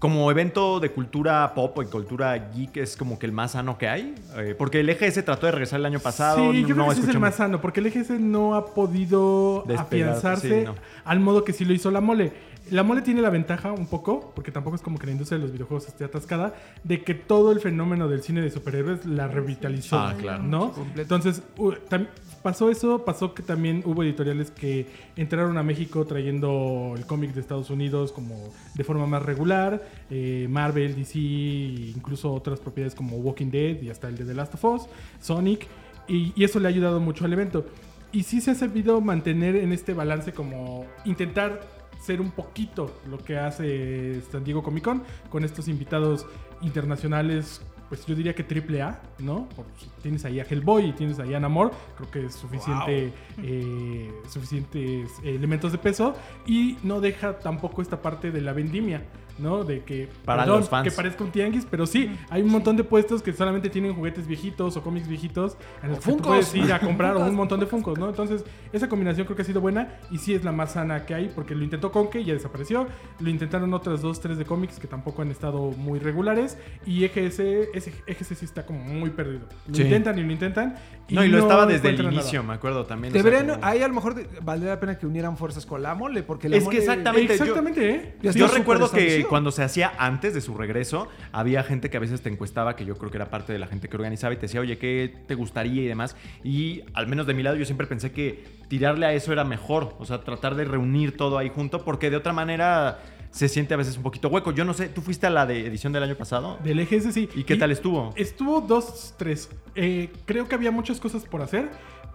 como 0.00 0.28
evento 0.30 0.80
de 0.80 0.90
cultura 0.90 1.52
pop 1.54 1.78
o 1.78 1.84
cultura 1.84 2.36
geek 2.52 2.78
es 2.78 2.96
como 2.96 3.18
que 3.18 3.26
el 3.26 3.32
más 3.32 3.52
sano 3.52 3.78
que 3.78 3.86
hay. 3.86 4.14
Eh, 4.38 4.56
porque 4.58 4.80
el 4.80 4.88
EGS 4.88 5.24
trató 5.24 5.46
de 5.46 5.52
regresar 5.52 5.78
el 5.78 5.86
año 5.86 6.00
pasado. 6.00 6.50
Sí, 6.52 6.62
yo 6.62 6.68
creo 6.68 6.76
no 6.78 6.86
que 6.86 6.92
ese 6.94 7.02
es 7.02 7.08
el 7.10 7.20
más 7.20 7.34
sano, 7.36 7.60
porque 7.60 7.80
el 7.80 7.86
EGS 7.86 8.10
no 8.18 8.54
ha 8.54 8.66
podido 8.74 9.62
Despegar, 9.68 10.08
afianzarse 10.08 10.60
sí, 10.60 10.64
no. 10.66 10.74
al 11.04 11.20
modo 11.20 11.44
que 11.44 11.52
sí 11.52 11.64
lo 11.64 11.72
hizo 11.74 11.90
la 11.92 12.00
mole. 12.00 12.32
La 12.70 12.82
mole 12.82 13.02
tiene 13.02 13.20
la 13.20 13.30
ventaja 13.30 13.72
un 13.72 13.86
poco, 13.86 14.32
porque 14.34 14.50
tampoco 14.52 14.76
es 14.76 14.82
como 14.82 14.98
que 14.98 15.04
la 15.06 15.12
industria 15.12 15.38
de 15.38 15.42
los 15.44 15.52
videojuegos 15.52 15.86
esté 15.88 16.04
atascada, 16.04 16.54
de 16.84 17.02
que 17.02 17.14
todo 17.14 17.52
el 17.52 17.60
fenómeno 17.60 18.08
del 18.08 18.22
cine 18.22 18.40
de 18.40 18.50
superhéroes 18.50 19.04
la 19.06 19.28
revitalizó. 19.28 19.98
Ah, 19.98 20.14
claro. 20.16 20.42
¿No? 20.44 20.72
Entonces, 20.96 21.42
u- 21.58 21.72
tam- 21.90 22.08
pasó 22.42 22.70
eso, 22.70 23.04
pasó 23.04 23.34
que 23.34 23.42
también 23.42 23.82
hubo 23.84 24.02
editoriales 24.02 24.50
que 24.50 24.86
entraron 25.16 25.58
a 25.58 25.62
México 25.62 26.04
trayendo 26.06 26.94
el 26.96 27.06
cómic 27.06 27.32
de 27.32 27.40
Estados 27.40 27.70
Unidos 27.70 28.12
como 28.12 28.52
de 28.74 28.84
forma 28.84 29.06
más 29.06 29.22
regular, 29.22 29.82
eh, 30.10 30.46
Marvel, 30.50 30.94
DC, 30.96 31.18
incluso 31.18 32.32
otras 32.32 32.60
propiedades 32.60 32.94
como 32.94 33.16
Walking 33.16 33.50
Dead 33.50 33.80
y 33.82 33.90
hasta 33.90 34.08
el 34.08 34.16
de 34.16 34.24
The 34.24 34.34
Last 34.34 34.54
of 34.54 34.64
Us, 34.64 34.82
Sonic, 35.20 35.66
y, 36.08 36.32
y 36.34 36.44
eso 36.44 36.58
le 36.60 36.66
ha 36.66 36.70
ayudado 36.70 37.00
mucho 37.00 37.24
al 37.24 37.32
evento. 37.32 37.66
Y 38.12 38.24
sí 38.24 38.40
se 38.40 38.50
ha 38.50 38.54
sabido 38.54 39.00
mantener 39.00 39.54
en 39.56 39.72
este 39.72 39.94
balance 39.94 40.32
como 40.32 40.84
intentar 41.04 41.60
ser 42.00 42.20
un 42.20 42.30
poquito 42.30 42.90
lo 43.08 43.18
que 43.18 43.38
hace 43.38 44.20
San 44.32 44.42
Diego 44.42 44.62
Comic 44.62 44.84
Con 44.84 45.02
con 45.28 45.44
estos 45.44 45.68
invitados 45.68 46.26
internacionales, 46.62 47.62
pues 47.90 48.06
yo 48.06 48.14
diría 48.14 48.36
que 48.36 48.44
triple 48.44 48.82
A, 48.82 49.02
¿no? 49.18 49.48
Porque 49.56 49.84
tienes 50.00 50.24
ahí 50.24 50.38
a 50.38 50.44
Hellboy 50.44 50.90
y 50.90 50.92
tienes 50.92 51.18
ahí 51.18 51.34
a 51.34 51.40
Namor, 51.40 51.72
creo 51.96 52.10
que 52.10 52.26
es 52.26 52.34
suficiente, 52.34 53.12
eh, 53.42 54.12
suficientes 54.28 55.10
elementos 55.24 55.72
de 55.72 55.78
peso 55.78 56.14
y 56.46 56.78
no 56.84 57.00
deja 57.00 57.40
tampoco 57.40 57.82
esta 57.82 58.00
parte 58.00 58.30
de 58.30 58.40
la 58.42 58.52
vendimia. 58.52 59.02
¿No? 59.40 59.64
De 59.64 59.82
que, 59.82 60.08
Para 60.24 60.46
los 60.46 60.68
fans. 60.68 60.88
que 60.88 60.94
parezca 60.94 61.24
un 61.24 61.30
tianguis, 61.30 61.66
pero 61.70 61.86
sí, 61.86 62.10
hay 62.30 62.42
un 62.42 62.50
montón 62.50 62.76
de 62.76 62.84
puestos 62.84 63.22
que 63.22 63.32
solamente 63.32 63.70
tienen 63.70 63.94
juguetes 63.94 64.26
viejitos 64.26 64.76
o 64.76 64.82
cómics 64.82 65.08
viejitos 65.08 65.56
en 65.82 65.90
los 65.90 65.98
O 65.98 66.02
que 66.02 66.10
tú 66.12 66.16
puedes 66.18 66.54
ir 66.54 66.72
a 66.72 66.80
comprar 66.80 67.16
o 67.16 67.20
un 67.20 67.34
montón 67.34 67.58
de 67.60 67.66
Funkos, 67.66 67.98
¿no? 67.98 68.08
Entonces, 68.08 68.44
esa 68.72 68.88
combinación 68.88 69.26
creo 69.26 69.36
que 69.36 69.42
ha 69.42 69.44
sido 69.44 69.60
buena 69.60 69.98
y 70.10 70.18
sí 70.18 70.34
es 70.34 70.44
la 70.44 70.52
más 70.52 70.72
sana 70.72 71.06
que 71.06 71.14
hay 71.14 71.30
porque 71.34 71.54
lo 71.54 71.64
intentó 71.64 71.90
Conke 71.92 72.20
y 72.20 72.24
ya 72.24 72.34
desapareció. 72.34 72.86
Lo 73.18 73.30
intentaron 73.30 73.72
otras 73.74 74.02
dos, 74.02 74.20
tres 74.20 74.38
de 74.38 74.44
cómics 74.44 74.78
que 74.78 74.86
tampoco 74.86 75.22
han 75.22 75.30
estado 75.30 75.70
muy 75.72 75.98
regulares 75.98 76.58
y 76.86 77.04
EGS, 77.04 77.40
ese 77.74 77.92
EGS 78.06 78.26
sí 78.38 78.44
está 78.44 78.66
como 78.66 78.80
muy 78.80 79.10
perdido. 79.10 79.46
Lo 79.68 79.74
Sí. 79.74 79.82
intentan 79.82 80.18
y 80.18 80.22
lo 80.22 80.32
intentan. 80.32 80.76
No, 81.08 81.24
y 81.24 81.28
lo 81.28 81.38
estaba 81.38 81.66
desde 81.66 81.88
el 81.90 82.00
inicio, 82.02 82.40
nada. 82.40 82.48
me 82.52 82.54
acuerdo 82.54 82.84
también. 82.84 83.12
o 83.12 83.14
sea, 83.14 83.22
Deberían, 83.22 83.54
como- 83.56 83.64
ahí 83.66 83.82
a 83.82 83.88
lo 83.88 83.94
mejor 83.94 84.14
valdría 84.42 84.70
la 84.74 84.80
pena 84.80 84.98
que 84.98 85.06
unieran 85.06 85.36
fuerzas 85.36 85.66
con 85.66 85.82
la 85.82 85.94
mole, 85.94 86.22
porque 86.22 86.48
la 86.48 86.56
Es 86.56 86.68
que 86.68 86.78
exactamente. 86.78 87.26
yo- 87.36 87.44
Exactamente, 87.44 87.90
¿eh? 87.90 88.16
Yo 88.34 88.46
recuerdo 88.48 88.90
que. 88.90 89.24
Cuando 89.30 89.52
se 89.52 89.62
hacía 89.62 89.92
antes 89.96 90.34
de 90.34 90.40
su 90.40 90.54
regreso, 90.56 91.06
había 91.30 91.62
gente 91.62 91.88
que 91.88 91.96
a 91.96 92.00
veces 92.00 92.20
te 92.20 92.28
encuestaba, 92.28 92.74
que 92.74 92.84
yo 92.84 92.98
creo 92.98 93.12
que 93.12 93.16
era 93.16 93.30
parte 93.30 93.52
de 93.52 93.60
la 93.60 93.68
gente 93.68 93.88
que 93.88 93.94
organizaba 93.94 94.34
y 94.34 94.38
te 94.38 94.42
decía, 94.42 94.60
oye, 94.60 94.76
¿qué 94.76 95.14
te 95.28 95.36
gustaría 95.36 95.82
y 95.82 95.86
demás? 95.86 96.16
Y 96.42 96.82
al 96.94 97.06
menos 97.06 97.28
de 97.28 97.34
mi 97.34 97.44
lado, 97.44 97.54
yo 97.54 97.64
siempre 97.64 97.86
pensé 97.86 98.10
que 98.10 98.42
tirarle 98.66 99.06
a 99.06 99.12
eso 99.12 99.32
era 99.32 99.44
mejor, 99.44 99.94
o 100.00 100.04
sea, 100.04 100.22
tratar 100.22 100.56
de 100.56 100.64
reunir 100.64 101.16
todo 101.16 101.38
ahí 101.38 101.48
junto, 101.48 101.84
porque 101.84 102.10
de 102.10 102.16
otra 102.16 102.32
manera 102.32 102.98
se 103.30 103.48
siente 103.48 103.72
a 103.72 103.76
veces 103.76 103.96
un 103.96 104.02
poquito 104.02 104.26
hueco. 104.26 104.50
Yo 104.50 104.64
no 104.64 104.74
sé, 104.74 104.88
¿tú 104.88 105.00
fuiste 105.00 105.28
a 105.28 105.30
la 105.30 105.46
de 105.46 105.64
edición 105.64 105.92
del 105.92 106.02
año 106.02 106.16
pasado? 106.16 106.58
Del 106.64 106.80
EGS 106.80 107.14
sí. 107.14 107.28
¿Y 107.36 107.44
qué 107.44 107.54
tal 107.54 107.70
estuvo? 107.70 108.12
Estuvo 108.16 108.60
dos, 108.60 109.14
tres. 109.16 109.48
Eh, 109.76 110.10
creo 110.24 110.48
que 110.48 110.56
había 110.56 110.72
muchas 110.72 110.98
cosas 110.98 111.22
por 111.24 111.40
hacer, 111.40 111.70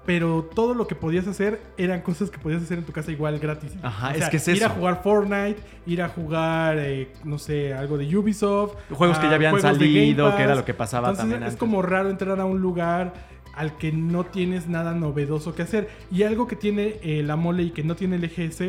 pero 0.06 0.44
todo 0.54 0.74
lo 0.76 0.88
que 0.88 0.96
podías 0.96 1.28
hacer 1.28 1.62
eran 1.78 2.02
cosas 2.02 2.30
que 2.30 2.38
podías 2.38 2.62
hacer 2.62 2.78
en 2.78 2.84
tu 2.86 2.92
casa 2.92 3.12
igual 3.12 3.40
gratis. 3.40 3.72
Ajá, 3.82 4.10
O 4.10 4.12
es 4.12 4.30
que 4.30 4.38
es 4.38 4.48
Ir 4.48 4.64
a 4.64 4.68
eso. 4.68 4.76
jugar 4.76 5.02
Fortnite, 5.04 5.58
ir 5.88 6.02
a 6.02 6.10
jugar, 6.10 6.78
eh, 6.80 7.12
no 7.24 7.38
sé, 7.40 7.74
algo 7.74 7.98
de 7.98 8.16
Ubisoft. 8.18 8.76
Juegos 8.92 9.18
que 9.20 9.28
ya 9.30 9.36
habían 9.36 9.60
salido, 9.60 10.36
que 10.36 10.44
era 10.44 10.56
lo 10.56 10.64
que 10.66 10.74
pasaba 10.74 11.10
Entonces, 11.10 11.22
también 11.24 11.44
Es 11.44 11.48
antes. 11.48 11.60
como 11.60 11.82
raro 11.82 12.10
entrar 12.10 12.40
a 12.40 12.46
un 12.46 12.60
lugar 12.62 13.14
al 13.56 13.78
que 13.78 13.92
no 13.92 14.26
tienes 14.26 14.68
nada 14.68 14.94
novedoso 14.94 15.56
que 15.56 15.62
hacer. 15.64 15.90
Y 16.12 16.24
algo 16.24 16.46
que 16.48 16.56
tiene 16.56 16.96
eh, 17.02 17.24
la 17.24 17.36
mole 17.36 17.64
y 17.64 17.70
que 17.72 17.84
no 17.84 17.96
tiene 17.96 18.18
el 18.18 18.24
EGS 18.26 18.62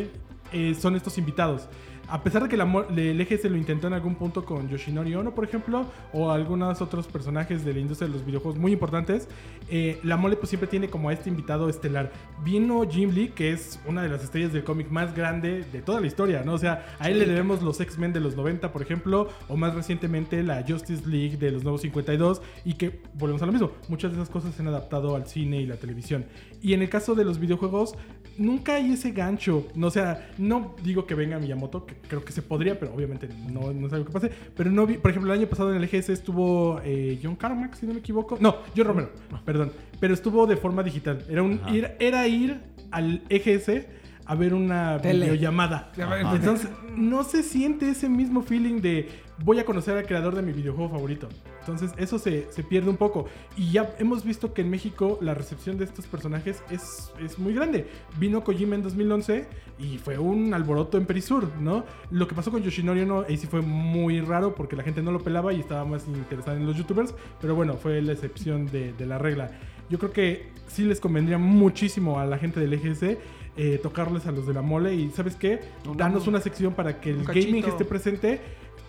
eh, 0.53 0.75
son 0.81 0.97
estos 0.97 1.19
invitados. 1.19 1.69
A 2.09 2.23
pesar 2.23 2.43
de 2.43 2.49
que 2.49 2.57
la 2.57 2.67
el 2.97 3.21
eje 3.21 3.39
se 3.39 3.51
lo 3.51 3.57
intentó 3.57 3.87
en 3.87 3.93
algún 3.93 4.15
punto 4.15 4.45
con 4.45 4.69
Yoshinori 4.69 5.15
Ono, 5.15 5.35
por 5.35 5.45
ejemplo, 5.45 5.87
o 6.13 6.31
algunos 6.31 6.81
otros 6.81 7.07
personajes 7.07 7.65
de 7.65 7.73
la 7.73 7.81
industria 7.81 8.09
de 8.09 8.15
los 8.15 8.25
videojuegos 8.25 8.59
muy 8.59 8.73
importantes, 8.73 9.29
eh, 9.69 9.99
la 10.03 10.17
mole 10.17 10.37
pues 10.37 10.49
siempre 10.49 10.69
tiene 10.69 10.89
como 10.89 11.09
a 11.09 11.13
este 11.13 11.29
invitado 11.29 11.69
estelar. 11.69 12.13
Vino 12.45 12.89
Jim 12.89 13.11
Lee, 13.11 13.33
que 13.35 13.53
es 13.53 13.81
una 13.87 14.03
de 14.03 14.09
las 14.09 14.23
estrellas 14.23 14.53
del 14.53 14.65
cómic 14.65 14.91
más 14.91 15.15
grande 15.15 15.65
de 15.73 15.83
toda 15.83 16.01
la 16.01 16.07
historia, 16.07 16.43
¿no? 16.45 16.55
O 16.55 16.59
sea, 16.59 16.87
a 16.99 17.09
él 17.11 17.19
le 17.19 17.27
debemos 17.27 17.63
los 17.63 17.81
X-Men 17.81 18.13
de 18.13 18.21
los 18.21 18.37
90, 18.37 18.73
por 18.73 18.83
ejemplo, 18.83 19.29
o 19.49 19.57
más 19.57 19.75
recientemente 19.75 20.43
la 20.43 20.65
Justice 20.67 21.09
League 21.09 21.37
de 21.37 21.51
los 21.51 21.63
nuevos 21.63 21.81
52, 21.83 22.43
y 22.65 22.75
que 22.75 23.01
volvemos 23.15 23.43
a 23.43 23.47
lo 23.47 23.53
mismo, 23.53 23.73
muchas 23.89 24.13
de 24.13 24.19
esas 24.19 24.31
cosas 24.31 24.55
se 24.55 24.63
han 24.63 24.69
adaptado 24.69 25.17
al 25.17 25.27
cine 25.27 25.61
y 25.61 25.67
la 25.67 25.77
televisión. 25.77 26.25
Y 26.67 26.75
en 26.75 26.83
el 26.83 26.89
caso 26.89 27.15
de 27.15 27.25
los 27.25 27.39
videojuegos, 27.39 27.95
nunca 28.39 28.75
hay 28.75 28.95
ese 28.95 29.13
gancho. 29.13 29.69
No, 29.77 29.87
o 29.87 29.91
sea, 29.93 30.33
no 30.37 30.75
digo 30.83 31.07
que 31.07 31.15
venga 31.15 31.39
Miyamoto, 31.39 31.87
que 31.87 31.95
creo 31.95 32.25
que 32.25 32.33
se 32.33 32.43
podría, 32.43 32.77
pero 32.77 32.93
obviamente 32.93 33.29
no, 33.53 33.73
no 33.73 33.87
es 33.87 33.93
algo 33.93 34.05
que 34.07 34.13
pase. 34.13 34.33
Pero 34.57 34.73
no 34.73 34.85
vi, 34.85 34.95
por 34.95 35.13
ejemplo, 35.13 35.33
el 35.33 35.39
año 35.39 35.49
pasado 35.49 35.71
en 35.71 35.77
el 35.77 35.85
EGS 35.85 36.09
estuvo 36.09 36.81
eh, 36.83 37.21
John 37.23 37.37
Carmack, 37.37 37.77
si 37.77 37.87
no 37.87 37.93
me 37.93 38.01
equivoco. 38.01 38.37
No, 38.41 38.57
John 38.77 38.87
Romero, 38.89 39.11
perdón. 39.45 39.71
Pero 40.01 40.13
estuvo 40.13 40.45
de 40.49 40.57
forma 40.57 40.83
digital. 40.83 41.25
Era, 41.31 41.45
un, 41.45 41.61
ir, 41.73 41.93
era 42.01 42.27
ir 42.27 42.61
al 42.91 43.23
EGS 43.29 43.87
a 44.27 44.35
ver 44.35 44.55
una 44.55 44.99
Tele. 44.99 45.27
videollamada. 45.27 45.93
Ajá. 46.01 46.35
Entonces, 46.35 46.69
no 46.97 47.23
se 47.25 47.43
siente 47.43 47.91
ese 47.91 48.09
mismo 48.09 48.43
feeling 48.43 48.81
de 48.81 49.09
voy 49.45 49.59
a 49.59 49.65
conocer 49.65 49.97
al 49.97 50.07
creador 50.07 50.35
de 50.35 50.43
mi 50.43 50.53
videojuego 50.53 50.91
favorito. 50.91 51.29
Entonces, 51.61 51.93
eso 51.97 52.19
se, 52.19 52.51
se 52.51 52.63
pierde 52.63 52.91
un 52.91 52.97
poco. 52.97 53.27
Y 53.57 53.73
ya 53.73 53.95
hemos 53.99 54.25
visto 54.25 54.55
que 54.55 54.63
en 54.63 54.71
México 54.71 55.19
la 55.21 55.35
recepción 55.35 55.79
de 55.79 55.85
estos 55.85 56.07
personajes 56.07 56.63
es, 56.71 57.13
es 57.21 57.39
muy 57.39 57.55
grande. 57.55 57.89
Vino 58.19 58.45
Kojima 58.45 58.77
en 58.77 58.83
2011 58.83 59.47
y 59.79 59.99
fue 59.99 60.17
un 60.19 60.55
alboroto 60.55 60.97
en 60.97 61.07
Perisur, 61.07 61.51
¿no? 61.61 61.85
Lo 62.11 62.29
que 62.29 62.35
pasó 62.35 62.51
con 62.51 62.63
Yoshinori 62.63 63.05
no, 63.05 63.25
ahí 63.29 63.37
sí 63.37 63.47
fue 63.47 63.63
muy 63.63 64.21
raro 64.21 64.55
porque 64.55 64.77
la 64.77 64.85
gente 64.85 65.03
no 65.03 65.11
lo 65.11 65.21
pelaba 65.21 65.53
y 65.53 65.61
estaba 65.61 65.85
más 65.85 66.07
interesada 66.07 66.57
en 66.57 66.67
los 66.67 66.77
youtubers. 66.77 67.15
Pero 67.41 67.55
bueno, 67.55 67.75
fue 67.75 68.01
la 68.01 68.13
excepción 68.13 68.67
de, 68.67 68.93
de 68.93 69.07
la 69.07 69.19
regla. 69.19 69.51
Yo 69.91 69.99
creo 69.99 70.13
que 70.13 70.49
sí 70.69 70.85
les 70.85 71.01
convendría 71.01 71.39
muchísimo 71.39 72.19
a 72.19 72.27
la 72.27 72.39
gente 72.39 72.61
del 72.61 72.73
EGS 72.75 73.19
eh, 73.57 73.79
tocarles 73.83 74.27
a 74.27 74.33
los 74.33 74.47
de 74.47 74.55
la 74.55 74.63
mole 74.63 74.95
y 74.95 75.11
¿sabes 75.11 75.37
qué? 75.37 75.61
Danos 75.97 76.27
una 76.27 76.41
sección 76.41 76.75
para 76.75 77.01
que 77.01 77.11
el 77.11 77.25
gaming 77.25 77.65
esté 77.65 77.85
presente 77.85 78.41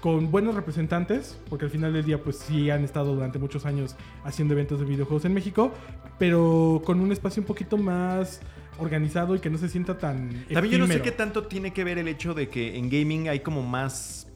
con 0.02 0.30
buenos 0.32 0.56
representantes, 0.56 1.40
porque 1.50 1.66
al 1.66 1.72
final 1.72 1.94
del 1.94 2.06
día 2.06 2.22
pues 2.22 2.38
sí 2.38 2.70
han 2.70 2.84
estado 2.84 3.16
durante 3.16 3.40
muchos 3.40 3.66
años 3.66 3.96
haciendo 4.24 4.54
eventos 4.54 4.80
de 4.80 4.86
videojuegos 4.86 5.26
en 5.26 5.34
México, 5.34 5.72
pero 6.20 6.82
con 6.86 7.00
un 7.00 7.12
espacio 7.12 7.42
un 7.42 7.48
poquito 7.48 7.78
más 7.78 8.42
organizado 8.80 9.36
y 9.36 9.40
que 9.40 9.50
no 9.50 9.58
se 9.58 9.70
sienta 9.70 9.98
tan 9.98 10.46
También 10.54 10.74
yo 10.74 10.78
no 10.78 10.88
sé 10.88 11.02
qué 11.02 11.12
tanto 11.12 11.48
tiene 11.48 11.74
que 11.74 11.84
ver 11.84 11.98
el 11.98 12.08
hecho 12.08 12.34
de 12.34 12.50
que 12.50 12.78
en 12.78 12.90
gaming 12.90 13.30
hay 13.30 13.40
como 13.40 13.64
más... 13.64 14.27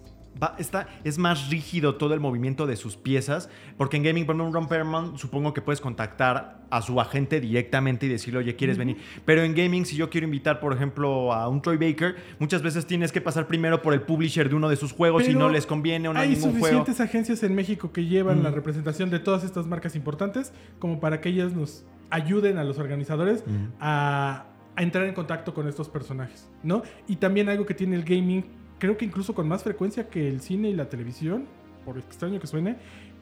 va- 0.42 0.56
está, 0.60 0.88
es 1.04 1.18
más 1.18 1.50
rígido 1.50 1.96
todo 1.96 2.14
el 2.14 2.20
movimiento 2.20 2.68
de 2.68 2.76
sus 2.76 2.96
piezas, 2.98 3.50
porque 3.78 3.98
en 3.98 4.04
gaming, 4.04 4.26
por 4.26 4.36
ejemplo, 4.36 4.48
un 4.48 4.54
Ron 4.54 4.68
Perlman, 4.68 5.18
supongo 5.18 5.54
que 5.54 5.62
puedes 5.62 5.82
contactar 5.82 6.62
a 6.70 6.82
su 6.82 7.02
agente 7.02 7.42
directamente 7.42 8.06
y 8.06 8.10
decirle, 8.10 8.40
oye, 8.40 8.56
¿quieres 8.56 8.78
venir? 8.78 8.98
Pero 9.26 9.44
en 9.44 9.54
gaming, 9.56 9.86
si 9.86 9.96
yo 9.98 10.10
quiero 10.10 10.26
invitar, 10.26 10.60
por 10.60 10.74
ejemplo, 10.74 11.34
a 11.34 11.48
un 11.50 11.62
Troy 11.62 11.78
Baker, 11.78 12.16
muchas 12.40 12.62
veces 12.62 12.86
tienes 12.86 13.12
que 13.12 13.20
pasar 13.22 13.48
primero 13.48 13.82
por 13.82 13.94
el 13.94 14.02
publisher 14.04 14.48
de 14.50 14.56
uno 14.56 14.70
de 14.70 14.76
sus 14.78 14.94
juegos 14.94 15.28
y 15.28 15.34
no 15.34 15.50
les 15.50 15.66
conviene 15.66 16.08
o 16.08 16.14
no 16.14 16.20
hay, 16.20 16.30
hay 16.30 16.36
ningún 16.36 16.52
juego. 16.52 16.66
suficientes 16.66 17.00
agencias 17.02 17.44
en 17.44 17.56
México 17.56 17.92
que 17.92 18.06
llevan 18.06 18.42
la 18.44 18.52
representación 18.52 19.10
de 19.10 19.20
todas 19.20 19.44
estas 19.44 19.68
marcas 19.68 19.96
importantes 19.96 20.54
como 20.80 21.00
para 21.00 21.20
que 21.20 21.30
ellas 21.30 21.54
nos 21.54 21.84
ayuden 22.10 22.58
a 22.58 22.64
los 22.64 22.78
organizadores 22.80 23.44
Mm. 23.46 23.68
a, 23.80 24.46
a 24.76 24.82
entrar 24.84 25.06
en 25.06 25.14
contacto 25.14 25.54
con 25.54 25.68
estos 25.68 25.90
personajes, 25.90 26.50
¿no? 26.64 26.84
Y 27.08 27.18
también 27.18 27.50
algo 27.50 27.66
que 27.66 27.74
tiene 27.74 27.96
el 27.98 28.04
gaming, 28.04 28.46
creo 28.82 28.98
que 28.98 29.06
incluso 29.06 29.36
con 29.36 29.48
más 29.48 29.62
frecuencia 29.64 30.10
que 30.10 30.28
el 30.28 30.42
cine 30.42 30.70
y 30.72 30.74
la 30.74 30.90
televisión, 30.90 31.46
por 31.86 32.00
extraño 32.00 32.40
que 32.40 32.48
suene, 32.48 32.78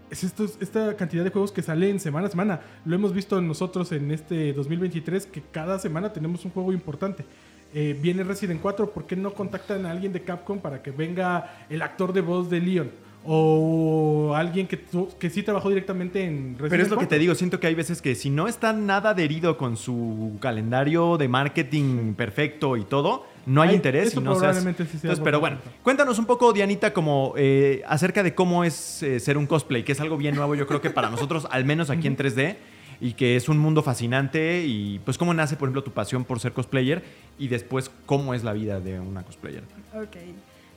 es 0.09 0.23
estos- 0.23 0.57
esta 0.61 0.95
cantidad 0.95 1.21
de 1.25 1.31
juegos 1.31 1.51
que 1.51 1.61
salen 1.61 1.99
semana 1.99 2.27
a 2.27 2.29
semana. 2.31 2.61
Lo 2.85 2.95
hemos 2.95 3.11
visto 3.13 3.41
nosotros 3.41 3.91
en 3.91 4.09
este 4.11 4.53
2023, 4.53 5.25
que 5.25 5.41
cada 5.51 5.77
semana 5.77 6.13
tenemos 6.13 6.45
un 6.45 6.51
juego 6.51 6.71
importante. 6.71 7.25
Eh, 7.73 7.99
viene 8.01 8.23
Resident 8.23 8.61
4, 8.61 8.89
¿por 8.91 9.05
qué 9.05 9.17
no 9.17 9.33
contactan 9.33 9.85
a 9.85 9.91
alguien 9.91 10.13
de 10.13 10.21
Capcom 10.21 10.59
para 10.59 10.81
que 10.81 10.91
venga 10.91 11.65
el 11.69 11.81
actor 11.81 12.13
de 12.13 12.21
voz 12.21 12.49
de 12.49 12.61
Leon? 12.61 12.89
O 13.25 14.33
alguien 14.33 14.65
que, 14.65 14.79
que 15.19 15.29
sí 15.29 15.43
trabajó 15.43 15.67
directamente 15.69 16.23
en 16.23 16.53
Resident 16.57 16.69
Pero 16.71 16.83
es 16.83 16.89
lo 16.89 16.95
que 16.95 17.01
4. 17.05 17.09
te 17.09 17.19
digo, 17.19 17.35
siento 17.35 17.59
que 17.59 17.67
hay 17.67 17.75
veces 17.75 18.01
que 18.01 18.15
si 18.15 18.29
no 18.29 18.47
está 18.47 18.71
nada 18.73 19.09
adherido 19.11 19.57
con 19.57 19.75
su 19.77 20.37
calendario 20.39 21.17
de 21.17 21.27
marketing 21.27 22.13
perfecto 22.15 22.77
y 22.77 22.85
todo, 22.85 23.25
no 23.45 23.61
hay 23.61 23.69
Ay, 23.69 23.75
interés 23.75 24.13
y 24.13 24.19
no 24.19 24.31
seas... 24.31 24.39
probablemente 24.39 24.83
sí 24.85 24.91
Entonces, 24.95 25.19
pero 25.23 25.39
bueno, 25.39 25.57
cuéntanos 25.83 26.19
un 26.19 26.25
poco, 26.25 26.53
Dianita, 26.53 26.93
como 26.93 27.33
eh, 27.37 27.81
acerca 27.87 28.23
de 28.23 28.35
cómo 28.35 28.63
es 28.63 29.01
eh, 29.03 29.19
ser 29.19 29.37
un 29.37 29.47
cosplay, 29.47 29.83
que 29.83 29.91
es 29.93 30.01
algo 30.01 30.17
bien 30.17 30.35
nuevo, 30.35 30.55
yo 30.55 30.67
creo 30.67 30.81
que 30.81 30.89
para 30.89 31.09
nosotros, 31.09 31.47
al 31.51 31.65
menos 31.65 31.89
aquí 31.89 32.07
en 32.07 32.17
3D, 32.17 32.55
y 33.01 33.13
que 33.13 33.35
es 33.37 33.47
un 33.47 33.57
mundo 33.57 33.81
fascinante 33.81 34.63
y 34.65 34.99
pues 35.05 35.17
cómo 35.17 35.33
nace, 35.33 35.55
por 35.55 35.67
ejemplo, 35.67 35.83
tu 35.83 35.91
pasión 35.91 36.25
por 36.25 36.39
ser 36.41 36.51
cosplayer 36.51 37.01
y 37.37 37.47
después 37.47 37.89
cómo 38.05 38.33
es 38.33 38.43
la 38.43 38.51
vida 38.53 38.81
de 38.81 38.99
una 38.99 39.23
cosplayer. 39.23 39.63
Ok. 39.95 40.17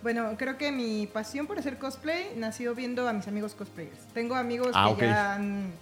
Bueno, 0.05 0.35
creo 0.39 0.57
que 0.57 0.71
mi 0.73 1.07
pasión 1.13 1.47
por 1.49 1.59
hacer 1.59 1.79
cosplay 1.79 2.27
nació 2.37 2.75
viendo 2.75 3.09
a 3.09 3.13
mis 3.13 3.27
amigos 3.29 3.55
cosplayers. 3.55 3.99
Tengo 4.15 4.35
amigos 4.37 4.71
Ah, 4.75 4.87
que 4.97 5.05
ok. 5.05 5.11
ya 5.11 5.35
han- 5.35 5.73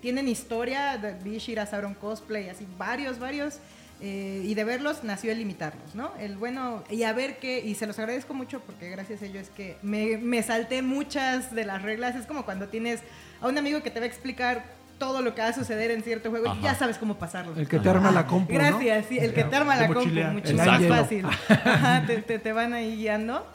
tienen 0.00 0.28
historia, 0.28 0.96
de 0.96 1.12
vi 1.22 1.36
Shira 1.38 1.66
Sauron 1.66 1.92
cosplay, 1.92 2.48
así 2.48 2.66
varios, 2.78 3.18
varios. 3.18 3.58
Eh, 4.02 4.42
y 4.44 4.54
de 4.54 4.64
verlos 4.64 5.04
nació 5.04 5.30
el 5.32 5.40
imitarlos, 5.40 5.94
¿no? 5.94 6.10
El 6.18 6.36
bueno, 6.36 6.82
y 6.90 7.02
a 7.02 7.12
ver 7.12 7.38
qué, 7.38 7.60
y 7.60 7.74
se 7.74 7.86
los 7.86 7.98
agradezco 7.98 8.32
mucho 8.34 8.60
porque 8.60 8.88
gracias 8.88 9.20
a 9.22 9.26
ello 9.26 9.38
es 9.40 9.50
que 9.50 9.76
me, 9.82 10.16
me 10.16 10.42
salté 10.42 10.80
muchas 10.82 11.54
de 11.54 11.64
las 11.64 11.82
reglas. 11.82 12.16
Es 12.16 12.26
como 12.26 12.44
cuando 12.44 12.68
tienes 12.68 13.00
a 13.40 13.48
un 13.48 13.58
amigo 13.58 13.82
que 13.82 13.90
te 13.90 14.00
va 14.00 14.04
a 14.04 14.08
explicar 14.08 14.64
todo 14.98 15.22
lo 15.22 15.34
que 15.34 15.40
va 15.42 15.48
a 15.48 15.52
suceder 15.54 15.90
en 15.90 16.02
cierto 16.02 16.28
juego 16.30 16.48
Ajá. 16.50 16.58
y 16.60 16.62
ya 16.62 16.74
sabes 16.74 16.98
cómo 16.98 17.14
pasarlo. 17.18 17.54
El 17.56 17.68
que 17.68 17.78
te 17.78 17.88
arma 17.88 18.10
la 18.10 18.26
compu, 18.26 18.52
¿no? 18.52 18.58
Gracias, 18.58 19.06
sí, 19.08 19.18
el 19.18 19.32
que 19.32 19.44
te 19.44 19.56
arma 19.56 19.76
la 19.76 19.86
compu, 19.88 20.08
mucho 20.32 20.54
más 20.56 20.86
fácil. 20.86 21.24
Ajá, 21.48 22.04
te, 22.06 22.18
te- 22.22 22.38
te 22.38 22.52
van 22.52 22.72
ahí 22.74 22.96
guiando. 22.96 23.46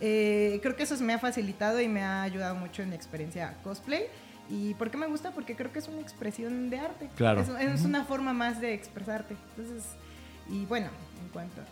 Eh, 0.00 0.58
creo 0.62 0.76
que 0.76 0.82
eso 0.82 0.96
se 0.96 1.04
me 1.04 1.14
ha 1.14 1.18
facilitado 1.18 1.80
y 1.80 1.88
me 1.88 2.02
ha 2.02 2.22
ayudado 2.22 2.54
mucho 2.54 2.82
en 2.82 2.90
mi 2.90 2.96
experiencia 2.96 3.54
cosplay. 3.64 4.04
¿Y 4.48 4.74
por 4.74 4.90
qué 4.90 4.96
me 4.96 5.06
gusta? 5.06 5.32
Porque 5.32 5.56
creo 5.56 5.72
que 5.72 5.78
es 5.78 5.88
una 5.88 6.00
expresión 6.00 6.70
de 6.70 6.78
arte. 6.78 7.08
Claro. 7.16 7.40
Es, 7.40 7.48
es 7.48 7.84
una 7.84 8.04
forma 8.04 8.32
más 8.32 8.60
de 8.60 8.74
expresarte. 8.74 9.36
Entonces, 9.50 9.84
y 10.48 10.64
bueno, 10.66 10.88
en 11.22 11.28
cuanto, 11.30 11.62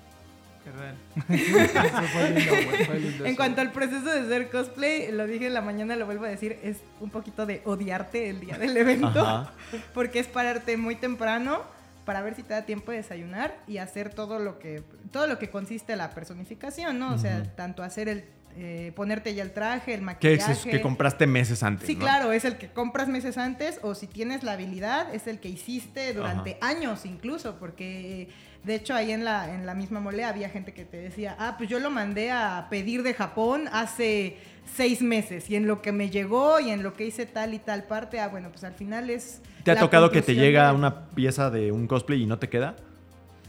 Eso 1.28 2.02
fue 2.12 2.30
lindo, 2.30 2.52
güey, 2.52 2.84
fue 2.86 3.00
lindo 3.00 3.26
en 3.26 3.36
cuanto 3.36 3.60
al 3.60 3.70
proceso 3.72 4.06
de 4.06 4.26
ser 4.28 4.50
cosplay, 4.50 5.12
lo 5.12 5.26
dije 5.26 5.46
en 5.46 5.54
la 5.54 5.60
mañana, 5.60 5.94
lo 5.96 6.06
vuelvo 6.06 6.24
a 6.24 6.28
decir, 6.28 6.58
es 6.62 6.78
un 7.00 7.10
poquito 7.10 7.44
de 7.44 7.60
odiarte 7.64 8.30
el 8.30 8.40
día 8.40 8.56
del 8.56 8.76
evento. 8.76 9.20
Ajá. 9.20 9.52
porque 9.94 10.20
es 10.20 10.26
pararte 10.26 10.76
muy 10.76 10.96
temprano 10.96 11.62
para 12.06 12.22
ver 12.22 12.34
si 12.34 12.42
te 12.42 12.54
da 12.54 12.62
tiempo 12.62 12.92
de 12.92 12.98
desayunar 12.98 13.56
y 13.66 13.78
hacer 13.78 14.14
todo 14.14 14.38
lo 14.38 14.58
que 14.58 14.82
todo 15.10 15.26
lo 15.26 15.38
que 15.38 15.50
consiste 15.50 15.96
la 15.96 16.10
personificación, 16.10 16.98
¿no? 16.98 17.14
O 17.14 17.18
sea, 17.18 17.42
tanto 17.54 17.82
hacer 17.82 18.08
el 18.08 18.24
eh, 18.56 18.92
ponerte 18.94 19.34
ya 19.34 19.42
el 19.42 19.52
traje, 19.52 19.94
el 19.94 20.00
Que, 20.00 20.04
maquillaje. 20.04 20.52
es- 20.52 20.58
que 20.64 20.80
compraste 20.80 21.26
meses 21.26 21.62
antes. 21.62 21.86
Sí, 21.86 21.94
¿no? 21.94 22.00
claro, 22.00 22.32
es 22.32 22.44
el 22.44 22.56
que 22.56 22.68
compras 22.68 23.08
meses 23.08 23.36
antes 23.38 23.80
o 23.82 23.94
si 23.94 24.06
tienes 24.06 24.42
la 24.44 24.52
habilidad 24.52 25.12
es 25.14 25.26
el 25.26 25.40
que 25.40 25.48
hiciste 25.48 26.12
durante 26.14 26.56
años 26.60 27.04
incluso, 27.04 27.56
porque 27.58 28.28
de 28.62 28.74
hecho 28.76 28.94
ahí 28.94 29.10
en 29.12 29.24
la, 29.24 29.52
en 29.54 29.66
la 29.66 29.74
misma 29.74 29.98
mole 30.00 30.24
había 30.24 30.48
gente 30.48 30.72
que 30.72 30.84
te 30.84 30.96
decía, 30.98 31.34
ah, 31.38 31.56
pues 31.58 31.68
yo 31.68 31.80
lo 31.80 31.90
mandé 31.90 32.30
a 32.30 32.68
pedir 32.70 33.02
de 33.02 33.12
Japón 33.14 33.68
hace 33.72 34.36
seis 34.76 35.02
meses 35.02 35.50
y 35.50 35.56
en 35.56 35.66
lo 35.66 35.82
que 35.82 35.92
me 35.92 36.08
llegó 36.10 36.60
y 36.60 36.70
en 36.70 36.82
lo 36.82 36.94
que 36.94 37.04
hice 37.06 37.26
tal 37.26 37.54
y 37.54 37.58
tal 37.58 37.84
parte, 37.84 38.20
ah, 38.20 38.28
bueno, 38.28 38.50
pues 38.50 38.64
al 38.64 38.72
final 38.74 39.10
es... 39.10 39.42
¿Te 39.64 39.70
ha 39.72 39.78
tocado 39.78 40.10
que 40.10 40.22
te 40.22 40.34
llega 40.34 40.68
de- 40.68 40.74
una 40.76 41.06
pieza 41.08 41.50
de 41.50 41.72
un 41.72 41.86
cosplay 41.86 42.22
y 42.22 42.26
no 42.26 42.38
te 42.38 42.48
queda? 42.48 42.76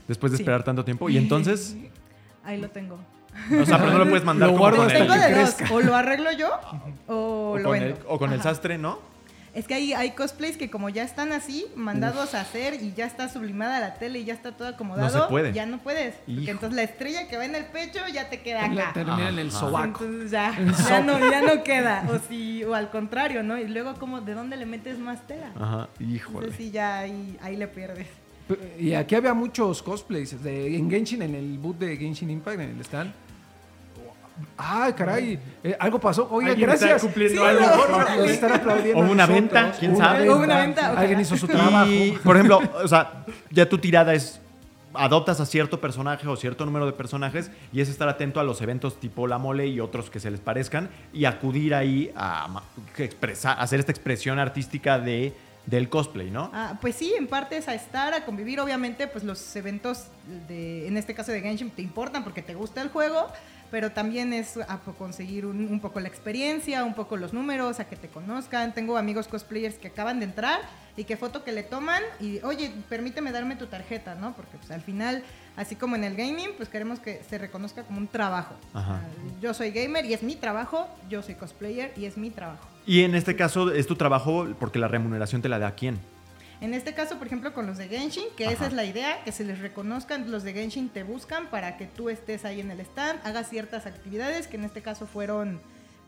Después 0.07 0.31
de 0.31 0.37
Sí. 0.37 0.43
esperar 0.43 0.63
tanto 0.63 0.83
tiempo. 0.83 1.09
Y 1.09 1.17
entonces, 1.17 1.75
Ahí 2.43 2.59
lo 2.59 2.69
tengo. 2.69 2.99
O 3.61 3.65
sea, 3.65 3.77
pero 3.77 3.91
no 3.91 3.99
lo 3.99 4.09
puedes 4.09 4.23
mandar 4.25 4.47
Lo 4.49 4.53
como 4.53 4.63
guardo 4.63 4.77
con 4.83 4.91
hasta 4.91 5.27
que 5.27 5.33
crezca. 5.33 5.73
o 5.73 5.79
lo 5.81 5.95
arreglo 5.95 6.31
yo 6.31 6.49
o, 7.07 7.51
o 7.53 7.57
lo 7.57 7.69
con 7.69 7.77
el, 7.81 7.95
o 8.07 8.17
con 8.19 8.33
el 8.33 8.41
sastre, 8.41 8.77
¿no? 8.77 8.99
Es 9.53 9.67
que 9.67 9.73
hay, 9.73 9.93
hay 9.93 10.11
cosplays 10.11 10.57
que 10.57 10.69
como 10.69 10.89
ya 10.89 11.03
están 11.03 11.31
así, 11.31 11.65
mandados 11.77 12.33
a 12.36 12.41
hacer 12.41 12.73
y 12.73 12.91
ya 12.93 13.05
está 13.05 13.29
sublimada 13.29 13.79
la 13.79 13.93
tele 13.93 14.19
y 14.19 14.25
ya 14.25 14.33
está 14.33 14.51
todo 14.51 14.67
acomodado, 14.67 15.17
No 15.17 15.23
se 15.23 15.29
puede. 15.29 15.53
ya 15.53 15.65
no 15.65 15.77
puedes. 15.77 16.15
Porque 16.25 16.51
entonces 16.51 16.75
la 16.75 16.83
estrella 16.83 17.29
que 17.29 17.38
va 17.38 17.45
en 17.45 17.55
el 17.55 17.63
pecho 17.63 17.99
ya 18.13 18.29
te 18.29 18.41
queda 18.41 18.67
La- 18.67 18.81
acá. 18.89 18.93
Termina 18.93 19.29
en 19.29 19.39
el 19.39 19.51
sobaco. 19.53 20.03
Entonces 20.03 20.31
ya, 20.31 20.53
El 20.57 20.73
ya, 20.75 20.99
no, 20.99 21.17
ya 21.31 21.41
no 21.41 21.63
queda. 21.63 22.05
O, 22.11 22.19
si, 22.27 22.65
o 22.65 22.75
al 22.75 22.89
contrario, 22.89 23.43
¿no? 23.43 23.57
Y 23.57 23.65
luego 23.69 23.93
como, 23.93 24.19
¿de 24.19 24.33
dónde 24.33 24.57
le 24.57 24.65
metes 24.65 24.99
más 24.99 25.25
tela? 25.25 25.49
Ajá, 25.57 25.88
híjole. 26.01 26.47
Entonces 26.47 26.57
sí, 26.57 26.71
ya 26.71 26.97
ahí, 26.99 27.38
ahí 27.41 27.55
le 27.55 27.69
pierdes. 27.69 28.07
Y 28.77 28.93
aquí 28.93 29.15
había 29.15 29.33
muchos 29.33 29.81
cosplays 29.81 30.43
de, 30.43 30.75
en 30.75 30.89
Genshin, 30.91 31.21
en 31.21 31.33
el 31.33 31.57
boot 31.59 31.77
de 31.79 31.95
Genshin 31.95 32.29
Impact, 32.29 32.59
en 32.59 32.69
el 32.71 32.81
stand. 32.81 33.13
Ay, 34.57 34.93
caray, 34.93 35.39
eh, 35.63 35.75
algo 35.79 35.99
pasó. 35.99 36.27
Oye, 36.31 36.49
Alguien 36.51 36.69
está 36.69 36.88
gracias. 36.88 37.03
cumpliendo 37.03 37.41
Sí, 37.41 37.47
algo. 37.47 37.65
no, 37.89 38.53
aplaudiendo 38.55 38.99
O 38.99 39.03
una 39.03 39.27
nosotros. 39.27 39.29
venta, 39.29 39.71
quién 39.79 39.97
sabe. 39.97 40.29
O 40.29 40.38
una 40.38 40.57
venta. 40.59 40.89
Alguien 40.97 41.19
hizo 41.21 41.38
su 41.38 41.47
trabajo. 41.47 41.89
Y, 41.89 42.11
por 42.23 42.36
ejemplo, 42.36 42.61
o 42.83 42.88
sea, 42.88 43.25
ya 43.49 43.67
tu 43.69 43.77
tirada 43.77 44.13
es 44.13 44.41
adoptas 44.93 45.39
a 45.41 45.45
cierto 45.45 45.81
personaje 45.81 46.25
o 46.27 46.36
cierto 46.38 46.65
número 46.65 46.86
de 46.86 46.93
personajes 46.93 47.51
y 47.73 47.81
es 47.81 47.89
estar 47.89 48.07
atento 48.07 48.39
a 48.39 48.43
los 48.43 48.61
eventos 48.61 48.97
tipo 48.97 49.27
La 49.27 49.38
Mole 49.38 49.67
y 49.67 49.81
otros 49.81 50.09
que 50.09 50.21
se 50.21 50.31
les 50.31 50.39
parezcan 50.39 50.89
y 51.11 51.25
acudir 51.25 51.75
ahí 51.75 52.13
a 52.15 52.61
expresar, 52.97 53.57
hacer 53.59 53.81
esta 53.81 53.91
expresión 53.91 54.39
artística 54.39 54.97
de, 54.97 55.33
del 55.65 55.89
cosplay, 55.89 56.31
¿no? 56.31 56.49
Ah, 56.53 56.77
pues 56.79 56.95
sí, 56.95 57.13
en 57.17 57.27
parte 57.27 57.57
es 57.57 57.67
a 57.67 57.73
estar, 57.73 58.13
a 58.13 58.23
convivir. 58.23 58.59
Obviamente, 58.61 59.07
pues 59.07 59.25
los 59.25 59.53
eventos, 59.57 60.05
de, 60.47 60.88
en 60.88 60.95
este 60.95 61.13
caso 61.13 61.33
de 61.33 61.41
Genshin, 61.41 61.71
te 61.71 61.81
importan 61.81 62.23
porque 62.23 62.41
te 62.41 62.53
gusta 62.53 62.81
el 62.81 62.88
juego, 62.88 63.27
pero 63.72 63.91
también 63.91 64.34
es 64.34 64.57
a 64.57 64.80
conseguir 64.97 65.45
un, 65.45 65.68
un 65.68 65.80
poco 65.80 65.99
la 65.99 66.07
experiencia, 66.07 66.84
un 66.84 66.93
poco 66.93 67.18
los 67.18 67.34
números, 67.34 67.80
a 67.80 67.86
que 67.86 67.95
te 67.95 68.07
conozcan. 68.07 68.74
Tengo 68.74 68.97
amigos 68.97 69.28
cosplayers 69.28 69.76
que 69.76 69.88
acaban 69.88 70.20
de 70.20 70.26
entrar 70.26 70.61
y 70.97 71.03
que 71.03 71.18
foto 71.18 71.43
que 71.43 71.51
le 71.51 71.63
toman 71.63 72.01
y, 72.20 72.39
oye, 72.43 72.72
permíteme 72.89 73.32
darme 73.32 73.55
tu 73.55 73.68
tarjeta, 73.68 74.16
¿no? 74.16 74.36
Porque 74.36 74.57
pues, 74.57 74.72
al 74.72 74.82
final, 74.82 75.24
así 75.55 75.76
como 75.76 75.95
en 75.95 76.03
el 76.03 76.16
gaming, 76.16 76.49
pues 76.57 76.70
queremos 76.70 76.99
que 76.99 77.22
se 77.30 77.38
reconozca 77.38 77.84
como 77.84 77.99
un 77.99 78.07
trabajo. 78.07 78.55
Ajá. 78.74 79.01
Yo 79.41 79.53
soy 79.53 79.72
gamer 79.72 80.05
y 80.05 80.13
es 80.13 80.24
mi 80.24 80.36
trabajo, 80.36 80.88
yo 81.09 81.22
soy 81.22 81.36
cosplayer 81.36 81.91
y 81.97 82.05
es 82.05 82.18
mi 82.18 82.30
trabajo. 82.30 82.68
Y 82.86 83.01
en 83.01 83.16
este 83.16 83.36
caso 83.36 83.72
es 83.72 83.88
tu 83.88 83.95
trabajo 83.95 84.47
porque 84.59 84.80
la 84.80 84.88
remuneración 84.88 85.41
te 85.41 85.49
la 85.49 85.59
da 85.59 85.72
quién. 85.76 85.99
En 86.66 86.74
este 86.74 86.95
caso, 86.95 87.20
por 87.20 87.28
ejemplo, 87.28 87.53
con 87.53 87.68
los 87.68 87.78
de 87.78 87.88
Genshin, 87.88 88.26
que 88.36 88.45
Ajá. 88.45 88.53
esa 88.53 88.66
es 88.66 88.74
la 88.74 88.86
idea, 88.86 89.24
que 89.24 89.32
se 89.32 89.43
les 89.43 89.59
reconozcan, 89.59 90.32
los 90.32 90.41
de 90.41 90.51
Genshin 90.51 90.89
te 90.89 91.03
buscan 91.03 91.51
para 91.51 91.78
que 91.78 91.86
tú 91.86 92.09
estés 92.09 92.43
ahí 92.43 92.59
en 92.59 92.72
el 92.72 92.80
stand, 92.80 93.20
hagas 93.24 93.49
ciertas 93.49 93.86
actividades, 93.86 94.47
que 94.47 94.57
en 94.57 94.66
este 94.66 94.82
caso 94.82 95.05
fueron 95.05 95.61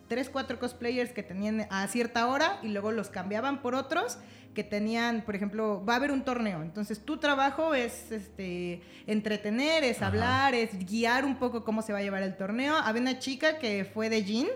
tres, 0.08 0.32
cuatro 0.32 0.58
cosplayers 0.58 1.12
que 1.12 1.22
tenían 1.22 1.68
a 1.70 1.88
cierta 1.88 2.26
hora 2.26 2.58
y 2.64 2.70
luego 2.70 2.92
los 2.92 3.10
cambiaban 3.10 3.62
por 3.62 3.76
otros 3.76 4.18
que 4.56 4.64
tenían, 4.64 5.22
por 5.22 5.36
ejemplo, 5.36 5.86
va 5.86 5.94
a 5.94 5.96
haber 5.98 6.10
un 6.10 6.24
torneo. 6.24 6.64
Entonces, 6.64 7.06
tu 7.06 7.18
trabajo 7.18 7.76
es 7.76 8.12
este 8.12 8.82
entretener, 9.06 9.84
es 9.84 9.98
Ajá. 9.98 10.08
hablar, 10.08 10.56
es 10.56 10.72
guiar 10.88 11.24
un 11.24 11.38
poco 11.38 11.64
cómo 11.64 11.84
se 11.84 11.94
va 11.94 12.00
a 12.00 12.02
llevar 12.02 12.24
el 12.24 12.36
torneo. 12.36 12.76
Había 12.78 13.04
una 13.04 13.20
chica 13.20 13.60
que 13.60 13.86
fue 13.86 14.10
de 14.10 14.24
Jin, 14.24 14.48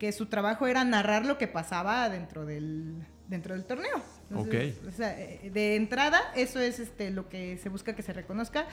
que 0.00 0.10
su 0.10 0.26
trabajo 0.26 0.66
era 0.66 0.82
narrar 0.82 1.24
lo 1.24 1.38
que 1.38 1.46
pasaba 1.46 2.08
dentro 2.08 2.44
del, 2.44 3.06
dentro 3.28 3.54
del 3.54 3.64
torneo. 3.64 4.02
Entonces, 4.30 4.76
Ok. 4.82 4.88
o 4.88 4.96
sea, 4.96 5.18
eh, 5.18 5.50
de 5.52 5.76
entrada, 5.76 6.20
eso 6.36 6.60
es 6.60 6.78
este, 6.78 7.10
lo 7.10 7.28
que 7.28 7.58
se 7.58 7.68
busca 7.68 7.94
que 7.94 8.02
se 8.02 8.12
reconozca. 8.12 8.66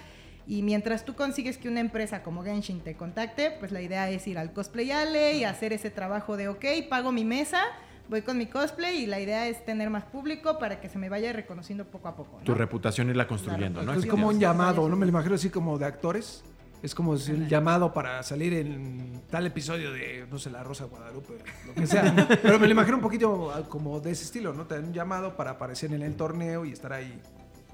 Y 0.48 0.62
mientras 0.62 1.06
tú 1.06 1.16
consigues 1.16 1.58
que 1.58 1.70
una 1.70 1.80
empresa 1.80 2.22
como 2.22 2.44
Genshin 2.44 2.82
te 2.82 2.96
contacte, 2.96 3.52
pues 3.60 3.72
la 3.72 3.82
idea 3.82 4.10
es 4.12 4.28
ir 4.28 4.38
al 4.38 4.54
Cosplay 4.54 4.92
Alley 4.92 5.40
y 5.40 5.44
hacer 5.44 5.74
ese 5.74 5.90
trabajo 5.90 6.38
de, 6.38 6.50
ok, 6.50 6.66
pago 6.88 7.12
mi 7.12 7.26
mesa, 7.26 7.62
voy 8.10 8.22
con 8.22 8.38
mi 8.38 8.46
cosplay 8.46 9.04
y 9.04 9.06
la 9.08 9.20
idea 9.20 9.48
es 9.48 9.66
tener 9.66 9.90
más 9.90 10.04
público 10.04 10.60
para 10.60 10.80
que 10.80 10.90
se 10.90 11.00
me 11.00 11.10
vaya 11.10 11.34
reconociendo 11.34 11.86
poco 11.86 12.10
a 12.10 12.16
poco. 12.16 12.38
¿no? 12.38 12.44
Tu 12.44 12.54
reputación 12.54 13.10
irla 13.10 13.28
construyendo, 13.28 13.80
¿no? 13.82 13.94
reputación. 13.94 14.04
Es 14.04 14.12
como 14.12 14.28
un 14.28 14.40
llamado, 14.40 14.88
¿no? 14.88 14.96
Me 14.96 15.06
lo 15.06 15.10
imagino 15.10 15.34
así 15.36 15.50
como 15.50 15.80
de 15.80 15.86
actores. 15.86 16.44
Es 16.86 16.94
como 16.94 17.18
si 17.18 17.32
el 17.32 17.48
llamado 17.50 17.92
para 17.92 18.22
salir 18.22 18.54
en 18.54 19.22
tal 19.32 19.48
episodio 19.48 19.92
de, 19.92 20.28
no 20.30 20.38
sé, 20.38 20.52
La 20.52 20.64
Rosa 20.64 20.84
de 20.84 20.92
Guadalupe, 20.92 21.34
lo 21.66 21.74
que 21.74 21.88
sea. 21.88 22.14
Pero 22.44 22.60
me 22.60 22.68
lo 22.68 22.74
imagino 22.74 22.98
un 22.98 23.02
poquito 23.02 23.52
ah, 23.52 23.64
como 23.68 24.00
de 24.00 24.12
ese 24.12 24.24
estilo, 24.26 24.54
¿no? 24.54 24.68
Te 24.68 24.76
dan 24.76 24.86
un 24.86 24.94
llamado 24.94 25.36
para 25.36 25.52
aparecer 25.52 25.92
en 25.94 26.04
el 26.04 26.14
torneo 26.16 26.64
y 26.64 26.72
estar 26.74 26.94
ahí 26.94 27.20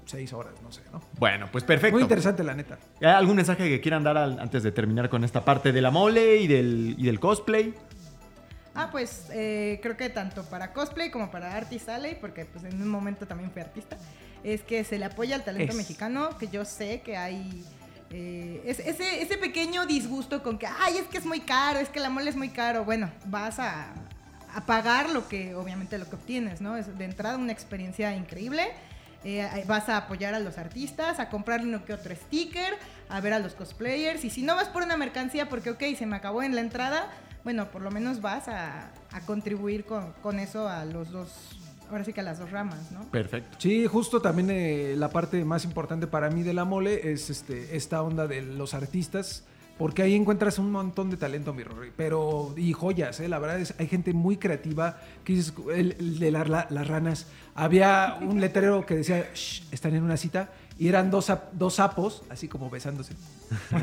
seis 0.06 0.32
horas, 0.32 0.54
no 0.62 0.72
sé, 0.72 0.80
¿no? 0.94 1.02
Bueno, 1.18 1.46
pues 1.52 1.62
perfecto. 1.62 1.94
Muy 1.96 2.02
interesante, 2.02 2.42
la 2.42 2.54
neta. 2.54 2.78
¿Hay 3.02 3.06
¿Algún 3.08 3.36
mensaje 3.36 3.68
que 3.68 3.82
quieran 3.82 4.02
dar 4.02 4.16
al- 4.16 4.40
antes 4.40 4.62
de 4.62 4.72
terminar 4.72 5.10
con 5.10 5.24
esta 5.24 5.44
parte 5.44 5.72
de 5.72 5.82
la 5.82 5.90
mole 5.90 6.36
y 6.38 6.46
del, 6.46 6.94
y 6.96 7.04
del 7.04 7.20
cosplay? 7.20 7.74
Ah, 8.74 8.88
pues 8.90 9.26
eh, 9.30 9.78
creo 9.82 9.98
que 9.98 10.08
tanto 10.08 10.42
para 10.44 10.72
cosplay 10.72 11.10
como 11.10 11.30
para 11.30 11.54
Artist 11.54 11.90
Alley, 11.90 12.16
porque 12.18 12.46
pues 12.46 12.64
en 12.64 12.80
un 12.80 12.88
momento 12.88 13.26
también 13.26 13.50
fui 13.50 13.60
artista, 13.60 13.98
es 14.42 14.62
que 14.62 14.82
se 14.84 14.98
le 14.98 15.04
apoya 15.04 15.34
al 15.36 15.44
talento 15.44 15.72
Es. 15.72 15.76
mexicano, 15.76 16.30
que 16.38 16.48
yo 16.48 16.64
sé 16.64 17.02
que 17.02 17.18
hay 17.18 17.62
eh, 18.12 18.62
es- 18.66 18.78
ese, 18.80 19.38
pequeño 19.38 19.86
disgusto 19.86 20.42
con 20.42 20.58
que, 20.58 20.66
ay, 20.66 20.98
es 20.98 21.06
que 21.08 21.18
es 21.18 21.24
muy 21.24 21.40
caro, 21.40 21.78
es 21.78 21.88
que 21.88 21.98
la 21.98 22.10
mole 22.10 22.30
es 22.30 22.36
muy 22.36 22.50
caro. 22.50 22.84
Bueno, 22.84 23.10
vas 23.26 23.58
a, 23.58 23.86
pagar 24.66 25.08
lo 25.08 25.28
que, 25.28 25.54
obviamente, 25.54 25.96
lo 25.96 26.08
que 26.08 26.16
obtienes, 26.16 26.60
¿no? 26.60 26.76
Es 26.76 26.98
de 26.98 27.04
entrada 27.06 27.38
una 27.38 27.52
experiencia 27.52 28.14
increíble. 28.14 28.70
Eh, 29.24 29.64
vas 29.66 29.88
a 29.88 29.96
apoyar 29.96 30.34
a 30.34 30.40
los 30.40 30.58
artistas, 30.58 31.20
a 31.20 31.30
comprarle 31.30 31.68
uno 31.68 31.84
que 31.86 31.94
otro 31.94 32.14
sticker, 32.14 32.76
a 33.08 33.20
ver 33.20 33.32
a 33.32 33.38
los 33.38 33.54
cosplayers. 33.54 34.24
Y 34.24 34.30
si 34.30 34.42
no 34.42 34.54
vas 34.54 34.68
por 34.68 34.82
una 34.82 34.98
mercancía 34.98 35.48
porque, 35.48 35.70
ok, 35.70 35.82
se 35.96 36.04
me 36.04 36.16
acabó 36.16 36.42
en 36.42 36.54
la 36.54 36.60
entrada, 36.60 37.08
bueno, 37.44 37.70
por 37.70 37.80
lo 37.80 37.90
menos 37.90 38.20
vas 38.20 38.48
a, 38.48 38.90
contribuir 39.24 39.84
con, 39.84 40.12
con 40.22 40.38
eso 40.38 40.68
a 40.68 40.84
los 40.84 41.10
dos, 41.10 41.61
ahora 41.92 42.04
sí 42.04 42.12
que 42.12 42.20
a 42.20 42.24
las 42.24 42.38
dos 42.38 42.50
ramas, 42.50 42.90
¿no? 42.92 43.02
Perfecto. 43.10 43.56
Sí, 43.60 43.86
justo 43.86 44.20
también 44.20 44.50
eh, 44.50 44.94
la 44.96 45.08
parte 45.10 45.44
más 45.44 45.64
importante 45.64 46.06
para 46.06 46.30
mí 46.30 46.42
de 46.42 46.54
la 46.54 46.64
mole 46.64 47.12
es 47.12 47.30
este, 47.30 47.76
esta 47.76 48.02
onda 48.02 48.26
de 48.26 48.42
los 48.42 48.74
artistas. 48.74 49.44
Porque 49.78 50.02
ahí 50.02 50.14
encuentras 50.14 50.58
un 50.58 50.70
montón 50.70 51.10
de 51.10 51.16
talento, 51.16 51.54
mi 51.54 51.64
Rory. 51.64 51.90
Pero, 51.96 52.54
y 52.56 52.72
joyas, 52.74 53.18
¿eh? 53.20 53.28
La 53.28 53.38
verdad 53.38 53.58
es, 53.58 53.74
hay 53.78 53.88
gente 53.88 54.12
muy 54.12 54.36
creativa. 54.36 54.98
Que 55.24 55.32
dices, 55.32 55.54
el, 55.74 55.96
el 55.98 56.18
de 56.18 56.30
la- 56.30 56.44
la- 56.44 56.66
las 56.68 56.86
ranas. 56.86 57.26
Había 57.54 58.18
un 58.20 58.40
letrero 58.40 58.84
que 58.84 58.96
decía, 58.96 59.30
"Shh, 59.34 59.62
están 59.72 59.94
en 59.94 60.02
una 60.04 60.18
cita. 60.18 60.50
Y 60.78 60.88
eran 60.88 61.10
dos, 61.10 61.30
dos 61.52 61.74
sapos, 61.74 62.22
así 62.30 62.48
como 62.48 62.68
besándose. 62.70 63.14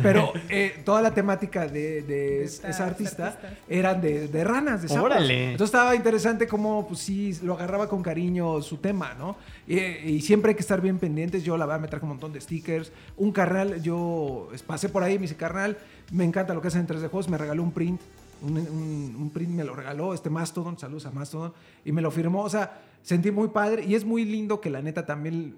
Pero 0.02 0.34
eh, 0.50 0.82
toda 0.84 1.02
la 1.02 1.14
temática 1.14 1.68
de, 1.68 2.02
de 2.02 2.44
es- 2.44 2.56
Estas 2.56 2.76
esa 2.76 2.86
artista 2.88 3.28
artistas. 3.28 3.58
eran 3.70 4.02
de, 4.02 4.28
de 4.28 4.44
ranas, 4.44 4.82
de 4.82 4.88
sapos. 4.90 5.04
Órale. 5.06 5.52
Entonces 5.52 5.74
estaba 5.74 5.96
interesante 5.96 6.48
cómo, 6.48 6.88
pues 6.88 7.00
sí, 7.00 7.38
lo 7.44 7.54
agarraba 7.54 7.88
con 7.88 8.02
cariño 8.02 8.62
su 8.62 8.78
tema, 8.78 9.14
¿no? 9.14 9.38
Y, 9.68 9.78
y 9.80 10.22
siempre 10.22 10.50
hay 10.50 10.56
que 10.56 10.62
estar 10.62 10.82
bien 10.82 10.98
pendientes. 10.98 11.44
Yo 11.44 11.58
la 11.58 11.66
verdad 11.66 11.80
me 11.82 11.88
traje 11.88 12.04
un 12.06 12.10
montón 12.10 12.34
de 12.34 12.42
stickers. 12.42 12.92
Un 13.18 13.32
carnal, 13.32 13.82
yo 13.84 14.50
pasé 14.66 14.90
por 14.90 15.04
ahí, 15.04 15.16
me 15.16 15.22
dice, 15.24 15.36
carnal, 15.36 15.78
me 16.12 16.26
encanta 16.26 16.54
lo 16.54 16.62
que 16.62 16.70
hacen 16.70 16.82
en 16.82 16.88
3D 16.88 17.02
Juegos. 17.10 17.30
Me 17.30 17.38
regaló 17.38 17.64
un 17.64 17.72
print. 17.72 18.02
Un, 18.42 18.58
un- 18.58 19.16
un 19.20 19.30
print 19.30 19.52
me 19.52 19.64
lo 19.64 19.76
regaló, 19.76 20.14
este 20.14 20.30
Mastodon, 20.30 20.80
saludos 20.80 21.06
a 21.06 21.12
Mastodon, 21.12 21.54
y 21.86 21.92
me 21.92 22.02
lo 22.02 22.10
firmó. 22.10 22.42
O 22.44 22.50
sea, 22.50 22.82
sentí 23.04 23.32
muy 23.32 23.50
padre. 23.50 23.86
Y 23.86 23.96
es 23.96 24.04
muy 24.06 24.26
lindo 24.26 24.60
que 24.60 24.70
la 24.70 24.82
neta 24.82 25.06
también 25.06 25.56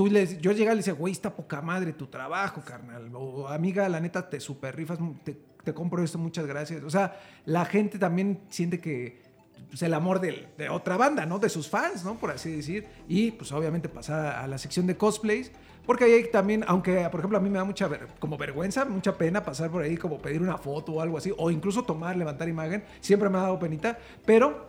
tú 0.00 0.06
le, 0.06 0.38
yo 0.40 0.52
llegaba 0.52 0.72
y 0.72 0.76
le 0.76 0.78
decía, 0.78 0.94
güey, 0.94 1.12
está 1.12 1.36
poca 1.36 1.60
madre 1.60 1.92
tu 1.92 2.06
trabajo, 2.06 2.62
carnal. 2.64 3.10
O 3.12 3.46
amiga, 3.48 3.86
la 3.90 4.00
neta, 4.00 4.30
te 4.30 4.40
super 4.40 4.74
rifas, 4.74 4.98
te, 5.22 5.36
te 5.62 5.74
compro 5.74 6.02
esto, 6.02 6.16
muchas 6.16 6.46
gracias. 6.46 6.82
O 6.84 6.88
sea, 6.88 7.20
la 7.44 7.66
gente 7.66 7.98
también 7.98 8.40
siente 8.48 8.80
que 8.80 9.20
pues, 9.68 9.82
el 9.82 9.92
amor 9.92 10.18
del- 10.18 10.48
de 10.56 10.70
otra 10.70 10.96
banda, 10.96 11.26
¿no? 11.26 11.38
De 11.38 11.50
sus 11.50 11.68
fans, 11.68 12.02
¿no? 12.02 12.14
Por 12.14 12.30
así 12.30 12.50
decir. 12.50 12.86
Y 13.08 13.32
pues 13.32 13.52
obviamente 13.52 13.90
pasar 13.90 14.36
a 14.38 14.46
la 14.46 14.56
sección 14.56 14.86
de 14.86 14.96
cosplays. 14.96 15.52
Porque 15.84 16.04
ahí 16.04 16.30
también, 16.32 16.64
aunque 16.66 17.06
por 17.10 17.20
ejemplo 17.20 17.36
a 17.36 17.42
mí 17.42 17.50
me 17.50 17.58
da 17.58 17.64
mucha 17.64 17.86
ver- 17.86 18.06
como 18.20 18.38
vergüenza, 18.38 18.86
mucha 18.86 19.18
pena 19.18 19.42
pasar 19.44 19.68
por 19.70 19.82
ahí 19.82 19.98
como 19.98 20.16
pedir 20.16 20.40
una 20.40 20.56
foto 20.56 20.92
o 20.92 21.00
algo 21.02 21.18
así, 21.18 21.30
o 21.36 21.50
incluso 21.50 21.82
tomar, 21.82 22.16
levantar 22.16 22.48
imagen, 22.48 22.84
siempre 23.00 23.28
me 23.28 23.36
ha 23.36 23.42
dado 23.42 23.58
penita, 23.58 23.98
pero 24.24 24.66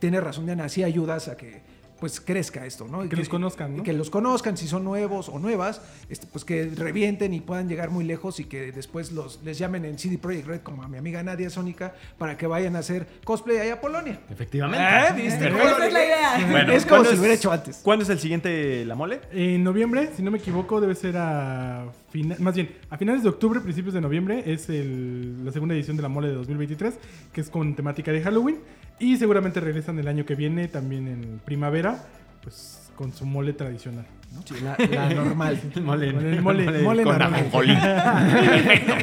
tienes 0.00 0.20
razón, 0.24 0.46
Diana, 0.46 0.68
sí 0.68 0.82
ayudas 0.82 1.28
a 1.28 1.36
que 1.36 1.62
pues 2.04 2.20
crezca 2.20 2.66
esto, 2.66 2.86
¿no? 2.86 3.02
Y 3.02 3.08
Que 3.08 3.16
los 3.16 3.30
conozcan, 3.30 3.78
¿no? 3.78 3.82
que 3.82 3.94
los 3.94 4.10
conozcan, 4.10 4.58
si 4.58 4.68
son 4.68 4.84
nuevos 4.84 5.30
o 5.30 5.38
nuevas, 5.38 5.80
este, 6.10 6.26
pues 6.26 6.44
que 6.44 6.66
revienten 6.76 7.32
y 7.32 7.40
puedan 7.40 7.66
llegar 7.66 7.88
muy 7.88 8.04
lejos 8.04 8.40
y 8.40 8.44
que 8.44 8.72
después 8.72 9.10
los, 9.10 9.40
les 9.42 9.56
llamen 9.56 9.86
en 9.86 9.98
CD 9.98 10.18
Projekt 10.18 10.46
Red, 10.46 10.60
como 10.60 10.82
a 10.82 10.88
mi 10.88 10.98
amiga 10.98 11.22
Nadia 11.22 11.48
Sónica, 11.48 11.94
para 12.18 12.36
que 12.36 12.46
vayan 12.46 12.76
a 12.76 12.80
hacer 12.80 13.06
cosplay 13.24 13.56
allá 13.56 13.72
a 13.74 13.80
Polonia. 13.80 14.20
Efectivamente. 14.28 14.84
¿Eh? 14.86 15.22
¿Viste? 15.24 15.48
Es 15.48 15.92
la 15.94 16.04
idea. 16.04 16.46
Bueno, 16.50 16.72
es 16.74 16.82
como 16.84 16.96
¿cuándo 16.96 17.08
si 17.08 17.14
lo 17.16 17.20
hubiera 17.22 17.34
hecho 17.36 17.50
antes. 17.50 17.80
¿Cuándo 17.82 18.02
es 18.02 18.10
el 18.10 18.18
siguiente 18.18 18.84
La 18.84 18.94
Mole? 18.94 19.22
En 19.32 19.64
noviembre, 19.64 20.10
si 20.14 20.22
no 20.22 20.30
me 20.30 20.36
equivoco, 20.36 20.82
debe 20.82 20.94
ser 20.94 21.16
a 21.16 21.86
fina- 22.10 22.36
más 22.38 22.54
bien 22.54 22.68
a 22.90 22.98
finales 22.98 23.22
de 23.22 23.30
octubre, 23.30 23.60
principios 23.60 23.94
de 23.94 24.02
noviembre, 24.02 24.42
es 24.44 24.68
el- 24.68 25.42
la 25.42 25.52
segunda 25.52 25.74
edición 25.74 25.96
de 25.96 26.02
la 26.02 26.10
mole 26.10 26.28
de 26.28 26.34
2023, 26.34 26.98
que 27.32 27.40
es 27.40 27.48
con 27.48 27.74
temática 27.74 28.12
de 28.12 28.20
Halloween. 28.20 28.58
Y 28.98 29.16
seguramente 29.16 29.60
regresan 29.60 29.98
el 29.98 30.08
año 30.08 30.24
que 30.24 30.34
viene, 30.34 30.68
también 30.68 31.08
en 31.08 31.40
primavera, 31.44 32.04
pues 32.42 32.90
con 32.96 33.12
su 33.12 33.26
mole 33.26 33.52
tradicional. 33.52 34.06
¿no? 34.32 34.42
Sí, 34.44 34.54
la, 34.62 34.76
la 34.88 35.14
normal. 35.14 35.60
El 35.74 35.82
mole, 35.82 36.12
Con 36.14 36.26
el 36.26 36.42
mole- 36.42 36.82
mole 36.82 37.02
con 37.02 37.18
normal. 37.18 37.40
ajonjolí. 37.40 37.76
Perfecto. 37.76 38.94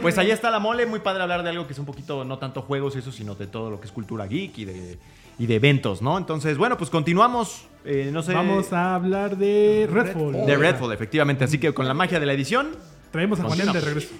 Pues 0.00 0.16
ahí 0.18 0.30
está 0.30 0.50
la 0.50 0.58
mole. 0.58 0.86
Muy 0.86 1.00
padre 1.00 1.22
hablar 1.22 1.42
de 1.42 1.50
algo 1.50 1.66
que 1.66 1.72
es 1.74 1.78
un 1.78 1.84
poquito, 1.86 2.24
no 2.24 2.38
tanto 2.38 2.62
juegos 2.62 2.96
y 2.96 3.00
eso, 3.00 3.12
sino 3.12 3.34
de 3.34 3.46
todo 3.46 3.70
lo 3.70 3.80
que 3.80 3.86
es 3.86 3.92
cultura 3.92 4.26
geek 4.26 4.58
y 4.58 4.64
de, 4.64 4.98
y 5.38 5.46
de 5.46 5.54
eventos, 5.56 6.00
¿no? 6.02 6.16
Entonces, 6.18 6.56
bueno, 6.56 6.76
pues 6.78 6.88
continuamos. 6.90 7.66
Eh, 7.84 8.08
no 8.12 8.22
sé. 8.22 8.32
Vamos 8.32 8.72
a 8.72 8.94
hablar 8.94 9.36
de 9.36 9.86
Redfall. 9.90 10.46
De 10.46 10.56
Redfall, 10.56 10.92
efectivamente. 10.92 11.44
Así 11.44 11.58
que 11.58 11.72
con 11.74 11.86
la 11.86 11.92
magia 11.94 12.18
de 12.18 12.26
la 12.26 12.32
edición. 12.32 12.68
Traemos 13.10 13.38
a 13.40 13.44
Juanen 13.44 13.72
de 13.72 13.80
regreso. 13.80 14.14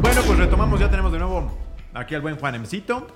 Bueno, 0.00 0.22
pues 0.26 0.38
retomamos. 0.38 0.80
Ya 0.80 0.88
tenemos 0.90 1.12
de 1.12 1.18
nuevo 1.18 1.52
aquí 1.94 2.14
al 2.14 2.20
buen 2.20 2.36
Juanemcito. 2.36 3.06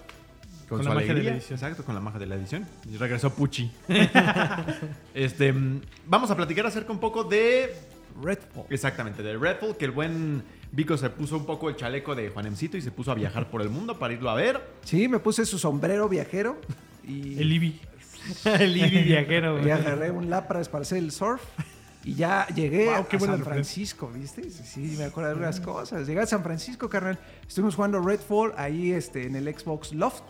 Con, 0.68 0.79
Con 0.79 0.83
su 0.83 0.89
la 0.89 0.95
magia 0.95 1.14
de 1.14 1.22
la 1.22 1.31
edición. 1.33 1.59
Exacto, 1.59 1.85
con 1.85 1.95
la 1.95 2.01
magia 2.01 2.18
de 2.18 2.27
la 2.27 2.35
edición. 2.37 2.66
Y 2.91 2.97
regresó 2.97 3.35
Pucci. 3.35 3.70
este, 5.14 5.53
mm, 5.53 5.81
vamos 6.07 6.31
a 6.31 6.37
platicar 6.37 6.66
acerca 6.66 6.91
un 6.91 7.01
poco 7.01 7.25
de 7.25 7.75
Redfall. 8.22 8.66
Exactamente, 8.70 9.22
de 9.22 9.37
Redfall, 9.37 9.77
que 9.77 9.85
el 9.85 9.91
buen 9.91 10.43
Vico 10.72 10.97
se 10.97 11.11
puso 11.11 11.37
un 11.37 11.47
poco 11.47 11.68
el 11.68 11.77
chaleco 11.77 12.14
de 12.14 12.31
Juanemcito 12.31 12.77
y 12.77 12.83
se 12.83 12.91
puso 12.91 13.12
a 13.12 13.14
viajar 13.14 13.51
por 13.51 13.62
el 13.62 13.68
mundo 13.68 13.99
para 13.99 14.14
irlo 14.14 14.31
a 14.31 14.35
ver. 14.35 14.61
Sí, 14.83 15.07
me 15.07 15.18
puse 15.18 15.47
su 15.47 15.59
sombrero 15.59 16.09
viajero 16.09 16.61
y... 17.07 17.39
El 17.39 17.53
Ibi. 17.53 17.81
el 18.45 18.81
Eevee 18.81 19.03
viajero, 19.03 19.53
güey. 19.55 19.68
Y 19.68 19.70
agarré 19.70 20.11
un 20.11 20.31
Lapras 20.31 20.68
para 20.68 20.83
hacer 20.83 20.99
el 20.99 21.12
surf. 21.12 21.43
Y 22.05 22.15
ya 22.15 22.47
llegué 22.49 22.87
Wow, 22.95 23.07
qué 23.09 23.17
a 23.17 23.21
San. 23.21 23.43
Francisco, 23.43 24.11
¿viste? 24.15 24.43
Sí, 24.51 24.63
sí, 24.65 24.95
me 24.99 25.05
acuerdo 25.05 25.29
de 25.29 25.33
algunas 25.33 25.59
cosas. 25.61 26.07
Llegué 26.07 26.21
a 26.21 26.27
San 26.27 26.43
Francisco, 26.43 26.89
carnal. 26.89 27.19
Estuvimos 27.49 27.75
jugando 27.75 28.01
Redfall 28.01 28.53
ahí 28.59 28.93
este, 28.93 29.27
en 29.27 29.37
el 29.37 29.49
Xbox 29.59 29.93
Loft. 29.95 30.23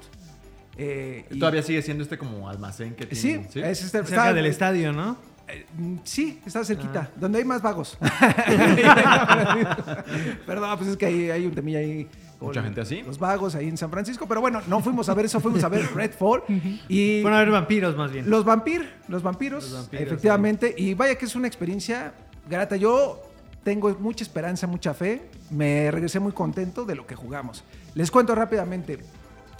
Eh, 0.76 1.26
y- 1.30 1.38
Todavía 1.38 1.62
sigue 1.62 1.82
siendo 1.82 2.02
este 2.04 2.16
como 2.18 2.48
almacén 2.48 2.94
que 2.94 3.04
Sí, 3.14 3.40
tiene. 3.52 3.70
es 3.70 3.78
este, 3.82 3.98
Cerca 3.98 4.08
está- 4.08 4.32
del 4.32 4.46
estadio, 4.46 4.92
¿no? 4.92 5.16
eh, 5.48 5.66
mm, 5.76 5.96
sí, 6.04 6.40
está 6.46 6.64
cerquita, 6.64 7.08
Ah. 7.10 7.12
donde 7.16 7.38
hay 7.38 7.44
más 7.44 7.60
vagos. 7.60 7.98
Perdón, 10.46 10.78
pues 10.78 10.90
es 10.90 10.96
que 10.96 11.06
hay, 11.06 11.30
hay 11.30 11.46
un 11.46 11.54
temilla 11.54 11.78
ahí. 11.80 12.08
Mucha 12.46 12.62
gente 12.62 12.80
así. 12.80 13.02
Los 13.02 13.18
vagos 13.18 13.54
ahí 13.54 13.68
en 13.68 13.76
San 13.76 13.90
Francisco. 13.90 14.26
Pero 14.26 14.40
bueno, 14.40 14.60
no 14.66 14.80
fuimos 14.80 15.08
a 15.08 15.14
ver 15.14 15.26
eso, 15.26 15.40
fuimos 15.40 15.62
a 15.64 15.68
ver 15.68 15.86
Redfall. 15.94 16.42
y 16.88 17.22
Bueno, 17.22 17.36
a 17.36 17.40
ver 17.40 17.50
vampiros 17.50 17.96
más 17.96 18.12
bien. 18.12 18.28
los 18.28 18.44
vampir, 18.44 18.88
los 19.08 19.22
vampiros, 19.22 19.64
Los 19.64 19.72
vampiros, 19.82 20.02
efectivamente. 20.06 20.74
Y 20.76 20.94
vaya 20.94 21.16
que 21.16 21.24
es 21.24 21.34
una 21.34 21.46
experiencia 21.46 22.14
grata. 22.48 22.76
Yo 22.76 23.22
tengo 23.62 23.94
mucha 24.00 24.24
esperanza, 24.24 24.66
mucha 24.66 24.94
fe. 24.94 25.28
Me 25.50 25.90
regresé 25.90 26.20
muy 26.20 26.32
contento 26.32 26.84
de 26.84 26.94
lo 26.94 27.06
que 27.06 27.14
jugamos. 27.14 27.64
Les 27.94 28.10
cuento 28.10 28.34
rápidamente. 28.34 28.98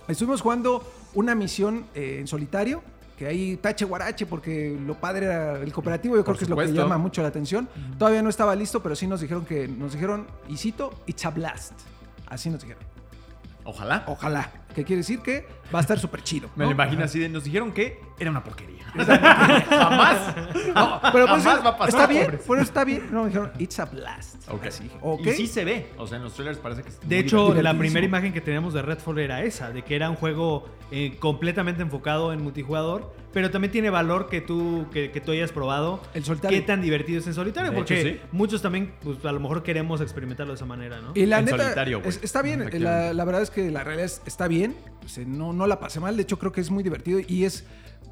Estuvimos 0.08 0.40
jugando 0.42 0.82
una 1.14 1.34
misión 1.34 1.86
eh, 1.94 2.18
en 2.20 2.26
solitario. 2.26 2.82
Que 3.16 3.28
ahí 3.28 3.56
tache 3.58 3.84
guarache, 3.84 4.26
porque 4.26 4.76
lo 4.84 4.94
padre 4.96 5.26
era 5.26 5.62
el 5.62 5.72
cooperativo. 5.72 6.16
Yo 6.16 6.24
Por 6.24 6.34
creo 6.34 6.38
que 6.38 6.44
es 6.46 6.50
lo 6.50 6.56
que 6.56 6.72
llama 6.72 6.98
mucho 6.98 7.22
la 7.22 7.28
atención. 7.28 7.68
Todavía 7.96 8.22
no 8.22 8.28
estaba 8.28 8.56
listo, 8.56 8.82
pero 8.82 8.96
sí 8.96 9.06
nos 9.06 9.20
dijeron 9.20 9.44
que 9.44 9.68
nos 9.68 9.92
dijeron, 9.92 10.26
y 10.48 10.56
cito, 10.56 10.90
it's 11.06 11.24
a 11.24 11.30
blast. 11.30 11.74
Así 12.34 12.50
nos 12.50 12.60
dijeron. 12.60 12.82
Ojalá. 13.62 14.04
Ojalá. 14.08 14.50
Que 14.74 14.84
quiere 14.84 14.98
decir 14.98 15.20
que 15.20 15.46
va 15.72 15.78
a 15.78 15.82
estar 15.82 15.98
súper 15.98 16.22
chido. 16.22 16.48
Me 16.56 16.64
lo 16.64 16.70
imagino 16.72 17.04
así 17.04 17.18
de, 17.18 17.28
nos 17.28 17.44
dijeron 17.44 17.72
que 17.72 18.00
era 18.18 18.30
una 18.30 18.42
porquería. 18.42 18.84
Jamás. 18.94 20.34
No, 20.74 21.00
pero 21.12 21.26
pues 21.26 21.42
Jamás 21.42 21.64
va 21.64 21.70
a 21.70 21.76
pasar, 21.78 21.88
está 21.88 22.06
bien, 22.06 22.24
pobres. 22.26 22.40
pero 22.48 22.60
está 22.62 22.84
bien. 22.84 23.02
No, 23.10 23.22
me 23.22 23.28
dijeron, 23.28 23.52
it's 23.58 23.78
a 23.80 23.84
blast. 23.86 24.48
Ok. 24.48 24.66
Así 24.66 24.84
dije, 24.84 24.96
ok. 25.00 25.26
Y 25.26 25.30
sí 25.32 25.46
se 25.46 25.64
ve. 25.64 25.86
O 25.98 26.06
sea, 26.06 26.18
en 26.18 26.24
los 26.24 26.34
trailers 26.34 26.58
parece 26.58 26.82
que 26.82 26.88
es 26.90 27.00
De 27.08 27.18
hecho, 27.18 27.38
divertido. 27.38 27.62
la 27.62 27.78
primera 27.78 28.06
imagen 28.06 28.32
que 28.32 28.40
teníamos 28.40 28.74
de 28.74 28.82
Redfall 28.82 29.18
era 29.18 29.42
esa, 29.42 29.70
de 29.70 29.82
que 29.82 29.96
era 29.96 30.10
un 30.10 30.16
juego 30.16 30.68
eh, 30.90 31.16
completamente 31.18 31.82
enfocado 31.82 32.32
en 32.32 32.42
multijugador, 32.42 33.12
pero 33.32 33.50
también 33.50 33.72
tiene 33.72 33.90
valor 33.90 34.28
que 34.28 34.40
tú, 34.40 34.86
que, 34.92 35.10
que 35.10 35.20
tú 35.20 35.32
hayas 35.32 35.50
probado. 35.50 36.00
El 36.14 36.24
solitario. 36.24 36.56
Qué 36.60 36.64
tan 36.64 36.80
divertido 36.80 37.18
es 37.18 37.26
en 37.26 37.34
solitario, 37.34 37.70
De 37.72 37.76
porque 37.76 38.00
hecho, 38.00 38.08
sí. 38.10 38.20
muchos 38.30 38.62
también, 38.62 38.92
pues 39.02 39.24
a 39.24 39.32
lo 39.32 39.40
mejor 39.40 39.64
queremos 39.64 40.00
experimentarlo 40.00 40.52
de 40.52 40.56
esa 40.56 40.66
manera, 40.66 41.00
¿no? 41.00 41.10
Y 41.16 41.26
la 41.26 41.40
En 41.40 41.46
neta, 41.46 41.58
solitario, 41.58 42.00
es- 42.04 42.20
está 42.22 42.42
bien. 42.42 42.68
La, 42.80 43.24
verdad 43.24 43.42
es 43.42 43.50
que 43.50 43.70
la 43.72 43.82
realidad 43.82 44.06
es- 44.06 44.22
está 44.24 44.46
bien. 44.46 44.76
O 45.04 45.08
sea, 45.08 45.24
no, 45.26 45.52
no 45.54 45.66
la 45.66 45.78
pasé 45.80 46.00
mal. 46.00 46.16
De 46.16 46.22
hecho, 46.22 46.38
creo 46.38 46.52
que 46.52 46.60
es 46.60 46.70
muy 46.70 46.82
divertido 46.82 47.20
y 47.26 47.44
es 47.44 47.64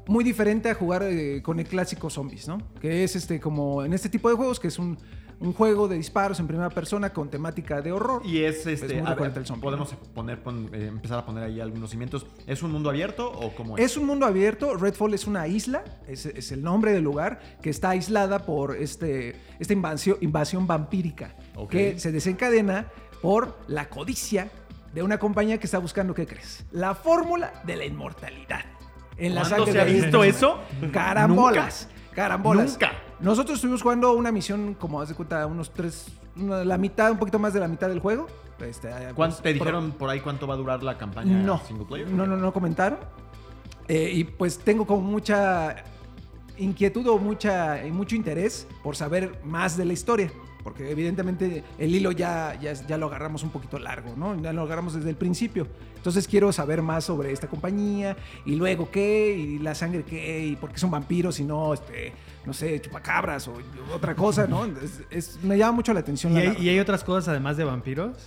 muy 0.07 0.23
diferente 0.23 0.69
a 0.69 0.73
jugar 0.75 1.03
eh, 1.03 1.41
con 1.41 1.59
el 1.59 1.65
clásico 1.67 2.09
Zombies, 2.09 2.47
¿no? 2.47 2.57
Que 2.81 3.03
es 3.03 3.15
este 3.15 3.39
como 3.39 3.83
en 3.85 3.93
este 3.93 4.09
tipo 4.09 4.29
de 4.29 4.35
juegos, 4.35 4.59
que 4.59 4.67
es 4.67 4.77
un, 4.77 4.97
un 5.39 5.53
juego 5.53 5.87
de 5.87 5.95
disparos 5.95 6.39
en 6.41 6.47
primera 6.47 6.69
persona 6.69 7.13
con 7.13 7.29
temática 7.29 7.81
de 7.81 7.91
horror. 7.93 8.21
Y 8.25 8.39
es 8.43 8.65
este. 8.67 8.87
ver, 9.01 9.37
el 9.37 9.45
zombie, 9.45 9.61
podemos 9.63 9.93
poner, 10.13 10.41
pon- 10.43 10.69
eh, 10.73 10.87
empezar 10.87 11.19
a 11.19 11.25
poner 11.25 11.43
ahí 11.45 11.61
algunos 11.61 11.89
cimientos. 11.91 12.25
¿Es 12.47 12.63
un 12.63 12.71
mundo 12.73 12.89
abierto 12.89 13.31
o 13.31 13.55
cómo 13.55 13.77
es? 13.77 13.85
Es 13.85 13.95
un 13.97 14.05
mundo 14.05 14.25
abierto. 14.25 14.75
Redfall 14.75 15.13
es 15.13 15.25
una 15.25 15.47
isla, 15.47 15.83
es, 16.07 16.25
es 16.25 16.51
el 16.51 16.63
nombre 16.63 16.91
del 16.91 17.03
lugar, 17.03 17.39
que 17.61 17.69
está 17.69 17.91
aislada 17.91 18.45
por 18.45 18.75
este, 18.75 19.35
esta 19.59 19.71
invasión, 19.73 20.17
invasión 20.19 20.67
vampírica, 20.67 21.35
que 21.69 21.97
se 21.99 22.11
desencadena 22.11 22.91
por 23.21 23.57
la 23.67 23.87
codicia 23.89 24.51
de 24.93 25.01
una 25.03 25.17
compañía 25.17 25.57
que 25.59 25.65
está 25.65 25.79
buscando, 25.79 26.13
¿qué 26.13 26.25
crees? 26.27 26.65
La 26.71 26.93
fórmula 26.95 27.61
de 27.65 27.75
la 27.75 27.85
inmortalidad. 27.85 28.61
En 29.17 29.35
la 29.35 29.41
¿Cuándo 29.41 29.65
se 29.67 29.79
ha 29.79 29.83
visto 29.83 30.23
eso? 30.23 30.59
Carambolas. 30.91 31.87
Carambolas. 32.13 32.71
Nunca. 32.71 32.91
Nosotros 33.19 33.55
estuvimos 33.55 33.81
jugando 33.81 34.13
una 34.13 34.31
misión, 34.31 34.75
como 34.75 35.01
haz 35.01 35.09
de 35.09 35.15
cuenta, 35.15 35.45
unos 35.47 35.71
tres, 35.73 36.07
una- 36.35 36.63
la 36.63 36.77
mitad, 36.77 37.11
un 37.11 37.17
poquito 37.17 37.39
más 37.39 37.53
de 37.53 37.59
la 37.59 37.67
mitad 37.67 37.87
del 37.89 37.99
juego. 37.99 38.27
Este, 38.59 38.89
¿Cuánto, 38.89 39.15
pues, 39.15 39.41
¿Te 39.41 39.53
dijeron 39.53 39.91
por 39.93 40.09
ahí 40.09 40.19
cuánto 40.19 40.47
va 40.47 40.53
a 40.53 40.57
durar 40.57 40.83
la 40.83 40.97
campaña 40.97 41.37
no, 41.37 41.59
single 41.67 41.85
player? 41.85 42.09
no, 42.09 42.25
no, 42.27 42.37
no 42.37 42.53
comentaron. 42.53 42.99
Eh, 43.87 44.11
y 44.13 44.23
pues 44.23 44.59
tengo 44.59 44.85
como 44.85 45.01
mucha 45.01 45.75
inquietud 46.57 47.05
o 47.07 47.17
mucha, 47.17 47.81
mucho 47.91 48.15
interés 48.15 48.67
por 48.83 48.95
saber 48.95 49.39
más 49.43 49.75
de 49.75 49.85
la 49.85 49.93
historia. 49.93 50.31
Porque 50.63 50.89
evidentemente 50.89 51.63
el 51.77 51.93
hilo 51.93 52.11
ya, 52.11 52.57
ya, 52.61 52.73
ya 52.73 52.97
lo 52.97 53.07
agarramos 53.07 53.43
un 53.43 53.49
poquito 53.49 53.79
largo, 53.79 54.15
¿no? 54.15 54.41
Ya 54.41 54.53
lo 54.53 54.61
agarramos 54.63 54.93
desde 54.93 55.09
el 55.09 55.17
principio. 55.17 55.67
Entonces 56.03 56.27
quiero 56.27 56.51
saber 56.51 56.81
más 56.81 57.05
sobre 57.05 57.31
esta 57.31 57.47
compañía 57.47 58.17
y 58.45 58.55
luego 58.55 58.91
qué, 58.91 59.37
y 59.37 59.57
la 59.59 59.73
sangre 59.73 60.03
qué, 60.03 60.45
y 60.47 60.57
por 60.57 60.69
qué 60.73 60.77
son 60.77 60.91
vampiros 60.91 61.39
y 61.39 61.45
no, 61.45 61.73
este, 61.73 62.11
no 62.45 62.51
sé, 62.51 62.81
chupacabras 62.81 63.47
o 63.47 63.53
otra 63.95 64.13
cosa, 64.13 64.45
¿no? 64.45 64.65
Es- 64.65 64.99
es- 65.09 65.39
me 65.43 65.57
llama 65.57 65.71
mucho 65.71 65.93
la 65.93 66.01
atención. 66.01 66.33
¿Y 66.33 66.43
la 66.43 66.51
hay, 66.51 66.57
y 66.61 66.67
hay 66.67 66.79
otras 66.79 67.05
cosas 67.05 67.29
además 67.29 67.55
de 67.55 67.63
vampiros? 67.63 68.17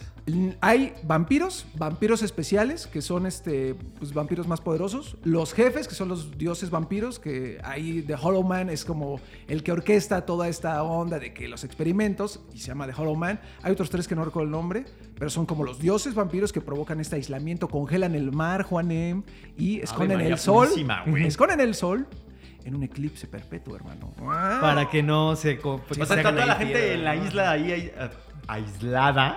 Hay 0.63 0.95
vampiros, 1.03 1.67
vampiros 1.77 2.23
especiales, 2.23 2.87
que 2.87 3.03
son 3.03 3.27
este, 3.27 3.75
pues, 3.99 4.15
vampiros 4.15 4.49
más 4.49 4.63
poderosos. 4.63 5.17
Los 5.23 5.53
jefes, 5.53 5.87
que 5.87 5.95
son 5.95 6.09
los 6.09 6.37
dioses 6.39 6.71
vampiros, 6.71 7.19
que 7.19 7.59
ahí 7.63 8.01
The 8.03 8.15
Hollow 8.15 8.43
Man 8.43 8.71
es 8.71 8.87
como 8.87 9.21
el 9.49 9.63
que 9.63 9.71
orquesta 9.71 10.25
toda 10.25 10.49
esta 10.49 10.83
onda 10.83 11.19
de 11.19 11.35
que 11.35 11.47
los 11.47 11.63
experimentos, 11.63 12.41
y 12.55 12.59
se 12.59 12.69
llama 12.69 12.87
The 12.87 12.95
Hollow 13.01 13.15
Man. 13.17 13.39
Hay 13.63 13.71
otros 13.73 13.91
tres 13.91 14.09
que 14.09 14.17
no 14.17 14.25
recuerdo 14.25 14.47
el 14.47 14.51
nombre, 14.51 14.87
pero 15.19 15.31
son 15.31 15.47
como 15.47 15.65
los 15.65 15.79
dioses 15.79 16.15
vampiros 16.15 16.53
que 16.53 16.61
provocan 16.61 17.01
este 17.01 17.17
aislamiento, 17.17 17.69
congelan 17.69 18.15
el 18.15 18.33
mar, 18.33 18.63
Juanem, 18.63 19.23
y 19.57 19.81
esconden 19.81 20.21
el 20.21 20.39
sol. 20.39 20.69
Esconden 21.17 21.61
el 21.61 21.75
sol 21.75 22.07
en 22.65 22.75
un 22.75 22.83
eclipse 22.83 23.27
perpetuo, 23.27 23.77
hermano. 23.77 24.13
Para 24.61 24.91
que 24.91 25.03
no 25.03 25.37
se... 25.37 25.59
O 25.63 25.81
se 25.91 26.05
sea, 26.07 26.23
toda 26.23 26.47
la 26.47 26.55
gente 26.57 26.95
en 26.95 27.05
la 27.05 27.15
isla 27.17 27.51
ahí, 27.53 27.73
ahí, 27.73 27.93
ah, 27.99 28.11
aislada. 28.49 29.37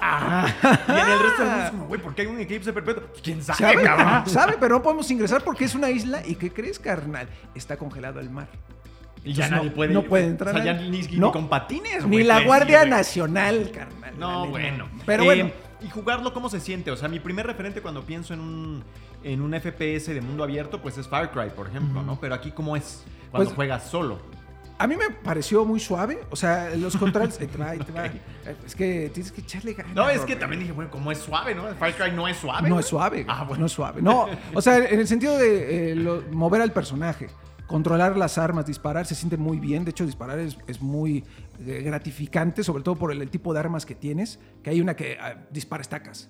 Y 0.88 0.92
en 0.92 0.98
el 0.98 1.20
resto 1.20 1.42
del 1.44 1.50
mundo 1.52 1.64
es 1.66 1.72
como, 1.72 1.86
güey, 1.88 2.02
¿por 2.02 2.16
qué 2.16 2.22
hay 2.24 2.28
un 2.28 2.40
eclipse 2.40 2.74
perpetuo? 2.74 3.04
Pues, 3.08 3.22
¿Quién 3.22 3.44
sabe, 3.44 3.60
Sabe, 3.60 3.84
cabrón? 3.84 4.30
sabe, 4.30 4.56
pero 4.60 4.76
no 4.78 4.84
podemos 4.84 5.10
ingresar 5.12 5.44
porque 5.44 5.66
es 5.66 5.76
una 5.76 5.90
isla 5.90 6.22
y 6.26 6.36
¿qué 6.36 6.52
crees, 6.52 6.80
carnal? 6.80 7.28
Está 7.56 7.78
congelado 7.78 8.20
el 8.20 8.30
mar. 8.30 8.48
Y 9.24 9.34
ya 9.34 9.46
Entonces, 9.46 9.52
nadie 9.52 9.70
no- 9.70 9.76
puede 9.76 9.94
no 9.94 10.04
puede 10.04 10.26
entrar 10.26 10.56
O 10.56 10.58
sea, 10.58 10.66
ya 10.66 10.74
nadie. 10.74 10.90
ni, 10.90 11.02
ni 11.02 11.18
No. 11.18 11.32
con 11.32 11.50
patines, 11.50 12.06
Ni 12.08 12.24
la 12.24 12.36
puedes 12.36 12.42
ir, 12.42 12.48
Guardia. 12.48 12.86
Nacional, 12.86 13.72
carnal. 13.74 14.18
No, 14.18 14.48
bueno. 14.48 14.88
Pero 15.06 15.24
Eh, 15.24 15.26
bueno. 15.26 15.52
¿Y 15.82 15.90
jugarlo 15.90 16.34
cómo 16.34 16.50
se 16.50 16.60
siente? 16.60 16.92
O 16.92 16.98
sea, 16.98 17.08
mi 17.08 17.20
primer 17.20 17.46
referente 17.48 17.82
cuando 17.82 18.04
pienso 18.04 18.34
en 18.34 18.42
un, 18.42 18.84
en 19.24 19.42
un 19.42 19.54
FPS 19.54 20.08
de 20.14 20.22
mundo 20.22 20.44
abierto, 20.44 20.82
pues 20.82 20.98
es 20.98 21.08
Far 21.08 21.32
Cry, 21.32 21.50
por 21.52 21.68
ejemplo, 21.68 22.04
¿no? 22.04 22.20
Pero 22.20 22.36
aquí, 22.36 22.52
¿cómo 22.52 22.76
es 22.76 23.04
cuando 23.32 23.46
Pues- 23.50 23.56
juegas 23.56 23.90
solo? 23.90 24.20
A 24.82 24.88
mí 24.88 24.96
me 24.96 25.10
pareció 25.10 25.66
muy 25.66 25.78
suave. 25.82 26.20
O 26.30 26.38
sea, 26.38 26.70
los 26.78 26.96
controles. 26.96 27.38
ahí 27.42 27.48
te 27.48 27.58
va, 27.58 27.70
ahí 27.72 27.80
te 27.80 27.92
va. 27.92 28.06
Eh, 28.06 28.22
Es 28.66 28.74
que 28.76 29.10
tienes 29.14 29.30
que 29.34 29.42
echarle 29.42 29.74
ganas. 29.74 29.94
No, 29.94 30.10
es 30.10 30.22
que 30.22 30.38
también 30.38 30.62
dije, 30.62 30.72
bueno, 30.72 30.90
¿cómo 30.90 31.12
es 31.12 31.18
suave, 31.18 31.54
no? 31.54 31.64
Far 31.76 31.94
Cry 31.96 32.12
no 32.14 32.30
es 32.30 32.38
suave. 32.38 32.70
No 32.70 32.80
es 32.80 32.86
suave. 32.86 33.26
Ah, 33.28 33.44
bueno. 33.44 33.60
No 33.60 33.66
es 33.66 33.72
suave. 33.74 34.02
No, 34.02 34.28
o 34.54 34.62
sea, 34.62 34.78
en 34.78 34.98
el 35.02 35.06
sentido 35.08 35.38
de 35.38 35.92
eh, 35.92 35.96
lo- 35.96 36.24
mover 36.32 36.62
al 36.62 36.72
personaje, 36.72 37.28
controlar 37.70 38.18
las 38.18 38.38
armas, 38.38 38.66
disparar, 38.66 39.06
se 39.06 39.16
siente 39.16 39.38
muy 39.38 39.60
bien. 39.60 39.86
De 39.86 39.92
hecho, 39.92 40.06
disparar 40.06 40.40
es, 40.40 40.58
es 40.68 40.82
muy 40.82 41.24
eh, 41.66 41.82
gratificante, 41.86 42.64
sobre 42.64 42.84
todo 42.84 42.96
por 42.96 43.12
el, 43.14 43.22
el 43.22 43.30
tipo 43.30 43.54
de 43.54 43.60
armas 43.62 43.86
que 43.86 43.96
tienes. 43.96 44.40
Que 44.64 44.72
hay 44.72 44.82
una 44.82 44.96
que 44.96 45.18
ah, 45.22 45.46
dispara 45.52 45.82
estacas. 45.82 46.30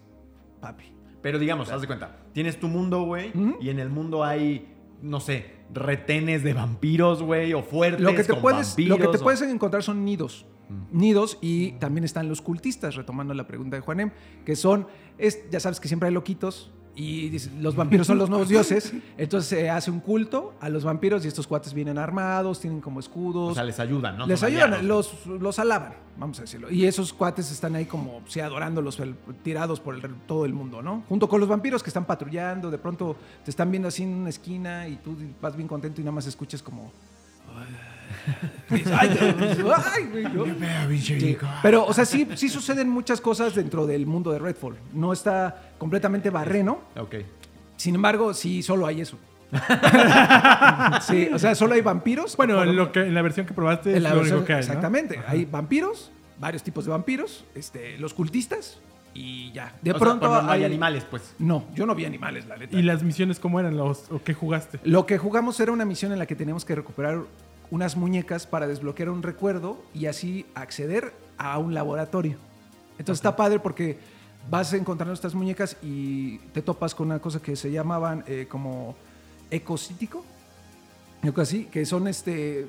Papi. 0.62 0.94
Pero 1.22 1.40
digamos, 1.40 1.72
haz 1.72 1.82
de 1.82 1.88
cuenta, 1.88 2.18
tienes 2.34 2.60
tu 2.60 2.68
mundo, 2.68 3.04
güey, 3.04 3.32
y 3.60 3.70
en 3.70 3.80
el 3.80 3.90
mundo 3.90 4.24
hay, 4.24 4.74
no 5.02 5.20
sé, 5.20 5.54
retenes 5.74 6.44
de 6.44 6.54
vampiros, 6.54 7.24
güey, 7.24 7.54
o 7.54 7.62
fuertes 7.64 8.02
Lo 8.02 8.14
que 8.16 8.24
te 8.24 8.34
con 8.34 8.42
puedes, 8.42 8.78
lo 8.80 8.98
que 8.98 9.08
te 9.08 9.18
o- 9.18 9.22
puedes 9.22 9.42
encontrar 9.42 9.84
son 9.84 10.06
nidos. 10.06 10.46
Nidos 10.92 11.38
y 11.42 11.72
también 11.74 12.04
están 12.04 12.30
los 12.30 12.42
cultistas, 12.42 12.96
retomando 12.96 13.34
la 13.34 13.48
pregunta 13.48 13.76
de 13.76 13.82
Juanem, 13.82 14.12
que 14.46 14.56
son, 14.56 14.88
es, 15.18 15.50
ya 15.50 15.60
sabes 15.60 15.80
que 15.80 15.88
siempre 15.88 16.08
hay 16.08 16.14
loquitos 16.14 16.72
y 17.02 17.30
dice, 17.30 17.50
los 17.62 17.78
vampiros 17.78 18.06
son 18.06 18.18
los 18.18 18.30
nuevos 18.30 18.50
dioses, 18.50 18.92
entonces 19.18 19.48
se 19.48 19.70
hace 19.70 19.90
un 19.90 20.02
culto 20.02 20.56
a 20.60 20.68
los 20.68 20.84
vampiros 20.84 21.24
y 21.24 21.30
estos 21.30 21.48
cuates 21.48 21.74
vienen 21.74 21.98
armados, 21.98 22.60
tienen 22.60 22.82
como 22.82 23.00
escudos. 23.00 23.52
O 23.52 23.56
sea, 23.56 23.64
les 23.64 23.80
ayudan, 23.80 24.18
¿no? 24.18 24.28
les 24.28 24.40
Son 24.42 24.48
ayudan, 24.48 24.74
aliados. 24.74 25.14
los, 25.26 25.42
los 25.42 25.60
alaban, 25.60 25.94
vamos 26.18 26.40
a 26.40 26.42
decirlo. 26.42 26.70
Y 26.70 26.86
esos 26.86 27.14
cuates 27.14 27.52
están 27.52 27.74
ahí 27.76 27.86
como, 27.86 28.22
sí, 28.28 28.42
adorándolos, 28.42 29.00
el- 29.00 29.16
tirados 29.44 29.80
por 29.80 29.96
el- 29.96 30.14
todo 30.28 30.44
el 30.46 30.54
mundo, 30.54 30.82
¿no? 30.82 31.04
Junto 31.08 31.30
con 31.30 31.40
los 31.40 31.48
vampiros 31.48 31.82
que 31.82 31.90
están 31.90 32.04
patrullando, 32.04 32.70
de 32.70 32.78
pronto 32.78 33.16
te 33.46 33.50
están 33.52 33.72
viendo 33.72 33.88
así 33.88 34.04
en 34.04 34.14
una 34.16 34.30
esquina 34.30 34.86
y 34.90 34.98
tú 34.98 35.16
vas 35.42 35.56
bien 35.56 35.70
contento 35.70 36.02
y 36.02 36.04
nada 36.04 36.16
más 36.16 36.28
escuchas 36.28 36.62
como... 36.62 36.92
Ay, 37.56 37.76
Pero, 41.62 41.86
o 41.86 41.94
sea, 41.94 42.06
sí, 42.06 42.28
sí 42.36 42.50
suceden 42.50 42.90
muchas 42.90 43.22
cosas 43.22 43.56
dentro 43.56 43.86
del 43.86 44.06
mundo 44.06 44.32
de 44.32 44.40
Redfall. 44.40 44.76
No 44.94 45.14
está 45.14 45.72
completamente 45.78 46.30
barreno. 46.30 46.80
Ok. 46.98 47.16
Sin 47.78 47.96
embargo, 47.96 48.34
sí, 48.34 48.62
solo 48.64 48.86
hay 48.86 49.02
eso. 49.02 49.18
sí, 51.02 51.30
o 51.34 51.40
sea, 51.40 51.56
solo 51.56 51.74
hay 51.74 51.82
vampiros. 51.82 52.36
Bueno, 52.38 52.62
en, 52.64 52.76
lo 52.76 52.92
que, 52.92 53.02
en 53.02 53.14
la 53.14 53.22
versión 53.22 53.46
que 53.46 53.54
probaste 53.54 53.92
en 53.92 53.98
es 53.98 54.04
la 54.04 54.10
lo 54.14 54.22
versión- 54.22 54.38
único 54.38 54.46
que 54.48 54.54
hay, 54.54 54.60
¿no? 54.60 54.66
Exactamente. 54.66 55.20
Hay 55.28 55.46
vampiros, 55.46 56.12
varios 56.40 56.62
tipos 56.64 56.86
de 56.86 56.92
vampiros. 56.92 57.46
Este, 57.56 57.98
los 57.98 58.14
cultistas, 58.14 58.80
y 59.14 59.52
ya. 59.54 59.74
De 59.82 59.92
O 59.92 59.94
sea, 59.94 60.00
pronto 60.00 60.34
hay 60.50 60.64
animales, 60.66 61.04
pues. 61.10 61.34
No, 61.40 61.66
yo 61.74 61.86
no 61.86 61.96
vi 61.96 62.06
animales, 62.06 62.46
la 62.48 62.58
neta. 62.58 62.78
¿Y 62.78 62.84
las 62.84 63.02
misiones 63.02 63.40
cómo 63.40 63.60
eran? 63.60 63.76
Los, 63.76 64.12
¿O 64.12 64.22
qué 64.22 64.34
jugaste? 64.34 64.80
Lo 64.84 65.06
que 65.06 65.18
jugamos 65.18 65.60
era 65.60 65.72
una 65.72 65.86
misión 65.86 66.12
en 66.12 66.20
la 66.20 66.26
que 66.28 66.36
teníamos 66.36 66.64
que 66.64 66.76
recuperar 66.76 67.22
unas 67.72 67.96
muñecas 67.96 68.46
para 68.48 68.68
desbloquear 68.68 69.10
un 69.10 69.22
recuerdo 69.24 69.84
y 69.94 70.08
así 70.08 70.46
acceder 70.56 71.14
a 71.38 71.58
un 71.58 71.74
laboratorio. 71.74 72.38
Entonces 72.98 73.20
está 73.20 73.36
padre 73.36 73.60
porque 73.60 73.98
vas 74.50 74.74
encontrando 74.74 75.14
estas 75.14 75.36
muñecas 75.36 75.78
y 75.82 76.38
te 76.54 76.62
topas 76.62 76.96
con 76.96 77.08
una 77.08 77.20
cosa 77.20 77.40
que 77.42 77.56
se 77.56 77.72
llamaban 77.72 78.24
eh, 78.28 78.48
como 78.50 78.96
ecocítico. 79.52 80.26
Algo 81.22 81.42
así, 81.42 81.66
que 81.66 81.86
son 81.86 82.08
este. 82.08 82.68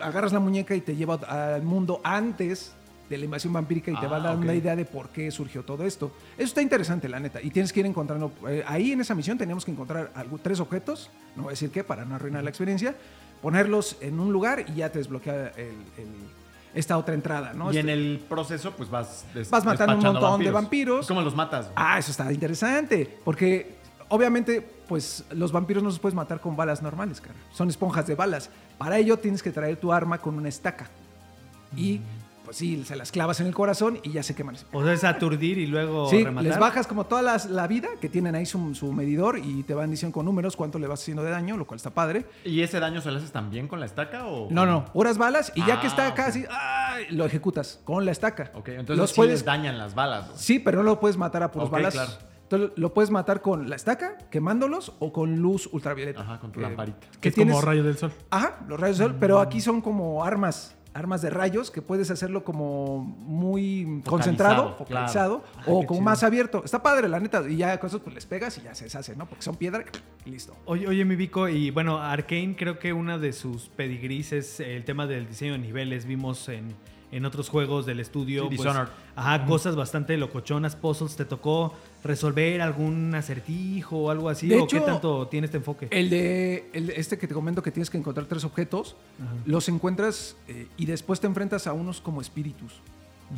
Agarras 0.00 0.32
la 0.32 0.40
muñeca 0.40 0.74
y 0.74 0.80
te 0.80 0.96
lleva 0.96 1.14
al 1.16 1.62
mundo 1.62 2.00
antes 2.02 2.72
de 3.10 3.18
la 3.18 3.24
invasión 3.26 3.52
vampírica 3.52 3.90
y 3.90 3.96
te 4.00 4.06
va 4.06 4.16
a 4.16 4.20
Ah, 4.20 4.22
dar 4.22 4.36
ok. 4.36 4.42
una 4.42 4.54
idea 4.54 4.74
de 4.76 4.84
por 4.86 5.08
qué 5.10 5.30
surgió 5.30 5.64
todo 5.64 5.84
esto. 5.84 6.10
Eso 6.38 6.46
está 6.46 6.62
interesante, 6.62 7.08
la 7.08 7.20
neta. 7.20 7.42
Y 7.42 7.50
tienes 7.50 7.72
que 7.72 7.80
ir 7.80 7.86
encontrando. 7.86 8.32
eh, 8.48 8.64
ahí 8.66 8.92
en 8.92 9.00
esa 9.00 9.14
misión 9.14 9.36
teníamos 9.36 9.64
que 9.64 9.72
encontrar 9.72 10.12
algo- 10.14 10.38
tres 10.38 10.60
objetos, 10.60 11.10
no 11.36 11.42
voy 11.42 11.50
a 11.50 11.52
decir 11.52 11.70
qué, 11.70 11.84
para 11.84 12.04
no 12.04 12.14
arruinar 12.14 12.42
la 12.44 12.50
experiencia, 12.50 12.94
ponerlos 13.42 13.96
en 14.00 14.20
un 14.20 14.32
lugar 14.32 14.64
y 14.68 14.74
ya 14.74 14.90
te 14.90 14.98
desbloquea 14.98 15.48
el- 15.56 15.66
el- 15.98 16.30
esta 16.74 16.96
otra 16.98 17.14
entrada, 17.14 17.52
¿no? 17.52 17.72
y 17.72 17.78
Este- 17.78 17.80
en 17.80 17.88
el 17.98 18.24
proceso, 18.28 18.72
pues 18.76 18.88
vas. 18.90 19.24
des- 19.34 19.50
Vas 19.50 19.64
matando 19.64 19.96
un 19.96 20.02
montón 20.02 20.40
de 20.44 20.50
vampiros. 20.50 21.06
¿Cómo 21.08 21.20
los 21.22 21.34
matas? 21.34 21.64
güey? 21.66 21.74
Ah, 21.76 21.98
eso 21.98 22.10
está 22.12 22.32
interesante. 22.32 23.18
Porque 23.24 23.76
obviamente, 24.08 24.60
pues 24.86 25.24
los 25.32 25.50
vampiros 25.52 25.82
no 25.82 25.88
los 25.88 25.98
puedes 25.98 26.14
matar 26.14 26.40
con 26.40 26.56
balas 26.56 26.80
normales, 26.82 27.20
cara. 27.20 27.34
Son 27.52 27.68
esponjas 27.68 28.06
de 28.06 28.14
balas. 28.14 28.50
Para 28.78 28.98
ello 28.98 29.18
tienes 29.18 29.42
que 29.42 29.50
traer 29.50 29.76
tu 29.78 29.92
arma 29.92 30.18
con 30.18 30.36
una 30.36 30.48
estaca. 30.48 30.88
Y 31.76 32.00
pues 32.44 32.56
sí, 32.56 32.82
se 32.84 32.96
las 32.96 33.12
clavas 33.12 33.40
en 33.40 33.46
el 33.46 33.54
corazón 33.54 33.98
y 34.02 34.10
ya 34.12 34.22
se 34.22 34.34
queman. 34.34 34.56
O 34.72 34.82
sea, 34.84 34.92
es 34.92 35.04
aturdir 35.04 35.58
y 35.58 35.66
luego 35.66 36.08
Sí, 36.08 36.24
rematar. 36.24 36.48
les 36.48 36.58
bajas 36.58 36.86
como 36.86 37.04
toda 37.06 37.22
las- 37.22 37.46
la 37.50 37.66
vida, 37.66 37.88
que 38.00 38.08
tienen 38.08 38.34
ahí 38.34 38.46
su, 38.46 38.74
su 38.74 38.92
medidor 38.92 39.38
y 39.38 39.62
te 39.62 39.74
van 39.74 39.90
diciendo 39.90 40.14
con 40.14 40.26
números 40.26 40.56
cuánto 40.56 40.78
le 40.78 40.86
vas 40.86 41.00
haciendo 41.02 41.22
de 41.22 41.30
daño, 41.30 41.56
lo 41.56 41.66
cual 41.66 41.76
está 41.76 41.90
padre. 41.90 42.26
¿Y 42.44 42.62
ese 42.62 42.80
daño 42.80 43.00
se 43.00 43.10
lo 43.10 43.18
haces 43.18 43.32
también 43.32 43.68
con 43.68 43.80
la 43.80 43.86
estaca 43.86 44.26
o.? 44.26 44.48
No, 44.50 44.66
no, 44.66 44.84
puras 44.86 45.18
balas 45.18 45.52
y 45.54 45.60
ya 45.66 45.80
que 45.80 45.86
Ah, 45.86 45.90
está 45.90 46.08
ok. 46.08 46.14
casi, 46.16 46.44
¡ay! 46.50 47.06
lo 47.10 47.24
ejecutas 47.24 47.80
con 47.84 48.04
la 48.04 48.12
estaca. 48.12 48.50
Ok, 48.54 48.68
entonces 48.70 48.96
Los 48.98 49.10
sí 49.10 49.16
puedes, 49.16 49.32
les 49.40 49.44
dañan 49.44 49.78
las 49.78 49.94
balas. 49.94 50.26
güey. 50.28 50.38
Sí, 50.38 50.58
pero 50.58 50.78
no 50.78 50.84
lo 50.84 51.00
puedes 51.00 51.16
matar 51.16 51.42
a 51.42 51.50
puros 51.50 51.68
Ok, 51.68 51.72
balas. 51.74 51.92
claro. 51.94 52.10
Entonces 52.42 52.70
lo 52.78 52.92
puedes 52.92 53.12
matar 53.12 53.42
con 53.42 53.70
la 53.70 53.76
estaca, 53.76 54.18
quemándolos 54.28 54.94
o 54.98 55.12
con 55.12 55.36
luz 55.36 55.68
ultravioleta. 55.70 56.22
Ajá, 56.22 56.40
con 56.40 56.50
tu 56.50 56.58
Que- 56.58 56.66
lamparita. 56.66 57.06
Que 57.20 57.28
es 57.28 57.34
tienes, 57.36 57.54
como 57.54 57.64
rayo 57.64 57.84
del 57.84 57.96
sol. 57.96 58.10
Ajá, 58.30 58.58
los 58.66 58.80
rayos 58.80 58.98
de 58.98 59.04
sol, 59.04 59.16
pero 59.20 59.38
aquí 59.38 59.60
son 59.60 59.80
como 59.80 60.24
armas, 60.24 60.74
armas 60.94 61.22
de 61.22 61.30
rayos 61.30 61.70
que 61.70 61.82
puedes 61.82 62.10
hacerlo 62.10 62.44
como 62.44 62.98
muy 62.98 64.02
concentrado, 64.04 64.76
focalizado 64.76 65.42
claro. 65.42 65.64
o 65.66 65.86
como 65.86 66.00
chido. 66.00 66.02
más 66.02 66.22
abierto. 66.22 66.62
Está 66.64 66.82
padre, 66.82 67.08
la 67.08 67.20
neta. 67.20 67.48
Y 67.48 67.56
ya 67.56 67.78
con 67.78 67.88
eso 67.88 68.02
pues 68.02 68.14
les 68.14 68.26
pegas 68.26 68.56
y 68.58 68.62
ya 68.62 68.74
se 68.74 68.84
deshace, 68.84 69.16
¿no? 69.16 69.26
Porque 69.26 69.42
son 69.42 69.56
piedra 69.56 69.84
y 70.24 70.30
listo. 70.30 70.54
Oye, 70.66 70.86
oye, 70.88 71.04
mi 71.04 71.16
Vico, 71.16 71.48
y 71.48 71.70
bueno, 71.70 71.98
Arkane 71.98 72.56
creo 72.56 72.78
que 72.78 72.92
una 72.92 73.18
de 73.18 73.32
sus 73.32 73.68
pedigris 73.68 74.32
es 74.32 74.60
el 74.60 74.84
tema 74.84 75.06
del 75.06 75.28
diseño 75.28 75.52
de 75.52 75.58
niveles. 75.58 76.06
Vimos 76.06 76.48
en, 76.48 76.74
en 77.12 77.24
otros 77.24 77.48
juegos 77.48 77.86
del 77.86 78.00
estudio. 78.00 78.42
Sí, 78.42 78.56
pues, 78.56 78.60
Dishonored. 78.60 78.90
ajá, 79.16 79.46
cosas 79.46 79.76
bastante 79.76 80.16
locochonas, 80.16 80.76
puzzles. 80.76 81.16
¿Te 81.16 81.24
tocó 81.24 81.74
resolver 82.04 82.60
algún 82.62 83.14
acertijo 83.14 83.96
o 83.98 84.10
algo 84.10 84.28
así? 84.28 84.48
De 84.48 84.60
¿O 84.60 84.66
qué 84.66 84.80
tanto 84.80 85.26
tiene 85.28 85.46
este 85.46 85.58
enfoque? 85.58 85.88
El 85.90 86.10
de 86.10 86.70
el 86.72 86.90
este 86.90 87.18
que 87.18 87.26
te 87.26 87.34
comento 87.34 87.62
que 87.62 87.70
tienes 87.70 87.90
que 87.90 87.98
encontrar 87.98 88.26
tres 88.26 88.44
objetos, 88.44 88.96
los 89.44 89.68
encuentras 89.68 90.36
eh, 90.48 90.68
y 90.76 90.86
después 90.86 91.20
te 91.20 91.26
enfrentas 91.26 91.66
a 91.66 91.72
unos 91.72 92.00
como 92.00 92.20
espíritus. 92.20 92.80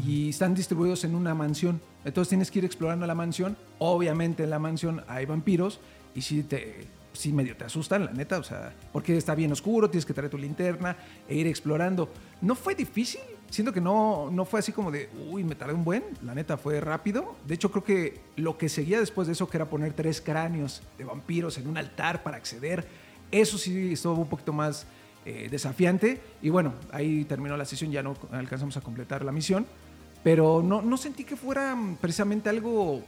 Y 0.06 0.30
están 0.30 0.54
distribuidos 0.54 1.04
en 1.04 1.14
una 1.14 1.34
mansión. 1.34 1.80
Entonces 2.04 2.30
tienes 2.30 2.50
que 2.50 2.60
ir 2.60 2.64
explorando 2.64 3.06
la 3.06 3.14
mansión. 3.14 3.58
Obviamente 3.78 4.44
en 4.44 4.50
la 4.50 4.58
mansión 4.58 5.02
hay 5.06 5.26
vampiros. 5.26 5.80
Y 6.14 6.22
si 6.22 6.42
te. 6.42 6.86
Sí, 7.12 7.30
medio 7.30 7.54
te 7.58 7.64
asustan, 7.64 8.06
la 8.06 8.12
neta. 8.12 8.38
O 8.38 8.42
sea, 8.42 8.72
porque 8.90 9.18
está 9.18 9.34
bien 9.34 9.52
oscuro, 9.52 9.90
tienes 9.90 10.06
que 10.06 10.14
traer 10.14 10.30
tu 10.30 10.38
linterna 10.38 10.96
e 11.28 11.36
ir 11.36 11.46
explorando. 11.46 12.08
No 12.40 12.54
fue 12.54 12.74
difícil. 12.74 13.20
Siento 13.52 13.74
que 13.74 13.82
no, 13.82 14.30
no 14.30 14.46
fue 14.46 14.60
así 14.60 14.72
como 14.72 14.90
de, 14.90 15.10
uy, 15.28 15.44
me 15.44 15.54
tardé 15.54 15.74
un 15.74 15.84
buen. 15.84 16.02
La 16.22 16.34
neta 16.34 16.56
fue 16.56 16.80
rápido. 16.80 17.36
De 17.46 17.52
hecho, 17.52 17.70
creo 17.70 17.84
que 17.84 18.20
lo 18.36 18.56
que 18.56 18.70
seguía 18.70 18.98
después 18.98 19.26
de 19.26 19.34
eso, 19.34 19.46
que 19.46 19.58
era 19.58 19.66
poner 19.66 19.92
tres 19.92 20.22
cráneos 20.22 20.80
de 20.96 21.04
vampiros 21.04 21.58
en 21.58 21.68
un 21.68 21.76
altar 21.76 22.22
para 22.22 22.38
acceder, 22.38 22.88
eso 23.30 23.58
sí 23.58 23.92
estuvo 23.92 24.14
un 24.14 24.28
poquito 24.30 24.54
más 24.54 24.86
eh, 25.26 25.48
desafiante. 25.50 26.18
Y 26.40 26.48
bueno, 26.48 26.72
ahí 26.92 27.26
terminó 27.26 27.54
la 27.58 27.66
sesión, 27.66 27.92
ya 27.92 28.02
no 28.02 28.16
alcanzamos 28.30 28.78
a 28.78 28.80
completar 28.80 29.22
la 29.22 29.32
misión. 29.32 29.66
Pero 30.24 30.62
no, 30.62 30.80
no 30.80 30.96
sentí 30.96 31.22
que 31.22 31.36
fuera 31.36 31.76
mm, 31.76 31.96
precisamente 31.96 32.48
algo 32.48 33.02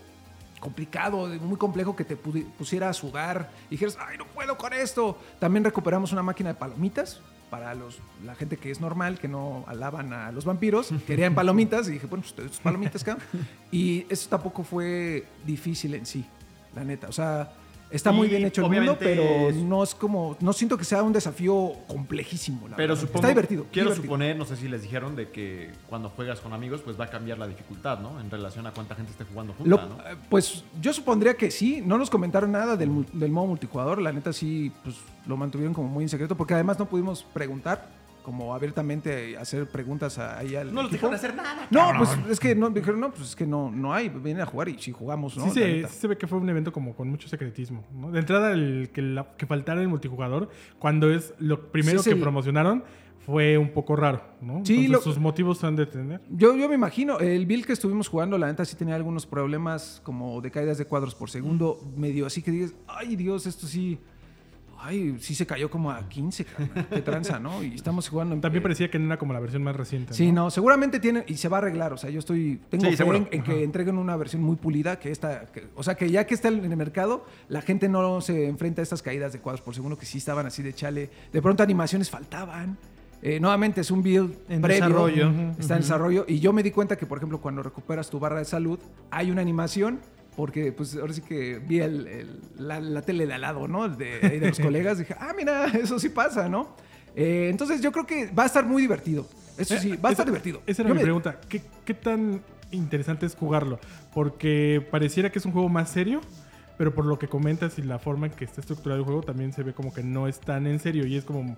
complicado, 0.61 1.27
muy 1.41 1.57
complejo 1.57 1.97
que 1.97 2.05
te 2.05 2.17
pusiera 2.17 2.91
a 2.91 2.93
sudar 2.93 3.51
y 3.69 3.77
dijeras, 3.77 3.97
ay, 3.99 4.19
no 4.19 4.27
puedo 4.27 4.59
con 4.59 4.75
esto. 4.75 5.17
También 5.39 5.65
recuperamos 5.65 6.13
una 6.13 6.23
máquina 6.23 6.51
de 6.51 6.57
palomitas 6.57 7.23
para 7.51 7.75
los, 7.75 8.01
la 8.25 8.35
gente 8.35 8.57
que 8.57 8.71
es 8.71 8.81
normal, 8.81 9.19
que 9.19 9.29
no 9.29 9.65
alaban 9.67 10.13
a 10.13 10.33
los 10.33 10.45
vampiros, 10.45 10.91
querían 11.07 11.35
palomitas 11.35 11.89
y 11.89 11.93
dije, 11.93 12.07
bueno, 12.07 12.25
pues 12.37 12.59
palomitas, 12.59 13.05
cabrón. 13.05 13.25
Y 13.71 14.07
eso 14.09 14.29
tampoco 14.29 14.63
fue 14.63 15.27
difícil 15.45 15.95
en 15.95 16.07
sí, 16.07 16.25
la 16.75 16.85
neta. 16.85 17.09
O 17.09 17.13
sea, 17.13 17.53
está 17.97 18.13
muy 18.13 18.29
bien 18.29 18.45
hecho 18.45 18.63
el 18.67 18.71
mundo, 18.71 18.97
pero 18.99 19.23
es- 19.51 19.57
no 19.57 19.83
es 19.83 19.95
como, 19.95 20.37
no 20.41 20.53
siento 20.53 20.77
que 20.77 20.85
sea 20.85 21.03
un 21.03 21.13
desafío 21.13 21.73
complejísimo. 21.87 22.69
La 22.69 22.77
Pero 22.77 22.97
supongo. 22.97 23.17
está 23.19 23.29
divertido. 23.29 23.67
Quiero 23.73 23.91
divertido. 23.91 24.05
suponer, 24.13 24.37
no 24.37 24.45
sé 24.45 24.57
si 24.57 24.69
les 24.69 24.83
dijeron, 24.83 25.17
de 25.17 25.31
que 25.31 25.71
cuando 25.89 26.09
juegas 26.11 26.41
con 26.41 26.53
amigos, 26.53 26.81
pues 26.85 26.99
va 26.99 27.05
a 27.05 27.11
cambiar 27.11 27.39
la 27.39 27.47
dificultad, 27.47 27.99
¿no? 28.01 28.21
En 28.21 28.31
relación 28.31 28.67
a 28.67 28.73
cuánta 28.73 28.95
gente 28.95 29.13
esté 29.13 29.25
jugando 29.25 29.53
junta, 29.55 29.71
Lo- 29.71 29.89
¿no? 29.89 29.95
eh, 30.09 30.17
Pues 30.29 30.65
yo 30.81 30.93
supondría 30.93 31.35
que 31.35 31.51
sí. 31.51 31.83
No 31.85 31.99
nos 31.99 32.11
comentaron 32.11 32.53
nada 32.53 32.77
del, 32.77 33.07
del 33.13 33.31
modo 33.31 33.47
multijugador. 33.47 34.01
La 34.03 34.13
neta 34.13 34.33
sí, 34.33 34.73
pues 34.83 34.97
lo 35.27 35.37
mantuvieron 35.37 35.73
como 35.75 35.89
muy 35.89 36.05
en 36.05 36.09
secreto 36.09 36.37
porque 36.37 36.55
además 36.55 36.79
no 36.79 36.87
pudimos 36.87 37.23
preguntar, 37.33 37.89
como 38.25 38.53
abiertamente 38.55 39.37
hacer 39.37 39.69
preguntas 39.69 40.19
a- 40.19 40.39
ahí 40.39 40.57
al 40.57 40.75
No 40.75 40.83
los 40.83 40.91
dejaron 40.91 41.15
hacer 41.15 41.37
nada. 41.37 41.69
No, 41.71 41.93
pues 41.99 42.11
es 42.29 42.41
que 42.41 42.57
no, 42.57 42.71
dijeron, 42.71 42.99
no, 42.99 43.11
pues 43.13 43.29
es 43.29 43.37
que 43.37 43.47
no, 43.47 43.71
no 43.71 43.93
hay, 43.95 44.09
vienen 44.09 44.41
a 44.43 44.47
jugar 44.47 44.69
y 44.69 44.79
sí 44.79 44.91
jugamos, 44.91 45.37
¿no? 45.37 45.45
sí, 45.45 45.51
se, 45.51 45.73
neta. 45.75 45.89
sí 45.89 45.99
se 45.99 46.09
ve 46.09 46.17
que 46.19 46.27
fue 46.27 46.39
un 46.39 46.49
evento 46.49 46.73
como 46.73 46.97
con 46.97 47.09
mucho 47.09 47.29
secretismo. 47.29 47.85
¿no? 47.95 48.11
De 48.11 48.19
entrada, 48.19 48.51
el 48.53 48.91
que, 48.93 49.03
la- 49.03 49.37
que 49.37 49.47
faltara 49.47 49.81
el 49.81 49.89
multijugador, 49.89 50.49
cuando 50.81 51.13
es 51.13 51.35
lo 51.39 51.71
primero 51.71 52.03
Sí, 52.03 52.11
que 52.11 52.17
sí. 52.17 52.21
promocionaron, 52.23 52.83
fue 53.27 53.57
un 53.57 53.71
poco 53.71 53.95
raro. 53.97 54.23
¿no? 54.43 54.65
Sí, 54.65 54.87
Entonces, 54.87 54.91
lo- 54.91 55.01
sus 55.01 55.19
motivos 55.19 55.63
han 55.65 55.77
de 55.77 55.87
tener. 55.87 56.21
Yo, 56.31 56.57
yo 56.57 56.69
me 56.69 56.75
imagino, 56.75 57.19
el 57.21 57.47
build 57.47 57.65
que 57.67 57.73
estuvimos 57.73 58.09
jugando, 58.09 58.37
la 58.39 58.47
neta 58.49 58.65
sí 58.65 58.77
tenía 58.77 58.95
algunos 58.97 59.25
problemas 59.27 60.01
como 60.05 60.41
de 60.41 60.51
caídas 60.51 60.77
de 60.79 60.85
cuadros 60.87 61.15
por 61.15 61.31
segundo, 61.31 61.79
medio 61.97 62.27
así 62.27 62.43
que 62.43 62.51
dices, 62.51 62.75
ay 62.87 63.17
Dios, 63.17 63.47
esto 63.47 63.67
sí, 63.67 63.99
ay, 64.85 65.17
sí 65.19 65.35
se 65.35 65.47
cayó 65.47 65.71
como 65.71 65.91
a 65.91 66.09
15, 66.09 66.45
carnal, 66.45 66.87
qué 66.91 67.01
tranza, 67.03 67.39
¿no? 67.39 67.63
Y 67.63 67.75
estamos 67.75 68.09
jugando 68.09 68.35
en 68.35 68.41
También 68.41 68.63
parecía 68.63 68.91
que 68.91 68.99
no 68.99 69.07
era 69.07 69.19
como 69.19 69.33
la 69.33 69.41
versión 69.41 69.63
más 69.63 69.75
reciente. 69.75 70.13
Sí, 70.15 70.31
¿no? 70.33 70.45
no, 70.45 70.51
seguramente 70.51 71.01
tienen 71.01 71.25
y 71.27 71.35
se 71.37 71.49
va 71.49 71.57
a 71.57 71.61
arreglar. 71.61 71.93
O 71.93 71.97
sea, 71.97 72.11
yo 72.11 72.19
estoy. 72.19 72.61
Tengo 72.71 72.85
Sí, 72.85 72.91
fe 72.93 72.97
seguro. 72.99 73.17
en, 73.19 73.29
en 73.33 73.43
que 73.43 73.65
entreguen 73.65 73.99
una 73.99 74.17
versión 74.17 74.43
muy 74.43 74.57
pulida. 74.57 74.99
Que 74.99 75.11
esta. 75.11 75.47
que- 75.47 75.67
o 75.75 75.83
sea, 75.83 75.95
que 75.95 76.11
ya 76.11 76.27
que 76.27 76.35
está 76.35 76.49
en 76.49 76.65
el 76.71 76.77
mercado, 76.77 77.25
la 77.49 77.63
gente 77.63 77.89
no 77.89 78.21
se 78.21 78.47
enfrenta 78.47 78.83
a 78.83 78.85
estas 78.85 79.03
caídas 79.03 79.33
de 79.33 79.41
cuadros 79.41 79.63
por 79.63 79.75
segundo 79.75 79.97
que 79.99 80.07
sí 80.07 80.19
estaban 80.19 80.47
así 80.47 80.63
de 80.63 80.73
chale. 80.75 81.11
De 81.33 81.41
pronto 81.43 81.63
animaciones 81.63 82.11
faltaban. 82.11 82.77
Eh, 83.23 83.41
nuevamente 83.41 83.81
es 83.81 83.91
un 83.91 84.03
build 84.03 84.35
En 84.51 84.61
previo. 84.61 84.83
desarrollo. 84.85 85.31
Está 85.59 85.75
en 85.77 85.81
desarrollo. 85.81 86.27
Y 86.29 86.41
yo 86.41 86.53
me 86.53 86.63
di 86.63 86.71
cuenta 86.71 86.97
que, 86.97 87.07
por 87.07 87.17
ejemplo, 87.17 87.41
cuando 87.41 87.63
recuperas 87.63 88.11
tu 88.11 88.19
barra 88.21 88.39
de 88.41 88.45
salud, 88.45 88.79
hay 89.11 89.31
una 89.31 89.41
animación. 89.41 90.01
Porque, 90.37 90.73
pues, 90.73 90.97
ahora 90.97 91.13
sí 91.13 91.21
que 91.23 91.59
vi 91.61 91.81
el- 91.81 92.07
el- 92.09 92.41
la, 92.59 92.81
la 92.81 93.03
tele 93.03 93.27
de 93.27 93.35
al 93.35 93.43
lado, 93.43 93.69
¿no? 93.69 93.89
De, 93.89 94.19
de 94.19 94.41
los 94.49 94.59
colegas. 94.61 94.99
Dije, 94.99 95.15
ah, 95.19 95.33
mira, 95.37 95.67
eso 95.67 95.99
sí 95.99 96.09
pasa, 96.09 96.49
¿no? 96.49 96.77
Eh, 97.15 97.49
entonces, 97.51 97.81
yo 97.81 97.93
creo 97.93 98.07
que 98.07 98.27
va 98.33 98.43
a 98.43 98.47
estar 98.47 98.65
muy 98.67 98.83
divertido. 98.83 99.27
Eso 99.57 99.79
sí, 99.79 99.97
va 99.97 100.09
a 100.09 100.13
estar 100.13 100.27
divertido. 100.27 100.61
Esa 100.67 100.83
era 100.83 100.89
Yo 100.89 100.95
mi 100.95 100.99
me- 101.01 101.05
pregunta. 101.05 101.39
¿Qué, 101.49 101.63
qué 101.85 101.95
tan 101.95 102.43
interesante 102.73 103.27
es 103.27 103.37
jugarlo? 103.37 103.79
Porque 104.13 104.85
pareciera 104.91 105.31
que 105.31 105.39
es 105.39 105.47
un 105.47 105.53
juego 105.53 105.69
más 105.69 105.91
serio, 105.91 106.21
pero 106.77 106.93
por 106.93 107.05
lo 107.05 107.21
que 107.21 107.29
comentas 107.29 107.79
y 107.79 107.83
la 107.83 108.01
forma 108.01 108.27
en 108.27 108.33
que 108.33 108.45
está 108.45 108.61
estructurado 108.61 108.99
el 108.99 109.05
juego, 109.05 109.23
también 109.23 109.53
se 109.53 109.63
ve 109.63 109.73
como 109.73 109.95
que 109.95 110.03
no 110.03 110.27
es 110.27 110.41
tan 110.41 110.67
en 110.67 110.81
serio 110.81 111.07
y 111.07 111.17
es 111.17 111.25
como 111.25 111.57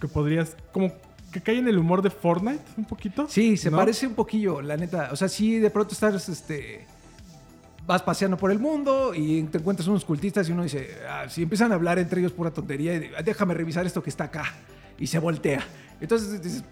que 0.00 0.08
podrías, 0.08 0.56
como 0.72 0.92
que 1.32 1.40
cae 1.40 1.58
en 1.58 1.68
el 1.68 1.78
humor 1.78 2.02
de 2.02 2.10
Fortnite 2.10 2.64
un 2.76 2.84
poquito. 2.84 3.26
Sí, 3.28 3.56
se 3.56 3.70
¿no? 3.70 3.76
parece 3.76 4.08
un 4.08 4.14
poquillo, 4.14 4.60
la 4.60 4.76
neta. 4.76 5.10
O 5.12 5.16
sea, 5.16 5.28
sí, 5.28 5.60
de 5.60 5.70
pronto 5.70 5.94
estás, 5.94 6.28
este... 6.28 6.84
Vas 7.90 8.02
paseando 8.02 8.36
por 8.36 8.52
el 8.52 8.60
mundo 8.60 9.12
y 9.16 9.42
te 9.44 9.58
encuentras 9.58 9.88
unos 9.88 10.04
cultistas 10.04 10.48
y 10.48 10.52
uno 10.52 10.62
dice, 10.62 10.96
ah, 11.08 11.24
si 11.28 11.42
empiezan 11.42 11.72
a 11.72 11.74
hablar 11.74 11.98
entre 11.98 12.20
ellos 12.20 12.30
pura 12.30 12.52
tontería, 12.52 12.94
y 12.94 12.98
de, 13.00 13.10
"Ah, 13.18 13.22
déjame 13.22 13.52
revisar 13.52 13.84
esto 13.84 14.00
que 14.00 14.10
está 14.10 14.24
acá. 14.24 14.44
Y 14.96 15.08
se 15.08 15.18
voltea. 15.18 15.60
Entonces 16.00 16.40
dices... 16.40 16.62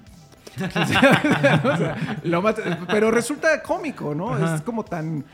o 0.59 1.77
sea, 1.77 2.21
lo 2.23 2.41
mata- 2.41 2.79
pero 2.89 3.11
resulta 3.11 3.61
cómico, 3.65 4.15
¿no? 4.15 4.33
Ajá. 4.33 4.55
Es 4.55 4.63
como 4.63 4.85
tan 4.85 5.25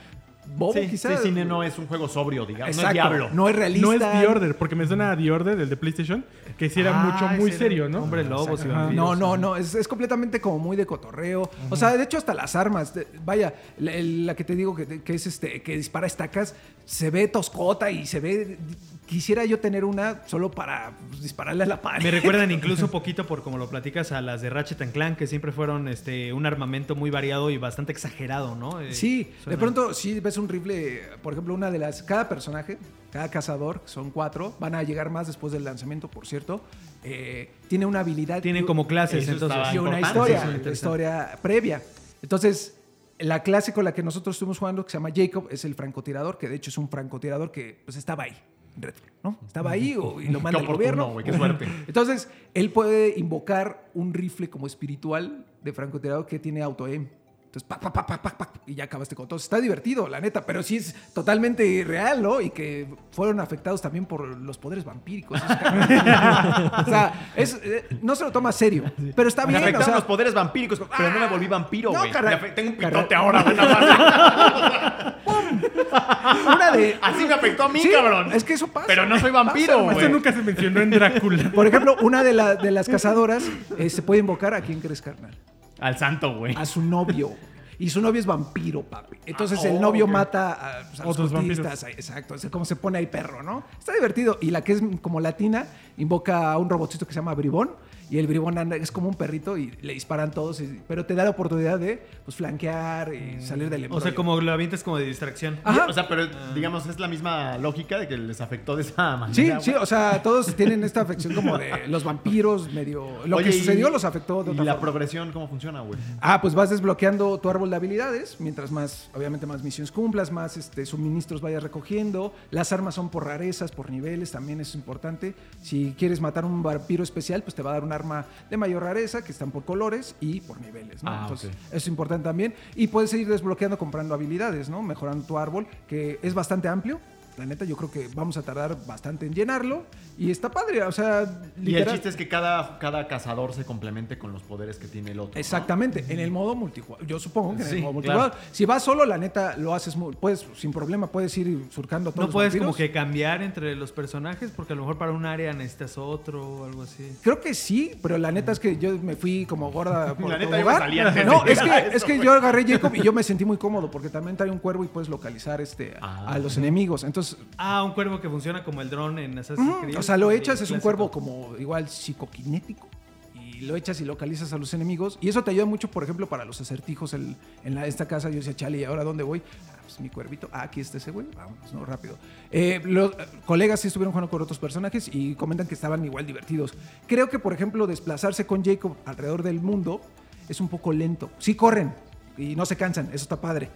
bobo, 0.56 0.72
Sí, 0.72 0.88
quizás. 0.88 1.20
sí, 1.22 1.28
sí, 1.34 1.44
no 1.44 1.62
es 1.62 1.78
un 1.78 1.86
juego 1.86 2.08
sobrio, 2.08 2.46
digamos. 2.46 2.76
Exacto, 2.76 2.84
No 2.84 2.90
es 2.90 2.94
Diablo. 2.94 3.30
No 3.34 3.48
es 3.48 3.56
realista. 3.56 3.86
No 3.86 3.92
es 3.92 4.00
The 4.00 4.26
Order, 4.26 4.56
porque 4.56 4.74
me 4.76 4.86
suena 4.86 5.12
a 5.12 5.16
The 5.16 5.30
Order, 5.30 5.60
el 5.60 5.68
de 5.68 5.76
PlayStation, 5.76 6.24
que 6.58 6.70
sí 6.70 6.80
era 6.80 6.92
Ah, 7.00 7.04
mucho, 7.04 7.40
muy 7.40 7.52
serio, 7.52 7.88
¿no? 7.88 8.02
Hombre 8.02 8.24
lobos 8.24 8.64
y 8.64 8.68
vampiros. 8.68 8.94
No, 8.94 9.16
no, 9.16 9.36
no, 9.36 9.56
es, 9.56 9.74
es 9.74 9.88
completamente 9.88 10.40
como 10.40 10.58
muy 10.58 10.76
de 10.76 10.86
cotorreo. 10.86 11.50
O 11.70 11.76
sea, 11.76 11.96
de 11.96 12.04
hecho 12.04 12.18
hasta 12.18 12.34
las 12.34 12.54
armas, 12.56 12.94
de- 12.94 13.06
vaya, 13.24 13.54
la, 13.78 14.34
que 14.34 14.44
te 14.44 14.54
digo 14.54 14.74
que, 14.74 15.02
que 15.02 15.14
es 15.14 15.26
este, 15.26 15.62
que 15.62 15.76
dispara 15.76 16.06
estacas, 16.06 16.54
se 16.84 17.10
ve 17.10 17.28
toscota 17.28 17.90
y 17.90 18.06
se 18.06 18.20
ve, 18.20 18.58
quisiera 19.06 19.44
yo 19.44 19.60
tener 19.60 19.84
una 19.84 20.26
solo 20.26 20.50
para 20.50 20.92
pues, 21.08 21.22
dispararle 21.22 21.64
a 21.64 21.66
la 21.66 21.80
pared. 21.82 22.02
Me 22.02 22.10
recuerdan 22.10 22.50
incluso 22.52 22.86
un 22.86 22.90
poquito 22.90 23.26
por 23.26 23.42
como 23.42 23.58
lo 23.58 23.68
platicas 23.68 24.12
a 24.12 24.20
las 24.20 24.42
de 24.42 24.50
Ratchet 24.50 24.80
and 24.82 24.92
Clank, 24.92 25.18
que 25.18 25.26
siempre 25.26 25.52
fueron 25.52 25.88
este 25.88 26.32
un 26.32 26.46
armamento 26.46 26.94
muy 26.94 27.10
variado 27.10 27.50
y 27.50 27.58
bastante 27.58 27.92
exagerado, 27.92 28.54
¿no? 28.54 28.80
Eh, 28.80 28.94
Sí, 28.94 29.32
de 29.46 29.56
pronto 29.56 29.94
si 29.94 30.20
ves 30.20 30.38
un 30.38 30.48
rifle, 30.48 31.02
por 31.22 31.32
ejemplo, 31.32 31.54
una 31.54 31.70
de 31.70 31.78
las, 31.78 32.02
cada 32.02 32.28
personaje, 32.28 32.78
cada 33.10 33.30
cazador, 33.30 33.82
que 33.82 33.88
son 33.88 34.10
cuatro, 34.10 34.56
van 34.58 34.74
a 34.74 34.82
llegar 34.82 35.10
más 35.10 35.26
después 35.26 35.52
del 35.52 35.64
lanzamiento, 35.64 36.08
por 36.08 36.26
cierto, 36.26 36.62
eh, 37.02 37.50
tiene 37.68 37.86
una 37.86 38.00
habilidad. 38.00 38.40
Tienen 38.42 38.66
como 38.66 38.86
clases, 38.86 39.28
entonces. 39.28 39.58
y 39.72 39.78
una 39.78 40.00
historia, 40.00 40.42
una 40.60 40.72
historia 40.72 41.38
previa. 41.42 41.82
Entonces, 42.22 42.78
la 43.18 43.42
clase 43.42 43.72
con 43.72 43.84
la 43.84 43.92
que 43.94 44.02
nosotros 44.02 44.34
estuvimos 44.34 44.58
jugando, 44.58 44.84
que 44.84 44.90
se 44.90 44.96
llama 44.96 45.10
Jacob, 45.14 45.46
es 45.50 45.64
el 45.64 45.74
francotirador, 45.74 46.38
que 46.38 46.48
de 46.48 46.56
hecho 46.56 46.70
es 46.70 46.78
un 46.78 46.88
francotirador 46.88 47.52
que 47.52 47.80
pues 47.84 47.96
estaba 47.96 48.24
ahí, 48.24 48.36
en 48.76 48.82
Redfall, 48.82 49.10
¿no? 49.22 49.38
Estaba 49.46 49.70
ahí 49.70 49.96
o, 49.96 50.20
y 50.20 50.28
lo 50.28 50.40
manda 50.40 50.58
Qué 50.58 50.66
el 50.66 50.72
gobierno. 50.72 51.12
güey, 51.12 51.24
qué 51.24 51.32
suerte. 51.32 51.66
Entonces, 51.86 52.28
él 52.54 52.70
puede 52.70 53.18
invocar 53.18 53.90
un 53.94 54.12
rifle 54.14 54.48
como 54.50 54.66
espiritual 54.66 55.46
de 55.62 55.72
francotirador 55.72 56.26
que 56.26 56.38
tiene 56.38 56.62
auto-aim. 56.62 57.08
Entonces, 57.54 57.68
pa, 57.68 57.78
pa, 57.78 57.92
pa, 57.92 58.04
pa, 58.04 58.20
pa, 58.20 58.30
pa, 58.36 58.48
y 58.66 58.74
ya 58.74 58.82
acabaste 58.82 59.14
con 59.14 59.28
todo. 59.28 59.38
Está 59.38 59.60
divertido, 59.60 60.08
la 60.08 60.20
neta, 60.20 60.44
pero 60.44 60.60
sí 60.60 60.78
es 60.78 60.92
totalmente 61.14 61.84
real, 61.86 62.20
¿no? 62.20 62.40
Y 62.40 62.50
que 62.50 62.88
fueron 63.12 63.38
afectados 63.38 63.80
también 63.80 64.06
por 64.06 64.26
los 64.26 64.58
poderes 64.58 64.84
vampíricos. 64.84 65.40
o 65.40 66.84
sea, 66.84 67.30
es, 67.36 67.54
eh, 67.62 67.86
no 68.02 68.16
se 68.16 68.24
lo 68.24 68.32
toma 68.32 68.50
serio, 68.50 68.92
pero 69.14 69.28
está 69.28 69.42
Me 69.42 69.50
bien. 69.52 69.62
o 69.62 69.66
afectaron 69.66 69.84
sea, 69.86 69.94
los 69.94 70.02
poderes 70.04 70.34
vampíricos, 70.34 70.82
pero 70.96 71.12
no 71.12 71.20
me 71.20 71.28
volví 71.28 71.46
vampiro, 71.46 71.92
güey. 71.92 72.10
Me 72.12 72.36
Tengo 72.50 72.70
un 72.70 72.76
pitote 72.76 73.14
ahora, 73.14 73.42
güey, 73.44 73.56
una 76.46 76.72
de... 76.72 76.98
Así 77.00 77.24
me 77.24 77.34
afectó 77.34 77.62
a 77.62 77.68
mí, 77.68 77.78
Sí, 77.80 77.90
cabrón. 77.92 78.32
Es 78.32 78.42
que 78.42 78.54
eso 78.54 78.66
pasa. 78.66 78.88
Pero 78.88 79.06
no 79.06 79.16
soy 79.20 79.30
vampiro, 79.30 79.74
Pasa, 79.74 79.82
güey. 79.82 79.96
Esto 79.98 80.08
nunca 80.08 80.32
se 80.32 80.42
mencionó 80.42 80.80
en 80.80 80.90
Drácula. 80.90 81.52
Por 81.52 81.68
ejemplo, 81.68 81.96
una 82.00 82.24
de, 82.24 82.32
la- 82.32 82.56
de 82.56 82.72
las 82.72 82.88
cazadoras 82.88 83.44
eh, 83.78 83.90
se 83.90 84.02
puede 84.02 84.18
invocar 84.18 84.54
a 84.54 84.60
quién 84.60 84.80
crees, 84.80 85.00
carnal. 85.00 85.36
Al 85.84 85.98
santo, 85.98 86.38
güey. 86.38 86.54
a 86.56 86.64
su 86.64 86.80
novio. 86.80 87.32
Y 87.78 87.90
su 87.90 88.00
novio 88.00 88.20
es 88.20 88.26
vampiro, 88.26 88.82
papi. 88.82 89.18
Entonces 89.26 89.58
Ah, 89.62 89.68
el 89.68 89.80
novio 89.80 90.06
mata 90.06 90.52
a, 90.52 90.88
pues, 90.88 91.00
a 91.00 91.08
Otros 91.08 91.32
vampiros. 91.32 91.84
Exacto. 91.84 92.34
Es 92.34 92.46
como 92.46 92.64
se 92.64 92.76
pone 92.76 92.98
ahí 92.98 93.06
perro, 93.06 93.42
¿no? 93.42 93.64
Está 93.78 93.92
divertido. 93.92 94.38
Y 94.40 94.50
la 94.50 94.62
que 94.62 94.72
es 94.72 94.82
como 95.02 95.20
latina 95.20 95.66
invoca 95.98 96.52
a 96.52 96.58
un 96.58 96.70
robotcito 96.70 97.06
que 97.06 97.12
se 97.12 97.18
llama 97.20 97.34
Bribón. 97.34 97.72
Y 98.10 98.18
el 98.18 98.26
bribón 98.26 98.58
anda, 98.58 98.76
es 98.76 98.90
como 98.92 99.08
un 99.08 99.14
perrito 99.14 99.56
y 99.56 99.72
le 99.82 99.94
disparan 99.94 100.30
todos, 100.30 100.60
y- 100.60 100.80
pero 100.86 101.06
te 101.06 101.14
da 101.14 101.24
la 101.24 101.30
oportunidad 101.30 101.78
de 101.78 102.02
pues, 102.24 102.36
flanquear 102.36 103.12
y 103.14 103.40
salir 103.40 103.70
del 103.70 103.84
O 103.84 103.88
sea, 103.88 103.96
embrollo. 104.10 104.14
como 104.14 104.40
lo 104.40 104.52
avientas 104.52 104.82
como 104.82 104.98
de 104.98 105.06
distracción. 105.06 105.58
Ajá. 105.64 105.86
O 105.88 105.92
sea, 105.92 106.06
pero 106.08 106.26
digamos, 106.54 106.86
es 106.86 107.00
la 107.00 107.08
misma 107.08 107.56
lógica 107.58 107.98
de 107.98 108.06
que 108.08 108.16
les 108.18 108.40
afectó 108.40 108.76
de 108.76 108.82
esa 108.82 109.16
manera. 109.16 109.60
Sí, 109.60 109.70
sí, 109.70 109.76
o 109.78 109.86
sea, 109.86 110.22
todos 110.22 110.54
tienen 110.54 110.84
esta 110.84 111.00
afección 111.00 111.34
como 111.34 111.56
de 111.58 111.88
los 111.88 112.04
vampiros, 112.04 112.72
medio... 112.72 113.26
Lo 113.26 113.36
Oye, 113.38 113.50
que 113.50 113.56
y- 113.56 113.58
sucedió 113.60 113.88
los 113.90 114.04
afectó 114.04 114.44
de 114.44 114.50
¿Y 114.50 114.52
otra 114.52 114.64
la 114.64 114.72
forma. 114.74 114.90
progresión 114.92 115.32
cómo 115.32 115.48
funciona, 115.48 115.80
güey? 115.80 115.98
Ah, 116.20 116.40
pues 116.40 116.54
vas 116.54 116.70
desbloqueando 116.70 117.38
tu 117.38 117.48
árbol 117.50 117.70
de 117.70 117.76
habilidades, 117.76 118.36
mientras 118.38 118.70
más, 118.70 119.08
obviamente, 119.14 119.46
más 119.46 119.62
misiones 119.62 119.90
cumplas, 119.90 120.30
más 120.30 120.56
este, 120.56 120.84
suministros 120.86 121.40
vayas 121.40 121.62
recogiendo. 121.62 122.34
Las 122.50 122.72
armas 122.72 122.94
son 122.94 123.08
por 123.08 123.24
rarezas, 123.26 123.72
por 123.72 123.90
niveles, 123.90 124.30
también 124.30 124.60
es 124.60 124.74
importante. 124.74 125.34
Si 125.62 125.94
quieres 125.98 126.20
matar 126.20 126.44
un 126.44 126.62
vampiro 126.62 127.02
especial, 127.02 127.42
pues 127.42 127.54
te 127.54 127.62
va 127.62 127.70
a 127.70 127.74
dar 127.74 127.84
un 127.84 127.92
arma 127.94 128.26
de 128.50 128.56
mayor 128.56 128.82
rareza, 128.82 129.22
que 129.22 129.32
están 129.32 129.50
por 129.50 129.64
colores 129.64 130.16
y 130.20 130.40
por 130.40 130.60
niveles, 130.60 131.02
¿no? 131.02 131.10
Ah, 131.10 131.20
Entonces, 131.22 131.50
eso 131.68 131.76
es 131.76 131.86
importante 131.86 132.24
también. 132.24 132.54
Y 132.74 132.88
puedes 132.88 133.10
seguir 133.10 133.28
desbloqueando 133.28 133.78
comprando 133.78 134.14
habilidades, 134.14 134.68
¿no? 134.68 134.82
Mejorando 134.82 135.24
tu 135.24 135.38
árbol, 135.38 135.66
que 135.88 136.18
es 136.22 136.34
bastante 136.34 136.68
amplio. 136.68 137.00
La 137.36 137.46
neta, 137.46 137.64
yo 137.64 137.76
creo 137.76 137.90
que 137.90 138.08
vamos 138.14 138.36
a 138.36 138.42
tardar 138.42 138.76
bastante 138.86 139.26
en 139.26 139.34
llenarlo. 139.34 139.84
Y 140.16 140.30
está 140.30 140.48
padre, 140.50 140.82
o 140.84 140.92
sea, 140.92 141.24
Y 141.60 141.74
el 141.74 141.86
chiste 141.90 142.08
es 142.08 142.14
que 142.16 142.28
cada, 142.28 142.78
cada 142.78 143.08
cazador 143.08 143.52
se 143.52 143.64
complemente 143.64 144.16
con 144.16 144.32
los 144.32 144.42
poderes 144.44 144.78
que 144.78 144.86
tiene 144.86 145.10
el 145.10 145.18
otro. 145.18 145.34
¿no? 145.34 145.40
Exactamente, 145.40 146.04
en 146.08 146.20
el 146.20 146.30
modo 146.30 146.54
multijugador. 146.54 147.04
Yo 147.06 147.18
supongo 147.18 147.56
que 147.56 147.62
en 147.64 147.68
Sí, 147.68 147.76
el 147.76 147.82
modo 147.82 148.00
claro. 148.00 148.20
multijugador. 148.20 148.34
Si 148.52 148.64
vas 148.64 148.82
solo, 148.84 149.04
la 149.04 149.18
neta, 149.18 149.56
lo 149.56 149.74
haces 149.74 149.96
muy, 149.96 150.14
puedes, 150.14 150.46
sin 150.56 150.72
problema, 150.72 151.08
puedes 151.08 151.36
ir 151.36 151.64
surcando 151.70 152.10
todos 152.12 152.20
No 152.20 152.26
los 152.26 152.32
puedes 152.32 152.52
vampiros. 152.52 152.66
como 152.66 152.76
que 152.76 152.92
cambiar 152.92 153.42
entre 153.42 153.74
los 153.74 153.90
personajes 153.90 154.52
porque 154.54 154.72
a 154.74 154.76
lo 154.76 154.82
mejor 154.82 154.98
para 154.98 155.10
un 155.10 155.26
área 155.26 155.52
necesitas 155.52 155.98
otro 155.98 156.46
o 156.48 156.64
algo 156.66 156.82
así. 156.82 157.10
Creo 157.22 157.40
que 157.40 157.52
sí, 157.54 157.92
pero 158.00 158.16
la 158.18 158.30
neta 158.30 158.52
es 158.52 158.60
que 158.60 158.76
yo 158.76 158.96
me 158.98 159.16
fui 159.16 159.46
como 159.46 159.72
gorda 159.72 160.14
por 160.16 160.30
La 160.30 160.38
neta, 160.38 160.58
yo 160.60 161.10
me 161.10 161.24
No, 161.24 161.44
es 161.44 161.58
que, 161.60 161.96
es 161.96 162.04
que 162.04 162.18
yo 162.20 162.32
agarré 162.34 162.64
Jacob 162.64 162.92
y 162.94 163.02
yo 163.02 163.12
me 163.12 163.24
sentí 163.24 163.44
muy 163.44 163.56
cómodo 163.56 163.90
porque 163.90 164.08
también 164.10 164.36
trae 164.36 164.50
un 164.50 164.58
cuervo 164.58 164.84
y 164.84 164.86
puedes 164.88 165.08
localizar 165.08 165.60
este, 165.60 165.94
Ah. 166.00 166.26
a 166.34 166.38
los 166.38 166.56
enemigos. 166.56 167.02
Entonces, 167.02 167.23
Ah, 167.58 167.82
un 167.84 167.92
cuervo 167.92 168.20
que 168.20 168.28
funciona 168.28 168.62
como 168.64 168.80
el 168.82 168.90
dron 168.90 169.18
en 169.18 169.38
Assassin's 169.38 169.76
Creed. 169.82 169.98
o 169.98 170.02
sea, 170.02 170.16
lo 170.16 170.30
echas, 170.30 170.60
es 170.60 170.70
un 170.70 170.80
cuervo 170.80 171.10
como 171.10 171.56
igual 171.58 171.88
psicoquinético. 171.88 172.88
Y 173.34 173.60
lo 173.62 173.76
echas 173.76 174.00
y 174.00 174.04
localizas 174.04 174.52
a 174.52 174.58
los 174.58 174.74
enemigos. 174.74 175.16
Y 175.20 175.28
eso 175.28 175.44
te 175.44 175.50
ayuda 175.52 175.64
mucho, 175.64 175.88
por 175.90 176.02
ejemplo, 176.02 176.28
para 176.28 176.44
los 176.44 176.60
acertijos. 176.60 177.14
El- 177.14 177.36
en 177.64 177.74
la, 177.76 177.86
esta 177.86 178.06
casa 178.06 178.28
yo 178.28 178.36
decía, 178.36 178.54
chale, 178.56 178.78
¿y 178.78 178.84
ahora 178.84 179.04
dónde 179.04 179.22
voy? 179.22 179.42
Ah, 179.70 179.76
pues 179.82 180.00
mi 180.00 180.08
cuervito. 180.08 180.48
Ah, 180.52 180.62
aquí 180.62 180.80
está 180.80 180.96
ese 180.98 181.10
güey. 181.12 181.26
Vámonos, 181.36 181.72
¿no? 181.72 181.84
Rápido. 181.84 182.16
Eh, 182.50 182.80
los 182.84 183.12
eh, 183.12 183.16
colegas 183.46 183.80
sí 183.80 183.88
estuvieron 183.88 184.12
jugando 184.12 184.28
con 184.30 184.42
otros 184.42 184.58
personajes 184.58 185.08
y 185.12 185.34
comentan 185.36 185.66
que 185.68 185.74
estaban 185.74 186.04
igual 186.04 186.26
divertidos. 186.26 186.74
Creo 187.06 187.28
que, 187.28 187.38
por 187.38 187.52
ejemplo, 187.52 187.86
desplazarse 187.86 188.44
con 188.46 188.64
Jacob 188.64 188.96
alrededor 189.04 189.42
del 189.44 189.60
mundo 189.60 190.00
es 190.48 190.60
un 190.60 190.68
poco 190.68 190.92
lento. 190.92 191.30
Sí 191.38 191.54
corren 191.54 191.94
y 192.36 192.56
no 192.56 192.66
se 192.66 192.76
cansan, 192.76 193.06
eso 193.06 193.22
está 193.24 193.40
padre. 193.40 193.70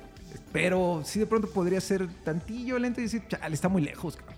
Pero 0.52 1.02
sí 1.04 1.18
de 1.18 1.26
pronto 1.26 1.48
podría 1.48 1.80
ser 1.80 2.06
tantillo 2.24 2.78
lento 2.78 3.00
y 3.00 3.04
decir, 3.04 3.22
chale, 3.28 3.54
está 3.54 3.68
muy 3.68 3.82
lejos. 3.82 4.16
cabrón". 4.16 4.36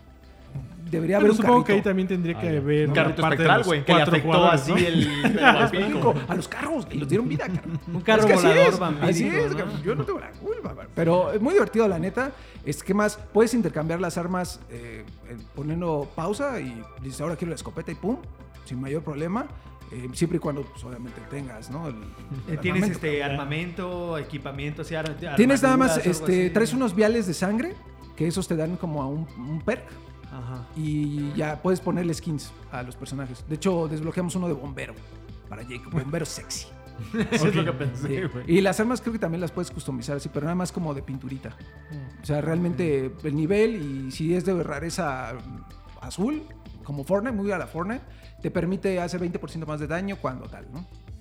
Debería 0.91 1.19
haber 1.19 1.27
Pero 1.31 1.33
un 1.35 1.37
supongo 1.47 1.65
que 1.65 1.73
ahí 1.73 1.79
carrito. 1.79 1.89
también 1.91 2.09
tendría 2.09 2.41
que 2.41 2.49
Ah, 2.49 2.59
haber 2.59 2.89
Un 2.89 2.95
carrito 2.95 3.23
espectral, 3.23 3.63
güey, 3.63 3.85
que 3.85 3.93
le 3.93 3.99
cuatro 3.99 4.13
afectó 4.17 4.47
así 4.51 4.73
¿no? 4.73 4.77
el, 4.79 5.07
el 5.25 5.39
a 6.29 6.35
los 6.35 6.49
carros 6.49 6.89
y 6.91 6.99
los 6.99 7.09
dieron 7.09 7.29
vida, 7.29 7.47
cabrón. 7.47 7.79
Un 7.95 8.01
carro 8.01 8.21
Es 8.23 8.27
que 8.27 8.33
así 8.33 8.47
volador 8.49 8.73
es, 8.73 8.79
vampírico, 8.81 9.11
Así 9.11 9.27
es, 9.29 9.51
¿no? 9.53 9.57
cabrón. 9.59 9.83
yo 9.85 9.95
no 9.95 10.05
tengo 10.05 10.19
la 10.19 10.31
culpa, 10.33 10.69
cabrón. 10.71 10.89
pero 10.97 11.33
es 11.33 11.41
muy 11.41 11.53
divertido, 11.55 11.87
la 11.87 12.01
neta. 12.01 12.33
Es 12.65 12.83
que 12.83 12.93
más, 12.93 13.17
puedes 13.33 13.55
intercambiar 13.55 14.01
las 14.01 14.19
armas 14.19 14.59
eh, 14.71 15.05
eh, 15.29 15.37
poniendo 15.55 16.11
pausa 16.17 16.61
y 16.61 16.83
dices, 17.03 17.21
ahora 17.21 17.37
quiero 17.37 17.51
la 17.51 17.55
escopeta 17.57 17.93
y 17.93 17.95
pum, 17.95 18.17
sin 18.65 18.81
mayor 18.81 19.03
problema. 19.05 19.47
Eh, 19.93 20.09
siempre 20.13 20.37
y 20.37 20.41
cuando, 20.41 20.63
pues, 20.63 20.85
obviamente, 20.85 21.21
tengas, 21.31 21.71
¿no? 21.71 21.89
El- 21.89 21.97
el 22.49 22.59
Tienes 22.61 22.83
armamento, 22.83 22.93
este 23.07 23.23
armamento, 23.25 24.19
equipamiento, 24.19 24.83
así, 24.83 24.95
Tienes 25.37 25.63
nada 25.63 25.77
más, 25.77 25.99
este, 26.07 26.51
traes 26.51 26.73
unos 26.73 26.95
viales 26.95 27.27
de 27.27 27.35
sangre, 27.35 27.75
que 28.17 28.27
esos 28.27 28.47
te 28.49 28.57
dan 28.57 28.77
como 28.77 29.03
a 29.03 29.07
un, 29.07 29.27
un 29.39 29.61
perk. 29.61 29.85
Ajá. 30.33 30.67
Y 30.77 31.33
ya 31.35 31.61
puedes 31.61 31.81
ponerle 31.81 32.15
skins 32.15 32.53
a 32.71 32.83
los 32.85 32.95
personajes. 32.95 33.45
De 33.49 33.57
hecho, 33.57 33.89
desbloqueamos 33.89 34.35
uno 34.37 34.47
de 34.47 34.55
bombero 34.55 34.95
para 35.49 35.65
Jacob. 35.65 35.93
Bombero 35.93 36.25
sexy. 36.25 36.69
Eso 37.33 37.49
es 37.49 37.55
lo 37.57 37.65
que 37.65 37.73
pensé, 37.73 38.27
güey. 38.27 38.45
Y 38.47 38.61
las 38.61 38.79
armas 38.79 39.01
creo 39.01 39.15
que 39.15 39.19
también 39.19 39.41
las 39.41 39.51
puedes 39.51 39.71
customizar 39.71 40.19
así, 40.19 40.29
pero 40.29 40.45
nada 40.45 40.55
más 40.55 40.71
como 40.71 40.93
de 40.95 41.03
pinturita. 41.03 41.57
O 42.23 42.27
sea, 42.27 42.41
realmente 42.43 43.11
el 43.25 43.35
nivel 43.35 44.07
y 44.07 44.11
si 44.13 44.35
es 44.35 44.45
de 44.45 44.63
rareza 44.63 45.33
azul, 46.03 46.43
como 46.91 47.05
Fortnite, 47.05 47.37
muy 47.37 47.53
a 47.53 47.57
la 47.57 47.69
Fortnite, 47.69 48.03
te 48.43 48.51
permite 48.51 48.99
hacer 48.99 49.21
20% 49.21 49.65
más 49.65 49.79
de 49.79 49.87
daño 49.87 50.17
cuando 50.21 50.49
tal. 50.49 50.67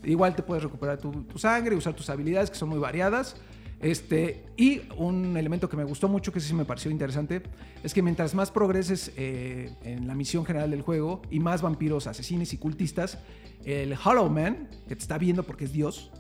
Igual 0.03 0.35
te 0.35 0.41
puedes 0.41 0.63
recuperar 0.63 0.97
tu, 0.97 1.11
tu 1.25 1.37
sangre, 1.37 1.75
usar 1.75 1.93
tus 1.93 2.09
habilidades 2.09 2.49
que 2.49 2.55
son 2.55 2.69
muy 2.69 2.79
variadas. 2.79 3.35
Este, 3.79 4.47
y 4.57 4.81
un 4.97 5.37
elemento 5.37 5.69
que 5.69 5.77
me 5.77 5.83
gustó 5.83 6.07
mucho, 6.07 6.33
que 6.33 6.39
sí 6.39 6.55
me 6.55 6.65
pareció 6.65 6.89
interesante, 6.89 7.43
es 7.83 7.93
que 7.93 8.01
mientras 8.01 8.33
más 8.33 8.49
progreses 8.49 9.13
eh, 9.15 9.71
en 9.83 10.07
la 10.07 10.15
misión 10.15 10.43
general 10.43 10.71
del 10.71 10.81
juego 10.81 11.21
y 11.29 11.39
más 11.39 11.61
vampiros, 11.61 12.07
asesinos 12.07 12.51
y 12.51 12.57
cultistas, 12.57 13.19
el 13.63 13.93
Hollow 13.93 14.27
Man, 14.27 14.69
que 14.87 14.95
te 14.95 15.01
está 15.03 15.19
viendo 15.19 15.43
porque 15.43 15.65
es 15.65 15.71
Dios, 15.71 16.11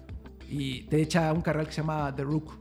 y 0.47 0.83
te 0.83 1.01
echa 1.01 1.33
un 1.33 1.41
carnal 1.41 1.65
que 1.65 1.73
se 1.73 1.81
llama 1.81 2.15
The 2.15 2.23
Rook, 2.23 2.51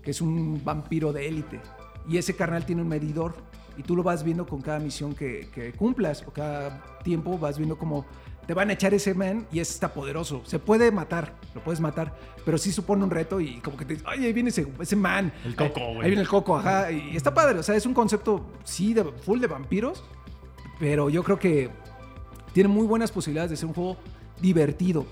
que 0.00 0.12
es 0.12 0.20
un 0.20 0.62
vampiro 0.64 1.12
de 1.12 1.26
élite. 1.26 1.60
Y 2.08 2.18
ese 2.18 2.36
carnal 2.36 2.64
tiene 2.64 2.82
un 2.82 2.88
medidor 2.88 3.49
y 3.76 3.82
tú 3.82 3.96
lo 3.96 4.02
vas 4.02 4.22
viendo 4.24 4.46
con 4.46 4.60
cada 4.60 4.78
misión 4.78 5.14
que, 5.14 5.48
que 5.54 5.72
cumplas 5.72 6.22
o 6.26 6.32
cada 6.32 6.82
tiempo 7.02 7.38
vas 7.38 7.56
viendo 7.58 7.76
como 7.78 8.04
te 8.46 8.54
van 8.54 8.68
a 8.70 8.72
echar 8.72 8.92
ese 8.94 9.14
man 9.14 9.46
y 9.52 9.60
ese 9.60 9.74
está 9.74 9.94
poderoso. 9.94 10.42
Se 10.44 10.58
puede 10.58 10.90
matar, 10.90 11.34
lo 11.54 11.62
puedes 11.62 11.80
matar, 11.80 12.16
pero 12.44 12.58
sí 12.58 12.72
supone 12.72 13.04
un 13.04 13.10
reto 13.10 13.40
y 13.40 13.60
como 13.60 13.76
que 13.76 13.84
te 13.84 13.94
oye, 14.08 14.26
ahí 14.26 14.32
viene 14.32 14.48
ese, 14.50 14.66
ese 14.80 14.96
man. 14.96 15.32
El 15.44 15.54
coco, 15.54 15.78
Ahí- 15.80 15.86
güey. 15.86 16.00
Ahí 16.02 16.06
viene 16.10 16.22
el 16.22 16.28
coco, 16.28 16.56
ajá. 16.56 16.90
Y 16.90 17.16
está 17.16 17.32
padre, 17.32 17.58
o 17.60 17.62
sea, 17.62 17.76
es 17.76 17.86
un 17.86 17.94
concepto, 17.94 18.44
sí, 18.64 18.92
de, 18.92 19.04
full 19.04 19.38
de 19.40 19.46
vampiros, 19.46 20.02
pero 20.80 21.10
yo 21.10 21.22
creo 21.22 21.38
que 21.38 21.70
tiene 22.52 22.68
muy 22.68 22.86
buenas 22.88 23.12
posibilidades 23.12 23.50
de 23.52 23.56
ser 23.56 23.66
un 23.66 23.74
juego 23.74 23.96
divertido. 24.40 25.06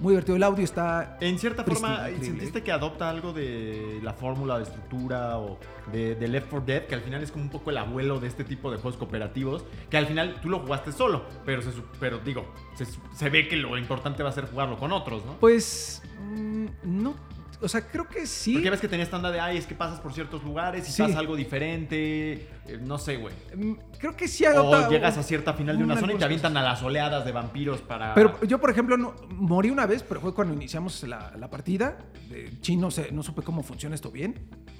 Muy 0.00 0.12
divertido. 0.12 0.36
El 0.36 0.42
audio 0.42 0.64
está... 0.64 1.18
En 1.20 1.38
cierta 1.38 1.62
forma, 1.62 2.10
increíble. 2.10 2.26
¿sentiste 2.26 2.62
que 2.62 2.72
adopta 2.72 3.08
algo 3.08 3.32
de 3.32 4.00
la 4.02 4.12
fórmula 4.12 4.56
de 4.56 4.64
estructura 4.64 5.38
o 5.38 5.58
de, 5.92 6.14
de 6.14 6.28
Left 6.28 6.48
4 6.50 6.66
Dead? 6.66 6.86
Que 6.86 6.94
al 6.94 7.02
final 7.02 7.22
es 7.22 7.30
como 7.30 7.44
un 7.44 7.50
poco 7.50 7.70
el 7.70 7.78
abuelo 7.78 8.18
de 8.18 8.26
este 8.28 8.44
tipo 8.44 8.70
de 8.70 8.78
juegos 8.78 8.98
cooperativos. 8.98 9.64
Que 9.90 9.98
al 9.98 10.06
final 10.06 10.40
tú 10.40 10.48
lo 10.48 10.60
jugaste 10.60 10.92
solo, 10.92 11.24
pero, 11.44 11.62
se, 11.62 11.70
pero 12.00 12.18
digo, 12.18 12.46
se, 12.74 12.86
se 12.86 13.30
ve 13.30 13.46
que 13.46 13.56
lo 13.56 13.76
importante 13.76 14.22
va 14.22 14.30
a 14.30 14.32
ser 14.32 14.46
jugarlo 14.46 14.78
con 14.78 14.92
otros, 14.92 15.24
¿no? 15.24 15.34
Pues... 15.38 16.02
mm, 16.18 16.66
no... 16.82 17.14
O 17.62 17.68
sea, 17.68 17.82
creo 17.86 18.08
que 18.08 18.26
sí. 18.26 18.54
Porque 18.54 18.70
ves 18.70 18.80
que 18.80 18.88
tenías 18.88 19.10
tanda 19.10 19.30
de, 19.30 19.38
ay, 19.40 19.56
es 19.58 19.66
que 19.66 19.74
pasas 19.74 20.00
por 20.00 20.12
ciertos 20.14 20.42
lugares 20.42 20.88
y 20.88 20.92
Sí. 20.92 21.02
pasa 21.02 21.18
algo 21.18 21.36
diferente, 21.36 22.32
eh, 22.66 22.78
no 22.80 22.96
sé, 22.98 23.16
güey. 23.16 23.34
Mm, 23.54 23.74
Creo 23.98 24.16
que 24.16 24.28
sí 24.28 24.44
adopta... 24.46 24.88
O 24.88 24.90
llegas 24.90 25.18
a 25.18 25.22
cierta 25.22 25.52
final 25.52 25.76
de 25.76 25.84
una 25.84 25.96
zona 25.98 26.14
y 26.14 26.16
te 26.16 26.24
avientan 26.24 26.56
a 26.56 26.62
las 26.62 26.82
oleadas 26.82 27.24
de 27.24 27.32
vampiros 27.32 27.80
para... 27.82 28.14
Pero 28.14 28.40
yo, 28.44 28.58
por 28.58 28.70
ejemplo, 28.70 28.96
no, 28.96 29.14
morí 29.30 29.70
una 29.70 29.86
vez, 29.86 30.02
pero 30.02 30.20
fue 30.20 30.34
cuando 30.34 30.54
iniciamos 30.54 31.02
la, 31.04 31.32
la 31.38 31.50
partida. 31.50 31.98
De 32.30 32.50
chino, 32.60 32.82
no, 32.82 32.90
sé, 32.90 33.10
no 33.12 33.22
supe 33.22 33.42
cómo 33.42 33.62
funciona 33.62 33.94
esto 33.94 34.10
bien, 34.10 34.34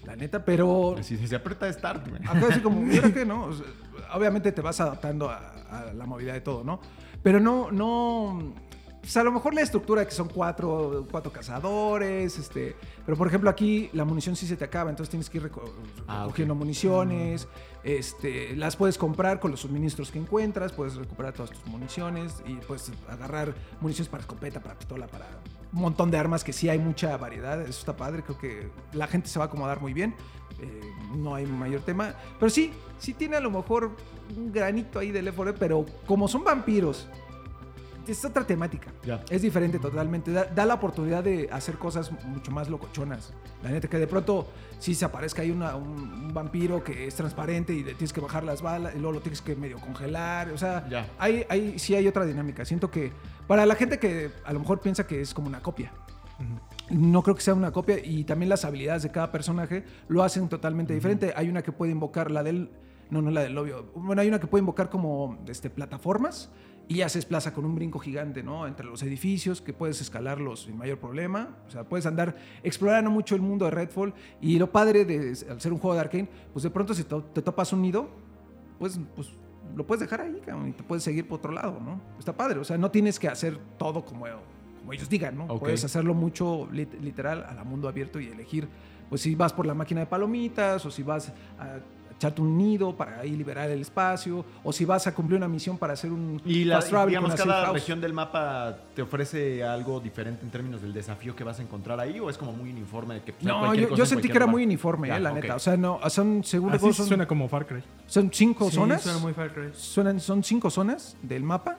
la 0.04 0.16
neta, 0.16 0.44
pero 0.44 0.96
Si 1.02 1.16
se 1.26 1.36
aprieta 1.36 1.70
Start, 1.72 2.08
güey. 2.08 2.22
acá 2.22 2.46
así 2.50 2.60
como, 2.60 2.80
mira 2.80 3.10
que 3.12 3.26
no. 3.26 3.44
O 3.46 3.52
sea, 3.52 3.66
obviamente 4.14 4.52
te 4.52 4.60
vas 4.62 4.80
adaptando 4.80 5.28
a, 5.28 5.36
a 5.70 5.92
la 5.92 6.06
movilidad 6.06 6.34
de 6.34 6.40
todo, 6.40 6.64
¿no? 6.64 6.80
Pero 7.22 7.40
no, 7.40 7.70
no. 7.70 8.54
Pues 9.00 9.16
a 9.16 9.24
lo 9.24 9.32
mejor 9.32 9.54
la 9.54 9.62
estructura 9.62 10.04
que 10.04 10.10
son 10.10 10.28
cuatro, 10.28 11.06
cuatro 11.10 11.32
cazadores, 11.32 12.38
este. 12.38 12.76
Pero 13.06 13.16
por 13.16 13.26
ejemplo, 13.28 13.48
aquí 13.48 13.88
la 13.94 14.04
munición 14.04 14.36
sí 14.36 14.46
se 14.46 14.56
te 14.56 14.64
acaba, 14.64 14.90
entonces 14.90 15.08
tienes 15.10 15.30
que 15.30 15.38
ir 15.38 15.50
reco- 15.50 15.70
Ah, 16.06 16.24
recogiendo 16.24 16.54
municiones. 16.54 17.48
Este, 17.82 18.54
las 18.56 18.76
puedes 18.76 18.98
comprar 18.98 19.40
con 19.40 19.50
los 19.52 19.60
suministros 19.60 20.10
que 20.10 20.18
encuentras, 20.18 20.72
puedes 20.72 20.96
recuperar 20.96 21.32
todas 21.32 21.50
tus 21.50 21.66
municiones 21.66 22.42
y 22.46 22.54
puedes 22.56 22.92
agarrar 23.08 23.54
municiones 23.80 24.10
para 24.10 24.20
escopeta, 24.20 24.60
para 24.60 24.78
pistola, 24.78 25.06
para 25.06 25.26
un 25.72 25.80
montón 25.80 26.10
de 26.10 26.18
armas 26.18 26.44
que 26.44 26.52
sí 26.52 26.68
hay 26.68 26.78
mucha 26.78 27.16
variedad. 27.16 27.58
Eso 27.62 27.70
está 27.80 27.96
padre, 27.96 28.22
creo 28.22 28.36
que 28.38 28.68
la 28.92 29.06
gente 29.06 29.28
se 29.28 29.38
va 29.38 29.46
a 29.46 29.48
acomodar 29.48 29.80
muy 29.80 29.94
bien. 29.94 30.14
eh, 30.62 30.80
no 31.16 31.34
hay 31.34 31.46
mayor 31.46 31.80
tema. 31.80 32.14
Pero 32.38 32.50
sí, 32.50 32.70
sí 32.98 33.14
tiene 33.14 33.36
a 33.36 33.40
lo 33.40 33.50
mejor 33.50 33.92
un 34.36 34.52
granito 34.52 34.98
ahí 34.98 35.10
de 35.10 35.22
Left 35.22 35.36
4 35.36 35.52
Dead, 35.52 35.58
pero 35.58 35.86
como 36.06 36.28
son 36.28 36.44
vampiros, 36.44 37.08
es 38.10 38.24
otra 38.24 38.44
temática. 38.46 38.92
Ya. 39.04 39.22
Es 39.30 39.42
diferente 39.42 39.78
totalmente. 39.78 40.32
Da, 40.32 40.44
da 40.44 40.66
la 40.66 40.74
oportunidad 40.74 41.22
de 41.24 41.48
hacer 41.52 41.76
cosas 41.76 42.10
mucho 42.24 42.50
más 42.50 42.68
locochonas. 42.68 43.32
La 43.62 43.70
neta, 43.70 43.88
que 43.88 43.98
de 43.98 44.06
pronto 44.06 44.48
sí 44.78 44.94
se 44.94 45.04
aparezca 45.04 45.42
ahí 45.42 45.50
una- 45.50 45.76
un, 45.76 45.88
un 45.88 46.34
vampiro 46.34 46.82
que 46.84 47.06
es 47.06 47.14
transparente 47.14 47.72
y 47.72 47.78
le 47.84 47.94
tienes 47.94 48.12
que 48.12 48.20
bajar 48.20 48.44
las 48.44 48.62
balas 48.62 48.94
y 48.94 48.98
luego 48.98 49.12
lo 49.12 49.20
tienes 49.20 49.40
que 49.42 49.54
medio 49.56 49.78
congelar. 49.78 50.50
O 50.50 50.58
sea, 50.58 50.86
Ya. 50.88 51.06
hay, 51.18 51.44
hay, 51.48 51.78
sí 51.78 51.94
hay 51.94 52.06
otra 52.08 52.24
dinámica. 52.24 52.64
Siento 52.64 52.90
que 52.90 53.12
para 53.46 53.66
la 53.66 53.74
gente 53.74 53.98
que 53.98 54.30
a 54.44 54.52
lo 54.52 54.60
mejor 54.60 54.80
piensa 54.80 55.06
que 55.06 55.20
es 55.20 55.32
como 55.34 55.46
una 55.48 55.60
copia. 55.60 55.92
No 56.90 57.22
creo 57.22 57.36
que 57.36 57.42
sea 57.42 57.54
una 57.54 57.70
copia 57.70 57.98
y 58.04 58.24
también 58.24 58.48
las 58.48 58.64
habilidades 58.64 59.02
de 59.02 59.10
cada 59.10 59.30
personaje 59.30 59.84
lo 60.08 60.22
hacen 60.22 60.48
totalmente 60.48 60.92
diferente. 60.94 61.32
Hay 61.36 61.48
una 61.48 61.62
que 61.62 61.70
puede 61.72 61.92
invocar 61.92 62.30
la 62.30 62.42
del... 62.42 62.70
No, 63.10 63.20
no 63.22 63.30
la 63.30 63.42
del 63.42 63.56
obvio. 63.58 63.90
Bueno, 63.94 64.22
hay 64.22 64.28
una 64.28 64.38
que 64.40 64.46
puede 64.46 64.60
invocar 64.60 64.88
como 64.88 65.38
este, 65.48 65.68
plataformas 65.68 66.50
y 66.90 66.96
ya 66.96 67.08
se 67.08 67.18
desplaza 67.18 67.54
con 67.54 67.64
un 67.64 67.76
brinco 67.76 68.00
gigante, 68.00 68.42
¿no? 68.42 68.66
Entre 68.66 68.84
los 68.84 69.00
edificios 69.04 69.60
que 69.60 69.72
puedes 69.72 70.00
escalarlos 70.00 70.62
sin 70.64 70.76
mayor 70.76 70.98
problema. 70.98 71.56
O 71.68 71.70
sea, 71.70 71.84
puedes 71.84 72.04
andar 72.04 72.34
explorando 72.64 73.12
mucho 73.12 73.36
el 73.36 73.42
mundo 73.42 73.64
de 73.66 73.70
Redfall 73.70 74.12
y 74.40 74.58
lo 74.58 74.72
padre 74.72 75.04
de 75.04 75.38
al 75.48 75.60
ser 75.60 75.72
un 75.72 75.78
juego 75.78 75.94
de 75.94 76.00
Arkane, 76.00 76.28
pues 76.52 76.64
de 76.64 76.70
pronto 76.70 76.92
si 76.92 77.04
te 77.04 77.42
topas 77.42 77.72
un 77.72 77.82
nido, 77.82 78.08
pues, 78.80 78.98
pues 79.14 79.28
lo 79.76 79.86
puedes 79.86 80.00
dejar 80.00 80.22
ahí, 80.22 80.42
cabrón, 80.44 80.70
y 80.70 80.72
te 80.72 80.82
puedes 80.82 81.04
seguir 81.04 81.28
por 81.28 81.38
otro 81.38 81.52
lado, 81.52 81.78
¿no? 81.80 82.00
Está 82.18 82.36
padre, 82.36 82.58
o 82.58 82.64
sea, 82.64 82.76
no 82.76 82.90
tienes 82.90 83.20
que 83.20 83.28
hacer 83.28 83.56
todo 83.78 84.04
como, 84.04 84.26
como 84.80 84.92
ellos 84.92 85.08
digan, 85.08 85.38
¿no? 85.38 85.46
Puedes 85.60 85.84
hacerlo 85.84 86.12
mucho 86.12 86.66
lit- 86.72 86.98
literal 87.00 87.44
a 87.48 87.54
la 87.54 87.62
mundo 87.62 87.86
abierto 87.86 88.18
y 88.18 88.26
elegir, 88.26 88.66
pues 89.08 89.20
si 89.20 89.36
vas 89.36 89.52
por 89.52 89.64
la 89.64 89.74
máquina 89.74 90.00
de 90.00 90.06
palomitas 90.06 90.84
o 90.84 90.90
si 90.90 91.04
vas 91.04 91.32
a 91.56 91.78
echarte 92.20 92.42
un 92.42 92.58
nido 92.58 92.94
para 92.94 93.20
ahí 93.20 93.30
liberar 93.34 93.70
el 93.70 93.80
espacio 93.80 94.44
o 94.62 94.72
si 94.74 94.84
vas 94.84 95.06
a 95.06 95.14
cumplir 95.14 95.38
una 95.38 95.48
misión 95.48 95.78
para 95.78 95.94
hacer 95.94 96.12
un 96.12 96.38
Y 96.44 96.64
la, 96.64 96.76
fast 96.76 96.90
travel 96.90 97.08
digamos, 97.08 97.30
con 97.30 97.32
la 97.32 97.36
safe 97.38 97.48
cada 97.50 97.64
house. 97.64 97.74
región 97.74 98.00
del 98.02 98.12
mapa 98.12 98.76
te 98.94 99.00
ofrece 99.00 99.64
algo 99.64 100.00
diferente 100.00 100.44
en 100.44 100.50
términos 100.50 100.82
del 100.82 100.92
desafío 100.92 101.34
que 101.34 101.44
vas 101.44 101.58
a 101.60 101.62
encontrar 101.62 101.98
ahí 101.98 102.20
o 102.20 102.28
es 102.28 102.36
como 102.36 102.52
muy 102.52 102.68
uniforme 102.70 103.22
que 103.22 103.32
pues, 103.32 103.44
No, 103.44 103.74
yo, 103.74 104.04
sentí 104.04 104.28
que 104.28 104.32
era 104.32 104.40
lugar? 104.40 104.50
muy 104.52 104.64
uniforme, 104.64 105.08
Ya, 105.08 105.16
eh, 105.16 105.20
la 105.20 105.32
neta. 105.32 105.56
O 105.56 105.58
sea, 105.58 105.78
no, 105.78 105.98
son 106.10 106.44
según 106.44 106.74
Así 106.74 106.92
son, 106.92 107.06
suena 107.06 107.26
como 107.26 107.48
Far 107.48 107.66
Cry. 107.66 107.82
son 108.06 108.30
cinco 108.30 108.68
Sí, 108.68 108.76
zonas. 108.76 109.00
suena 109.00 109.18
muy 109.18 109.32
Far 109.32 109.54
Cry. 109.54 109.70
Suenan- 109.72 110.20
son 110.20 110.44
cinco 110.44 110.68
zonas 110.68 111.16
del 111.22 111.42
mapa, 111.42 111.78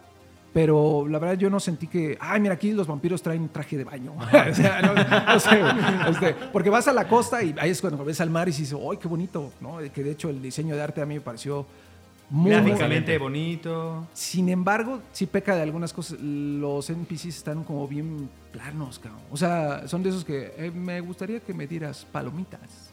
pero 0.54 1.08
la 1.08 1.20
verdad 1.20 1.38
yo 1.38 1.50
no 1.50 1.60
sentí 1.60 1.88
que, 1.88 2.18
ay, 2.20 2.42
mira, 2.42 2.56
aquí 2.56 2.72
los 2.72 2.88
vampiros 2.88 3.22
traen 3.22 3.48
traje 3.50 3.78
de 3.78 3.84
baño. 3.84 4.14
o 4.52 4.54
sea, 4.54 4.82
no, 4.82 4.94
no 4.94 5.40
sé, 5.40 5.62
este, 6.10 6.36
porque 6.52 6.70
vas 6.70 6.88
a 6.88 6.94
la 6.94 7.08
costa 7.08 7.42
y 7.44 7.56
ahí 7.58 7.70
es 7.70 7.80
cuando 7.80 8.04
ves 8.04 8.20
al 8.20 8.30
mar 8.30 8.48
y 8.50 8.52
dices, 8.52 8.78
¡ay, 8.78 8.98
qué 8.98 9.08
bonito! 9.08 9.52
¿no? 9.62 9.78
Que 9.94 10.04
de 10.04 10.12
hecho 10.12 10.30
el 10.30 10.42
diseño 10.42 10.76
de 10.76 10.82
arte 10.82 11.02
a 11.02 11.06
mí 11.06 11.16
me 11.16 11.22
pareció 11.22 11.66
muy 12.32 12.52
Gráficamente 12.52 13.18
bonito. 13.18 14.08
Sin 14.14 14.48
embargo, 14.48 15.02
sí 15.12 15.26
peca 15.26 15.54
de 15.54 15.64
algunas 15.64 15.92
cosas. 15.92 16.18
Los 16.22 16.90
NPCs 16.90 17.26
están 17.26 17.66
como 17.66 17.88
bien 17.90 18.30
planos, 18.54 19.00
cabrón. 19.00 19.22
O 19.32 19.38
sea, 19.38 19.86
son 19.88 20.02
de 20.02 20.10
esos 20.10 20.24
que 20.24 20.54
eh, 20.58 20.72
me 20.74 21.02
gustaría 21.02 21.42
que 21.42 21.54
me 21.54 21.68
dieras 21.68 22.08
palomitas. 22.10 22.92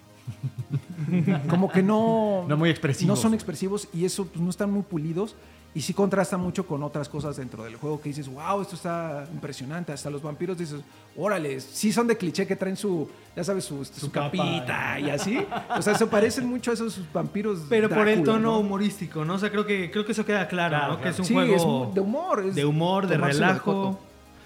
como 1.49 1.71
que 1.71 1.85
no. 1.85 2.45
No 2.49 2.57
muy 2.57 2.69
expresivos. 2.69 3.09
No 3.09 3.17
son 3.17 3.33
expresivos 3.33 3.89
y 3.95 4.05
eso 4.05 4.27
pues, 4.27 4.41
no 4.41 4.51
están 4.51 4.73
muy 4.73 4.83
pulidos. 4.83 5.37
Y 5.75 5.83
sí 5.83 5.93
contrasta 5.95 6.37
mucho 6.37 6.67
con 6.67 6.83
otras 6.83 7.09
cosas 7.09 7.37
dentro 7.37 7.63
del 7.63 7.77
juego 7.77 8.01
que 8.01 8.09
dices, 8.09 8.29
wow, 8.29 8.61
esto 8.63 8.75
está 8.75 9.27
impresionante. 9.33 9.93
Hasta 9.93 10.11
los 10.11 10.23
vampiros 10.23 10.59
dices, 10.59 10.81
órale, 11.17 11.61
sí 11.61 11.93
son 11.93 12.07
de 12.07 12.17
cliché 12.17 12.47
que 12.47 12.57
traen 12.57 12.77
su, 12.77 13.09
ya 13.37 13.45
sabes, 13.45 13.65
su, 13.67 13.85
su, 13.85 14.01
Su 14.01 14.11
capa. 14.11 14.31
capita 14.31 14.99
y 14.99 15.11
así. 15.11 15.39
O 15.77 15.83
sea, 15.83 15.95
se 15.95 16.07
parecen 16.07 16.47
mucho 16.49 16.71
a 16.71 16.75
esos 16.75 17.01
vampiros. 17.13 17.61
Pero 17.69 17.89
por 17.89 18.09
el 18.09 18.25
tono 18.25 18.39
¿no? 18.39 18.59
humorístico, 18.59 19.25
¿no? 19.25 19.35
O 19.35 19.39
sea, 19.39 19.51
creo 19.51 19.67
que, 19.67 19.91
creo 19.91 20.05
que 20.05 20.13
eso 20.13 20.25
queda 20.25 20.49
claro, 20.49 20.77
Claro, 20.77 20.95
¿no? 20.95 21.01
Que 21.03 21.11
es 21.11 21.19
un 21.19 21.25
sí, 21.27 21.35
juego 21.35 21.55
es 21.89 21.95
de 21.95 22.01
humor. 22.01 22.45
es 22.47 22.55
de 22.55 22.65
humor, 22.65 23.07
de 23.07 23.17
relajo. 23.19 23.99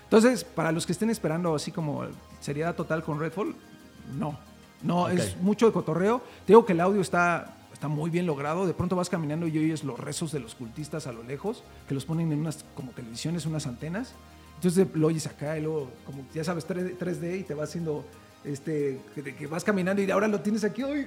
Entonces, 0.04 0.44
para 0.44 0.72
los 0.72 0.84
que 0.84 0.92
estén 0.92 1.08
esperando 1.08 1.54
así 1.54 1.70
como 1.70 2.04
seriedad 2.40 2.74
total 2.74 3.02
con 3.02 3.18
Redfall, 3.18 3.54
no. 4.18 4.36
No, 4.82 5.08
es 5.08 5.36
mucho 5.40 5.66
de 5.66 5.72
cotorreo. 5.72 6.18
Te 6.44 6.52
digo 6.52 6.66
que 6.66 6.72
el 6.72 6.80
audio 6.80 7.00
está, 7.00 7.54
está 7.82 7.88
muy 7.88 8.10
bien 8.10 8.26
logrado. 8.26 8.64
De 8.64 8.74
pronto 8.74 8.94
vas 8.94 9.10
caminando 9.10 9.48
y 9.48 9.58
oyes 9.58 9.82
los 9.82 9.98
rezos 9.98 10.30
de 10.30 10.38
los 10.38 10.54
cultistas 10.54 11.08
a 11.08 11.12
lo 11.12 11.24
lejos, 11.24 11.64
que 11.88 11.94
los 11.94 12.04
ponen 12.04 12.30
en 12.30 12.38
unas 12.38 12.64
como 12.76 12.92
televisiones, 12.92 13.44
unas 13.44 13.66
antenas. 13.66 14.14
Entonces 14.54 14.86
lo 14.94 15.08
oyes 15.08 15.26
acá 15.26 15.58
y 15.58 15.62
luego, 15.62 15.90
como 16.06 16.22
ya 16.32 16.44
sabes, 16.44 16.68
3D 16.68 16.96
3D 16.96 17.40
y 17.40 17.42
te 17.42 17.54
va 17.54 17.64
haciendo 17.64 18.04
este 18.44 19.00
que, 19.16 19.34
que 19.34 19.46
vas 19.48 19.64
caminando 19.64 20.00
y 20.00 20.08
ahora 20.12 20.28
lo 20.28 20.38
tienes 20.40 20.62
aquí. 20.62 20.80
Ay. 20.84 21.04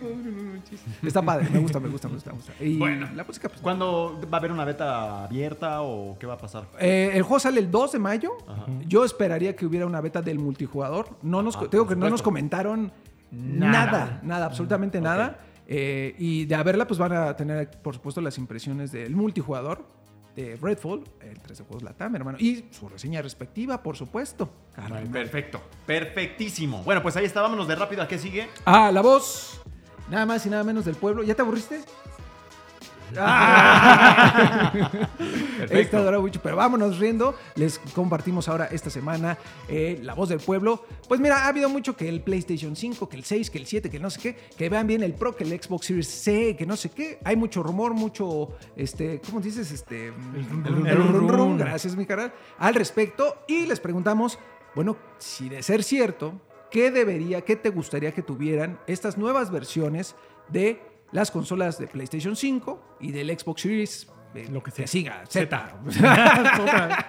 Está 1.02 1.22
padre, 1.22 1.50
me 1.50 1.60
gusta, 1.60 1.80
me 1.80 1.88
gusta, 1.88 2.10
me 2.10 2.16
gusta. 2.16 2.32
me 2.32 2.36
gusta. 2.40 2.52
Y 2.62 2.78
Bueno. 2.78 3.08
la 3.16 3.24
música, 3.24 3.48
pues, 3.48 3.62
¿Cuándo 3.62 4.20
va 4.26 4.36
a 4.36 4.40
haber 4.40 4.52
una 4.52 4.66
beta 4.66 5.24
abierta 5.24 5.82
o 5.82 6.18
qué 6.20 6.28
va 6.28 6.34
a 6.34 6.38
pasar? 6.38 6.66
Eh, 6.78 7.12
el 7.14 7.24
juego 7.24 7.40
sale 7.40 7.62
el 7.62 7.72
2 7.72 7.94
de 7.94 8.00
mayo. 8.00 8.32
Ajá. 8.50 8.66
Yo 8.86 9.06
esperaría 9.06 9.56
que 9.56 9.66
hubiera 9.66 9.86
una 9.86 10.02
beta 10.02 10.22
del 10.22 10.40
multijugador. 10.40 11.08
No 11.22 11.42
nos, 11.42 11.56
Ah, 11.56 11.60
te 11.62 11.78
digo 11.78 11.86
por 11.86 11.94
que 11.94 12.00
no 12.02 12.10
nos 12.10 12.22
comentaron 12.22 12.92
Nada. 13.32 13.72
nada, 13.86 14.20
nada, 14.24 14.46
absolutamente 14.48 15.00
nada. 15.00 15.40
Eh, 15.68 16.16
y 16.18 16.46
de 16.46 16.56
haberla, 16.56 16.88
pues 16.88 17.00
van 17.00 17.14
a 17.14 17.36
tener, 17.36 17.72
por 17.82 17.96
supuesto, 17.96 18.22
las 18.22 18.38
impresiones 18.38 18.92
del 18.92 19.16
multijugador 19.16 19.86
de 20.36 20.58
Redfall, 20.62 21.04
el 21.22 21.40
3 21.40 21.58
de 21.58 21.64
juegos 21.64 21.84
Latam, 21.84 22.16
hermano. 22.16 22.38
Y 22.40 22.66
su 22.72 22.90
reseña 22.90 23.22
respectiva, 23.22 23.82
por 23.82 23.96
supuesto. 23.96 24.50
Perfecto. 25.12 25.62
Perfectísimo. 25.86 26.84
Bueno, 26.84 27.02
pues 27.02 27.16
ahí 27.16 27.26
está. 27.26 27.42
Vámonos 27.42 27.68
de 27.68 27.76
rápido. 27.76 28.02
¿A 28.02 28.08
qué 28.08 28.20
sigue? 28.20 28.50
Ah, 28.66 28.92
la 28.92 29.02
voz. 29.02 29.62
Nada 30.10 30.26
más 30.26 30.46
y 30.46 30.50
nada 30.50 30.64
menos 30.64 30.86
del 30.86 30.96
pueblo. 30.96 31.24
¿Ya 31.24 31.36
te 31.36 31.42
aburriste? 31.42 31.82
Está 35.70 35.98
adorado 35.98 36.22
mucho, 36.22 36.42
pero 36.42 36.56
vámonos 36.56 37.00
riendo. 37.00 37.36
Les 37.56 37.80
compartimos 37.94 38.48
ahora 38.50 38.68
esta 38.72 38.90
semana 38.90 39.38
eh, 39.68 40.00
la 40.04 40.14
voz 40.14 40.30
del 40.30 40.40
pueblo. 40.40 40.84
Pues 41.08 41.20
mira, 41.20 41.46
ha 41.46 41.48
habido 41.48 41.70
mucho 41.70 41.96
que 41.96 42.10
el 42.10 42.22
PlayStation 42.22 42.76
5, 42.76 43.10
que 43.10 43.18
el 43.18 43.24
6, 43.24 43.50
que 43.50 43.58
el 43.58 43.66
7, 43.66 43.90
que 43.90 44.00
no 44.00 44.10
sé 44.10 44.20
qué, 44.20 44.36
que 44.58 44.70
vean 44.70 44.88
bien 44.88 45.04
el 45.04 45.14
Pro, 45.14 45.36
que 45.36 45.44
el 45.44 45.62
Xbox 45.62 45.88
Series 45.88 46.08
C, 46.08 46.56
que 46.58 46.66
no 46.66 46.76
sé 46.76 46.90
qué. 46.90 47.20
Hay 47.24 47.36
mucho 47.36 47.64
rumor, 47.64 47.94
mucho, 47.94 48.50
este, 48.76 49.22
¿cómo 49.26 49.40
dices? 49.40 49.72
Este, 49.72 50.08
el 50.08 51.28
rum. 51.28 51.58
Gracias, 51.58 51.96
mi 51.96 52.06
canal. 52.06 52.34
Al 52.58 52.76
respecto 52.76 53.44
y 53.48 53.66
les 53.66 53.80
preguntamos, 53.80 54.40
bueno, 54.76 54.98
si 55.18 55.50
de 55.50 55.64
ser 55.64 55.84
cierto, 55.84 56.34
¿qué 56.70 56.92
debería, 56.92 57.42
qué 57.42 57.56
te 57.56 57.70
gustaría 57.70 58.14
que 58.14 58.22
tuvieran 58.22 58.80
estas 58.88 59.18
nuevas 59.18 59.52
versiones 59.52 60.16
de 60.50 60.82
las 61.16 61.32
consolas 61.32 61.80
de 61.80 61.88
PlayStation 61.88 62.36
5 62.36 62.98
y 63.00 63.12
del 63.12 63.30
Xbox 63.40 63.62
Series? 63.62 64.08
eh, 64.36 64.50
Lo 64.52 64.62
que 64.62 64.70
sea. 64.72 64.86
siga, 64.86 65.24
Z. 65.30 65.76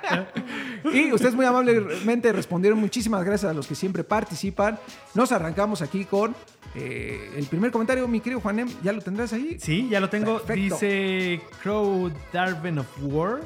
y 0.92 1.12
ustedes 1.12 1.34
muy 1.34 1.44
amablemente 1.44 2.32
respondieron. 2.32 2.78
Muchísimas 2.78 3.24
gracias 3.24 3.50
a 3.50 3.54
los 3.54 3.66
que 3.66 3.74
siempre 3.74 4.04
participan. 4.04 4.78
Nos 5.14 5.32
arrancamos 5.32 5.82
aquí 5.82 6.04
con 6.04 6.34
Eh, 6.78 7.30
el 7.38 7.46
primer 7.46 7.70
comentario, 7.70 8.06
mi 8.06 8.20
querido 8.20 8.38
Juanem, 8.40 8.68
¿ya 8.82 8.92
lo 8.92 9.00
tendrás 9.00 9.32
ahí? 9.32 9.56
Sí, 9.58 9.88
ya 9.90 9.98
lo 9.98 10.10
tengo. 10.10 10.38
Perfecto. 10.40 10.74
Dice 10.74 11.40
Crow 11.62 12.10
Darwin 12.34 12.80
of 12.80 12.86
War. 13.00 13.40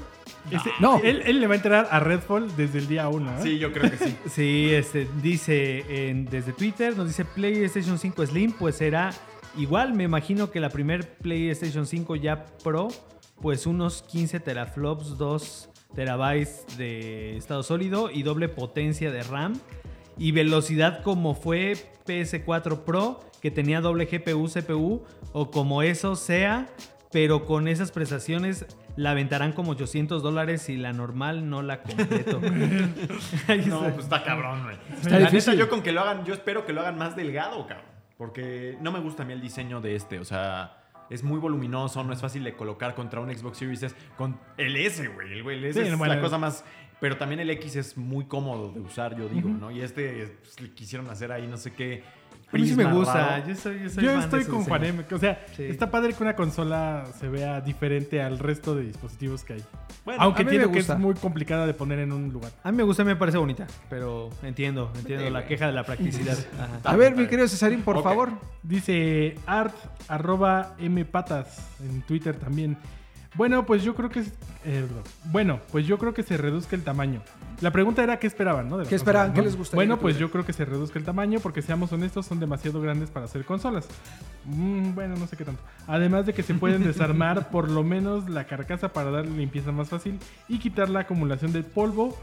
Este- 0.50 0.70
No. 0.80 1.00
Él, 1.04 1.22
él 1.24 1.38
le 1.38 1.46
va 1.46 1.52
a 1.54 1.56
entrar 1.56 1.88
a 1.92 2.00
Redfall 2.00 2.56
desde 2.56 2.78
el 2.80 2.88
día 2.88 3.08
1. 3.08 3.40
Sí, 3.42 3.58
yo 3.58 3.72
creo 3.72 3.88
que 3.88 3.98
sí. 3.98 4.16
Sí, 4.34 4.70
este, 4.74 5.06
dice 5.22 6.08
en- 6.10 6.24
desde 6.24 6.52
Twitter, 6.52 6.96
nos 6.96 7.06
dice 7.06 7.24
PlayStation 7.24 7.98
5 8.00 8.26
Slim, 8.26 8.50
pues 8.52 8.74
será 8.76 9.12
igual, 9.56 9.94
me 9.94 10.04
imagino 10.04 10.50
que 10.50 10.60
la 10.60 10.70
primer 10.70 11.16
PlayStation 11.18 11.86
5 11.86 12.16
ya 12.16 12.44
Pro, 12.62 12.88
pues 13.40 13.66
unos 13.66 14.02
15 14.02 14.40
teraflops, 14.40 15.16
2 15.18 15.68
terabytes 15.94 16.66
de 16.76 17.36
estado 17.36 17.62
sólido 17.62 18.10
y 18.10 18.22
doble 18.22 18.48
potencia 18.48 19.10
de 19.10 19.22
RAM 19.22 19.58
y 20.16 20.32
velocidad 20.32 21.02
como 21.02 21.34
fue 21.34 21.74
PS4 22.06 22.84
Pro, 22.84 23.20
que 23.40 23.50
tenía 23.50 23.80
doble 23.80 24.04
GPU, 24.06 24.48
CPU, 24.48 25.02
o 25.32 25.50
como 25.50 25.82
eso 25.82 26.14
sea, 26.14 26.68
pero 27.10 27.46
con 27.46 27.68
esas 27.68 27.90
prestaciones 27.90 28.66
la 28.96 29.12
aventarán 29.12 29.52
como 29.52 29.72
800 29.72 30.22
dólares 30.22 30.68
y 30.68 30.76
la 30.76 30.92
normal 30.92 31.48
no 31.48 31.62
la 31.62 31.82
completo. 31.82 32.40
No, 33.66 33.86
está. 33.86 33.92
pues 33.94 34.04
está 34.04 34.24
cabrón, 34.24 34.62
güey. 34.64 34.76
Está 35.00 35.18
la 35.18 35.30
difícil. 35.30 35.52
neta, 35.52 35.64
yo 35.64 35.70
con 35.70 35.82
que 35.82 35.92
lo 35.92 36.02
hagan, 36.02 36.24
yo 36.24 36.34
espero 36.34 36.66
que 36.66 36.72
lo 36.72 36.82
hagan 36.82 36.98
más 36.98 37.16
delgado, 37.16 37.66
cabrón. 37.66 37.99
Porque 38.20 38.76
no 38.82 38.92
me 38.92 39.00
gusta 39.00 39.22
a 39.22 39.26
mí 39.26 39.32
el 39.32 39.40
diseño 39.40 39.80
de 39.80 39.96
este. 39.96 40.18
O 40.18 40.26
sea, 40.26 40.76
es 41.08 41.24
muy 41.24 41.38
voluminoso, 41.38 42.04
no 42.04 42.12
es 42.12 42.20
fácil 42.20 42.44
de 42.44 42.52
colocar 42.52 42.94
contra 42.94 43.18
un 43.18 43.34
Xbox 43.34 43.56
Series 43.56 43.82
S. 43.82 43.96
Con 44.18 44.38
el 44.58 44.76
S, 44.76 45.08
güey. 45.08 45.32
El, 45.32 45.42
güey, 45.42 45.56
el 45.56 45.64
S 45.64 45.82
Sí, 45.82 45.88
es 45.88 45.96
bueno. 45.96 46.16
la 46.16 46.20
cosa 46.20 46.36
más. 46.36 46.62
Pero 47.00 47.16
también 47.16 47.40
el 47.40 47.48
X 47.48 47.76
es 47.76 47.96
muy 47.96 48.26
cómodo 48.26 48.72
de 48.72 48.80
usar, 48.80 49.16
yo 49.16 49.26
digo, 49.26 49.48
¿no? 49.48 49.70
Y 49.70 49.80
este 49.80 50.36
pues, 50.38 50.60
le 50.60 50.70
quisieron 50.74 51.08
hacer 51.08 51.32
ahí 51.32 51.46
no 51.46 51.56
sé 51.56 51.72
qué. 51.72 52.04
A 52.52 52.56
mí 52.56 52.66
sí 52.66 52.74
me 52.74 52.84
gusta. 52.84 53.14
raro. 53.14 53.46
Yo 53.48 53.54
soy, 53.54 53.80
yo 53.82 53.90
soy 53.90 54.04
Yo 54.04 54.10
fan 54.10 54.18
de 54.18 54.24
estoy 54.24 54.44
con 54.44 54.58
diseño. 54.60 54.64
Juanem. 54.78 55.04
O 55.12 55.18
sea, 55.18 55.44
Sí. 55.56 55.64
está 55.64 55.90
padre 55.90 56.12
que 56.14 56.22
una 56.22 56.34
consola 56.34 57.04
se 57.18 57.28
vea 57.28 57.60
diferente 57.60 58.20
al 58.22 58.38
resto 58.38 58.74
de 58.74 58.82
dispositivos 58.84 59.44
que 59.44 59.52
hay. 59.54 59.64
Bueno, 60.04 60.22
Aunque 60.22 60.42
entiendo 60.42 60.70
que 60.72 60.80
es 60.80 60.98
muy 60.98 61.14
complicada 61.14 61.66
de 61.66 61.74
poner 61.74 61.98
en 62.00 62.12
un 62.12 62.32
lugar. 62.32 62.50
A 62.64 62.70
mí 62.72 62.76
me 62.76 62.82
gusta, 62.82 63.04
me 63.04 63.14
parece 63.16 63.38
bonita, 63.38 63.66
pero 63.88 64.30
entiendo, 64.42 64.90
entiendo 64.96 65.26
Sí, 65.26 65.30
la 65.30 65.46
queja 65.46 65.66
de 65.66 65.72
la 65.72 65.84
practicidad. 65.84 66.36
Ajá. 66.58 66.90
A 66.90 66.96
ver, 66.96 67.14
mi 67.14 67.26
querido 67.26 67.46
Cesarín, 67.46 67.82
por 67.82 68.02
favor. 68.02 68.30
Dice 68.62 69.36
art 69.46 69.74
arroba 70.08 70.74
mpatas 70.80 71.68
en 71.80 72.02
Twitter 72.02 72.34
también. 72.36 72.76
Bueno, 73.34 73.64
pues 73.64 73.82
yo 73.82 73.94
creo 73.94 74.10
que 74.10 74.24
eh, 74.64 74.86
bueno, 75.24 75.58
pues 75.72 75.86
yo 75.86 75.98
creo 75.98 76.12
que 76.12 76.22
se 76.22 76.36
reduzca 76.36 76.76
el 76.76 76.82
tamaño. 76.82 77.22
La 77.62 77.70
pregunta 77.70 78.02
era 78.02 78.18
qué 78.18 78.26
esperaban, 78.26 78.68
¿no? 78.68 78.76
De 78.76 78.86
¿Qué 78.86 78.94
esperaban? 78.94 79.32
¿Qué 79.32 79.40
les 79.40 79.56
gustaría 79.56 79.76
Bueno, 79.76 79.98
pues 79.98 80.18
yo 80.18 80.30
creo 80.30 80.44
que 80.44 80.52
se 80.52 80.64
reduzca 80.64 80.98
el 80.98 81.04
tamaño 81.04 81.40
porque 81.40 81.62
seamos 81.62 81.92
honestos, 81.92 82.26
son 82.26 82.40
demasiado 82.40 82.80
grandes 82.80 83.10
para 83.10 83.24
hacer 83.24 83.44
consolas. 83.44 83.88
Mm, 84.44 84.94
bueno, 84.94 85.16
no 85.16 85.26
sé 85.26 85.36
qué 85.36 85.44
tanto. 85.44 85.62
Además 85.86 86.26
de 86.26 86.34
que 86.34 86.42
se 86.42 86.54
pueden 86.54 86.84
desarmar 86.84 87.48
por 87.50 87.70
lo 87.70 87.82
menos 87.82 88.28
la 88.28 88.44
carcasa 88.44 88.92
para 88.92 89.10
darle 89.10 89.36
limpieza 89.36 89.72
más 89.72 89.88
fácil 89.88 90.18
y 90.48 90.58
quitar 90.58 90.90
la 90.90 91.00
acumulación 91.00 91.52
de 91.52 91.62
polvo. 91.62 92.18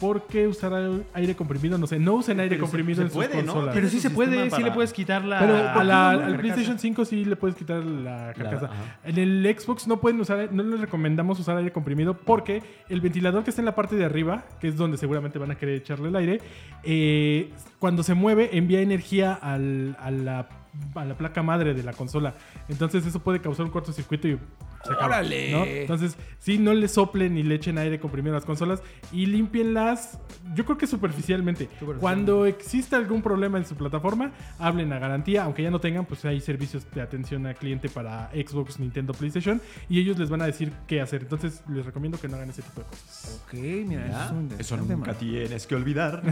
Porque 0.00 0.48
usar 0.48 0.72
aire- 1.14 1.36
comprimido, 1.36 1.78
no 1.78 1.86
sé, 1.86 1.98
no 2.00 2.14
usen 2.14 2.40
aire 2.40 2.56
Pero 2.56 2.66
se- 2.66 2.70
comprimido 2.70 2.96
se 2.96 3.02
en 3.02 3.08
sus 3.08 3.14
puede, 3.14 3.42
¿no? 3.42 3.52
consolas. 3.52 3.74
Pero 3.74 3.88
sí 3.88 4.00
se 4.00 4.10
puede, 4.10 4.50
sí 4.50 4.62
le 4.62 4.70
puedes 4.72 4.92
quitar 4.92 5.24
la. 5.24 5.38
Pero 5.38 5.52
¿por 5.54 5.62
a 5.66 5.72
qué 5.72 5.84
la- 5.84 5.84
no? 5.84 5.90
al 6.10 6.18
Carcasa. 6.18 6.38
PlayStation 6.38 6.78
5 6.78 7.04
sí 7.04 7.24
le 7.24 7.36
puedes 7.36 7.56
quitar 7.56 7.82
la 7.84 8.32
carcasa. 8.36 8.70
en 9.04 9.18
el 9.18 9.56
Xbox 9.58 9.86
no 9.86 10.00
pueden 10.00 10.20
usar, 10.20 10.48
no 10.52 10.62
les 10.64 10.80
recomendamos 10.80 11.38
usar 11.38 11.56
aire 11.58 11.72
comprimido 11.72 12.14
porque 12.14 12.62
el 12.88 13.00
ventilador 13.00 13.44
que 13.44 13.50
está 13.50 13.62
en 13.62 13.66
la 13.66 13.74
parte 13.74 13.94
de 13.96 14.04
arriba, 14.04 14.44
que 14.60 14.68
es 14.68 14.76
donde 14.76 14.96
seguramente 14.98 15.38
van 15.38 15.52
a 15.52 15.54
querer 15.54 15.76
echarle 15.76 16.08
el 16.08 16.16
aire, 16.16 16.40
eh, 16.82 17.50
cuando 17.78 18.02
se 18.02 18.14
mueve 18.14 18.50
envía 18.58 18.80
energía 18.80 19.32
al- 19.34 19.96
a, 20.00 20.10
la, 20.10 20.48
a 20.94 21.04
la 21.04 21.16
placa 21.16 21.42
madre 21.42 21.74
de 21.74 21.82
la 21.82 21.92
consola. 21.92 22.34
Entonces 22.68 23.04
eso 23.06 23.20
puede 23.20 23.40
causar 23.40 23.64
un 23.66 23.72
cortocircuito 23.72 24.28
y 24.28 24.38
se 24.84 24.92
acaba, 24.92 25.06
¡Órale! 25.06 25.50
¿no? 25.50 25.64
Entonces, 25.64 26.16
sí, 26.38 26.58
no 26.58 26.74
le 26.74 26.88
soplen 26.88 27.34
ni 27.34 27.42
le 27.42 27.54
echen 27.54 27.78
aire 27.78 27.98
comprimido 27.98 28.34
a 28.34 28.38
las 28.38 28.44
consolas 28.44 28.82
y 29.12 29.24
límpienlas, 29.26 30.18
yo 30.54 30.64
creo 30.66 30.76
que 30.76 30.86
superficialmente. 30.86 31.68
Cuando 32.00 32.44
exista 32.44 32.96
algún 32.98 33.22
problema 33.22 33.56
en 33.56 33.64
su 33.64 33.76
plataforma, 33.76 34.32
hablen 34.58 34.92
a 34.92 34.98
garantía, 34.98 35.44
aunque 35.44 35.62
ya 35.62 35.70
no 35.70 35.80
tengan, 35.80 36.04
pues 36.04 36.24
hay 36.26 36.38
servicios 36.40 36.86
de 36.94 37.00
atención 37.00 37.46
al 37.46 37.54
cliente 37.54 37.88
para 37.88 38.30
Xbox, 38.32 38.78
Nintendo, 38.78 39.14
PlayStation 39.14 39.60
y 39.88 40.00
ellos 40.00 40.18
les 40.18 40.28
van 40.28 40.42
a 40.42 40.46
decir 40.46 40.70
qué 40.86 41.00
hacer. 41.00 41.22
Entonces, 41.22 41.62
les 41.68 41.86
recomiendo 41.86 42.20
que 42.20 42.28
no 42.28 42.36
hagan 42.36 42.50
ese 42.50 42.60
tipo 42.62 42.80
de 42.82 42.86
cosas. 42.86 43.42
Ok, 43.46 43.54
mira, 43.54 44.06
Ya, 44.06 44.16
eso 44.16 44.24
es 44.24 44.30
un 44.32 44.60
Eso 44.60 44.76
nunca 44.76 44.96
man. 44.96 45.16
tienes 45.18 45.66
que 45.66 45.74
olvidar. 45.76 46.22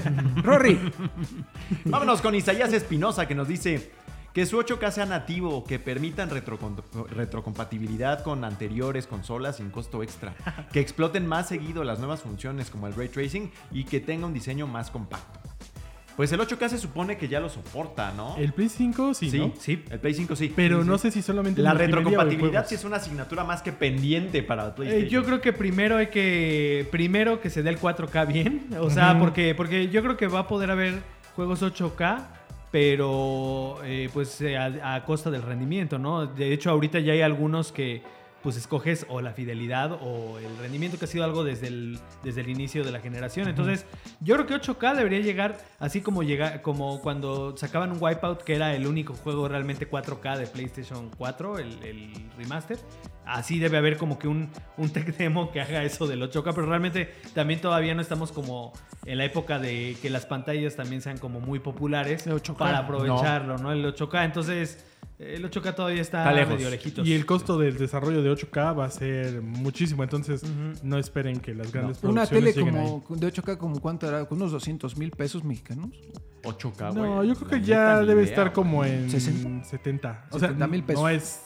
Rory, 0.42 0.78
Vámonos 1.84 2.20
con 2.20 2.34
Isaías 2.34 2.72
Espinosa 2.72 3.26
que 3.28 3.34
nos 3.34 3.46
dice 3.48 3.89
que 4.32 4.46
su 4.46 4.58
8K 4.58 4.90
sea 4.92 5.06
nativo, 5.06 5.64
que 5.64 5.78
permitan 5.80 6.30
retrocompatibilidad 7.10 8.22
con 8.22 8.44
anteriores 8.44 9.06
consolas 9.06 9.56
sin 9.56 9.70
costo 9.70 10.02
extra, 10.02 10.34
que 10.72 10.80
exploten 10.80 11.26
más 11.26 11.48
seguido 11.48 11.84
las 11.84 11.98
nuevas 11.98 12.22
funciones 12.22 12.70
como 12.70 12.86
el 12.86 12.94
ray 12.94 13.08
tracing 13.08 13.50
y 13.72 13.84
que 13.84 14.00
tenga 14.00 14.26
un 14.26 14.32
diseño 14.34 14.66
más 14.66 14.90
compacto. 14.90 15.40
Pues 16.16 16.30
el 16.32 16.40
8K 16.40 16.68
se 16.68 16.78
supone 16.78 17.16
que 17.16 17.28
ya 17.28 17.40
lo 17.40 17.48
soporta, 17.48 18.12
¿no? 18.14 18.36
El 18.36 18.52
Play 18.52 18.68
5 18.68 19.14
sí, 19.14 19.30
sí, 19.30 19.38
¿no? 19.38 19.52
sí, 19.58 19.82
el 19.90 19.98
Play 20.00 20.12
5 20.12 20.36
sí. 20.36 20.52
Pero 20.54 20.82
Sí, 20.82 20.88
no 20.88 20.98
sí. 20.98 21.02
sé 21.02 21.10
si 21.12 21.22
solamente 21.22 21.60
en 21.60 21.64
La 21.64 21.72
retrocompatibilidad 21.72 22.66
sí 22.68 22.74
es 22.74 22.84
una 22.84 22.96
asignatura 22.96 23.42
más 23.42 23.62
que 23.62 23.72
pendiente 23.72 24.42
para 24.42 24.66
Eh, 24.68 24.72
PlayStation. 24.76 25.08
yo 25.08 25.24
creo 25.24 25.40
que 25.40 25.52
primero 25.54 25.96
hay 25.96 26.08
que. 26.08 26.86
Primero 26.90 27.40
que 27.40 27.48
se 27.48 27.62
dé 27.62 27.70
el 27.70 27.78
4K 27.80 28.26
bien. 28.30 28.66
O 28.80 28.90
sea, 28.90 29.18
porque, 29.18 29.54
porque 29.54 29.88
yo 29.88 30.02
creo 30.02 30.18
que 30.18 30.26
va 30.26 30.40
a 30.40 30.46
poder 30.48 30.70
haber 30.70 31.02
juegos 31.36 31.62
8K. 31.62 32.26
Pero 32.70 33.78
eh, 33.84 34.08
pues 34.12 34.40
eh, 34.40 34.56
a, 34.56 34.94
a 34.94 35.04
costa 35.04 35.30
del 35.30 35.42
rendimiento, 35.42 35.98
¿no? 35.98 36.26
De 36.26 36.52
hecho, 36.52 36.70
ahorita 36.70 37.00
ya 37.00 37.12
hay 37.12 37.22
algunos 37.22 37.72
que 37.72 38.02
pues 38.42 38.56
escoges 38.56 39.06
o 39.08 39.20
la 39.20 39.32
fidelidad 39.32 39.92
o 40.00 40.38
el 40.38 40.56
rendimiento 40.58 40.98
que 40.98 41.04
ha 41.04 41.08
sido 41.08 41.24
algo 41.24 41.44
desde 41.44 41.68
el, 41.68 41.98
desde 42.24 42.40
el 42.40 42.48
inicio 42.48 42.84
de 42.84 42.90
la 42.90 43.00
generación. 43.00 43.48
Entonces, 43.48 43.84
yo 44.20 44.34
creo 44.36 44.46
que 44.46 44.54
8K 44.54 44.96
debería 44.96 45.20
llegar 45.20 45.58
así 45.78 46.00
como 46.00 46.22
llega, 46.22 46.62
como 46.62 47.00
cuando 47.00 47.56
sacaban 47.56 47.92
un 47.92 47.98
Wipeout, 48.00 48.42
que 48.42 48.54
era 48.54 48.74
el 48.74 48.86
único 48.86 49.14
juego 49.14 49.48
realmente 49.48 49.88
4K 49.88 50.38
de 50.38 50.46
PlayStation 50.46 51.10
4, 51.16 51.58
el, 51.58 51.82
el 51.82 52.12
remaster. 52.38 52.78
Así 53.26 53.58
debe 53.58 53.76
haber 53.76 53.96
como 53.96 54.18
que 54.18 54.26
un, 54.26 54.50
un 54.76 54.90
tech 54.90 55.16
demo 55.16 55.52
que 55.52 55.60
haga 55.60 55.84
eso 55.84 56.06
del 56.06 56.22
8K, 56.22 56.52
pero 56.54 56.66
realmente 56.66 57.14
también 57.34 57.60
todavía 57.60 57.94
no 57.94 58.02
estamos 58.02 58.32
como 58.32 58.72
en 59.04 59.18
la 59.18 59.24
época 59.24 59.58
de 59.58 59.96
que 60.02 60.10
las 60.10 60.26
pantallas 60.26 60.74
también 60.76 61.00
sean 61.00 61.18
como 61.18 61.40
muy 61.40 61.60
populares 61.60 62.24
De 62.24 62.34
8K. 62.34 62.56
para 62.56 62.78
aprovecharlo, 62.78 63.58
¿no? 63.58 63.70
El 63.72 63.84
8K, 63.84 64.24
entonces 64.24 64.84
el 65.20 65.44
8K 65.50 65.74
todavía 65.74 66.00
está, 66.00 66.20
Está 66.20 66.32
lejos. 66.32 66.54
medio 66.54 66.70
lejitos. 66.70 67.06
Y 67.06 67.12
el 67.12 67.26
costo 67.26 67.58
del 67.58 67.76
desarrollo 67.76 68.22
de 68.22 68.30
8K 68.32 68.76
va 68.78 68.86
a 68.86 68.90
ser 68.90 69.42
muchísimo, 69.42 70.02
entonces 70.02 70.42
no 70.82 70.96
esperen 70.98 71.40
que 71.40 71.54
las 71.54 71.70
grandes 71.70 71.98
una 72.02 72.24
producciones 72.26 72.54
tele 72.54 72.66
lleguen 72.72 73.00
como 73.02 73.16
de 73.20 73.26
8K, 73.32 73.56
como 73.58 73.80
cuánto 73.80 74.08
era, 74.08 74.24
con 74.24 74.38
unos 74.38 74.52
200 74.52 74.96
mil 74.96 75.10
pesos 75.10 75.44
mexicanos. 75.44 75.90
8K, 76.42 76.86
ahí. 76.88 76.94
güey. 76.94 77.10
No, 77.10 77.24
yo 77.24 77.34
creo 77.34 77.48
que 77.50 77.60
ya 77.60 78.00
debe 78.00 78.22
idea, 78.22 78.30
estar 78.30 78.52
como 78.52 78.84
en 78.84 79.10
60. 79.10 79.64
70. 79.64 80.26
O 80.30 80.38
sea, 80.38 80.48
70,000 80.48 80.82
pesos. 80.84 81.02
no 81.02 81.08
es 81.10 81.40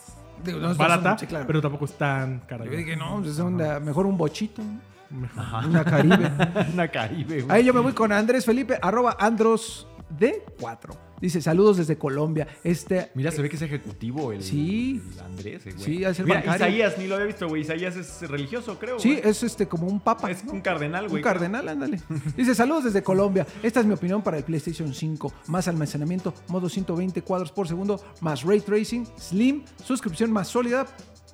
Digo, 0.45 0.59
no 0.61 0.71
es- 0.73 0.77
barata, 0.77 1.19
sí, 1.19 1.27
claro. 1.27 1.47
pero 1.47 1.61
tampoco 1.61 1.85
es 1.87 1.93
tan 1.99 2.41
cara. 2.41 2.65
Yo 2.65 2.73
dije, 2.73 2.97
no, 2.97 3.19
pues 3.21 3.33
es 3.33 3.39
una- 3.41 3.81
mejor 3.81 4.07
un 4.07 4.17
bochito, 4.17 4.63
Mejor. 5.11 5.67
una 5.67 5.85
Caribe. 5.85 6.31
Una 6.75 6.89
Caribe, 6.89 7.43
güey. 7.43 7.57
Ahí 7.57 7.65
yo 7.65 7.73
me 7.75 7.81
voy 7.81 7.93
con 7.93 8.11
Andrés 8.13 8.45
Felipe, 8.45 8.79
arroba 8.83 9.17
Andros 9.19 9.87
D4. 10.19 10.97
Dice, 11.21 11.41
saludos 11.41 11.79
desde 11.79 11.97
Colombia. 11.97 12.47
Este, 12.63 13.11
Mira, 13.15 13.31
se 13.31 13.41
ve 13.41 13.49
que 13.49 13.57
es 13.57 13.63
ejecutivo 13.63 14.33
el, 14.33 14.43
Sí. 14.43 15.01
el 15.15 15.21
Andrés, 15.21 15.65
eh, 15.67 15.73
güey. 15.73 15.85
Sí, 15.85 15.99
de 16.01 16.15
ser 16.15 16.27
Mira, 16.27 16.41
bancario. 16.41 16.67
Isaías, 16.67 16.99
ni 16.99 17.07
lo 17.07 17.15
había 17.15 17.27
visto, 17.29 17.49
güey. 17.49 17.63
Isaías 17.63 17.97
es 17.97 18.29
religioso, 18.29 18.79
creo. 18.79 18.99
sí, 18.99 19.17
güey. 19.17 19.31
es 19.31 19.43
este 19.43 19.67
como 19.67 19.87
un 19.87 20.01
papa. 20.01 20.31
Es 20.31 20.45
¿no? 20.45 20.53
un 20.53 20.61
cardenal, 20.61 21.09
güey. 21.09 21.23
Un 21.23 21.25
cardenal, 21.25 21.69
ándale. 21.69 22.01
Dice, 22.37 22.55
saludos 22.55 22.85
desde 22.85 23.03
Colombia. 23.03 23.47
Esta 23.63 23.81
es 23.81 23.87
mi 23.87 23.95
opinión 23.95 24.23
para 24.23 24.37
el 24.37 24.45
PlayStation 24.45 24.93
5. 24.93 25.33
Más 25.47 25.67
almacenamiento, 25.69 26.35
modo 26.49 26.69
120 26.69 27.23
cuadros 27.23 27.53
por 27.53 27.69
segundo, 27.69 28.03
más 28.21 28.43
ray 28.43 28.61
tracing, 28.61 29.07
slim, 29.19 29.65
suscripción 29.83 30.31
más 30.31 30.49
sólida, 30.49 30.87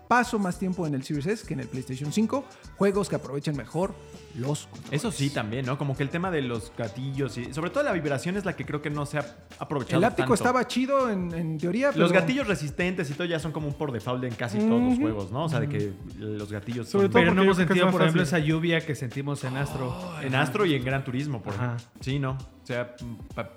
paso 0.06 0.38
más 0.38 0.58
tiempo 0.58 0.86
en 0.86 0.94
el 0.94 1.02
Series 1.04 1.26
S 1.26 1.46
que 1.46 1.54
en 1.54 1.60
el 1.60 1.68
PlayStation 1.68 2.12
5, 2.12 2.44
juegos 2.80 3.10
que 3.10 3.16
aprovechen 3.16 3.54
mejor 3.58 3.92
los 4.38 4.66
controles. 4.68 4.92
Eso 5.00 5.12
sí, 5.12 5.28
también, 5.28 5.66
¿no? 5.66 5.76
Como 5.76 5.94
que 5.94 6.02
el 6.02 6.08
tema 6.08 6.30
de 6.30 6.40
los 6.40 6.72
gatillos 6.78 7.36
y 7.36 7.52
sobre 7.52 7.68
todo 7.68 7.82
la 7.82 7.92
vibración 7.92 8.38
es 8.38 8.46
la 8.46 8.56
que 8.56 8.64
creo 8.64 8.80
que 8.80 8.88
no 8.88 9.04
se 9.04 9.18
ha 9.18 9.36
aprovechado. 9.58 9.98
El 9.98 10.04
áptico 10.04 10.28
tanto. 10.28 10.34
estaba 10.34 10.66
chido 10.66 11.10
en, 11.10 11.30
en 11.34 11.58
teoría, 11.58 11.88
pero... 11.90 12.00
Los 12.04 12.12
gatillos 12.12 12.46
resistentes 12.46 13.10
y 13.10 13.12
todo 13.12 13.26
ya 13.26 13.38
son 13.38 13.52
como 13.52 13.68
un 13.68 13.74
por 13.74 13.92
default 13.92 14.24
en 14.24 14.34
casi 14.34 14.56
todos 14.58 14.80
los 14.82 14.98
juegos, 14.98 15.30
¿no? 15.30 15.44
O 15.44 15.48
sea, 15.50 15.60
de 15.60 15.68
que 15.68 15.92
los 16.18 16.50
gatillos 16.50 16.88
Sobre 16.88 17.04
son- 17.08 17.12
todo 17.12 17.20
Pero 17.22 17.34
no 17.34 17.42
hemos 17.42 17.58
sentido, 17.58 17.90
por 17.90 18.00
ejemplo, 18.00 18.22
fácil. 18.22 18.38
esa 18.38 18.38
lluvia 18.38 18.80
que 18.80 18.94
sentimos 18.94 19.44
en 19.44 19.58
Astro. 19.58 19.94
en 20.22 20.34
Astro 20.34 20.64
y 20.64 20.74
en 20.74 20.82
Gran 20.82 21.04
Turismo, 21.04 21.42
por 21.42 21.52
Ajá. 21.52 21.76
ejemplo. 21.76 21.86
Sí, 22.00 22.18
¿no? 22.18 22.38
Se 22.62 22.76
ha 22.76 22.94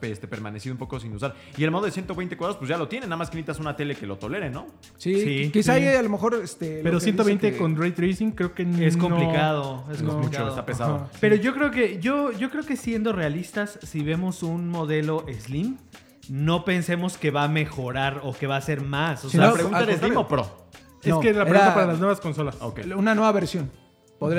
este, 0.01 0.27
permanecido 0.27 0.73
un 0.73 0.79
poco 0.79 0.99
sin 0.99 1.13
usar. 1.13 1.35
Y 1.55 1.63
el 1.63 1.69
modo 1.69 1.85
de 1.85 1.91
120 1.91 2.35
cuadros, 2.35 2.57
pues 2.57 2.67
ya 2.67 2.77
lo 2.77 2.87
tiene. 2.87 3.05
Nada 3.05 3.17
más 3.17 3.29
que 3.29 3.35
necesitas 3.35 3.59
una 3.59 3.75
tele 3.75 3.95
que 3.95 4.07
lo 4.07 4.17
tolere, 4.17 4.49
¿no? 4.49 4.65
Sí, 4.97 5.21
Sí, 5.21 5.49
quizá 5.53 5.75
sí. 5.77 5.81
ahí 5.85 5.95
a 5.95 6.01
lo 6.01 6.09
mejor... 6.09 6.33
Este, 6.43 6.79
Pero 6.81 6.97
que 6.97 7.03
120 7.03 7.45
dice 7.47 7.57
que- 7.57 7.61
con 7.61 7.75
ray 7.77 7.91
tracing 7.91 8.31
creo 8.31 8.53
que 8.55 8.63
Es 8.81 8.95
no- 8.97 9.03
complicado, 9.15 9.83
es 9.91 10.01
no. 10.01 10.11
complicado. 10.13 10.43
Mucho, 10.45 10.49
está 10.49 10.65
pesado. 10.65 10.95
Ajá. 10.95 11.07
Pero 11.19 11.35
yo 11.35 11.53
creo 11.53 11.71
que 11.71 11.99
yo, 11.99 12.31
yo 12.31 12.49
creo 12.49 12.63
que 12.65 12.75
siendo 12.77 13.13
realistas, 13.13 13.79
si 13.83 14.03
vemos 14.03 14.43
un 14.43 14.69
modelo 14.69 15.25
Slim, 15.39 15.77
no 16.29 16.63
pensemos 16.65 17.17
que 17.17 17.31
va 17.31 17.43
a 17.43 17.47
mejorar 17.47 18.21
o 18.23 18.33
que 18.33 18.47
va 18.47 18.57
a 18.57 18.61
ser 18.61 18.81
más. 18.81 19.25
O 19.25 19.29
Si 19.29 19.37
sea, 19.37 19.45
no, 19.45 19.51
La 19.51 19.53
pregunta 19.55 19.83
es 19.91 19.99
Slim 19.99 20.17
o 20.17 20.27
Pro. 20.27 20.63
Es 21.01 21.09
No, 21.09 21.19
que 21.19 21.33
la 21.33 21.43
pregunta 21.43 21.65
era- 21.65 21.73
para 21.73 21.87
las 21.87 21.99
nuevas 21.99 22.21
consolas. 22.21 22.57
Una 22.95 23.13
nueva 23.15 23.31
versión. 23.33 23.69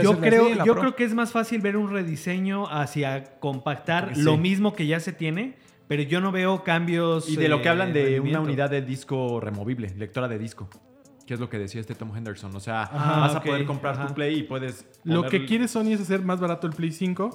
Yo 0.02 0.18
creo, 0.18 0.48
yo 0.64 0.64
Pro. 0.72 0.74
creo 0.80 0.96
que 0.96 1.04
es 1.04 1.12
más 1.14 1.30
fácil 1.30 1.60
ver 1.60 1.76
un 1.76 1.90
rediseño 1.90 2.66
hacia 2.70 3.38
compactar 3.38 4.14
Sí. 4.14 4.22
lo 4.22 4.38
mismo 4.38 4.72
que 4.72 4.86
ya 4.86 4.98
se 4.98 5.12
tiene, 5.12 5.56
pero 5.88 6.02
yo 6.02 6.22
no 6.22 6.32
veo 6.32 6.64
cambios. 6.64 7.28
Y 7.28 7.36
de 7.36 7.50
lo 7.50 7.58
que 7.60 7.68
eh, 7.68 7.70
hablan 7.70 7.92
de 7.92 8.18
una 8.18 8.40
unidad 8.40 8.70
de 8.70 8.80
disco 8.80 9.40
removible, 9.40 9.90
lectora 9.98 10.26
de 10.26 10.38
disco. 10.38 10.70
Que 11.26 11.34
es 11.34 11.40
lo 11.40 11.48
que 11.48 11.58
decía 11.58 11.80
este 11.80 11.94
Tom 11.94 12.14
Henderson. 12.14 12.54
O 12.54 12.60
sea, 12.60 12.82
Ajá, 12.82 13.20
vas 13.20 13.34
a 13.34 13.42
poder 13.42 13.64
comprar 13.64 13.94
ajá. 13.94 14.08
tu 14.08 14.14
Play 14.14 14.40
y 14.40 14.42
puedes. 14.42 14.84
Lo 15.04 15.22
poner- 15.22 15.30
que 15.30 15.46
quiere 15.46 15.68
Sony 15.68 15.92
es 15.92 16.00
hacer 16.00 16.20
más 16.22 16.38
barato 16.40 16.66
el 16.66 16.74
Play 16.74 16.92
5 16.92 17.30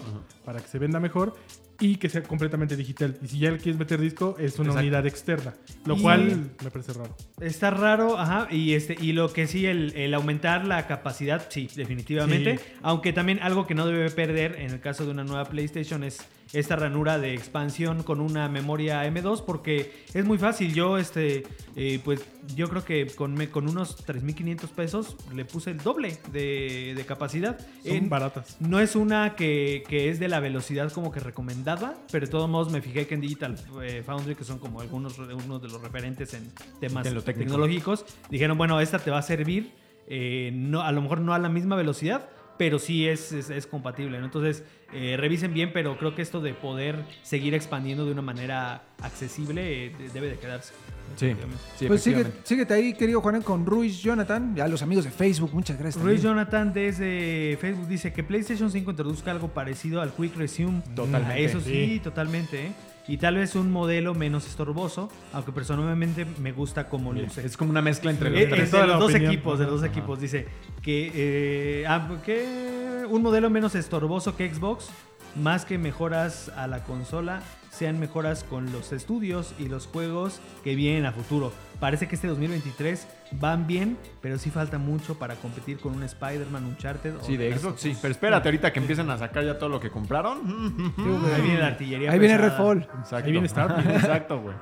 para 0.46 0.60
que 0.60 0.68
se 0.68 0.78
venda 0.78 1.00
mejor 1.00 1.36
y 1.80 1.96
que 1.96 2.08
sea 2.10 2.22
completamente 2.22 2.76
digital. 2.76 3.18
Y 3.24 3.28
si 3.28 3.40
ya 3.40 3.50
le 3.52 3.58
quieres 3.58 3.80
meter 3.80 4.00
disco, 4.00 4.36
es 4.38 4.60
una 4.60 4.70
Exacto. 4.70 4.80
unidad 4.82 5.08
externa. 5.08 5.54
Lo 5.86 5.96
Y- 5.96 6.02
cual 6.02 6.52
me 6.64 6.70
parece 6.70 6.94
raro. 6.94 7.16
Está 7.42 7.72
raro, 7.72 8.20
ajá, 8.20 8.48
y 8.52 8.74
este 8.74 8.96
y 9.00 9.14
lo 9.14 9.32
que 9.34 9.48
sí 9.48 9.66
el, 9.66 9.94
el 9.96 10.14
aumentar 10.14 10.68
la 10.68 10.86
capacidad, 10.86 11.48
sí, 11.50 11.68
definitivamente, 11.76 12.58
Sí. 12.60 12.64
aunque 12.84 13.12
también 13.14 13.40
algo 13.42 13.66
que 13.66 13.74
no 13.76 13.88
debe 13.88 14.12
perder 14.12 14.58
en 14.60 14.72
el 14.72 14.82
caso 14.82 15.06
de 15.06 15.12
una 15.12 15.24
nueva 15.24 15.46
PlayStation 15.46 16.04
es 16.04 16.20
esta 16.52 16.76
ranura 16.76 17.20
de 17.20 17.34
expansión 17.36 18.02
con 18.04 18.20
una 18.22 18.50
memoria 18.50 19.06
M2 19.06 19.44
porque 19.46 19.94
es 20.14 20.26
muy 20.26 20.38
fácil. 20.38 20.74
Yo 20.74 20.98
este 20.98 21.44
eh, 21.76 22.00
pues 22.04 22.26
yo 22.56 22.68
creo 22.70 22.84
que 22.84 23.08
con, 23.08 23.34
me- 23.36 23.50
con 23.50 23.68
unos 23.70 23.96
3500 23.98 24.70
pesos 24.72 25.16
le 25.34 25.46
puse 25.46 25.72
el 25.72 25.78
doble 25.78 26.18
de, 26.32 26.94
de 26.96 27.06
capacidad. 27.06 27.60
Son 27.84 27.92
En- 27.96 28.10
baratas. 28.10 28.58
no 28.60 28.80
es 28.80 28.96
una 28.96 29.36
que, 29.36 29.84
que 29.88 30.10
es 30.10 30.20
de 30.20 30.28
la 30.28 30.40
velocidad 30.40 30.92
como 30.92 31.12
que 31.12 31.20
recomendada, 31.20 31.96
pero 32.12 32.26
de 32.26 32.32
todos 32.32 32.50
modos 32.50 32.72
me 32.72 32.82
fijé 32.82 33.06
que 33.06 33.14
en 33.14 33.22
Digital 33.22 33.56
eh, 33.84 34.02
Foundry, 34.06 34.36
que 34.36 34.44
son 34.44 34.58
como 34.60 34.82
algunos 34.82 35.18
uno 35.20 35.60
de 35.60 35.68
los 35.68 35.82
referentes 35.82 36.34
en 36.34 36.52
temas 36.80 37.10
lo 37.12 37.22
tecnológicos, 37.22 38.06
dijeron, 38.30 38.58
bueno, 38.58 38.80
esta 38.82 38.98
te 39.00 39.12
va 39.12 39.20
a 39.20 39.22
servir, 39.22 39.72
eh, 40.08 40.52
no, 40.54 40.82
a 40.82 40.92
lo 40.92 41.02
mejor 41.02 41.22
no 41.22 41.34
a 41.34 41.40
la 41.40 41.50
misma 41.50 41.76
velocidad, 41.76 42.28
pero 42.60 42.78
sí 42.78 43.08
es, 43.08 43.32
es, 43.32 43.50
es 43.50 43.66
compatible. 43.66 44.20
¿no? 44.20 44.26
Entonces, 44.26 44.64
eh, 44.94 45.16
revisen 45.18 45.54
bien, 45.54 45.72
pero 45.74 45.98
creo 45.98 46.14
que 46.14 46.22
esto 46.22 46.42
de 46.42 46.54
poder 46.54 47.06
seguir 47.24 47.54
expandiendo 47.56 48.06
de 48.06 48.12
una 48.12 48.22
manera 48.22 48.84
accesible 49.02 49.86
eh, 49.88 49.96
de- 49.98 50.10
debe 50.10 50.28
de 50.30 50.38
quedarse. 50.38 50.74
Sí, 51.16 51.34
sí, 51.78 51.88
Pues 51.88 52.04
sigue, 52.04 52.18
efectivamente. 52.18 52.42
síguete 52.48 52.74
ahí, 52.74 52.94
querido 52.94 53.22
Juan, 53.22 53.42
con 53.42 53.66
Ruiz 53.66 54.00
Jonathan, 54.04 54.54
y 54.56 54.60
a 54.60 54.68
los 54.68 54.82
amigos 54.84 55.06
de 55.06 55.12
Facebook, 55.12 55.52
muchas 55.54 55.80
gracias. 55.80 56.04
Ruiz 56.04 56.22
también. 56.22 56.36
Jonathan 56.38 56.74
desde 56.74 57.58
Facebook 57.62 57.88
dice 57.88 58.12
que 58.14 58.24
PlayStation 58.24 58.70
5 58.70 58.92
introduzca 58.92 59.32
algo 59.32 59.48
parecido 59.48 60.02
al 60.02 60.12
Quick 60.14 60.36
Resume. 60.36 60.82
Totalmente. 60.96 61.44
Eso 61.46 61.62
sí, 61.62 61.94
Sí. 61.94 62.00
totalmente. 62.04 62.68
¿eh? 62.68 62.72
Y 63.10 63.18
tal 63.18 63.36
vez 63.36 63.56
un 63.56 63.72
modelo 63.72 64.14
menos 64.14 64.46
estorboso, 64.46 65.10
aunque 65.34 65.52
personalmente 65.52 66.28
me 66.40 66.52
gusta 66.52 66.88
como 66.90 67.12
luce. 67.12 67.44
Es 67.44 67.58
como 67.58 67.72
una 67.72 67.82
mezcla 67.82 68.12
entre 68.12 68.30
los 68.30 68.40
Eh, 68.40 68.46
de 68.46 68.68
Toda 68.68 68.86
los 68.86 69.00
dos 69.00 69.10
opinión. 69.10 69.34
equipos, 69.34 69.58
de 69.58 69.66
los 69.66 69.74
dos 69.82 69.84
Ajá. 69.84 69.92
equipos. 69.92 70.20
Dice 70.22 70.46
que, 70.84 71.12
eh, 71.16 71.86
ah, 71.88 72.08
que 72.24 73.06
un 73.10 73.24
modelo 73.24 73.50
menos 73.50 73.74
estorboso 73.74 74.38
que 74.38 74.54
Xbox, 74.54 74.90
más 75.36 75.66
que 75.66 75.80
mejoras 75.80 76.50
a 76.56 76.68
la 76.68 76.84
consola, 76.84 77.42
sean 77.72 78.00
mejoras 78.00 78.44
con 78.44 78.72
los 78.72 78.92
estudios 78.92 79.56
y 79.58 79.70
los 79.70 79.88
juegos 79.88 80.40
que 80.64 80.76
vienen 80.76 81.08
a 81.08 81.12
futuro. 81.12 81.52
Parece 81.80 82.08
que 82.08 82.16
este 82.16 82.28
2023 82.28 83.08
van 83.40 83.66
bien, 83.66 83.98
pero 84.22 84.38
sí 84.38 84.50
falta 84.50 84.78
mucho 84.78 85.18
para 85.18 85.36
competir 85.36 85.80
con 85.80 85.94
un 85.94 86.04
Spider-Man, 86.04 86.66
Uncharted. 86.66 87.16
o 87.16 87.24
Sí, 87.24 87.38
de 87.38 87.58
Xbox, 87.58 87.80
sí. 87.80 87.96
Pero 88.02 88.12
espérate 88.12 88.50
ahorita 88.50 88.74
que 88.74 88.80
empiecen 88.80 89.10
a 89.10 89.18
sacar 89.18 89.46
ya 89.46 89.58
todo 89.58 89.70
lo 89.70 89.80
que 89.80 89.90
compraron. 89.90 90.40
Ahí 91.36 91.42
viene 91.42 91.60
la 91.60 91.68
artillería. 91.68 92.12
Ahí 92.12 92.20
viene. 92.20 92.38
Redfall. 92.38 92.80
Exacto. 93.00 93.26
Ahí 93.26 93.32
viene 93.32 93.48
Starfield. 93.48 93.90
Exacto, 93.96 94.42
güey. 94.42 94.56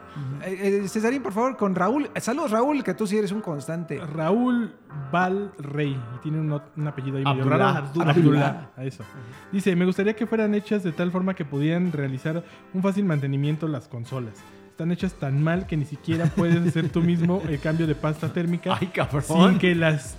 Eh, 0.44 0.82
eh, 0.84 0.88
Cesarín, 0.88 1.24
por 1.24 1.34
favor, 1.34 1.58
con 1.58 1.74
Raúl. 1.74 2.10
Saludos, 2.18 2.52
Raúl, 2.52 2.84
que 2.84 2.94
tú 2.94 3.08
sí 3.08 3.18
eres 3.18 3.32
un 3.32 3.42
constante. 3.42 4.00
Raúl 4.00 4.76
Val 5.12 5.52
Rey. 5.58 6.00
Y 6.16 6.20
tiene 6.22 6.40
un, 6.40 6.62
un 6.76 6.88
apellido 6.88 7.18
ahí 7.18 7.24
medio 7.24 7.42
Abdullah. 7.42 7.58
raro. 7.58 7.78
Abdullah. 7.88 8.10
Abdullah, 8.12 8.70
a 8.78 8.84
eso. 8.84 9.04
Dice, 9.52 9.76
me 9.76 9.86
gustaría 9.86 10.16
que 10.16 10.28
fueran 10.28 10.54
hechas 10.54 10.84
de 10.84 10.92
tal 10.92 11.12
forma 11.12 11.34
que 11.34 11.46
pudieran 11.46 11.92
realizar 11.92 12.44
un 12.74 12.82
fácil 12.84 13.06
mantenimiento 13.06 13.68
las 13.68 13.88
consolas. 13.88 14.34
Están 14.78 14.92
hechas 14.92 15.14
tan 15.16 15.42
mal 15.44 15.66
que 15.66 15.76
ni 15.76 15.86
siquiera 15.86 16.28
puedes 16.36 16.56
hacer 16.68 16.90
tú 16.90 17.02
mismo 17.02 17.42
el 17.50 17.60
cambio 17.60 17.88
de 17.88 17.96
pasta 17.96 18.32
térmica 18.32 18.78
Ay, 18.80 18.92
sin 19.26 19.58
que 19.58 19.74
las 19.74 20.16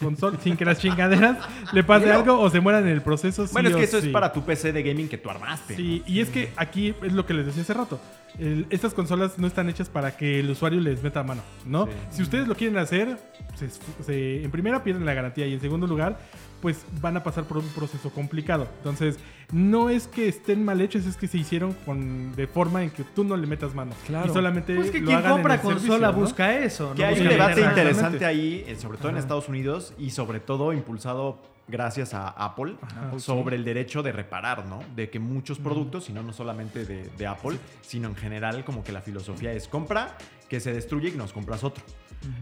consol- 0.00 0.38
sin 0.40 0.56
que 0.56 0.64
las 0.64 0.78
chingaderas 0.78 1.36
le 1.74 1.84
pase 1.84 2.10
algo 2.10 2.40
o 2.40 2.48
se 2.48 2.60
mueran 2.60 2.84
en 2.84 2.92
el 2.94 3.02
proceso. 3.02 3.46
sí 3.46 3.52
Bueno, 3.52 3.68
es 3.68 3.76
que 3.76 3.82
eso 3.82 4.00
sí. 4.00 4.06
es 4.06 4.12
para 4.14 4.32
tu 4.32 4.42
PC 4.42 4.72
de 4.72 4.82
gaming 4.82 5.06
que 5.06 5.18
tú 5.18 5.28
armaste. 5.28 5.76
Sí, 5.76 6.02
y 6.06 6.20
es 6.20 6.30
que 6.30 6.50
aquí 6.56 6.94
es 7.02 7.12
lo 7.12 7.26
que 7.26 7.34
les 7.34 7.44
decía 7.44 7.60
hace 7.60 7.74
rato. 7.74 8.00
El- 8.38 8.64
estas 8.70 8.94
consolas 8.94 9.38
no 9.38 9.46
están 9.46 9.68
hechas 9.68 9.90
para 9.90 10.16
que 10.16 10.40
el 10.40 10.48
usuario 10.48 10.80
les 10.80 11.02
meta 11.02 11.22
mano, 11.22 11.42
¿no? 11.66 11.84
Sí. 11.84 11.92
Si 12.12 12.22
ustedes 12.22 12.48
lo 12.48 12.54
quieren 12.54 12.78
hacer, 12.78 13.18
se- 13.54 13.68
se- 14.02 14.42
en 14.42 14.50
primera 14.50 14.82
pierden 14.82 15.04
la 15.04 15.12
garantía 15.12 15.46
y 15.46 15.52
en 15.52 15.60
segundo 15.60 15.86
lugar, 15.86 16.18
pues 16.60 16.84
van 17.00 17.16
a 17.16 17.22
pasar 17.22 17.44
por 17.44 17.58
un 17.58 17.68
proceso 17.68 18.10
complicado. 18.10 18.68
Entonces, 18.78 19.18
no 19.52 19.90
es 19.90 20.06
que 20.06 20.28
estén 20.28 20.64
mal 20.64 20.80
hechos, 20.80 21.06
es 21.06 21.16
que 21.16 21.26
se 21.26 21.38
hicieron 21.38 21.72
con, 21.84 22.34
de 22.34 22.46
forma 22.46 22.82
en 22.82 22.90
que 22.90 23.02
tú 23.02 23.24
no 23.24 23.36
le 23.36 23.46
metas 23.46 23.74
mano. 23.74 23.92
Claro. 24.06 24.30
Y 24.30 24.34
solamente 24.34 24.74
Pues 24.74 24.90
que 24.90 25.00
lo 25.00 25.06
quien 25.06 25.18
hagan 25.18 25.30
en 25.30 25.36
compra 25.38 25.54
el 25.54 25.60
consola 25.60 25.80
servicio, 25.82 26.12
¿no? 26.12 26.12
busca 26.12 26.58
eso. 26.58 26.94
Que 26.94 27.02
¿no? 27.02 27.08
hay 27.08 27.20
un 27.20 27.28
debate 27.28 27.60
interesante 27.62 28.24
ahí, 28.24 28.64
eh, 28.66 28.76
sobre 28.76 28.98
todo 28.98 29.08
en 29.08 29.16
Ajá. 29.16 29.22
Estados 29.22 29.48
Unidos 29.48 29.94
y 29.98 30.10
sobre 30.10 30.40
todo 30.40 30.72
impulsado 30.72 31.38
gracias 31.68 32.14
a 32.14 32.28
Apple 32.28 32.74
Ajá, 32.82 33.18
sobre 33.18 33.56
el 33.56 33.64
derecho 33.64 34.02
de 34.02 34.12
reparar, 34.12 34.66
¿no? 34.66 34.80
De 34.96 35.08
que 35.08 35.18
muchos 35.20 35.58
productos, 35.58 36.08
y 36.10 36.12
no, 36.12 36.22
no 36.22 36.32
solamente 36.32 36.84
de, 36.84 37.08
de 37.16 37.26
Apple, 37.26 37.58
sino 37.80 38.08
en 38.08 38.16
general 38.16 38.64
como 38.64 38.82
que 38.82 38.92
la 38.92 39.00
filosofía 39.00 39.52
es 39.52 39.68
compra, 39.68 40.16
que 40.48 40.58
se 40.58 40.72
destruye 40.72 41.10
y 41.10 41.12
nos 41.12 41.32
compras 41.32 41.62
otro. 41.62 41.84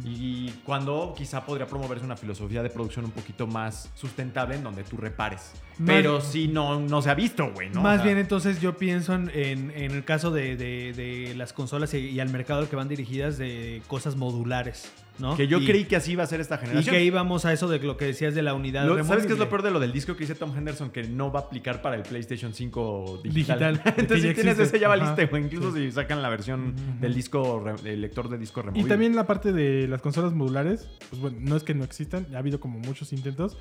Y 0.05 0.51
cuando 0.65 1.15
quizá 1.17 1.45
podría 1.47 1.67
promoverse 1.67 2.05
una 2.05 2.17
filosofía 2.17 2.63
de 2.63 2.71
producción 2.71 3.05
un 3.05 3.11
poquito 3.13 3.47
más 3.47 3.91
sustentable 3.95 4.57
en 4.57 4.63
donde 4.65 4.83
tú 4.85 4.97
repares. 4.97 5.53
Más- 5.79 5.87
Pero 5.87 6.21
sí 6.21 6.49
no, 6.49 6.81
no 6.81 7.01
se 7.03 7.11
ha 7.11 7.15
visto, 7.15 7.53
güey, 7.53 7.71
¿no? 7.71 7.81
Más 7.83 7.95
O 7.95 7.97
sea, 7.99 8.05
bien 8.07 8.19
entonces 8.19 8.61
yo 8.61 8.77
pienso 8.77 9.15
en, 9.15 9.31
en- 9.35 9.71
en 9.71 9.93
el 9.93 10.05
caso 10.05 10.31
de, 10.31 10.57
de- 10.57 10.93
de 10.93 11.35
las 11.37 11.53
consolas 11.53 11.95
y, 11.95 11.99
y 11.99 12.21
al 12.21 12.31
mercado 12.31 12.61
al 12.61 12.69
que 12.69 12.77
van 12.77 12.89
dirigidas 12.89 13.39
de 13.39 13.83
cosas 13.87 14.17
modulares, 14.17 14.91
¿no? 15.19 15.37
Que 15.37 15.47
yo 15.49 15.59
Y- 15.59 15.67
creí 15.67 15.85
que 15.85 15.97
así 15.97 16.13
iba 16.13 16.23
a 16.23 16.27
ser 16.27 16.41
esta 16.41 16.57
Y 16.57 16.59
generación. 16.59 16.95
que 16.95 17.05
íbamos 17.05 17.45
a 17.45 17.53
eso 17.53 17.69
de 17.69 17.79
lo 17.81 17.97
que 17.97 18.05
decías 18.07 18.35
de 18.35 18.43
la 18.43 18.55
unidad 18.55 18.87
Lo- 18.87 19.03
¿Sabes 19.05 19.27
qué 19.27 19.33
es 19.33 19.39
lo 19.39 19.49
peor 19.49 19.63
de 19.63 19.71
lo 19.71 19.81
del 19.81 19.93
disco 19.93 20.15
que 20.15 20.21
dice 20.21 20.35
Tom 20.35 20.57
Henderson? 20.57 20.91
Que 20.91 21.03
no 21.05 21.33
va 21.33 21.41
a 21.41 21.43
aplicar 21.45 21.83
para 21.83 21.97
el 21.97 22.03
PlayStation 22.03 22.55
5 22.55 23.21
digital. 23.25 23.81
Entonces, 23.97 24.23
si 24.29 24.35
tienes 24.35 24.59
ese, 24.59 24.79
ya 24.79 24.89
valiste, 24.89 25.27
güey. 25.27 25.45
Incluso 25.45 25.75
si 25.75 25.91
sacan 25.93 26.23
la 26.23 26.29
versión 26.29 26.75
del 27.01 27.15
disco, 27.15 27.65
lector 27.85 28.29
de 28.29 28.39
disco 28.39 28.61
Y 28.61 28.63
removible. 28.65 28.89
también 28.89 29.17
la 29.17 29.27
parte 29.27 29.53
de 29.53 29.89
las 29.89 30.01
consolas 30.03 30.33
modulares, 30.33 30.89
pues 31.11 31.21
bueno, 31.21 31.39
no 31.41 31.57
es 31.57 31.63
que 31.63 31.75
no 31.75 31.85
existan, 31.85 32.27
ha 32.35 32.39
habido 32.39 32.61
como 32.61 32.79
muchos 32.79 33.13
intentos 33.13 33.57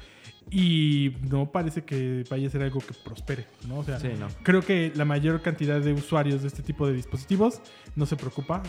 y 0.49 1.13
no 1.29 1.51
parece 1.51 1.84
que 1.84 2.23
vaya 2.29 2.47
a 2.47 2.49
ser 2.51 2.61
algo 2.63 2.79
que 2.79 2.93
prospere, 3.03 3.45
¿no? 3.67 3.79
O 3.79 3.84
sea, 3.84 3.99
Sí, 3.99 4.09
no. 4.19 4.27
creo 4.43 4.61
que 4.61 4.91
la 4.95 5.05
mayor 5.05 5.41
cantidad 5.41 5.81
de 5.81 5.93
usuarios 5.93 6.41
de 6.41 6.47
este 6.47 6.63
tipo 6.63 6.88
de 6.88 6.93
dispositivos 6.93 7.61
no 7.95 8.05
se 8.05 8.15
preocupa 8.15 8.63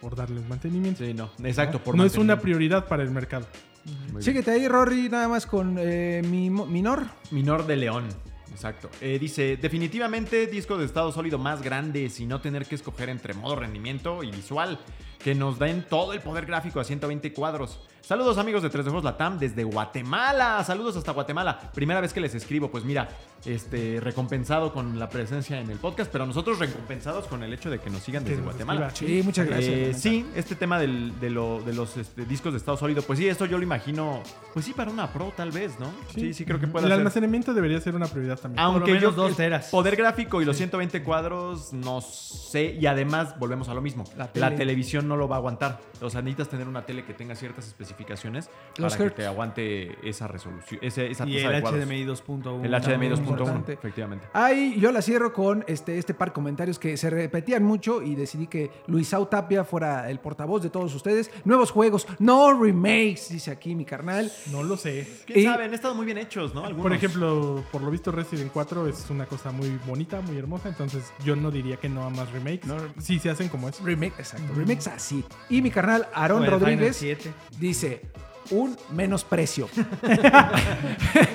por 0.00 0.16
darles 0.16 0.48
mantenimiento. 0.48 1.04
Sí, 1.04 1.14
no. 1.14 1.30
Exacto. 1.44 1.78
¿no? 1.78 1.84
Por 1.84 1.96
No 1.96 2.04
es 2.04 2.16
una 2.16 2.40
prioridad 2.40 2.88
para 2.88 3.02
el 3.02 3.10
mercado. 3.10 3.46
Muy 3.84 4.12
bien. 4.12 4.22
Síguete 4.22 4.50
ahí, 4.50 4.68
Rory, 4.68 5.08
nada 5.08 5.28
más 5.28 5.46
con 5.46 5.76
eh, 5.78 6.22
mi 6.24 6.50
Minor. 6.50 7.06
Minor 7.30 7.66
de 7.66 7.76
León. 7.76 8.08
Exacto. 8.52 8.90
Eh, 9.00 9.18
dice, 9.18 9.56
definitivamente 9.56 10.46
disco 10.46 10.76
de 10.76 10.84
estado 10.84 11.12
sólido 11.12 11.38
más 11.38 11.62
grande 11.62 12.10
sin 12.10 12.28
no 12.28 12.40
tener 12.40 12.66
que 12.66 12.74
escoger 12.74 13.08
entre 13.08 13.32
modo 13.32 13.56
rendimiento 13.56 14.22
y 14.22 14.30
visual, 14.30 14.78
que 15.22 15.34
nos 15.34 15.58
den 15.58 15.86
todo 15.88 16.12
el 16.12 16.20
poder 16.20 16.46
gráfico 16.46 16.80
a 16.80 16.84
120 16.84 17.32
cuadros. 17.32 17.80
Saludos 18.00 18.38
amigos 18.38 18.62
de 18.62 18.70
3 18.70 18.84
de 18.84 18.90
Juegos 18.90 19.04
Latam 19.04 19.38
desde 19.38 19.62
Guatemala. 19.64 20.62
Saludos 20.64 20.96
hasta 20.96 21.12
Guatemala. 21.12 21.70
Primera 21.72 22.00
vez 22.00 22.12
que 22.12 22.20
les 22.20 22.34
escribo, 22.34 22.70
pues 22.70 22.84
mira, 22.84 23.08
este 23.44 24.00
recompensado 24.00 24.72
con 24.72 24.98
la 24.98 25.08
presencia 25.08 25.60
en 25.60 25.70
el 25.70 25.78
podcast, 25.78 26.10
pero 26.12 26.26
nosotros 26.26 26.58
recompensados 26.58 27.26
con 27.26 27.42
el 27.42 27.52
hecho 27.52 27.70
de 27.70 27.78
que 27.78 27.88
nos 27.90 28.02
sigan 28.02 28.24
desde 28.24 28.42
Guatemala. 28.42 28.90
Sí, 28.90 29.22
muchas 29.24 29.46
gracias. 29.46 29.72
Eh, 29.74 29.86
neta. 29.88 29.98
sí, 29.98 30.26
este 30.34 30.54
tema 30.54 30.78
del- 30.78 31.18
de, 31.20 31.30
lo- 31.30 31.60
de 31.62 31.72
los 31.72 31.96
este, 31.96 32.24
discos 32.26 32.52
de 32.52 32.58
estado 32.58 32.76
sólido, 32.76 33.02
pues 33.02 33.18
sí, 33.18 33.28
esto 33.28 33.46
yo 33.46 33.56
lo 33.58 33.64
imagino, 33.64 34.22
pues 34.52 34.64
sí, 34.66 34.72
para 34.72 34.90
una 34.90 35.10
Pro 35.12 35.32
tal 35.36 35.50
vez, 35.50 35.78
¿no? 35.80 35.90
Sí, 36.14 36.34
sí, 36.34 36.44
creo 36.44 36.60
que 36.60 36.66
puede 36.66 36.86
El 36.86 36.92
almacenamiento 36.92 37.54
debería 37.54 37.80
ser 37.80 37.94
una 37.94 38.06
prioridad 38.06 38.38
también. 38.38 38.60
Aunque 38.60 39.00
yo 39.00 39.10
dos 39.12 39.36
teras. 39.36 39.68
Poder 39.70 39.96
gráfico 39.96 40.40
y 40.42 40.44
los 40.44 40.56
120 40.56 41.02
cuadros, 41.02 41.72
no 41.72 42.00
sé. 42.00 42.76
Y 42.80 42.86
además, 42.86 43.38
volvemos 43.38 43.68
a 43.68 43.74
lo 43.74 43.80
mismo. 43.80 44.04
La 44.16 44.24
La, 44.24 44.32
tele. 44.32 44.56
televisión 44.56 45.08
no 45.08 45.16
lo 45.16 45.28
va 45.28 45.36
a 45.36 45.38
aguantar. 45.38 45.80
O 46.00 46.10
sea, 46.10 46.20
necesitas 46.22 46.48
tener 46.48 46.68
una 46.68 46.84
tele 46.86 47.04
que 47.04 47.14
tenga 47.14 47.34
ciertas 47.34 47.66
especificaciones 47.66 48.48
Los 48.78 48.92
para 48.92 49.04
hertz. 49.04 49.16
que 49.16 49.22
te 49.22 49.26
aguante 49.26 50.08
esa 50.08 50.26
resolución, 50.28 50.80
ese- 50.82 51.10
esa 51.10 51.26
Y 51.26 51.38
el. 51.38 51.62
HDMI 51.62 52.04
2.1. 52.04 52.64
El 52.64 52.74
HDMI 52.74 53.08
Muy 53.08 53.16
2.1, 53.16 53.29
importante. 53.30 53.72
efectivamente. 53.72 54.26
Ahí 54.32 54.78
yo 54.78 54.92
la 54.92 55.02
cierro 55.02 55.32
con 55.32 55.64
este, 55.66 55.98
este 55.98 56.14
par 56.14 56.28
de 56.28 56.34
comentarios 56.34 56.78
que 56.78 56.96
se 56.96 57.10
repetían 57.10 57.62
mucho 57.64 58.02
y 58.02 58.14
decidí 58.14 58.46
que 58.46 58.70
Luisao 58.86 59.26
Tapia 59.28 59.64
fuera 59.64 60.10
el 60.10 60.18
portavoz 60.20 60.62
de 60.62 60.70
todos 60.70 60.94
ustedes. 60.94 61.30
Nuevos 61.44 61.70
juegos, 61.70 62.06
no 62.18 62.52
remakes, 62.60 63.28
dice 63.30 63.50
aquí 63.50 63.74
mi 63.74 63.84
carnal. 63.84 64.30
No 64.50 64.62
lo 64.62 64.76
sé. 64.76 65.08
¿Quién 65.26 65.38
Y- 65.40 65.44
sabe? 65.44 65.64
Han 65.64 65.74
estado 65.74 65.94
muy 65.94 66.06
bien 66.06 66.18
hechos, 66.18 66.54
¿no? 66.54 66.60
Algunos. 66.64 66.82
Por 66.82 66.92
ejemplo, 66.92 67.64
por 67.72 67.82
lo 67.82 67.90
visto 67.90 68.10
Resident 68.12 68.50
4 68.52 68.86
es 68.88 69.08
una 69.10 69.26
cosa 69.26 69.50
muy 69.52 69.78
bonita, 69.86 70.20
muy 70.20 70.36
hermosa, 70.38 70.68
entonces 70.68 71.12
yo 71.24 71.36
no 71.36 71.50
diría 71.50 71.76
que 71.76 71.88
no 71.88 72.04
a 72.04 72.10
más 72.10 72.30
remakes. 72.32 72.66
No. 72.66 72.76
Sí, 72.98 73.18
se 73.18 73.30
hacen 73.30 73.48
como 73.48 73.68
es. 73.68 73.80
Remake, 73.80 74.14
exacto, 74.18 74.52
remakes 74.54 74.86
así. 74.88 75.24
Y 75.48 75.62
mi 75.62 75.70
carnal 75.70 76.06
Final 76.14 76.46
Rodríguez 76.46 76.96
7. 76.96 77.32
dice 77.58 78.02
un 78.50 78.76
menos 78.90 79.24
precio. 79.24 79.68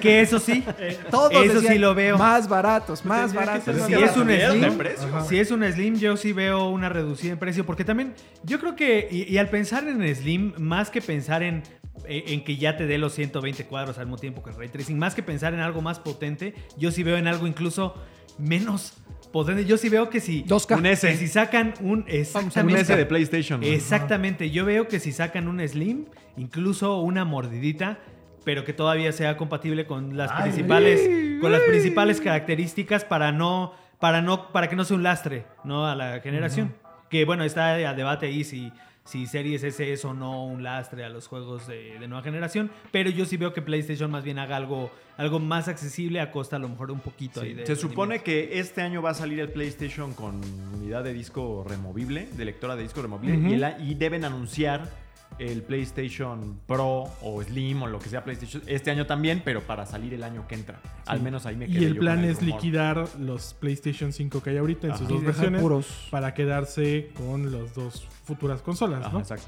Que 0.02 0.22
eso 0.22 0.40
sí, 0.40 0.64
Todos 1.10 1.32
eso 1.32 1.56
decían, 1.56 1.74
sí 1.74 1.80
lo 1.80 1.96
veo. 1.96 2.18
Más 2.18 2.48
baratos, 2.48 3.04
más 3.06 3.34
baratos. 3.34 3.76
Si 3.88 3.94
es 3.94 4.16
un 4.16 4.24
¿Subieron 4.24 4.60
de 4.62 4.68
Slim, 4.68 4.78
precio? 4.78 5.26
si 5.28 5.40
es 5.40 5.52
un 5.52 5.64
Slim, 5.64 5.96
yo 5.96 6.16
sí 6.18 6.32
veo 6.32 6.70
una 6.70 6.90
reducida 6.90 7.34
en 7.34 7.40
precio. 7.40 7.66
Porque 7.66 7.84
también, 7.84 8.14
yo 8.44 8.60
creo 8.60 8.76
que, 8.76 9.08
y, 9.10 9.34
y 9.34 9.38
al 9.38 9.50
pensar 9.50 9.88
en 9.88 10.16
Slim, 10.16 10.54
más 10.58 10.90
que 10.90 11.02
pensar 11.02 11.44
en, 11.44 11.64
eh, 12.08 12.26
en 12.28 12.44
que 12.44 12.58
ya 12.58 12.78
te 12.78 12.86
dé 12.86 12.98
los 12.98 13.14
120 13.14 13.66
cuadros 13.66 13.98
al 13.98 14.06
mismo 14.06 14.18
tiempo 14.18 14.44
que 14.44 14.52
el 14.52 14.58
Ray 14.58 14.70
Tracing, 14.70 14.98
más 14.98 15.16
que 15.16 15.24
pensar 15.24 15.54
en 15.54 15.60
algo 15.60 15.82
más 15.82 16.00
potente, 16.00 16.54
yo 16.78 16.92
sí 16.92 17.04
veo 17.04 17.18
en 17.18 17.28
algo 17.28 17.48
incluso 17.48 17.96
menos 18.38 18.94
potente. 19.36 19.66
Yo 19.66 19.76
sí 19.78 19.90
veo 19.90 20.10
que 20.10 20.22
si, 20.22 20.46
2K. 20.46 20.78
Un 20.78 20.86
S. 20.86 21.18
si 21.18 21.28
sacan 21.28 21.74
un. 21.82 21.90
un 21.90 22.06
Exactamente. 22.08 22.82
S 22.82 22.96
de 22.96 23.06
PlayStation. 23.06 23.60
¿no? 23.60 23.68
Exactamente, 23.68 24.50
yo 24.50 24.64
veo 24.64 24.88
que 24.88 25.02
si 25.02 25.12
sacan 25.12 25.50
un 25.50 25.60
Slim, 25.68 26.06
incluso 26.38 27.02
una 27.02 27.26
mordidita, 27.26 28.00
pero 28.46 28.64
que 28.64 28.72
todavía 28.72 29.12
sea 29.12 29.36
compatible 29.36 29.86
con 29.86 30.16
las 30.16 30.32
principales, 30.42 31.42
con 31.42 31.52
las 31.52 31.62
principales 31.64 32.22
características 32.22 33.04
para 33.04 33.34
no, 33.34 33.74
para 34.00 34.22
no, 34.22 34.54
para 34.54 34.70
que 34.70 34.78
no 34.78 34.86
sea 34.86 34.96
un 34.96 35.04
lastre, 35.04 35.46
¿no? 35.66 35.86
A 35.86 35.96
la 35.96 36.22
generación. 36.22 36.74
Que 37.10 37.26
bueno, 37.26 37.44
está 37.44 37.74
a 37.74 37.94
debate 37.94 38.28
ahí 38.28 38.46
si, 38.46 38.72
si 39.06 39.28
Series 39.28 39.64
S 39.64 39.94
es 39.94 40.04
o 40.04 40.14
no 40.14 40.46
un 40.46 40.64
lastre 40.64 41.06
a 41.06 41.10
los 41.10 41.28
juegos 41.28 41.68
de, 41.68 41.98
de 42.00 42.08
nueva 42.08 42.24
generación, 42.24 42.72
pero 42.92 43.10
yo 43.12 43.26
sí 43.26 43.38
veo 43.38 43.54
que 43.54 43.62
PlayStation 43.62 44.10
más 44.10 44.24
bien 44.24 44.40
haga 44.40 44.56
algo, 44.58 44.92
algo 45.18 45.40
más 45.40 45.68
accesible 45.68 46.20
a 46.20 46.32
costa 46.32 46.56
a 46.56 46.60
lo 46.60 46.68
mejor 46.70 46.90
un 46.92 47.00
poquito 47.00 47.42
ahí 47.42 47.54
de 47.54 47.66
Se 47.68 47.76
supone 47.76 48.20
que 48.24 48.60
este 48.60 48.82
año 48.82 49.02
va 49.04 49.12
a 49.12 49.14
salir 49.14 49.40
el 49.40 49.50
PlayStation 49.50 50.14
con 50.16 50.42
unidad 50.74 51.04
de 51.04 51.14
disco 51.14 51.64
removible, 51.70 52.28
de 52.36 52.46
lectora 52.46 52.76
de 52.76 52.82
disco 52.84 53.02
removible, 53.04 53.38
y, 53.50 53.54
el- 53.54 53.76
y 53.90 53.94
deben 53.94 54.26
anunciar 54.26 54.90
el 55.38 55.64
PlayStation 55.64 56.60
Pro 56.66 57.04
o 57.22 57.44
Slim 57.44 57.84
o 57.84 57.88
lo 57.88 58.00
que 58.00 58.08
sea 58.10 58.24
PlayStation 58.24 58.64
este 58.68 58.90
año 58.90 59.06
también, 59.06 59.42
pero 59.44 59.62
para 59.62 59.86
salir 59.86 60.14
el 60.14 60.24
año 60.24 60.48
que 60.48 60.56
entra. 60.56 60.80
Al 61.06 61.22
menos 61.22 61.46
ahí 61.46 61.58
me 61.58 61.68
quedé 61.68 61.82
Y 61.82 61.84
el 61.86 61.94
yo 61.96 62.00
plan 62.00 62.22
con 62.22 62.30
es 62.30 62.40
rumor. 62.40 62.56
liquidar 62.56 63.08
los 63.20 63.54
PlayStation 63.54 64.14
5 64.14 64.42
que 64.42 64.52
hay 64.52 64.58
ahorita 64.58 64.88
en 64.88 64.94
Ajá. 64.94 65.00
sus 65.00 65.10
dos 65.10 65.24
versiones 65.24 65.62
puros. 65.62 66.08
para 66.10 66.34
quedarse 66.34 67.10
con 67.18 67.52
las 67.52 67.76
dos 67.76 68.08
futuras 68.26 68.62
consolas, 68.62 69.02
Ajá, 69.02 69.14
¿no? 69.14 69.20
exacto. 69.20 69.48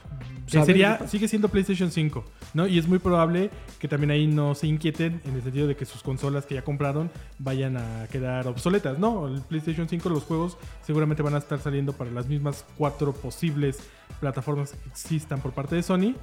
Pues, 0.49 0.65
sería, 0.65 0.99
¿qué 0.99 1.07
sigue 1.07 1.27
siendo 1.27 1.49
PlayStation 1.49 1.91
5, 1.91 2.23
¿no? 2.53 2.67
Y 2.67 2.77
es 2.77 2.87
muy 2.87 2.99
probable 2.99 3.49
que 3.79 3.87
también 3.87 4.11
ahí 4.11 4.27
no 4.27 4.55
se 4.55 4.67
inquieten 4.67 5.19
en 5.25 5.35
el 5.35 5.43
sentido 5.43 5.67
de 5.67 5.75
que 5.75 5.85
sus 5.85 6.03
consolas 6.03 6.45
que 6.45 6.55
ya 6.55 6.63
compraron 6.63 7.11
vayan 7.39 7.77
a 7.77 8.07
quedar 8.11 8.47
obsoletas, 8.47 8.99
¿no? 8.99 9.27
El 9.27 9.41
PlayStation 9.41 9.89
5, 9.89 10.09
los 10.09 10.23
juegos 10.23 10.57
seguramente 10.85 11.23
van 11.23 11.35
a 11.35 11.39
estar 11.39 11.59
saliendo 11.59 11.93
para 11.93 12.11
las 12.11 12.27
mismas 12.27 12.65
cuatro 12.77 13.13
posibles 13.13 13.79
plataformas 14.19 14.71
que 14.71 14.89
existan 14.89 15.41
por 15.41 15.51
parte 15.51 15.75
de 15.75 15.83
Sony, 15.83 16.13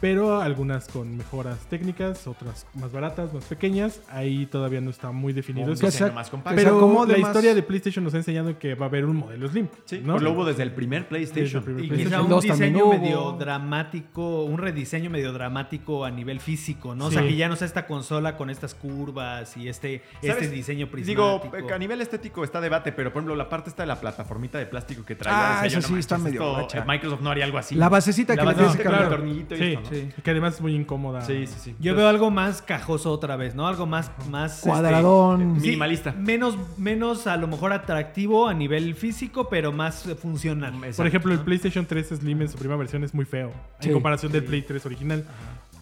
pero 0.00 0.40
algunas 0.40 0.86
con 0.88 1.16
mejoras 1.16 1.58
técnicas, 1.66 2.26
otras 2.26 2.66
más 2.74 2.92
baratas, 2.92 3.32
más 3.34 3.44
pequeñas. 3.44 4.00
Ahí 4.10 4.46
todavía 4.46 4.80
no 4.80 4.90
está 4.90 5.10
muy 5.10 5.32
definido 5.32 5.66
Un 5.72 5.72
eso. 5.72 6.12
más 6.12 6.30
compacto. 6.30 6.56
Pero 6.56 6.76
acomode 6.76 7.12
la 7.14 7.18
más. 7.18 7.30
historia 7.30 7.54
de 7.54 7.62
PlayStation 7.62 8.04
nos 8.04 8.14
ha 8.14 8.18
enseñado 8.18 8.58
que 8.58 8.74
va 8.74 8.86
a 8.86 8.88
haber 8.88 9.04
un 9.04 9.16
modelo 9.16 9.48
Slim. 9.48 9.68
Sí, 9.84 10.00
¿no? 10.04 10.12
pues 10.12 10.22
lo 10.22 10.32
hubo 10.32 10.44
desde 10.44 10.62
el 10.62 10.72
primer 10.72 11.08
PlayStation. 11.08 11.64
Y 11.82 11.88
quizá 11.90 12.22
un 12.22 12.28
2 12.28 12.46
también 12.46 12.72
diseño 12.74 12.86
hubo. 12.86 12.98
medio 12.98 13.32
dramático, 13.32 14.44
un 14.44 14.58
rediseño 14.58 15.10
medio 15.10 15.32
dramático 15.32 16.04
a 16.04 16.10
nivel 16.10 16.40
físico, 16.40 16.94
¿no? 16.94 17.06
O 17.06 17.10
sea, 17.10 17.22
que 17.22 17.36
ya 17.36 17.48
no 17.48 17.56
sea 17.56 17.66
esta 17.66 17.86
consola 17.86 18.36
con 18.36 18.50
estas 18.50 18.74
curvas 18.74 19.56
y 19.56 19.68
este, 19.68 20.02
este 20.22 20.48
diseño 20.48 20.86
Digo, 20.86 21.40
prismático. 21.40 21.70
eh, 21.70 21.74
a 21.74 21.78
nivel 21.78 22.00
estético 22.00 22.44
está 22.44 22.60
debate, 22.60 22.92
pero 22.92 23.12
por 23.12 23.20
ejemplo, 23.20 23.36
la 23.36 23.48
parte 23.48 23.70
está 23.70 23.82
de 23.82 23.88
la 23.88 24.00
plataformita 24.00 24.58
de 24.58 24.66
plástico 24.66 25.04
que 25.04 25.14
trae. 25.16 25.34
Ah, 25.34 25.66
esa 25.66 25.80
sí 25.82 25.94
está 25.98 26.18
medio 26.18 26.60
esto, 26.60 26.78
eh, 26.78 26.84
Microsoft 26.86 27.20
no 27.20 27.30
haría 27.30 27.44
algo 27.44 27.58
así. 27.58 27.74
La 27.74 27.88
basecita 27.88 28.34
La 28.34 28.42
que 28.54 28.62
le 28.62 28.76
que 28.76 28.84
con 28.84 28.94
el 28.94 29.08
tornillito 29.08 29.54
y 29.54 29.58
Sí, 29.58 29.64
esto, 29.64 29.80
¿no? 29.80 29.87
Sí. 29.90 30.08
que 30.22 30.30
además 30.30 30.54
es 30.56 30.60
muy 30.60 30.74
incómoda. 30.74 31.22
Sí, 31.22 31.46
sí, 31.46 31.56
sí. 31.58 31.76
Yo 31.80 31.94
veo 31.94 32.08
algo 32.08 32.30
más 32.30 32.62
cajoso 32.62 33.12
otra 33.12 33.36
vez, 33.36 33.54
¿no? 33.54 33.66
Algo 33.66 33.86
más, 33.86 34.10
más 34.30 34.58
este, 34.58 34.68
Cuadradón. 34.70 35.56
Sí. 35.60 35.66
Minimalista. 35.68 36.12
menos, 36.12 36.56
menos 36.78 37.26
a 37.26 37.36
lo 37.36 37.46
mejor 37.48 37.72
atractivo 37.72 38.48
a 38.48 38.54
nivel 38.54 38.94
físico, 38.94 39.48
pero 39.48 39.72
más 39.72 40.06
eh, 40.06 40.14
funcional. 40.14 40.74
Exacto. 40.74 40.96
Por 40.98 41.06
ejemplo, 41.06 41.32
el 41.32 41.40
PlayStation 41.40 41.86
3 41.86 42.08
Slim 42.08 42.42
en 42.42 42.48
su 42.48 42.56
primera 42.58 42.76
versión 42.78 43.04
es 43.04 43.14
muy 43.14 43.24
feo 43.24 43.52
Sí. 43.80 43.88
en 43.88 43.94
comparación 43.94 44.32
del 44.32 44.44
Play 44.44 44.62
3 44.62 44.84
original, 44.86 45.24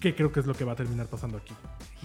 que 0.00 0.14
creo 0.14 0.30
que 0.32 0.40
es 0.40 0.46
lo 0.46 0.54
que 0.54 0.64
va 0.64 0.72
a 0.72 0.76
terminar 0.76 1.06
pasando 1.06 1.38
aquí. 1.38 1.54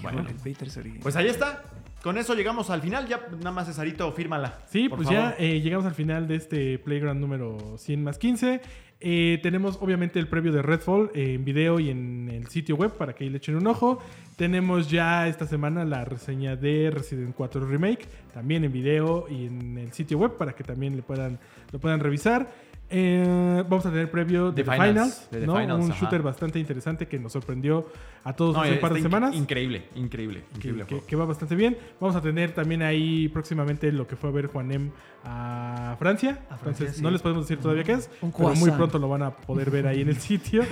Bueno. 0.01 0.21
El 0.27 0.35
Play 0.35 0.53
3 0.55 0.77
original. 0.77 1.03
Pues 1.03 1.15
ahí 1.15 1.27
está. 1.27 1.63
Con 2.01 2.17
eso 2.17 2.33
llegamos 2.33 2.71
al 2.71 2.81
final. 2.81 3.07
Ya 3.07 3.19
nada 3.37 3.51
más, 3.51 3.67
Cesarito, 3.67 4.11
fírmala. 4.13 4.57
Sí, 4.71 4.89
por 4.89 4.97
pues 4.97 5.07
favor. 5.09 5.23
ya 5.23 5.35
eh, 5.37 5.61
llegamos 5.61 5.85
al 5.85 5.93
final 5.93 6.27
de 6.27 6.35
este 6.35 6.79
Playground 6.79 7.21
número 7.21 7.75
100 7.77 8.03
más 8.03 8.17
15. 8.17 8.59
Eh, 9.03 9.39
tenemos 9.41 9.79
obviamente 9.81 10.19
el 10.19 10.27
previo 10.27 10.51
de 10.51 10.61
Redfall 10.61 11.09
eh, 11.15 11.33
en 11.33 11.43
video 11.43 11.79
y 11.79 11.89
en 11.89 12.29
el 12.31 12.47
sitio 12.47 12.75
web 12.75 12.91
para 12.91 13.13
que 13.13 13.23
ahí 13.23 13.31
le 13.31 13.37
echen 13.37 13.55
un 13.55 13.65
ojo. 13.65 13.99
Tenemos 14.35 14.91
ya 14.91 15.27
esta 15.27 15.47
semana 15.47 15.83
la 15.85 16.05
reseña 16.05 16.55
de 16.55 16.91
Resident 16.91 17.33
4 17.35 17.65
Remake, 17.65 18.05
también 18.31 18.63
en 18.63 18.71
video 18.71 19.25
y 19.27 19.47
en 19.47 19.79
el 19.79 19.91
sitio 19.91 20.19
web 20.19 20.37
para 20.37 20.53
que 20.53 20.63
también 20.63 20.95
lo 20.97 21.03
puedan 21.03 21.99
revisar. 21.99 22.47
Eh, 22.93 23.63
vamos 23.69 23.85
a 23.85 23.89
tener 23.89 24.11
previo 24.11 24.51
de 24.51 24.63
The 24.63 24.69
The 24.69 24.72
Finals, 24.76 24.89
Finals, 24.91 25.27
de 25.31 25.39
The 25.39 25.47
¿no? 25.47 25.55
Finals, 25.57 25.85
un 25.85 25.91
ajá. 25.91 25.99
shooter 26.01 26.22
bastante 26.22 26.59
interesante 26.59 27.07
que 27.07 27.18
nos 27.19 27.31
sorprendió 27.31 27.88
a 28.23 28.34
todos 28.34 28.55
No, 28.55 28.61
hace 28.61 28.73
un 28.73 28.80
par 28.80 28.93
de 28.93 29.01
semanas 29.01 29.34
Increíble, 29.35 29.85
increíble, 29.95 30.43
increíble. 30.55 30.85
que- 31.07 31.15
va 31.15 31.26
bastante 31.26 31.55
bien. 31.55 31.77
Vamos 31.99 32.15
a 32.15 32.22
tener 32.22 32.51
también 32.53 32.81
ahí 32.84 33.30
próximamente 33.30 33.91
lo 33.91 34.05
que 34.07 34.15
fue 34.15 34.30
a 34.30 34.34
ver 34.34 34.47
Juanem 34.47 34.91
a 35.23 35.95
Francia. 35.99 36.39
A 36.49 36.57
Francia, 36.57 36.84
Entonces, 36.85 36.95
sí. 36.97 37.01
no 37.01 37.11
les 37.11 37.22
podemos 37.22 37.45
decir 37.47 37.61
todavía 37.61 37.84
qué 37.84 37.93
es, 37.93 38.09
Un 38.22 38.31
pero 38.31 38.53
muy 38.55 38.72
pronto 38.72 38.99
lo 38.99 39.07
van 39.07 39.23
a 39.23 39.31
poder 39.35 39.69
ver 39.72 39.88
ahí 39.88 40.01
en 40.01 40.09
el 40.09 40.15
sitio. 40.19 40.63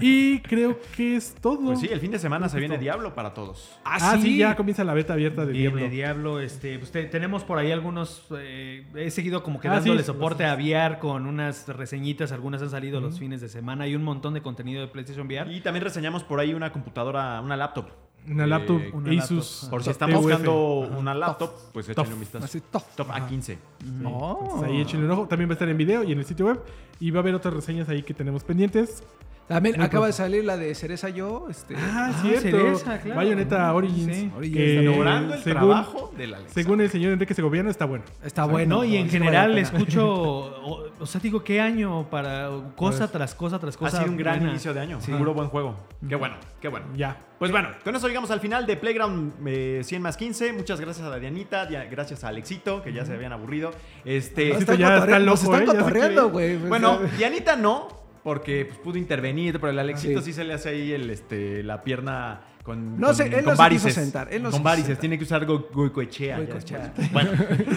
y 0.00 0.40
creo 0.40 0.78
que 0.96 1.16
es 1.16 1.34
todo. 1.40 1.60
Pues 1.66 1.80
sí, 1.80 1.88
el 1.90 2.00
fin 2.00 2.10
de 2.10 2.18
semana 2.18 2.48
se 2.48 2.58
viene 2.58 2.74
todo. 2.74 2.82
Diablo 2.82 3.14
para 3.14 3.32
todos. 3.34 3.78
Ah, 3.84 4.18
sí, 4.20 4.36
ya 4.36 4.56
comienza 4.56 4.84
la 4.84 4.94
beta 4.94 5.12
abierta 5.14 5.46
de 5.46 5.52
Viene 5.52 5.76
Diablo. 5.76 5.90
Diablo, 5.90 6.40
este, 6.40 6.78
pues, 6.78 6.90
te- 6.90 7.04
tenemos 7.06 7.44
por 7.44 7.58
ahí 7.58 7.70
algunos, 7.72 8.26
eh, 8.38 8.84
he 8.96 9.10
seguido 9.10 9.42
como 9.42 9.60
que 9.60 9.68
Ah, 9.68 9.74
dándole 9.74 10.00
sí, 10.00 10.06
soporte 10.06 10.42
los- 10.44 10.52
a 10.52 10.56
VR 10.56 10.98
con 10.98 11.26
unas 11.26 11.61
reseñitas, 11.68 12.32
algunas 12.32 12.62
han 12.62 12.70
salido 12.70 13.00
los 13.00 13.18
fines 13.18 13.40
de 13.40 13.48
semana, 13.48 13.84
hay 13.84 13.94
un 13.96 14.02
montón 14.02 14.34
de 14.34 14.42
contenido 14.42 14.80
de 14.80 14.88
PlayStation 14.88 15.26
VR. 15.26 15.52
Y 15.52 15.60
también 15.60 15.84
reseñamos 15.84 16.24
por 16.24 16.40
ahí 16.40 16.54
una 16.54 16.72
computadora, 16.72 17.40
una 17.40 17.56
laptop. 17.56 17.86
Una 18.28 18.44
Eh, 18.44 18.46
laptop 18.46 18.80
una 18.92 19.20
Asus. 19.22 19.62
laptop. 19.62 19.70
Por 19.70 19.82
si 19.82 19.90
están 19.90 20.12
buscando 20.12 20.54
una 20.96 21.12
laptop, 21.14 21.50
pues 21.72 21.88
échenle 21.88 22.14
un 22.14 22.20
vistazo. 22.20 22.44
Así, 22.44 22.60
tof. 22.70 22.84
Top 22.94 23.08
A15. 23.10 23.58
Oh. 24.04 24.38
Entonces, 24.44 24.68
ahí 24.70 24.80
échenle 24.80 25.06
un 25.06 25.10
ojo. 25.12 25.26
También 25.26 25.48
va 25.50 25.52
a 25.52 25.54
estar 25.54 25.68
en 25.68 25.76
video 25.76 26.04
y 26.04 26.12
en 26.12 26.18
el 26.20 26.24
sitio 26.24 26.46
web. 26.46 26.60
Y 27.00 27.10
va 27.10 27.18
a 27.18 27.22
haber 27.22 27.34
otras 27.34 27.52
reseñas 27.52 27.88
ahí 27.88 28.02
que 28.04 28.14
tenemos 28.14 28.44
pendientes. 28.44 29.02
También 29.48 29.76
Muy 29.76 29.84
acaba 29.84 30.06
de 30.06 30.12
salir 30.12 30.44
la 30.44 30.56
de 30.56 30.74
Cereza 30.74 31.08
Yo. 31.10 31.46
Este, 31.50 31.74
Ah, 31.76 32.10
Ah, 32.10 32.18
cierto. 32.22 32.40
Cereza, 32.42 32.98
claro. 33.00 33.16
Bayonetta 33.16 33.74
Origins. 33.74 34.16
Sí. 34.16 34.30
Origins, 34.36 34.56
que 34.56 34.82
Logrando 34.82 35.34
el 35.34 35.42
según- 35.42 35.58
trabajo 35.58 36.12
de 36.16 36.26
la 36.26 36.36
Alexa. 36.38 36.54
Según 36.54 36.80
el 36.80 36.90
señor 36.90 37.12
Enrique 37.12 37.34
Segoviano, 37.34 37.68
está 37.68 37.84
bueno. 37.84 38.04
está 38.24 38.44
bueno. 38.46 38.76
no, 38.76 38.84
y 38.84 38.96
en 38.96 39.10
general 39.10 39.54
la 39.54 39.60
escucho, 39.60 40.06
o, 40.14 40.84
o 40.98 41.06
sea, 41.06 41.20
digo, 41.20 41.42
¿qué 41.44 41.60
año 41.60 42.08
para 42.08 42.48
cosa 42.76 42.98
Pues, 43.00 43.12
tras 43.12 43.34
cosa 43.34 43.58
tras 43.58 43.74
Ha 43.76 43.78
cosa? 43.78 43.98
sido 43.98 44.10
un 44.10 44.16
gran 44.16 44.36
buena? 44.38 44.50
inicio 44.52 44.72
de 44.72 44.80
año. 44.80 45.00
Sí. 45.00 45.12
Puro 45.12 45.34
buen 45.34 45.48
juego. 45.48 45.76
Qué 46.08 46.14
bueno, 46.16 46.36
qué 46.60 46.68
bueno. 46.68 46.86
Ya. 46.96 47.20
Pues 47.38 47.50
bueno, 47.50 47.68
con 47.84 47.94
eso 47.96 48.06
llegamos 48.08 48.30
al 48.30 48.40
final 48.40 48.64
de 48.66 48.76
Playground 48.76 49.32
eh, 49.46 49.80
100 49.84 50.00
más 50.00 50.16
15. 50.16 50.52
Muchas 50.52 50.80
gracias 50.80 51.06
a 51.06 51.18
Dianita, 51.18 51.66
dia- 51.66 51.84
gracias 51.90 52.22
a 52.24 52.28
Alexito, 52.28 52.82
que 52.82 52.92
ya 52.92 53.04
se 53.04 53.12
habían 53.14 53.32
aburrido. 53.32 53.72
Este, 54.04 54.52
Alexito 54.52 54.72
están 54.72 54.78
ya 54.78 54.94
está 54.94 55.06
cotorre- 55.06 55.24
nos 55.24 55.42
loco, 55.42 55.54
están 55.56 55.62
¿eh? 55.62 55.78
Cotorreando, 55.78 56.30
güey. 56.30 56.56
bueno, 56.56 57.00
Dianita 57.18 57.56
no, 57.56 57.88
porque 58.22 58.66
pues, 58.66 58.78
pudo 58.78 58.98
intervenir, 58.98 59.58
pero 59.60 59.70
el 59.70 59.78
Alexito 59.78 60.20
Sí. 60.20 60.26
sí. 60.26 60.32
se 60.32 60.44
le 60.44 60.54
hace 60.54 60.68
ahí 60.70 60.92
el, 60.92 61.10
este, 61.10 61.62
la 61.62 61.82
pierna 61.82 62.42
con, 62.62 62.98
No 63.00 63.08
con, 63.08 63.16
sé, 63.16 63.24
él 63.26 63.32
con 63.34 63.44
no 63.46 63.50
se 63.52 63.56
varices. 63.58 63.86
quiso 63.88 64.00
sentar, 64.00 64.32
él 64.32 64.42
no 64.42 64.50
se 64.50 64.56
con 64.56 64.62
varices, 64.62 64.86
sentar. 64.86 65.00
tiene 65.00 65.18
que 65.18 65.24
usar 65.24 65.44
go- 65.46 65.68
goicoechea. 65.72 66.36
Goicoechea. 66.38 66.94
Bueno, 67.12 67.30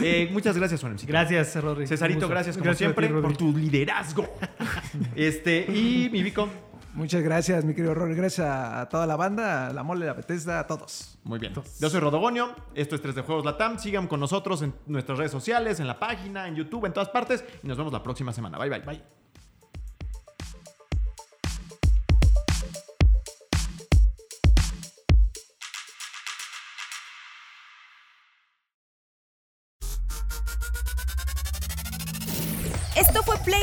eh, 0.04 0.30
muchas 0.32 0.56
gracias, 0.58 0.80
Juanemcito. 0.82 1.12
Gracias, 1.12 1.56
Rodri. 1.62 1.88
Cesarito, 1.88 2.28
gracias 2.30 2.56
como 2.56 2.66
Gracias 2.66 2.92
a 2.92 2.94
ti, 2.94 3.02
siempre 3.02 3.08
Rodri. 3.08 3.22
por 3.28 3.38
tu 3.38 3.58
liderazgo. 3.58 4.28
este, 5.16 5.66
y 5.72 6.10
mi 6.12 6.22
Vico. 6.24 6.48
Muchas 6.94 7.22
gracias, 7.24 7.66
mi 7.66 7.74
querido 7.74 7.94
Rory. 7.94 8.16
Gracias 8.16 8.48
a, 8.48 8.88
toda 8.88 9.06
la 9.06 9.18
banda, 9.18 9.68
a 9.68 9.74
la 9.74 9.84
mole, 9.84 10.08
a 10.08 10.14
Bethesda, 10.14 10.62
a 10.62 10.68
todos. 10.68 11.18
Muy 11.26 11.40
bien. 11.40 11.52
Yo 11.82 11.90
soy 11.90 12.00
Rodogonio, 12.00 12.56
esto 12.74 12.96
es 12.96 13.02
3 13.02 13.16
de 13.16 13.22
Juegos 13.22 13.44
Latam. 13.44 13.78
Sigan 13.80 14.08
con 14.08 14.22
nosotros 14.22 14.62
en 14.62 14.74
nuestras 14.86 15.18
redes 15.18 15.32
sociales, 15.34 15.82
en 15.82 15.88
la 15.88 16.00
página, 16.00 16.48
en 16.48 16.56
YouTube, 16.56 16.86
en 16.86 16.94
todas 16.94 17.10
partes. 17.10 17.44
Y 17.64 17.68
nos 17.68 17.78
vemos 17.78 17.92
la 17.92 18.02
próxima 18.02 18.32
semana. 18.32 18.58
Bye, 18.58 18.70
bye. 18.70 18.80
Bye. 18.80 19.25